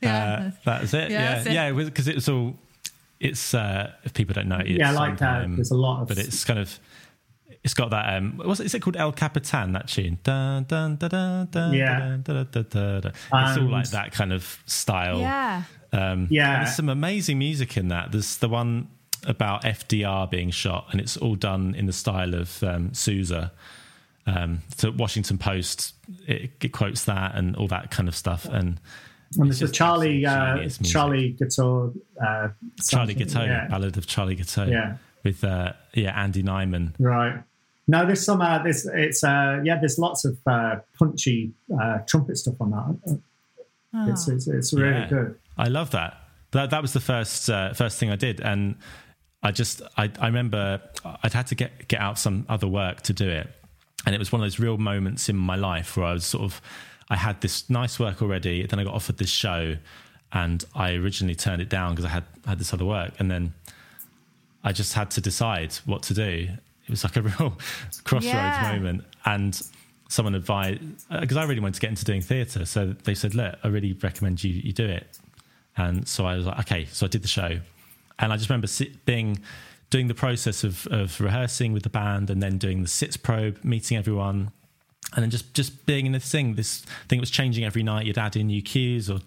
Yeah. 0.02 0.16
Uh, 0.34 0.50
that 0.64 0.80
was 0.82 0.94
it. 0.94 1.10
Yeah, 1.10 1.18
Yeah, 1.20 1.34
that's 1.34 1.46
it. 1.46 1.52
yeah, 1.52 1.72
because 1.72 2.08
it 2.08 2.14
was 2.14 2.28
all. 2.28 2.54
It's 3.18 3.54
uh, 3.54 3.92
if 4.04 4.12
people 4.14 4.34
don't 4.34 4.48
know, 4.48 4.58
it's 4.58 4.68
Yeah, 4.70 4.92
like 4.92 5.18
that. 5.18 5.40
Sondheim, 5.40 5.56
There's 5.56 5.70
a 5.70 5.76
lot 5.76 6.02
of- 6.02 6.08
but 6.08 6.18
it's 6.18 6.44
kind 6.44 6.58
of. 6.58 6.78
It's 7.64 7.74
got 7.74 7.90
that. 7.90 8.14
Um, 8.16 8.40
what's 8.44 8.60
it, 8.60 8.66
is 8.66 8.74
it 8.74 8.80
called 8.82 8.96
El 8.96 9.10
Capitan? 9.10 9.72
That 9.72 9.88
tune. 9.88 10.18
Dun, 10.22 10.64
dun, 10.64 10.96
dun, 10.96 11.08
dun, 11.10 11.48
dun, 11.50 11.72
Yeah. 11.72 11.98
dun, 11.98 12.22
dun, 12.22 12.48
dun, 12.52 12.66
dun, 12.70 13.00
dun. 13.00 13.12
It's 13.12 13.24
all 13.32 13.42
And- 13.58 13.70
like 13.72 13.90
that 13.90 14.12
kind 14.12 14.32
of 14.32 14.62
style. 14.66 15.18
yeah. 15.18 15.62
Um, 15.92 16.28
Yeah. 16.30 16.62
There's 16.64 16.76
some 16.76 16.88
amazing 16.88 17.38
music 17.38 17.76
in 17.76 17.88
that. 17.88 18.12
There's 18.12 18.36
the 18.36 18.48
one 18.48 18.86
about 19.26 19.62
FDR 19.62 20.30
being 20.30 20.50
shot, 20.50 20.86
and 20.92 21.00
it's 21.00 21.16
all 21.16 21.34
done 21.34 21.74
in 21.74 21.86
the 21.86 21.92
style 21.92 22.34
of 22.34 22.62
um, 22.62 22.94
Sousa. 22.94 23.52
Um, 24.26 24.62
so 24.76 24.90
Washington 24.90 25.38
Post 25.38 25.94
it, 26.26 26.50
it 26.60 26.72
quotes 26.72 27.04
that 27.04 27.34
and 27.36 27.54
all 27.56 27.68
that 27.68 27.90
kind 27.90 28.08
of 28.08 28.16
stuff. 28.16 28.44
And 28.44 28.80
And 29.38 29.48
it's 29.50 29.60
there's 29.60 29.70
a 29.70 29.72
Charlie, 29.72 30.24
uh. 30.26 30.68
Charlie 30.84 31.30
Guitar, 31.30 31.90
uh, 32.20 32.48
Charlie 32.88 33.14
something. 33.14 33.48
Yeah. 33.48 33.68
Ballad 33.68 33.96
of 33.96 34.06
Charlie 34.06 34.34
Guiteau. 34.34 34.66
Yeah. 34.66 34.96
With 35.22 35.42
uh, 35.44 35.72
yeah 35.94 36.20
Andy 36.20 36.42
Nyman. 36.42 36.94
Right. 36.98 37.42
No, 37.88 38.04
there's 38.04 38.24
some. 38.24 38.40
Uh, 38.40 38.62
there's 38.64 38.84
it's 38.86 39.22
uh, 39.22 39.60
yeah. 39.64 39.78
There's 39.78 39.96
lots 39.98 40.24
of 40.24 40.38
uh, 40.46 40.76
punchy 40.98 41.52
uh, 41.80 41.98
trumpet 42.08 42.36
stuff 42.36 42.54
on 42.60 42.70
that. 42.72 43.20
It's 44.10 44.28
it's, 44.28 44.46
it's 44.48 44.72
really 44.72 44.90
Yeah. 44.90 45.08
good. 45.08 45.38
I 45.56 45.68
love 45.68 45.90
that. 45.92 46.18
That 46.50 46.70
that 46.70 46.82
was 46.82 46.92
the 46.92 47.00
first 47.00 47.48
uh, 47.48 47.72
first 47.74 47.98
thing 47.98 48.10
I 48.10 48.16
did, 48.16 48.40
and 48.40 48.74
I 49.46 49.50
just 49.52 49.80
I, 49.96 50.10
I 50.20 50.26
remember 50.26 50.80
I'd 51.22 51.32
had 51.32 51.46
to 51.48 51.54
get 51.54 51.70
get 51.88 52.00
out 52.00 52.18
some 52.18 52.44
other 52.48 52.66
work 52.68 53.02
to 53.02 53.12
do 53.12 53.28
it, 53.28 53.46
and 54.04 54.14
it 54.14 54.18
was 54.18 54.32
one 54.32 54.40
of 54.40 54.44
those 54.44 54.58
real 54.58 54.76
moments 54.78 55.28
in 55.28 55.36
my 55.36 55.56
life 55.56 55.96
where 55.96 56.06
I 56.06 56.12
was 56.12 56.24
sort 56.26 56.44
of 56.44 56.60
I 57.08 57.16
had 57.16 57.40
this 57.40 57.70
nice 57.70 58.00
work 58.00 58.22
already, 58.22 58.66
then 58.66 58.78
I 58.80 58.84
got 58.84 58.94
offered 58.94 59.18
this 59.18 59.30
show, 59.30 59.76
and 60.32 60.64
I 60.74 60.94
originally 60.94 61.36
turned 61.36 61.62
it 61.62 61.68
down 61.68 61.88
because 61.92 62.04
I 62.04 62.08
had 62.18 62.24
had 62.44 62.58
this 62.58 62.72
other 62.74 62.84
work, 62.84 63.12
and 63.20 63.30
then 63.30 63.54
I 64.64 64.72
just 64.72 64.92
had 64.94 65.10
to 65.12 65.20
decide 65.20 65.74
what 65.84 66.02
to 66.04 66.14
do. 66.14 66.48
It 66.86 66.90
was 66.90 67.04
like 67.04 67.16
a 67.16 67.22
real 67.30 67.56
crossroads 68.04 68.24
Yeah. 68.24 68.72
moment, 68.76 69.04
and 69.24 69.52
someone 70.08 70.34
advised 70.34 70.80
because 71.20 71.36
uh, 71.36 71.40
I 71.40 71.44
really 71.44 71.60
wanted 71.60 71.74
to 71.74 71.80
get 71.80 71.90
into 71.90 72.04
doing 72.04 72.20
theatre, 72.22 72.64
so 72.64 72.94
they 73.04 73.14
said, 73.14 73.34
"Look, 73.36 73.54
I 73.62 73.68
really 73.68 73.92
recommend 73.92 74.42
you 74.42 74.50
you 74.52 74.72
do 74.72 74.86
it." 74.86 75.06
And 75.76 76.08
so 76.08 76.26
I 76.26 76.36
was 76.36 76.46
like, 76.46 76.58
"Okay," 76.60 76.86
so 76.86 77.06
I 77.06 77.08
did 77.08 77.22
the 77.22 77.28
show, 77.28 77.60
and 78.18 78.32
I 78.32 78.36
just 78.36 78.48
remember 78.48 78.66
sit, 78.66 79.04
being 79.04 79.38
doing 79.90 80.08
the 80.08 80.14
process 80.14 80.64
of 80.64 80.86
of 80.88 81.20
rehearsing 81.20 81.72
with 81.72 81.82
the 81.82 81.90
band, 81.90 82.30
and 82.30 82.42
then 82.42 82.58
doing 82.58 82.82
the 82.82 82.88
sitzprobe, 82.88 83.62
meeting 83.64 83.96
everyone, 83.96 84.50
and 85.14 85.22
then 85.22 85.30
just 85.30 85.54
just 85.54 85.86
being 85.86 86.06
in 86.06 86.12
this 86.12 86.30
thing. 86.30 86.54
This 86.54 86.80
thing 87.08 87.20
was 87.20 87.30
changing 87.30 87.64
every 87.64 87.82
night. 87.82 88.06
You'd 88.06 88.18
add 88.18 88.36
in 88.36 88.48
new 88.48 88.62
cues, 88.62 89.08
or 89.10 89.18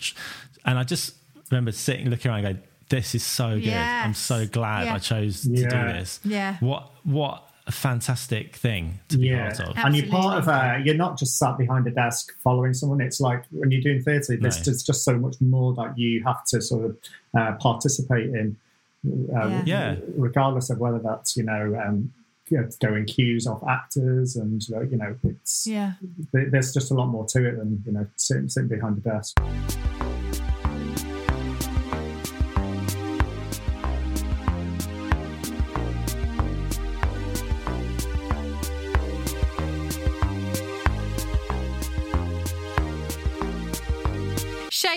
and 0.66 0.78
I 0.78 0.84
just 0.84 1.16
remember 1.52 1.72
sitting, 1.72 2.10
looking 2.10 2.30
around, 2.30 2.46
and 2.46 2.56
going, 2.58 2.68
"This 2.90 3.16
is 3.16 3.24
so 3.24 3.60
good. 3.60 3.74
I'm 3.74 4.14
so 4.14 4.46
glad 4.48 4.86
Yeah. 4.86 4.96
I 4.96 5.00
chose 5.00 5.42
to 5.44 5.50
Yeah. 5.52 5.70
do 5.70 5.94
this. 6.00 6.20
Yeah. 6.24 6.58
What 6.60 6.92
what 7.04 7.46
a 7.68 7.72
fantastic 7.72 8.56
thing 8.56 9.00
to 9.10 9.18
be 9.20 9.28
Yeah, 9.28 9.54
part 9.54 9.70
of. 9.70 9.78
and 9.78 9.96
you're 9.96 10.08
part 10.08 10.40
of 10.40 10.48
Absolutely. 10.50 10.82
a. 10.82 10.86
You're 10.86 10.96
not 10.98 11.20
just 11.20 11.38
sat 11.38 11.56
behind 11.58 11.86
a 11.86 11.92
desk 11.92 12.32
following 12.44 12.74
someone. 12.74 13.00
It's 13.00 13.20
like 13.22 13.44
when 13.52 13.70
you're 13.70 13.82
doing 13.82 14.02
theatre, 14.04 14.36
there's 14.42 14.58
No. 14.58 14.64
just, 14.64 14.88
just 14.88 15.04
so 15.04 15.18
much 15.20 15.36
more 15.40 15.76
that 15.76 15.96
you 15.96 16.24
have 16.26 16.44
to 16.46 16.62
sort 16.62 16.86
of 16.86 16.98
uh, 17.38 17.52
participate 17.60 18.32
in. 18.32 18.58
Uh, 19.06 19.62
Yeah. 19.66 19.96
regardless 20.18 20.70
of 20.70 20.78
whether 20.80 21.00
that's 21.00 21.38
you 21.38 21.44
know 21.44 21.80
um, 21.86 22.12
you 22.50 22.58
know, 22.58 22.68
going 22.82 23.06
cues 23.06 23.46
off 23.48 23.64
actors 23.68 24.36
and 24.36 24.62
you 24.68 24.98
know 24.98 25.16
it's 25.24 25.66
Yeah. 25.68 25.94
there's 26.34 26.74
just 26.74 26.92
a 26.92 26.94
lot 26.96 27.08
more 27.08 27.26
to 27.28 27.46
it 27.48 27.58
than 27.58 27.82
you 27.86 27.92
know 27.92 28.08
sitting, 28.16 28.50
sitting 28.50 28.70
behind 28.70 28.98
the 28.98 29.02
desk. 29.02 29.40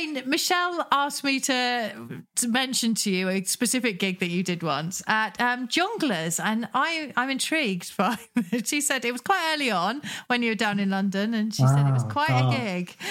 Shane, 0.02 0.22
Michelle 0.26 0.86
asked 0.90 1.24
me 1.24 1.40
to 1.40 2.22
to 2.36 2.48
mention 2.48 2.94
to 2.94 3.10
you 3.10 3.28
a 3.28 3.44
specific 3.44 3.98
gig 3.98 4.20
that 4.20 4.28
you 4.28 4.42
did 4.42 4.62
once 4.62 5.02
at 5.06 5.40
um, 5.40 5.68
Jongleurs, 5.68 6.40
and 6.42 6.68
I 6.74 7.12
I'm 7.16 7.30
intrigued 7.30 7.96
by. 7.96 8.16
it. 8.36 8.66
She 8.72 8.80
said 8.80 9.04
it 9.04 9.12
was 9.12 9.20
quite 9.20 9.54
early 9.54 9.70
on 9.70 10.02
when 10.28 10.42
you 10.42 10.50
were 10.50 10.56
down 10.56 10.80
in 10.80 10.90
London, 10.90 11.34
and 11.34 11.54
she 11.54 11.66
said 11.66 11.86
it 11.86 11.92
was 11.92 12.04
quite 12.04 12.28
God. 12.28 12.54
a 12.54 12.58
gig. 12.58 12.96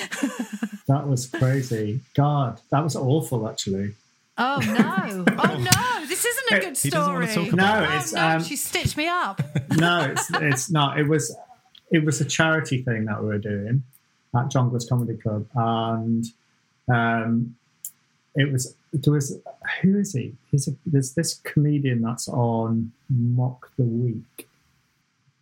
That 0.88 1.08
was 1.08 1.28
crazy. 1.28 2.02
God, 2.16 2.60
that 2.70 2.84
was 2.84 2.98
awful. 2.98 3.48
Actually, 3.48 3.94
Oh 4.38 4.60
no! 4.60 5.24
Oh 5.38 5.58
no! 5.58 6.06
This 6.08 6.26
isn't 6.26 6.58
a 6.58 6.60
good 6.60 6.78
He 6.78 6.90
want 6.90 7.06
story. 7.06 7.28
to 7.28 7.34
talk 7.34 7.54
about 7.54 7.80
oh, 7.80 7.84
it. 7.84 7.90
No, 7.90 7.98
it's, 7.98 8.14
no, 8.14 8.28
um, 8.28 8.44
she 8.44 8.56
stitched 8.58 8.98
me 8.98 9.08
up. 9.08 9.42
no, 9.78 10.02
it's 10.12 10.30
it's 10.34 10.70
not. 10.70 11.00
It 11.00 11.08
was 11.08 11.34
it 11.92 12.04
was 12.04 12.20
a 12.20 12.26
charity 12.26 12.82
thing 12.82 13.06
that 13.06 13.22
we 13.22 13.28
were 13.28 13.38
doing 13.38 13.84
at 14.36 14.50
Jongleurs 14.50 14.90
Comedy 14.90 15.16
Club, 15.16 15.48
and 15.56 16.26
um, 16.92 17.56
it 18.36 18.52
was 18.52 18.76
there 18.94 19.14
was 19.14 19.38
who 19.82 19.98
is 19.98 20.14
he? 20.14 20.34
He's 20.52 20.68
a, 20.68 20.72
there's 20.86 21.14
this 21.14 21.36
comedian 21.44 22.02
that's 22.02 22.28
on 22.28 22.92
Mock 23.10 23.72
the 23.78 23.84
Week. 23.86 24.48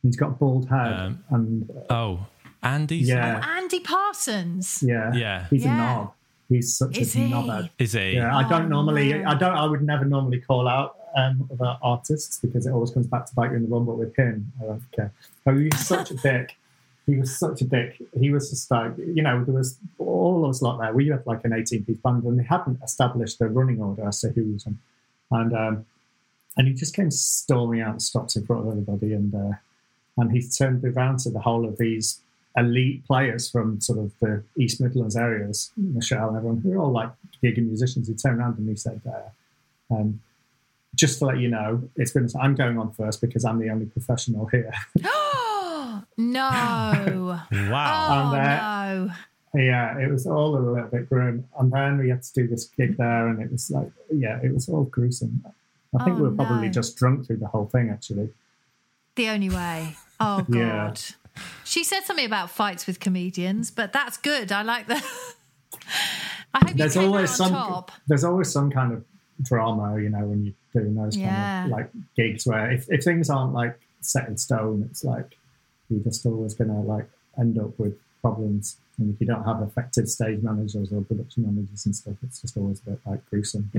He's 0.03 0.15
got 0.15 0.39
bald 0.39 0.69
head 0.69 0.93
Um, 0.93 1.23
and 1.29 1.69
uh, 1.89 1.93
Oh, 1.93 2.25
Andy. 2.63 2.97
Yeah. 2.97 3.43
Andy 3.57 3.79
Parsons. 3.79 4.83
yeah, 4.85 5.11
Yeah. 5.13 5.47
he's 5.49 5.65
Yeah. 5.65 5.73
a 5.73 5.77
knob. 5.77 6.13
He's 6.47 6.73
such 6.75 6.97
Is 6.97 7.15
a 7.15 7.19
he? 7.19 7.31
knobhead. 7.31 7.69
Is 7.77 7.93
he? 7.93 8.11
Yeah, 8.15 8.35
I 8.35 8.47
don't 8.47 8.65
Oh, 8.65 8.67
normally, 8.69 9.13
no. 9.13 9.29
I 9.29 9.35
don't, 9.35 9.55
I 9.55 9.65
would 9.65 9.81
never 9.83 10.05
normally 10.05 10.39
call 10.39 10.67
out 10.67 10.95
um, 11.15 11.47
other 11.53 11.77
artists 11.81 12.39
because 12.39 12.65
it 12.65 12.71
always 12.71 12.91
comes 12.91 13.07
back 13.07 13.25
to 13.27 13.35
bite 13.35 13.51
you 13.51 13.57
in 13.57 13.63
the 13.63 13.67
bum. 13.69 13.85
But 13.85 13.97
with 13.97 14.15
him, 14.15 14.51
I 14.61 14.65
don't 14.65 14.91
care. 14.91 15.11
Oh, 15.45 15.55
he's 15.57 15.85
such 15.85 16.11
a 16.11 16.15
dick. 16.15 16.55
He 17.09 17.17
was 17.17 17.35
such 17.37 17.61
a 17.61 17.65
dick. 17.65 18.01
He 18.17 18.29
was 18.29 18.51
just 18.51 18.69
like, 18.69 18.91
you 18.97 19.23
know, 19.23 19.43
there 19.43 19.55
was 19.55 19.79
all 19.97 20.45
of 20.45 20.51
us 20.51 20.61
lot 20.61 20.79
there. 20.79 20.93
We 20.93 21.07
had 21.07 21.25
like 21.25 21.43
an 21.43 21.53
18 21.53 21.85
piece 21.85 21.97
band 21.97 22.23
and 22.23 22.37
they 22.37 22.43
hadn't 22.43 22.79
established 22.83 23.41
a 23.41 23.47
running 23.47 23.81
order 23.81 24.07
as 24.07 24.21
to 24.21 24.29
who 24.29 24.53
was 24.53 24.67
on. 24.67 24.77
And, 25.31 25.53
um, 25.53 25.85
and 26.55 26.67
he 26.67 26.73
just 26.75 26.95
came 26.95 27.09
storming 27.09 27.81
out 27.81 27.91
and 27.91 28.01
stops 28.01 28.35
in 28.35 28.45
front 28.45 28.61
of 28.61 28.67
everybody. 28.69 29.13
And, 29.13 29.33
uh, 29.33 29.57
and 30.17 30.31
he 30.31 30.47
turned 30.47 30.85
around 30.85 31.19
to 31.19 31.31
the 31.31 31.39
whole 31.39 31.65
of 31.65 31.79
these 31.79 32.21
elite 32.55 33.03
players 33.07 33.49
from 33.49 33.81
sort 33.81 33.97
of 33.97 34.11
the 34.19 34.43
East 34.55 34.79
Midlands 34.79 35.15
areas, 35.15 35.71
Michelle 35.77 36.27
and 36.27 36.37
everyone, 36.37 36.61
who 36.61 36.73
are 36.73 36.77
all 36.83 36.91
like 36.91 37.09
gigging 37.43 37.67
musicians. 37.67 38.07
He 38.07 38.13
turned 38.13 38.39
around 38.39 38.59
and 38.59 38.69
he 38.69 38.75
said, 38.75 39.01
uh, 39.07 39.95
um, 39.95 40.21
just 40.93 41.19
to 41.19 41.25
let 41.25 41.39
you 41.39 41.49
know, 41.49 41.89
it's 41.95 42.11
been, 42.11 42.29
I'm 42.39 42.53
going 42.53 42.77
on 42.77 42.91
first 42.91 43.19
because 43.19 43.45
I'm 43.45 43.57
the 43.57 43.71
only 43.71 43.87
professional 43.87 44.45
here. 44.45 44.73
no. 46.17 47.39
Wow. 47.51 48.31
Oh, 48.31 48.35
And, 48.35 49.09
uh, 49.09 49.13
no. 49.53 49.61
yeah, 49.61 49.97
it 49.99 50.11
was 50.11 50.25
all 50.27 50.55
a 50.55 50.59
little 50.59 50.87
bit 50.89 51.09
grim. 51.09 51.45
And 51.59 51.71
then 51.71 51.97
we 51.97 52.09
had 52.09 52.23
to 52.23 52.33
do 52.33 52.47
this 52.47 52.65
gig 52.65 52.97
there 52.97 53.27
and 53.27 53.41
it 53.41 53.51
was 53.51 53.69
like, 53.71 53.91
yeah, 54.13 54.39
it 54.43 54.53
was 54.53 54.69
all 54.69 54.83
gruesome. 54.85 55.43
I 55.99 56.03
think 56.03 56.17
Oh, 56.17 56.21
we 56.23 56.29
were 56.29 56.35
probably 56.35 56.67
no. 56.67 56.73
just 56.73 56.95
drunk 56.97 57.25
through 57.25 57.37
the 57.37 57.47
whole 57.47 57.65
thing, 57.67 57.89
actually. 57.89 58.29
The 59.15 59.29
only 59.29 59.49
way. 59.49 59.95
Oh, 60.21 60.45
God. 60.51 60.53
Yeah. 60.53 61.41
She 61.63 61.85
said 61.85 62.01
something 62.01 62.25
about 62.25 62.49
fights 62.51 62.85
with 62.85 62.99
comedians, 62.99 63.71
but 63.71 63.93
that's 63.93 64.17
good. 64.17 64.51
I 64.51 64.63
like 64.63 64.87
that. 64.87 65.01
I 66.53 66.59
hope 66.67 66.75
There's 66.75 66.95
you 66.97 67.03
always 67.03 67.33
some, 67.33 67.51
top. 67.51 67.91
there's 68.05 68.25
always 68.25 68.51
some 68.51 68.69
kind 68.69 68.91
of 68.91 69.05
drama, 69.41 69.97
you 70.01 70.09
know, 70.09 70.25
when 70.25 70.43
you're 70.43 70.53
doing 70.83 70.93
those 70.95 71.15
Yeah. 71.15 71.61
kind 71.61 71.71
of 71.71 71.77
like 71.79 71.89
gigs 72.17 72.45
where 72.45 72.69
if, 72.69 72.87
if 72.89 73.01
things 73.05 73.29
aren't 73.29 73.53
like 73.53 73.79
set 74.01 74.27
in 74.27 74.35
stone, 74.37 74.85
it's 74.91 75.05
like 75.05 75.37
you're 75.89 76.03
just 76.03 76.25
always 76.25 76.53
going 76.53 76.69
to 76.69 76.75
like 76.75 77.09
end 77.39 77.57
up 77.59 77.77
with 77.79 77.95
problems. 78.21 78.77
And 78.97 79.13
if 79.13 79.21
you 79.21 79.27
don't 79.27 79.43
have 79.45 79.61
effective 79.61 80.09
stage 80.09 80.41
managers 80.43 80.91
or 80.91 81.01
production 81.01 81.45
managers 81.45 81.85
and 81.85 81.95
stuff, 81.95 82.15
it's 82.23 82.41
just 82.41 82.57
always 82.57 82.81
a 82.81 82.91
bit 82.91 82.99
like 83.05 83.27
gruesome. 83.29 83.69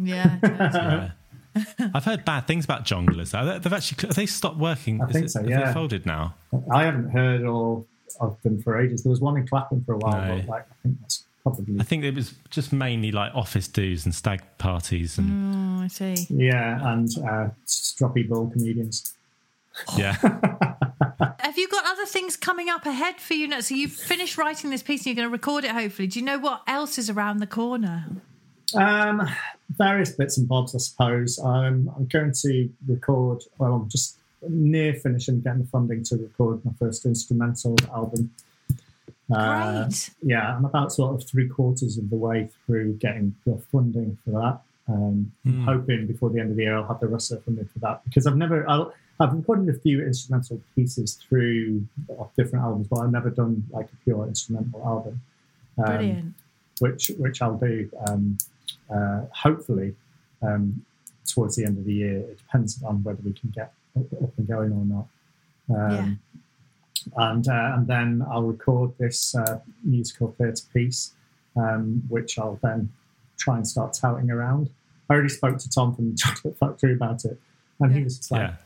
Yeah. 0.00 0.36
Yeah. 0.44 1.10
I've 1.94 2.04
heard 2.04 2.24
bad 2.24 2.46
things 2.46 2.64
about 2.64 2.84
Jongleurs. 2.84 3.32
They've 3.62 3.72
actually 3.72 4.12
they 4.12 4.26
stopped 4.26 4.58
working. 4.58 5.00
I 5.02 5.06
Is 5.06 5.12
think 5.12 5.24
it- 5.26 5.30
so, 5.30 5.42
yeah. 5.42 5.66
They 5.66 5.72
folded 5.72 6.06
now. 6.06 6.34
I 6.72 6.84
haven't 6.84 7.10
heard 7.10 7.44
all 7.44 7.86
of 8.20 8.40
them 8.42 8.62
for 8.62 8.80
ages. 8.80 9.02
There 9.02 9.10
was 9.10 9.20
one 9.20 9.36
in 9.36 9.46
Clapham 9.46 9.82
for 9.84 9.94
a 9.94 9.98
while, 9.98 10.26
No. 10.28 10.36
but 10.40 10.48
like 10.48 10.66
I 10.70 10.74
think 10.82 11.00
that's 11.00 11.24
probably 11.42 11.80
I 11.80 11.82
think 11.82 12.04
it 12.04 12.14
was 12.14 12.34
just 12.50 12.72
mainly 12.72 13.10
like 13.10 13.34
office 13.34 13.66
dues 13.66 14.04
and 14.04 14.14
stag 14.14 14.42
parties 14.58 15.18
and 15.18 15.80
Oh, 15.80 15.84
I 15.84 15.88
see. 15.88 16.26
yeah, 16.30 16.92
and 16.92 17.08
uh, 17.18 17.48
stroppy 17.66 18.28
ball 18.28 18.48
comedians. 18.50 19.14
yeah. 19.96 20.16
Have 21.58 21.62
you 21.62 21.68
got 21.70 21.86
other 21.86 22.06
things 22.06 22.36
coming 22.36 22.68
up 22.68 22.86
ahead 22.86 23.16
for 23.16 23.34
you 23.34 23.48
now? 23.48 23.58
So 23.58 23.74
you've 23.74 23.90
finished 23.90 24.38
writing 24.38 24.70
this 24.70 24.80
piece 24.80 25.00
and 25.00 25.06
you're 25.06 25.16
going 25.16 25.26
to 25.26 25.32
record 25.32 25.64
it, 25.64 25.72
hopefully. 25.72 26.06
Do 26.06 26.20
you 26.20 26.24
know 26.24 26.38
what 26.38 26.62
else 26.68 26.98
is 26.98 27.10
around 27.10 27.38
the 27.38 27.48
corner? 27.48 28.06
Um, 28.76 29.28
various 29.70 30.12
bits 30.12 30.38
and 30.38 30.46
bobs, 30.46 30.76
I 30.76 30.78
suppose. 30.78 31.36
Um, 31.40 31.92
I'm 31.96 32.06
going 32.06 32.30
to 32.42 32.70
record. 32.86 33.42
Well, 33.58 33.74
I'm 33.74 33.88
just 33.88 34.18
near 34.48 34.94
finishing 34.94 35.40
getting 35.40 35.62
the 35.62 35.66
funding 35.66 36.04
to 36.04 36.16
record 36.18 36.64
my 36.64 36.70
first 36.78 37.04
instrumental 37.04 37.74
album. 37.92 38.30
Uh, 39.28 39.82
Great. 39.82 40.10
yeah, 40.22 40.54
I'm 40.54 40.64
about 40.64 40.92
sort 40.92 41.20
of 41.20 41.28
three 41.28 41.48
quarters 41.48 41.98
of 41.98 42.08
the 42.08 42.16
way 42.16 42.50
through 42.66 42.92
getting 42.98 43.34
the 43.44 43.60
funding 43.72 44.16
for 44.24 44.30
that. 44.30 44.60
Um, 44.86 45.32
I'm 45.44 45.62
hoping 45.62 46.06
before 46.06 46.30
the 46.30 46.38
end 46.38 46.52
of 46.52 46.56
the 46.56 46.62
year 46.62 46.76
I'll 46.76 46.86
have 46.86 47.00
the 47.00 47.08
rest 47.08 47.32
of 47.32 47.38
the 47.38 47.44
funding 47.46 47.66
for 47.66 47.80
that 47.80 48.04
because 48.04 48.28
I've 48.28 48.36
never, 48.36 48.66
I'll, 48.70 48.94
I've 49.20 49.32
recorded 49.32 49.68
a 49.74 49.78
few 49.78 50.04
instrumental 50.04 50.60
pieces 50.74 51.14
through 51.14 51.86
off 52.18 52.30
different 52.36 52.64
albums, 52.64 52.86
but 52.88 53.00
I've 53.00 53.12
never 53.12 53.30
done 53.30 53.64
like 53.70 53.86
a 53.86 53.96
pure 54.04 54.26
instrumental 54.26 54.80
album. 54.84 55.20
Um, 55.78 55.84
Brilliant. 55.84 56.34
which 56.80 57.10
which 57.18 57.42
I'll 57.42 57.56
do 57.58 57.90
um, 58.06 58.38
uh, 58.94 59.22
hopefully 59.32 59.94
um, 60.42 60.84
towards 61.26 61.56
the 61.56 61.64
end 61.64 61.78
of 61.78 61.84
the 61.84 61.94
year. 61.94 62.18
It 62.18 62.38
depends 62.38 62.82
on 62.82 63.02
whether 63.02 63.20
we 63.24 63.32
can 63.32 63.50
get 63.50 63.72
up, 63.96 64.12
up 64.22 64.32
and 64.38 64.46
going 64.46 64.72
or 64.72 64.84
not. 64.84 65.06
Um, 65.76 66.20
And 67.16 67.48
uh, 67.48 67.72
and 67.74 67.86
then 67.86 68.24
I'll 68.30 68.42
record 68.42 68.92
this 68.98 69.34
uh, 69.34 69.60
musical 69.84 70.34
theatre 70.36 70.64
piece, 70.74 71.12
um, 71.56 72.02
which 72.08 72.38
I'll 72.38 72.58
then 72.62 72.92
try 73.38 73.56
and 73.56 73.66
start 73.66 73.94
touting 73.94 74.30
around. 74.30 74.68
I 75.08 75.14
already 75.14 75.28
spoke 75.30 75.58
to 75.58 75.70
Tom 75.70 75.94
from 75.94 76.10
the 76.10 76.16
Chocolate 76.16 76.58
Factory 76.58 76.92
about 76.92 77.24
it, 77.24 77.40
and 77.80 77.94
he 77.94 78.02
was 78.02 78.18
just 78.18 78.30
like, 78.30 78.42
yeah. 78.42 78.56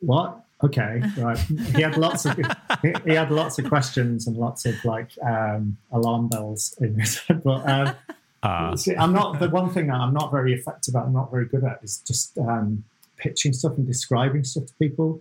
What? 0.00 0.42
Okay, 0.64 1.02
right. 1.18 1.38
He 1.38 1.82
had 1.82 1.98
lots 1.98 2.24
of 2.24 2.36
he, 2.82 2.92
he 3.04 3.12
had 3.14 3.30
lots 3.30 3.58
of 3.58 3.66
questions 3.68 4.26
and 4.26 4.36
lots 4.36 4.64
of 4.64 4.82
like 4.84 5.10
um, 5.22 5.76
alarm 5.92 6.28
bells 6.28 6.74
in 6.80 6.98
his 6.98 7.18
head. 7.18 7.42
But 7.44 7.68
um, 7.68 7.94
Ah. 8.42 8.74
see, 8.76 8.94
I'm 8.96 9.12
not 9.12 9.40
the 9.40 9.48
one 9.50 9.70
thing 9.70 9.88
that 9.88 9.96
I'm 9.96 10.14
not 10.14 10.30
very 10.30 10.54
effective 10.54 10.94
at. 10.94 11.02
I'm 11.04 11.12
not 11.12 11.30
very 11.30 11.46
good 11.46 11.64
at 11.64 11.80
is 11.82 11.98
just 12.06 12.38
um, 12.38 12.84
pitching 13.16 13.52
stuff 13.52 13.76
and 13.76 13.86
describing 13.86 14.44
stuff 14.44 14.66
to 14.66 14.74
people. 14.74 15.20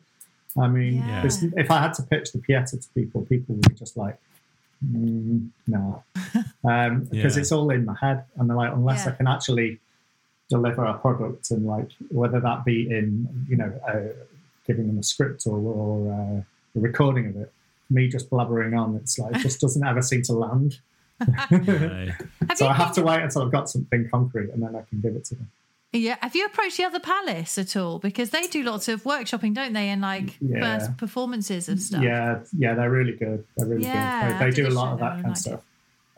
I 0.58 0.68
mean, 0.68 0.96
Yeah. 0.98 1.22
this- 1.24 1.44
if 1.44 1.70
I 1.72 1.80
had 1.82 1.94
to 1.96 2.04
pitch 2.04 2.32
the 2.34 2.40
Pieta 2.40 2.78
to 2.78 2.88
people, 2.94 3.22
people 3.24 3.56
would 3.56 3.68
be 3.68 3.74
just 3.76 3.98
like, 3.98 4.18
mm, 4.86 5.50
no, 5.68 6.04
um, 6.64 7.04
because 7.12 7.36
Yeah. 7.36 7.42
it's 7.42 7.52
all 7.52 7.70
in 7.72 7.84
my 7.86 7.96
head, 8.00 8.24
and 8.38 8.50
they're 8.50 8.56
like, 8.58 8.74
unless 8.74 9.08
I 9.08 9.12
can 9.12 9.28
actually 9.28 9.80
deliver 10.50 10.86
a 10.86 10.94
product 10.94 11.50
and 11.52 11.66
like 11.66 11.90
whether 12.10 12.40
that 12.40 12.64
be 12.64 12.88
in 12.90 13.28
you 13.50 13.56
know 13.58 13.74
uh, 13.88 14.14
giving 14.68 14.88
them 14.88 14.98
a 15.00 15.04
script 15.04 15.46
or, 15.46 15.58
or 15.58 16.12
uh, 16.14 16.78
a 16.78 16.80
recording 16.80 17.28
of 17.28 17.36
it 17.38 17.52
me 17.90 18.08
just 18.08 18.30
blabbering 18.30 18.78
on 18.80 18.96
it's 18.96 19.20
like 19.20 19.36
it 19.36 19.40
just 19.40 19.62
doesn't 19.62 19.86
ever 19.86 20.02
seem 20.02 20.22
to 20.24 20.34
land 20.34 20.80
so 22.56 22.68
i 22.68 22.74
have 22.74 22.92
to 22.94 23.02
wait 23.04 23.22
until 23.22 23.44
i've 23.44 23.52
got 23.52 23.70
something 23.70 24.08
concrete 24.10 24.50
and 24.50 24.62
then 24.62 24.76
i 24.76 24.82
can 24.90 25.00
give 25.02 25.16
it 25.16 25.24
to 25.26 25.36
them 25.36 25.50
Yeah. 25.94 26.18
Have 26.22 26.36
you 26.36 26.46
approached 26.46 26.76
the 26.76 26.84
other 26.84 27.00
palace 27.00 27.58
at 27.58 27.78
all? 27.78 28.00
Because 28.00 28.30
they 28.32 28.48
do 28.48 28.64
lots 28.64 28.90
of 28.90 29.04
workshopping, 29.04 29.54
don't 29.54 29.72
they? 29.72 29.88
And 29.88 30.02
like 30.02 30.36
Yeah. 30.42 30.60
first 30.80 30.98
performances 30.98 31.70
and 31.70 31.80
stuff. 31.82 32.04
yeah 32.04 32.40
yeah 32.58 32.74
they're 32.76 32.92
really 32.92 33.14
good 33.16 33.46
they're 33.56 33.68
really 33.68 33.84
Yeah, 33.84 34.28
good 34.28 34.40
they, 34.42 34.50
they 34.52 34.56
do 34.62 34.66
a 34.68 34.72
a 34.72 34.76
lot 34.80 34.92
of 34.94 35.00
that 35.00 35.14
kind 35.22 35.28
of 35.28 35.34
did. 35.36 35.42
stuff 35.42 35.62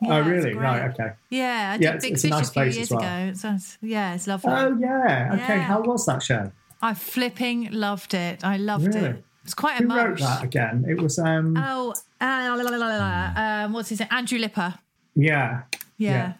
Yeah, 0.02 0.16
oh 0.16 0.20
really 0.22 0.54
right 0.54 0.82
okay 0.90 1.10
Yeah, 1.30 1.72
I 1.74 1.76
did 1.76 1.82
Yeah, 1.84 1.88
it's- 1.90 2.02
Big 2.02 2.12
it's 2.14 2.24
a 2.24 2.26
Fish 2.26 2.30
nice 2.32 2.48
a 2.48 2.52
few 2.52 2.62
place 2.62 2.74
years 2.76 2.86
as 2.88 2.90
well. 2.96 3.00
ago. 3.04 3.30
It 3.30 3.36
sounds, 3.36 3.78
yeah, 3.80 4.14
it's 4.16 4.26
lovely. 4.26 4.52
oh 4.52 4.76
yeah 4.80 5.30
okay 5.34 5.56
Yeah. 5.58 5.62
how 5.70 5.80
was 5.82 6.06
that 6.06 6.22
show 6.24 6.50
I 6.80 6.94
flipping 6.94 7.70
loved 7.72 8.14
it. 8.14 8.44
I 8.44 8.56
loved 8.56 8.94
Really? 8.94 9.08
it. 9.10 9.24
It's 9.44 9.54
quite 9.54 9.80
a 9.80 9.84
who 9.84 9.94
wrote 9.94 10.10
much. 10.10 10.20
that 10.20 10.42
again 10.44 10.84
it 10.88 11.00
was 11.00 11.18
um 11.18 11.56
Oh, 11.56 11.94
uh, 12.20 12.54
la, 12.54 12.54
la, 12.54 12.76
la, 12.76 13.64
um, 13.64 13.72
what's 13.72 13.88
his 13.88 14.00
name? 14.00 14.08
Andrew 14.12 14.38
Lippa. 14.38 14.78
yeah 15.14 15.62
Yeah. 15.96 16.32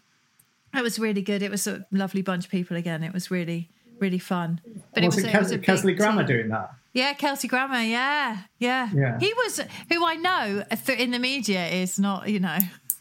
Yeah. 0.73 0.79
It 0.81 0.83
was 0.83 0.99
really 0.99 1.23
good. 1.23 1.43
It 1.43 1.51
was 1.51 1.67
a 1.67 1.87
lovely 1.91 2.21
bunch 2.23 2.45
of 2.45 2.51
people 2.51 2.77
again. 2.77 3.03
It 3.03 3.13
was 3.15 3.31
really, 3.31 3.71
really 3.99 4.19
fun. 4.19 4.61
But 4.95 5.03
was 5.05 5.17
it 5.17 5.25
was, 5.25 5.25
it, 5.25 5.27
a- 5.35 5.37
it 5.37 5.39
was 5.41 5.53
a 5.53 5.59
Kelsey 5.59 5.95
Grammer 5.95 6.25
team. 6.27 6.37
doing 6.37 6.49
that 6.51 6.71
Yeah, 6.93 7.15
Kelsey 7.15 7.49
Grammer. 7.49 7.81
Yeah, 7.83 8.39
yeah, 8.59 8.91
Yeah. 8.95 9.19
He 9.19 9.33
was 9.33 9.61
who 9.91 10.05
I 10.07 10.15
know 10.17 10.65
in 10.99 11.11
the 11.11 11.19
media 11.19 11.67
is 11.69 11.99
not, 11.99 12.29
you 12.29 12.41
know, 12.41 12.59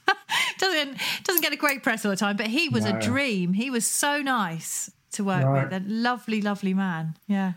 doesn't 0.57 0.97
doesn't 1.25 1.41
get 1.41 1.51
a 1.53 1.57
great 1.57 1.83
press 1.83 2.05
all 2.05 2.11
the 2.11 2.17
time. 2.17 2.38
But 2.38 2.47
he 2.47 2.69
was 2.69 2.85
a 2.85 2.97
dream. 2.99 3.53
He 3.53 3.69
was 3.69 3.85
so 3.85 4.21
nice 4.21 4.89
to 5.18 5.24
work 5.24 5.43
Right. 5.45 5.70
with. 5.72 5.82
A 5.82 5.86
lovely, 5.87 6.41
lovely 6.41 6.74
man. 6.74 7.16
Yeah. 7.28 7.54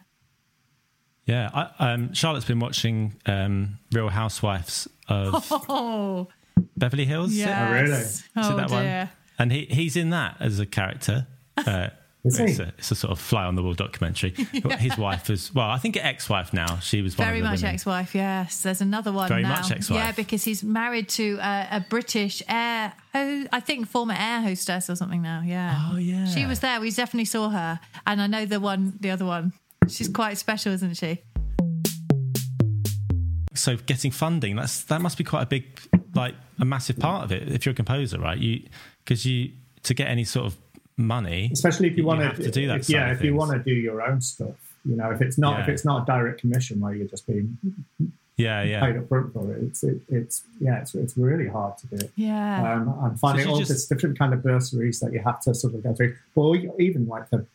Yeah, 1.27 1.49
I, 1.79 1.93
um, 1.93 2.13
Charlotte's 2.13 2.47
been 2.47 2.59
watching 2.59 3.15
um, 3.27 3.79
Real 3.93 4.09
Housewives 4.09 4.89
of 5.09 5.47
Oh, 5.69 6.27
Beverly 6.77 7.05
Hills. 7.05 7.31
is 7.33 7.39
it? 7.39 7.41
yes. 7.47 7.71
really? 7.73 8.01
Is 8.01 8.29
Oh 8.37 8.57
that 8.57 8.69
dear. 8.69 8.99
one? 8.99 9.09
And 9.39 9.53
he 9.53 9.65
he's 9.67 9.97
in 9.97 10.11
that 10.11 10.37
as 10.41 10.59
a 10.59 10.67
character. 10.67 11.27
Uh, 11.57 11.61
Is 11.61 11.67
he? 11.67 11.91
It's, 12.25 12.59
a, 12.59 12.73
it's 12.79 12.91
a 12.91 12.95
sort 12.95 13.13
of 13.13 13.19
fly 13.19 13.45
on 13.45 13.55
the 13.55 13.63
wall 13.63 13.73
documentary. 13.75 14.31
His 14.79 14.97
wife 14.99 15.31
is 15.31 15.55
well, 15.55 15.71
I 15.71 15.79
think 15.79 15.97
ex-wife 15.97 16.53
now. 16.53 16.79
She 16.81 17.01
was 17.03 17.15
Very 17.15 17.41
much 17.41 17.61
women. 17.61 17.75
ex-wife, 17.75 18.15
yes. 18.15 18.63
There's 18.63 18.81
another 18.81 19.11
one 19.13 19.29
Very 19.29 19.43
now. 19.43 19.51
much 19.57 19.71
ex-wife. 19.71 19.99
Yeah, 19.99 20.13
because 20.13 20.45
he's 20.45 20.63
married 20.63 21.09
to 21.11 21.39
a, 21.41 21.69
a 21.73 21.81
British 21.89 22.43
air, 22.49 22.93
ho- 23.15 23.47
I 23.53 23.61
think 23.61 23.89
former 23.89 24.15
air 24.19 24.43
hostess 24.43 24.91
or 24.91 24.97
something 24.97 25.23
now. 25.23 25.43
Yeah. 25.45 25.91
Oh, 25.93 25.97
yeah. 25.97 26.27
She 26.27 26.45
was 26.47 26.61
there. 26.61 26.81
We 26.81 26.91
definitely 26.91 27.25
saw 27.25 27.49
her, 27.49 27.81
and 28.07 28.21
I 28.21 28.27
know 28.27 28.45
the 28.45 28.61
one, 28.61 28.95
the 29.01 29.11
other 29.11 29.25
one. 29.25 29.53
She's 29.89 30.09
quite 30.09 30.37
special, 30.37 30.73
isn't 30.75 30.97
she? 30.99 31.19
So 33.55 33.77
getting 33.77 34.11
funding 34.11 34.57
that's 34.57 34.85
that 34.85 35.01
must 35.03 35.19
be 35.19 35.25
quite 35.25 35.43
a 35.43 35.47
big, 35.47 35.65
like 36.15 36.35
a 36.61 36.65
massive 36.65 36.99
part 36.99 37.25
of 37.25 37.33
it. 37.33 37.51
If 37.51 37.67
you're 37.67 37.73
a 37.73 37.77
composer, 37.77 38.19
right? 38.19 38.39
You 38.39 38.63
because 39.05 39.27
you 39.27 39.53
to 39.83 39.95
get 39.95 40.09
any 40.09 40.25
sort 40.25 40.47
of 40.47 40.57
money, 41.01 41.51
especially 41.53 41.89
if 41.89 41.97
you 41.97 42.05
want 42.05 42.21
have 42.21 42.37
to 42.37 42.51
do 42.51 42.67
that. 42.69 42.81
If, 42.81 42.91
yeah, 42.91 43.13
if 43.13 43.23
you 43.23 43.35
want 43.35 43.53
to 43.53 43.59
do 43.59 43.73
your 43.73 44.03
own 44.03 44.21
stuff, 44.21 44.55
you 44.85 44.97
know, 44.97 45.11
if 45.11 45.21
it's 45.21 45.39
not 45.39 45.61
if 45.61 45.69
it's 45.69 45.85
not 45.85 46.03
a 46.03 46.07
direct 46.07 46.41
commission 46.41 46.81
where 46.81 46.95
you're 46.95 47.09
just 47.09 47.27
being, 47.27 47.59
Yeah, 48.37 48.63
yeah. 48.63 48.81
paid 48.81 48.97
up 48.97 49.09
front 49.09 49.33
for 49.33 49.53
it. 49.53 49.63
It's 49.65 49.83
it, 49.83 50.01
it's 50.09 50.43
yeah, 50.61 50.81
it's 50.81 50.95
it's 50.95 51.17
really 51.17 51.49
hard 51.49 51.79
to 51.79 51.87
do 51.89 51.97
it. 51.97 52.13
Yeah. 52.17 52.75
Um, 52.75 52.99
I'm 53.03 53.17
finding 53.17 53.47
you 53.47 53.53
all 53.53 53.59
just- 53.59 53.71
this 53.71 53.87
different 53.87 54.19
kind 54.19 54.33
of 54.33 54.43
bursaries 54.43 55.01
that 55.01 55.13
you 55.13 55.21
have 55.21 55.41
to 55.43 55.55
sort 55.55 55.75
of 55.75 55.83
go 55.83 55.95
through. 55.95 56.17
But 56.35 56.81
even 56.81 57.07
like 57.07 57.31
the 57.31 57.47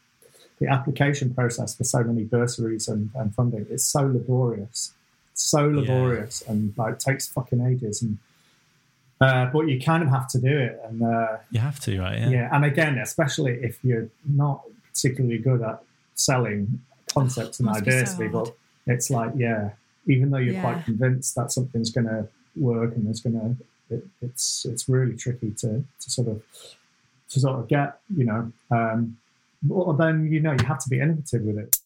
the 0.59 0.67
application 0.67 1.33
process 1.33 1.75
for 1.75 1.83
so 1.83 2.01
many 2.03 2.23
bursaries 2.23 2.87
and, 2.87 3.09
and 3.15 3.35
funding 3.35 3.65
is 3.69 3.83
so 3.85 4.01
laborious, 4.07 4.93
so 5.33 5.67
laborious, 5.67 6.41
and 6.47 6.73
like 6.77 6.97
takes 6.97 7.27
fucking 7.27 7.59
ages. 7.65 8.01
And 8.01 8.19
uh, 9.21 9.45
but 9.47 9.61
you 9.67 9.79
kind 9.79 10.03
of 10.03 10.09
have 10.09 10.27
to 10.29 10.39
do 10.39 10.57
it, 10.57 10.79
and 10.87 11.01
uh, 11.03 11.37
You 11.51 11.59
have 11.59 11.79
to, 11.81 11.99
right? 11.99 12.19
yeah. 12.19 12.29
Yeah. 12.29 12.49
and 12.55 12.65
again, 12.65 12.97
especially 12.97 13.53
if 13.63 13.83
you're 13.83 14.09
not 14.27 14.63
particularly 14.91 15.37
good 15.39 15.61
at 15.61 15.81
selling 16.15 16.81
concepts 17.13 17.59
and 17.59 17.65
Must 17.67 17.83
be 17.85 17.91
ideas 17.91 18.11
so 18.11 18.17
to 18.17 18.23
people, 18.23 18.45
hard. 18.45 18.55
it's 18.87 19.09
like 19.09 19.31
yeah, 19.35 19.71
even 20.07 20.29
though 20.31 20.37
you're 20.37 20.55
Yeah. 20.55 20.61
quite 20.61 20.85
convinced 20.85 21.35
that 21.35 21.51
something's 21.51 21.91
going 21.91 22.07
to 22.07 22.27
work 22.55 22.95
and 22.95 23.07
it's 23.09 23.19
going 23.21 23.39
to, 23.39 23.95
it, 23.95 24.05
it's 24.21 24.65
it's 24.65 24.87
really 24.89 25.15
tricky 25.15 25.51
to 25.51 25.83
to 26.01 26.09
sort 26.11 26.27
of 26.27 26.41
to 27.29 27.39
sort 27.39 27.59
of 27.59 27.67
get, 27.67 27.99
you 28.15 28.25
know. 28.25 28.51
Um, 28.71 29.17
but 29.63 29.93
then 29.97 30.31
you 30.31 30.39
know 30.41 30.51
you 30.51 30.65
have 30.65 30.79
to 30.83 30.89
be 30.89 30.99
innovative 30.99 31.41
with 31.43 31.57
it. 31.57 31.77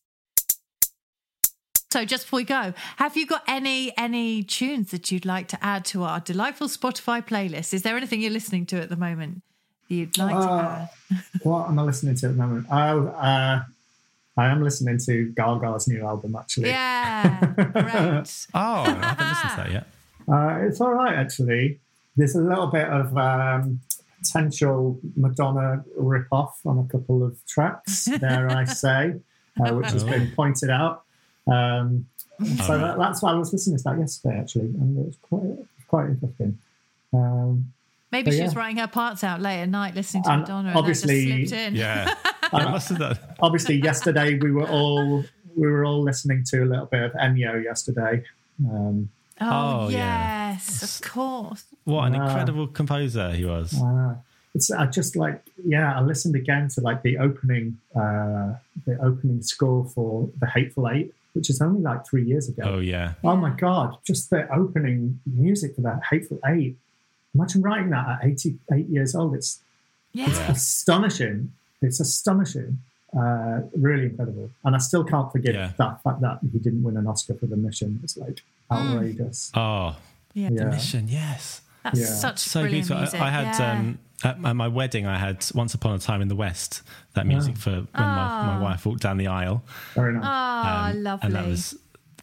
So 2.00 2.06
just 2.06 2.28
before 2.28 2.38
we 2.38 2.44
go, 2.46 2.74
have 2.96 3.18
you 3.18 3.26
got 3.28 3.44
any 3.46 3.92
any 3.98 4.42
tunes 4.42 4.92
that 4.92 5.12
you'd 5.12 5.26
like 5.26 5.50
to 5.50 5.62
add 5.62 5.84
to 5.86 6.04
our 6.04 6.22
delightful 6.22 6.70
Spotify 6.70 7.22
playlist? 7.22 7.74
Is 7.74 7.82
there 7.82 7.98
anything 7.98 8.22
you're 8.22 8.32
listening 8.32 8.66
to 8.68 8.80
at 8.82 8.88
the 8.88 8.96
moment 8.96 9.42
you'd 9.90 10.18
like 10.18 10.32
to 10.34 10.38
Uh, 10.42 10.88
add? 11.12 11.20
what 11.44 11.68
am 11.68 11.78
I 11.78 11.82
listening 11.84 12.16
to 12.16 12.28
at 12.28 12.38
the 12.38 12.42
moment? 12.42 12.68
Oh, 12.72 13.08
uh, 13.08 13.64
I 14.38 14.46
am 14.48 14.64
listening 14.64 14.98
to 15.08 15.34
Gaga's 15.36 15.90
new 15.90 16.06
album 16.06 16.38
actually. 16.40 16.70
Yeah, 16.70 17.38
great. 17.54 18.48
Oh, 18.54 18.84
I 18.86 19.00
haven't 19.02 19.28
listened 19.28 19.50
to 19.50 19.58
that 19.58 19.72
yet. 19.74 19.88
Uh, 20.32 20.68
it's 20.68 20.80
all 20.80 20.94
right, 20.94 21.16
actually. 21.16 21.82
There's 22.16 22.36
a 22.36 22.42
little 22.42 22.68
bit 22.68 22.88
of 22.88 23.18
um, 23.18 23.82
potential 24.24 25.02
Madonna 25.18 25.84
rip-off 25.98 26.62
on 26.66 26.80
a 26.80 26.86
couple 26.90 27.26
of 27.26 27.46
tracks, 27.46 28.06
dare 28.06 28.50
I 28.50 28.64
say, 28.84 29.16
uh, 29.60 29.74
which 29.74 29.88
has 29.92 30.06
been 30.06 30.32
pointed 30.32 30.70
out. 30.70 31.04
Um, 31.52 32.06
so 32.66 32.78
that, 32.78 32.98
that's 32.98 33.22
why 33.22 33.32
I 33.32 33.36
was 33.36 33.52
listening 33.52 33.78
to 33.78 33.84
that 33.84 34.00
yesterday, 34.00 34.38
actually, 34.40 34.66
and 34.68 34.98
it 34.98 35.06
was 35.08 35.18
quite, 35.22 35.68
quite 35.88 36.10
interesting. 36.10 36.58
Um, 37.14 37.74
Maybe 38.12 38.32
But 38.32 38.34
she 38.38 38.42
was 38.42 38.56
writing 38.56 38.78
her 38.78 38.88
parts 38.88 39.24
out 39.24 39.40
late 39.40 39.62
at 39.62 39.70
night 39.70 39.94
listening 39.94 40.24
to 40.24 40.32
And 40.32 40.42
Madonna 40.42 40.74
obviously- 40.76 41.30
that 41.32 41.38
just 41.38 41.50
slipped 41.52 41.68
in. 41.68 41.76
Yeah. 41.76 42.06
yeah 42.44 42.50
I 42.52 42.72
must 42.72 42.90
have 42.90 42.98
done. 43.00 43.20
obviously, 43.40 43.76
yesterday 43.76 44.38
we 44.40 44.52
were 44.52 44.68
all 44.68 45.24
we 45.56 45.68
were 45.68 45.86
all 45.86 46.02
listening 46.02 46.44
to 46.46 46.64
a 46.64 46.66
little 46.66 46.86
bit 46.88 47.04
of 47.04 47.12
Ennio 47.14 47.64
yesterday. 47.64 48.24
Um, 48.68 49.10
Oh, 49.42 49.86
Oh, 49.86 49.90
yeah. 49.90 50.52
yes, 50.54 50.84
of 51.02 51.10
course. 51.12 51.64
What 51.86 52.06
an 52.08 52.14
Wow. 52.14 52.26
incredible 52.28 52.68
composer 52.68 53.32
he 53.32 53.46
was. 53.46 53.80
Uh, 53.82 54.16
it's 54.56 54.70
I 54.72 54.86
just 54.88 55.16
like 55.16 55.42
yeah 55.64 55.98
I 55.98 56.02
listened 56.02 56.36
again 56.36 56.68
to 56.70 56.82
like 56.82 57.04
the 57.04 57.20
opening 57.20 57.78
uh, 57.96 58.56
the 58.88 58.98
opening 59.02 59.42
score 59.44 59.86
for 59.86 60.30
the 60.40 60.48
Hateful 60.48 60.90
Eight, 60.90 61.14
which 61.34 61.50
is 61.50 61.62
only 61.62 61.82
like 61.82 62.06
three 62.08 62.24
years 62.26 62.50
ago. 62.50 62.64
Oh, 62.66 62.80
yeah. 62.80 63.14
Oh 63.24 63.36
my 63.36 63.52
god! 63.52 63.98
Just 64.06 64.30
the 64.30 64.52
opening 64.54 65.20
music 65.26 65.76
for 65.76 65.82
that 65.82 66.02
Hateful 66.10 66.40
Eight. 66.46 66.78
Imagine 67.36 67.62
writing 67.62 67.90
that 67.92 68.08
at 68.10 68.26
eighty-eight 68.26 68.88
years 68.90 69.16
old. 69.16 69.36
It's 69.36 69.62
Yeah. 70.14 70.52
astonishing. 70.52 71.52
It's 71.82 72.00
astonishing. 72.00 72.80
Uh, 73.16 73.62
really 73.76 74.06
incredible. 74.06 74.50
And 74.64 74.76
I 74.76 74.80
still 74.80 75.04
can't 75.04 75.32
forget 75.32 75.54
Yeah. 75.56 75.72
that 75.78 76.02
fact 76.04 76.22
that 76.22 76.40
he 76.52 76.60
didn't 76.60 76.84
win 76.84 76.98
an 76.98 77.08
Oscar 77.08 77.34
for 77.36 77.48
the 77.48 77.56
mission. 77.58 78.00
It's 78.04 78.18
like 78.18 78.42
outrageous. 78.72 79.52
Oh, 79.56 79.96
Yeah. 80.34 80.50
Yeah. 80.52 80.66
Mission, 80.66 81.08
yes. 81.08 81.62
That's 81.84 82.00
Yeah. 82.00 82.06
such 82.06 82.40
So 82.40 82.62
brilliant 82.62 82.88
beautiful. 82.88 82.98
I- 82.98 83.00
music. 83.02 83.22
I, 83.22 83.30
had 83.32 83.60
yeah. 83.60 83.72
um, 83.80 84.00
at, 84.24 84.44
at 84.44 84.56
my 84.56 84.68
wedding, 84.68 85.06
I 85.06 85.18
had 85.18 85.46
Once 85.54 85.74
Upon 85.74 85.96
a 85.96 86.00
Time 86.00 86.22
in 86.22 86.28
the 86.28 86.36
West, 86.36 86.82
that 87.14 87.26
music 87.26 87.58
for 87.58 87.72
when 87.72 87.88
my, 87.94 88.46
my 88.56 88.60
wife 88.60 88.86
walked 88.86 89.02
down 89.02 89.18
the 89.18 89.28
aisle. 89.28 89.64
Very 89.96 90.14
nice. 90.14 90.24
Oh, 90.24 90.90
Um, 90.98 91.04
lovely. 91.04 91.26
And 91.26 91.36
that 91.36 91.48
was 91.48 91.78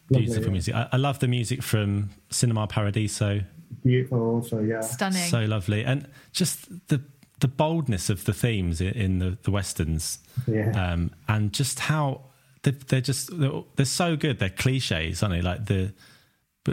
Lovely, 0.09 0.25
beautiful 0.25 0.45
yeah. 0.45 0.51
music. 0.51 0.75
I, 0.75 0.87
I 0.93 0.97
love 0.97 1.19
the 1.19 1.27
music 1.27 1.61
from 1.61 2.11
Cinema 2.29 2.65
Paradiso. 2.67 3.41
Beautiful. 3.83 4.35
Also, 4.35 4.61
yeah. 4.61 4.79
Stunning. 4.79 5.29
So 5.29 5.41
lovely. 5.41 5.83
And 5.83 6.07
just 6.31 6.87
the 6.87 7.01
the 7.39 7.47
boldness 7.47 8.09
of 8.09 8.23
the 8.25 8.33
themes 8.33 8.79
in, 8.81 8.93
in 8.93 9.19
the, 9.19 9.37
the 9.43 9.51
westerns. 9.51 10.19
Yeah. 10.47 10.71
Um, 10.71 11.11
and 11.27 11.53
just 11.53 11.79
how 11.81 12.21
they're, 12.63 12.73
they're 12.73 13.01
just 13.01 13.37
they're, 13.37 13.63
they're 13.75 13.85
so 13.85 14.15
good. 14.15 14.39
They're 14.39 14.49
cliches, 14.49 15.21
aren't 15.21 15.35
they? 15.35 15.41
Like 15.41 15.65
the 15.65 15.93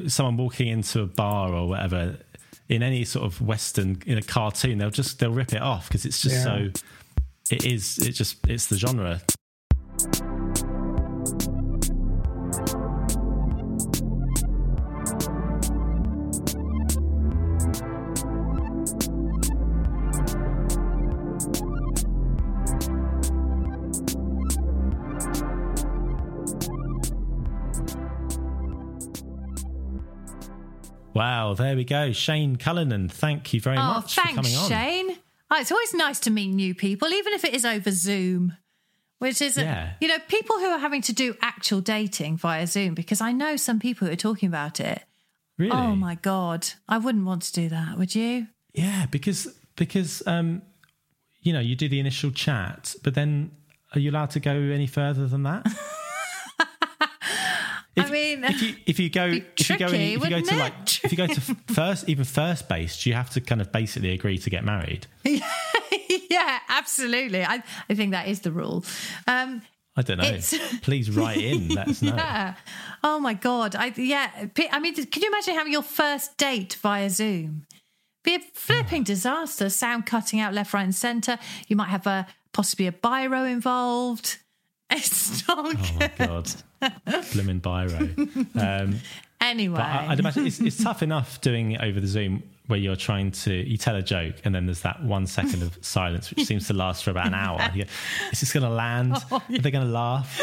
someone 0.09 0.37
walking 0.37 0.69
into 0.69 1.01
a 1.01 1.07
bar 1.07 1.53
or 1.53 1.69
whatever 1.69 2.17
in 2.75 2.83
any 2.83 3.05
sort 3.05 3.25
of 3.25 3.41
western 3.41 4.03
in 4.07 4.19
a 4.19 4.23
cartoon, 4.23 4.79
they'll 4.79 4.91
just 4.91 5.19
they'll 5.19 5.31
rip 5.33 5.53
it 5.53 5.63
off 5.63 5.89
because 5.89 6.05
it's 6.05 6.21
just 6.21 6.35
Yeah. 6.37 6.43
so. 6.45 6.71
It 7.51 7.65
is. 7.67 7.99
It 7.99 8.13
just. 8.13 8.39
It's 8.49 8.67
the 8.67 8.77
genre. 8.77 9.21
Wow, 31.15 31.55
there 31.55 31.77
we 31.77 31.85
go. 31.85 32.13
Shane 32.13 32.57
Cullinan, 32.57 33.09
thank 33.09 33.55
you 33.55 33.61
very 33.61 33.79
oh, 33.79 33.83
much 33.83 34.15
for 34.15 34.23
thanks, 34.23 34.35
coming 34.35 34.57
on. 34.57 34.69
Shane. 34.69 35.17
Oh, 35.51 35.61
it's 35.61 35.71
always 35.71 35.95
nice 35.95 36.19
to 36.21 36.31
meet 36.31 36.49
new 36.49 36.75
people, 36.75 37.09
even 37.09 37.33
if 37.33 37.45
it 37.45 37.55
is 37.55 37.65
over 37.65 37.91
Zoom. 37.91 38.57
Which 39.21 39.41
is, 39.41 39.57
Yeah. 39.57 39.93
you 40.01 40.09
know, 40.09 40.19
people 40.29 40.59
who 40.59 40.67
are 40.67 40.79
having 40.79 41.01
to 41.03 41.13
do 41.13 41.37
actual 41.41 41.81
dating 41.81 42.37
via 42.37 42.67
Zoom, 42.67 42.95
because 42.95 43.21
I 43.21 43.33
know 43.33 43.57
some 43.57 43.79
people 43.79 44.07
who 44.07 44.13
are 44.13 44.17
talking 44.17 44.49
about 44.49 44.81
it. 44.81 45.03
Really? 45.57 45.71
Oh 45.71 45.95
my 45.95 46.17
God. 46.17 46.67
I 46.89 46.99
wouldn't 46.99 47.25
want 47.25 47.43
to 47.43 47.53
do 47.53 47.69
that, 47.69 47.97
would 47.97 48.15
you? 48.15 48.49
Yeah, 48.73 49.07
because 49.07 49.47
because 49.77 50.23
um, 50.27 50.63
you 51.41 51.53
know 51.53 51.61
you 51.61 51.77
do 51.77 51.89
the 51.89 52.01
initial 52.01 52.33
chat, 52.33 52.97
but 53.05 53.15
then 53.15 53.53
are 53.95 54.01
you 54.01 54.11
allowed 54.11 54.31
to 54.31 54.41
go 54.41 54.51
any 54.51 54.89
further 54.89 55.29
than 55.29 55.45
that? 55.45 55.67
I 57.97 58.11
mean, 58.11 58.45
if 58.45 58.63
you 58.63 58.75
if 58.87 58.99
you 58.99 59.11
go 59.11 59.27
if 59.27 59.71
you 59.71 59.79
go 59.79 59.89
tricky, 59.89 60.15
if 60.15 60.25
you 60.25 60.31
go 60.31 60.41
to 60.41 60.55
it? 60.55 60.59
like 60.59 61.05
if 61.05 61.13
you 61.13 61.17
go 61.17 61.27
to 61.27 61.41
first 61.75 62.09
even 62.09 62.25
first 62.25 62.69
base, 62.69 63.03
do 63.03 63.11
you 63.11 63.17
have 63.17 63.31
to 63.31 63.41
kind 63.41 63.61
of 63.61 63.71
basically 63.73 64.11
agree 64.11 64.39
to 64.39 64.51
get 64.51 64.65
married? 64.65 65.07
yeah, 65.25 66.59
absolutely. 66.69 67.45
I, 67.45 67.63
I 67.89 67.95
think 67.95 68.13
that 68.13 68.29
is 68.29 68.41
the 68.41 68.53
rule. 68.53 68.85
Um, 69.27 69.63
I 69.97 70.03
don't 70.03 70.19
know. 70.19 70.25
It's- 70.25 70.55
Please 70.83 71.11
write 71.11 71.39
in. 71.39 71.69
Let 71.69 71.89
us 71.89 72.03
know. 72.03 72.15
yeah. 72.17 72.55
Oh 73.03 73.21
my 73.21 73.35
God. 73.35 73.77
I 73.77 73.93
yeah. 73.97 74.49
I 74.73 74.81
mean, 74.81 74.95
can 74.95 75.23
you 75.23 75.29
imagine 75.29 75.55
having 75.55 75.73
your 75.73 75.83
first 75.83 76.37
date 76.37 76.75
via 76.83 77.09
Zoom? 77.11 77.67
Be 78.25 78.37
a 78.37 78.41
flipping 78.55 79.05
disaster. 79.05 79.69
Sound 79.69 80.07
cutting 80.07 80.41
out 80.41 80.55
left, 80.55 80.73
right, 80.73 80.83
and 80.83 80.95
centre. 80.95 81.39
You 81.69 81.77
might 81.77 81.91
have 81.91 82.07
a 82.07 82.27
possibly 82.53 82.87
a 82.87 82.93
biro 82.93 83.49
involved. 83.51 84.39
Oh 85.49 85.63
my 85.99 86.11
god, 86.19 86.53
Blimmin' 86.83 87.61
biro. 87.61 88.51
Um, 88.61 89.01
Anyway, 89.41 89.77
But 89.77 89.83
I, 89.85 90.07
I'd 90.09 90.21
imagine 90.21 90.47
it's, 90.47 90.59
it's 90.61 90.83
tough 90.83 91.03
enough 91.03 91.39
doing 91.43 91.73
it 91.73 91.81
over 91.83 92.01
the 92.01 92.07
Zoom 92.07 92.43
where 92.67 92.79
you're 92.79 92.97
trying 92.97 93.31
to 93.31 93.53
you 93.53 93.77
tell 93.77 93.95
a 93.95 94.01
joke 94.01 94.37
and 94.45 94.55
then 94.55 94.65
there's 94.65 94.81
that 94.81 95.03
one 95.05 95.27
second 95.27 95.63
of 95.63 95.77
silence 95.85 96.31
which 96.31 96.47
seems 96.47 96.67
to 96.69 96.73
last 96.73 97.05
for 97.05 97.11
about 97.11 97.27
an 97.27 97.35
hour. 97.35 97.61
You 97.75 97.85
go, 97.85 97.91
Is 98.33 98.41
this 98.41 98.53
going 98.55 98.63
to 98.65 98.71
land? 98.71 99.17
Oh, 99.31 99.37
Are 99.37 99.59
they 99.59 99.71
going 99.71 99.85
to 99.85 99.93
laugh? 99.93 100.41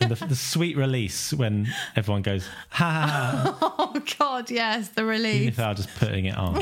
And 0.00 0.12
the, 0.12 0.26
the 0.26 0.36
sweet 0.36 0.76
release 0.76 1.32
when 1.32 1.66
everyone 1.96 2.22
goes 2.22 2.46
ha 2.68 3.58
oh 3.60 4.00
God, 4.18 4.48
yes, 4.50 4.90
the 4.90 5.00
even 5.02 5.08
relief. 5.10 5.48
if 5.48 5.56
they 5.56 5.62
are 5.64 5.74
just 5.74 5.92
putting 5.96 6.26
it 6.26 6.36
on. 6.36 6.56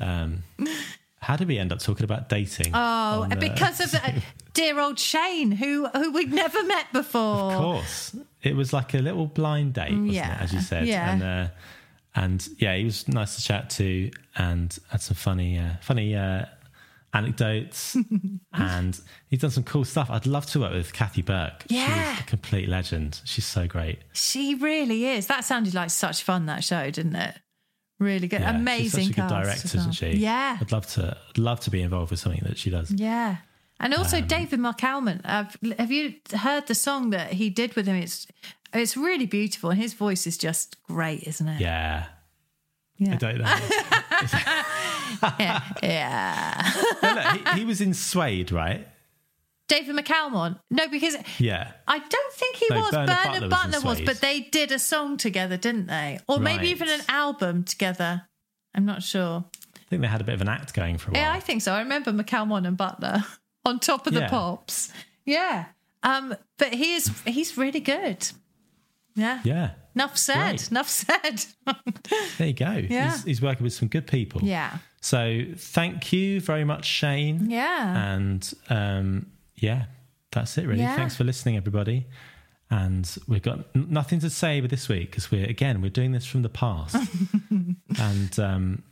Um, 0.00 0.42
how 1.20 1.36
did 1.36 1.48
we 1.48 1.58
end 1.58 1.72
up 1.72 1.78
talking 1.78 2.04
about 2.04 2.28
dating? 2.28 2.72
Oh, 2.74 3.22
on, 3.22 3.32
uh, 3.32 3.36
because 3.36 3.78
of 3.80 3.90
the, 3.92 4.22
dear 4.54 4.80
old 4.80 4.98
Shane, 4.98 5.52
who 5.52 5.86
who 5.88 6.12
we'd 6.12 6.32
never 6.32 6.62
met 6.64 6.92
before. 6.92 7.52
Of 7.52 7.58
course, 7.60 8.16
it 8.42 8.56
was 8.56 8.72
like 8.72 8.94
a 8.94 8.98
little 8.98 9.26
blind 9.26 9.74
date, 9.74 9.90
wasn't 9.92 10.12
Yeah, 10.12 10.36
it? 10.38 10.42
As 10.42 10.52
you 10.52 10.60
said, 10.60 10.86
yeah. 10.86 11.12
and 11.12 11.22
uh, 11.22 11.48
and 12.14 12.48
yeah, 12.58 12.74
he 12.76 12.84
was 12.84 13.06
nice 13.08 13.36
to 13.36 13.42
chat 13.42 13.70
to, 13.70 14.10
and 14.36 14.76
had 14.90 15.00
some 15.02 15.14
funny, 15.14 15.58
uh, 15.58 15.74
funny 15.82 16.16
uh, 16.16 16.46
anecdotes, 17.12 17.96
and 18.52 19.00
he's 19.28 19.40
done 19.40 19.50
some 19.50 19.64
cool 19.64 19.84
stuff. 19.84 20.10
I'd 20.10 20.26
love 20.26 20.46
to 20.46 20.60
work 20.60 20.72
with 20.72 20.92
Kathy 20.92 21.22
Burke. 21.22 21.64
Yeah. 21.68 22.14
she's 22.14 22.20
a 22.24 22.26
complete 22.26 22.68
legend. 22.68 23.20
She's 23.24 23.44
so 23.44 23.66
great. 23.66 23.98
She 24.12 24.54
really 24.54 25.06
is. 25.06 25.26
That 25.26 25.44
sounded 25.44 25.74
like 25.74 25.90
such 25.90 26.22
fun. 26.22 26.46
That 26.46 26.64
show, 26.64 26.90
didn't 26.90 27.16
it? 27.16 27.38
Really 28.00 28.26
good, 28.28 28.40
Yeah, 28.40 28.56
amazing 28.56 29.04
She's 29.04 29.14
such 29.14 29.18
a 29.18 29.28
good 29.28 29.28
director, 29.28 29.68
well. 29.74 29.80
isn't 29.82 29.92
she? 29.92 30.10
Yeah, 30.16 30.56
I'd 30.60 30.72
love 30.72 30.86
to, 30.94 31.16
I'd 31.28 31.38
love 31.38 31.60
to 31.60 31.70
be 31.70 31.80
involved 31.82 32.10
with 32.10 32.18
something 32.18 32.42
that 32.44 32.58
she 32.58 32.70
does. 32.70 32.90
yeah. 32.90 33.36
And 33.78 33.94
also 33.94 34.18
Um, 34.18 34.26
David 34.26 34.58
McAlmont. 34.60 35.24
Have, 35.24 35.56
have 35.78 35.90
you 35.92 36.14
heard 36.34 36.66
the 36.66 36.74
song 36.74 37.10
that 37.10 37.34
he 37.34 37.48
did 37.50 37.76
with 37.76 37.86
him? 37.86 37.96
It's 37.96 38.26
It's 38.74 38.96
really 38.96 39.26
beautiful, 39.26 39.70
and 39.70 39.80
his 39.80 39.94
voice 39.94 40.26
is 40.26 40.36
just 40.38 40.76
great, 40.84 41.22
isn't 41.26 41.48
it? 41.48 41.60
Yeah. 41.60 42.06
Yeah. 42.98 43.12
I 43.14 43.16
don't 43.16 43.38
know. 43.38 43.44
yeah. 45.38 45.62
yeah. 45.82 46.72
Look, 47.02 47.48
he, 47.54 47.60
he 47.60 47.64
was 47.64 47.80
in 47.80 47.94
Suede, 47.94 48.52
right? 48.52 48.86
David 49.70 49.94
McAlmont. 49.96 50.58
No, 50.70 50.88
because 50.88 51.16
Yeah. 51.38 51.70
I 51.86 51.98
don't 52.00 52.32
think 52.34 52.56
he 52.56 52.66
No, 52.70 52.80
was. 52.80 52.90
Bernard 52.90 53.06
Bernard, 53.06 53.24
Butler 53.24 53.48
Butler, 53.48 53.80
was 53.88 53.98
was, 53.98 54.00
but 54.06 54.20
they 54.20 54.40
did 54.40 54.72
a 54.72 54.78
song 54.78 55.16
together, 55.16 55.56
didn't 55.56 55.86
they? 55.86 56.18
Or 56.28 56.38
maybe 56.40 56.68
even 56.68 56.88
an 56.88 57.00
album 57.08 57.64
together. 57.64 58.22
I'm 58.74 58.84
not 58.84 59.02
sure. 59.02 59.44
I 59.76 59.80
think 59.88 60.02
they 60.02 60.08
had 60.08 60.20
a 60.20 60.24
bit 60.24 60.34
of 60.34 60.40
an 60.40 60.48
act 60.48 60.74
going 60.74 60.98
for 60.98 61.10
a 61.10 61.14
while. 61.14 61.22
Yeah, 61.22 61.32
I 61.32 61.40
think 61.40 61.62
so. 61.62 61.72
I 61.72 61.80
remember 61.80 62.12
McAlmont 62.12 62.66
and 62.66 62.76
Butler 62.76 63.24
on 63.64 63.78
top 63.80 64.06
of 64.06 64.12
the 64.14 64.20
Yeah. 64.20 64.28
pops. 64.28 64.92
Yeah. 65.24 65.66
Um, 66.02 66.34
but 66.58 66.74
he 66.74 66.94
is 66.94 67.10
he's 67.24 67.56
really 67.56 67.80
good. 67.80 68.28
Yeah. 69.14 69.40
yeah. 69.44 69.70
Enough 69.94 70.16
said. 70.16 70.48
Great. 70.56 70.70
Enough 70.70 70.88
said. 70.88 71.44
There 72.38 72.46
you 72.48 72.52
go. 72.54 72.70
Yeah. 72.88 73.10
He's, 73.12 73.24
he's 73.24 73.42
working 73.42 73.64
with 73.64 73.72
some 73.72 73.88
good 73.88 74.06
people. 74.06 74.40
yeah. 74.42 74.78
So 75.02 75.42
thank 75.56 76.12
you 76.12 76.40
very 76.40 76.64
much, 76.64 76.84
Shane. 76.86 77.48
Yeah. 77.50 78.12
And 78.14 78.52
um, 78.68 79.26
yeah, 79.60 79.84
that's 80.32 80.58
it, 80.58 80.66
really. 80.66 80.80
Yeah. 80.80 80.96
Thanks 80.96 81.16
for 81.16 81.24
listening, 81.24 81.56
everybody. 81.56 82.06
And 82.70 83.08
we've 83.26 83.42
got 83.42 83.60
n- 83.74 83.86
nothing 83.90 84.20
to 84.20 84.30
say 84.30 84.60
this 84.60 84.88
week 84.88 85.10
because 85.10 85.30
we're, 85.30 85.48
again, 85.48 85.82
we're 85.82 85.90
doing 85.90 86.12
this 86.12 86.24
from 86.24 86.42
the 86.42 86.48
past. 86.48 86.96
and 87.98 88.38
um, 88.38 88.82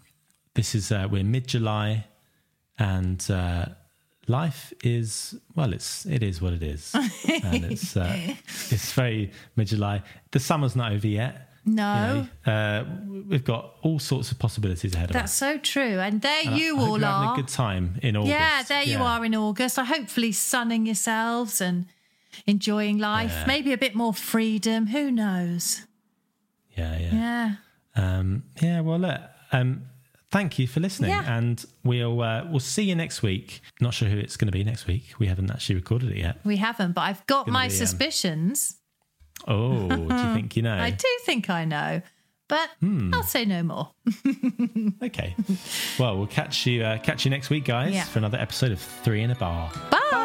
this 0.54 0.74
is, 0.74 0.90
uh, 0.90 1.06
we're 1.10 1.24
mid 1.24 1.46
July 1.46 2.04
and 2.78 3.24
uh, 3.30 3.66
life 4.26 4.72
is, 4.82 5.36
well, 5.54 5.72
it's, 5.72 6.06
it 6.06 6.22
is 6.22 6.42
what 6.42 6.52
it 6.52 6.62
is. 6.62 6.92
and 6.94 7.64
it's, 7.64 7.96
uh, 7.96 8.16
it's 8.70 8.92
very 8.92 9.32
mid 9.54 9.68
July. 9.68 10.02
The 10.32 10.40
summer's 10.40 10.74
not 10.74 10.92
over 10.92 11.06
yet. 11.06 11.47
No. 11.74 12.26
You 12.46 12.52
know, 12.52 12.52
uh, 12.52 12.84
we've 13.28 13.44
got 13.44 13.74
all 13.82 13.98
sorts 13.98 14.30
of 14.32 14.38
possibilities 14.38 14.94
ahead 14.94 15.10
of 15.10 15.16
us. 15.16 15.22
That's 15.22 15.32
so 15.34 15.58
true. 15.58 15.98
And 16.00 16.20
there 16.22 16.42
And 16.46 16.56
you 16.58 16.76
I 16.76 16.80
hope 16.80 16.88
all 16.88 17.04
are. 17.04 17.12
having 17.24 17.30
a 17.30 17.36
good 17.42 17.48
time 17.52 17.98
in 18.02 18.16
August. 18.16 18.30
Yeah, 18.30 18.62
there 18.64 18.82
you 18.84 18.98
are 18.98 19.24
in 19.24 19.34
August. 19.34 19.78
Are 19.78 19.84
hopefully 19.84 20.32
sunning 20.32 20.86
yourselves 20.86 21.60
and 21.60 21.86
enjoying 22.46 22.98
life. 22.98 23.30
Yeah. 23.32 23.44
Maybe 23.46 23.72
a 23.72 23.78
bit 23.78 23.94
more 23.94 24.14
freedom. 24.14 24.86
Who 24.88 25.10
knows? 25.10 25.82
Yeah, 26.76 26.98
yeah, 26.98 27.12
Yeah. 27.12 27.54
Um, 28.18 28.44
yeah. 28.62 28.80
Well, 28.80 28.98
look, 29.00 29.20
um, 29.50 29.82
thank 30.30 30.58
you 30.58 30.68
for 30.68 30.78
listening, 30.78 31.10
Yeah. 31.10 31.36
and 31.36 31.64
we'll 31.82 32.20
uh, 32.22 32.44
we'll 32.48 32.60
see 32.60 32.84
you 32.84 32.94
next 32.94 33.22
week. 33.22 33.60
Not 33.80 33.94
sure 33.94 34.08
who 34.08 34.18
it's 34.18 34.36
going 34.36 34.46
to 34.46 34.52
be 34.52 34.62
next 34.62 34.86
week. 34.86 35.14
We 35.18 35.26
haven't 35.26 35.50
actually 35.50 35.74
recorded 35.76 36.10
it 36.12 36.18
yet. 36.18 36.38
We 36.44 36.56
haven't, 36.56 36.92
but 36.92 37.00
I've 37.02 37.26
got 37.26 37.48
my 37.48 37.66
be, 37.66 37.72
um, 37.74 37.76
suspicions. 37.78 38.76
Oh, 39.48 39.88
do 39.88 39.94
you 39.96 40.08
think 40.34 40.56
you 40.56 40.62
know? 40.62 40.76
I 40.76 40.90
do 40.90 41.08
think 41.24 41.48
I 41.50 41.64
know, 41.64 42.02
but 42.48 42.68
Hmm. 42.80 43.12
I'll 43.14 43.22
say 43.22 43.44
no 43.44 43.62
more. 43.62 43.90
Okay. 45.02 45.34
Well, 45.98 46.16
we'll 46.18 46.26
catch 46.26 46.66
you 46.66 46.82
uh, 46.84 46.98
catch 46.98 47.24
you 47.24 47.30
next 47.30 47.50
week, 47.50 47.64
guys, 47.64 47.94
Yeah. 47.94 48.04
for 48.04 48.18
another 48.18 48.38
episode 48.38 48.72
of 48.72 48.80
Three 48.80 49.22
in 49.22 49.30
a 49.30 49.34
Bar. 49.34 49.70
Bye. 49.90 50.24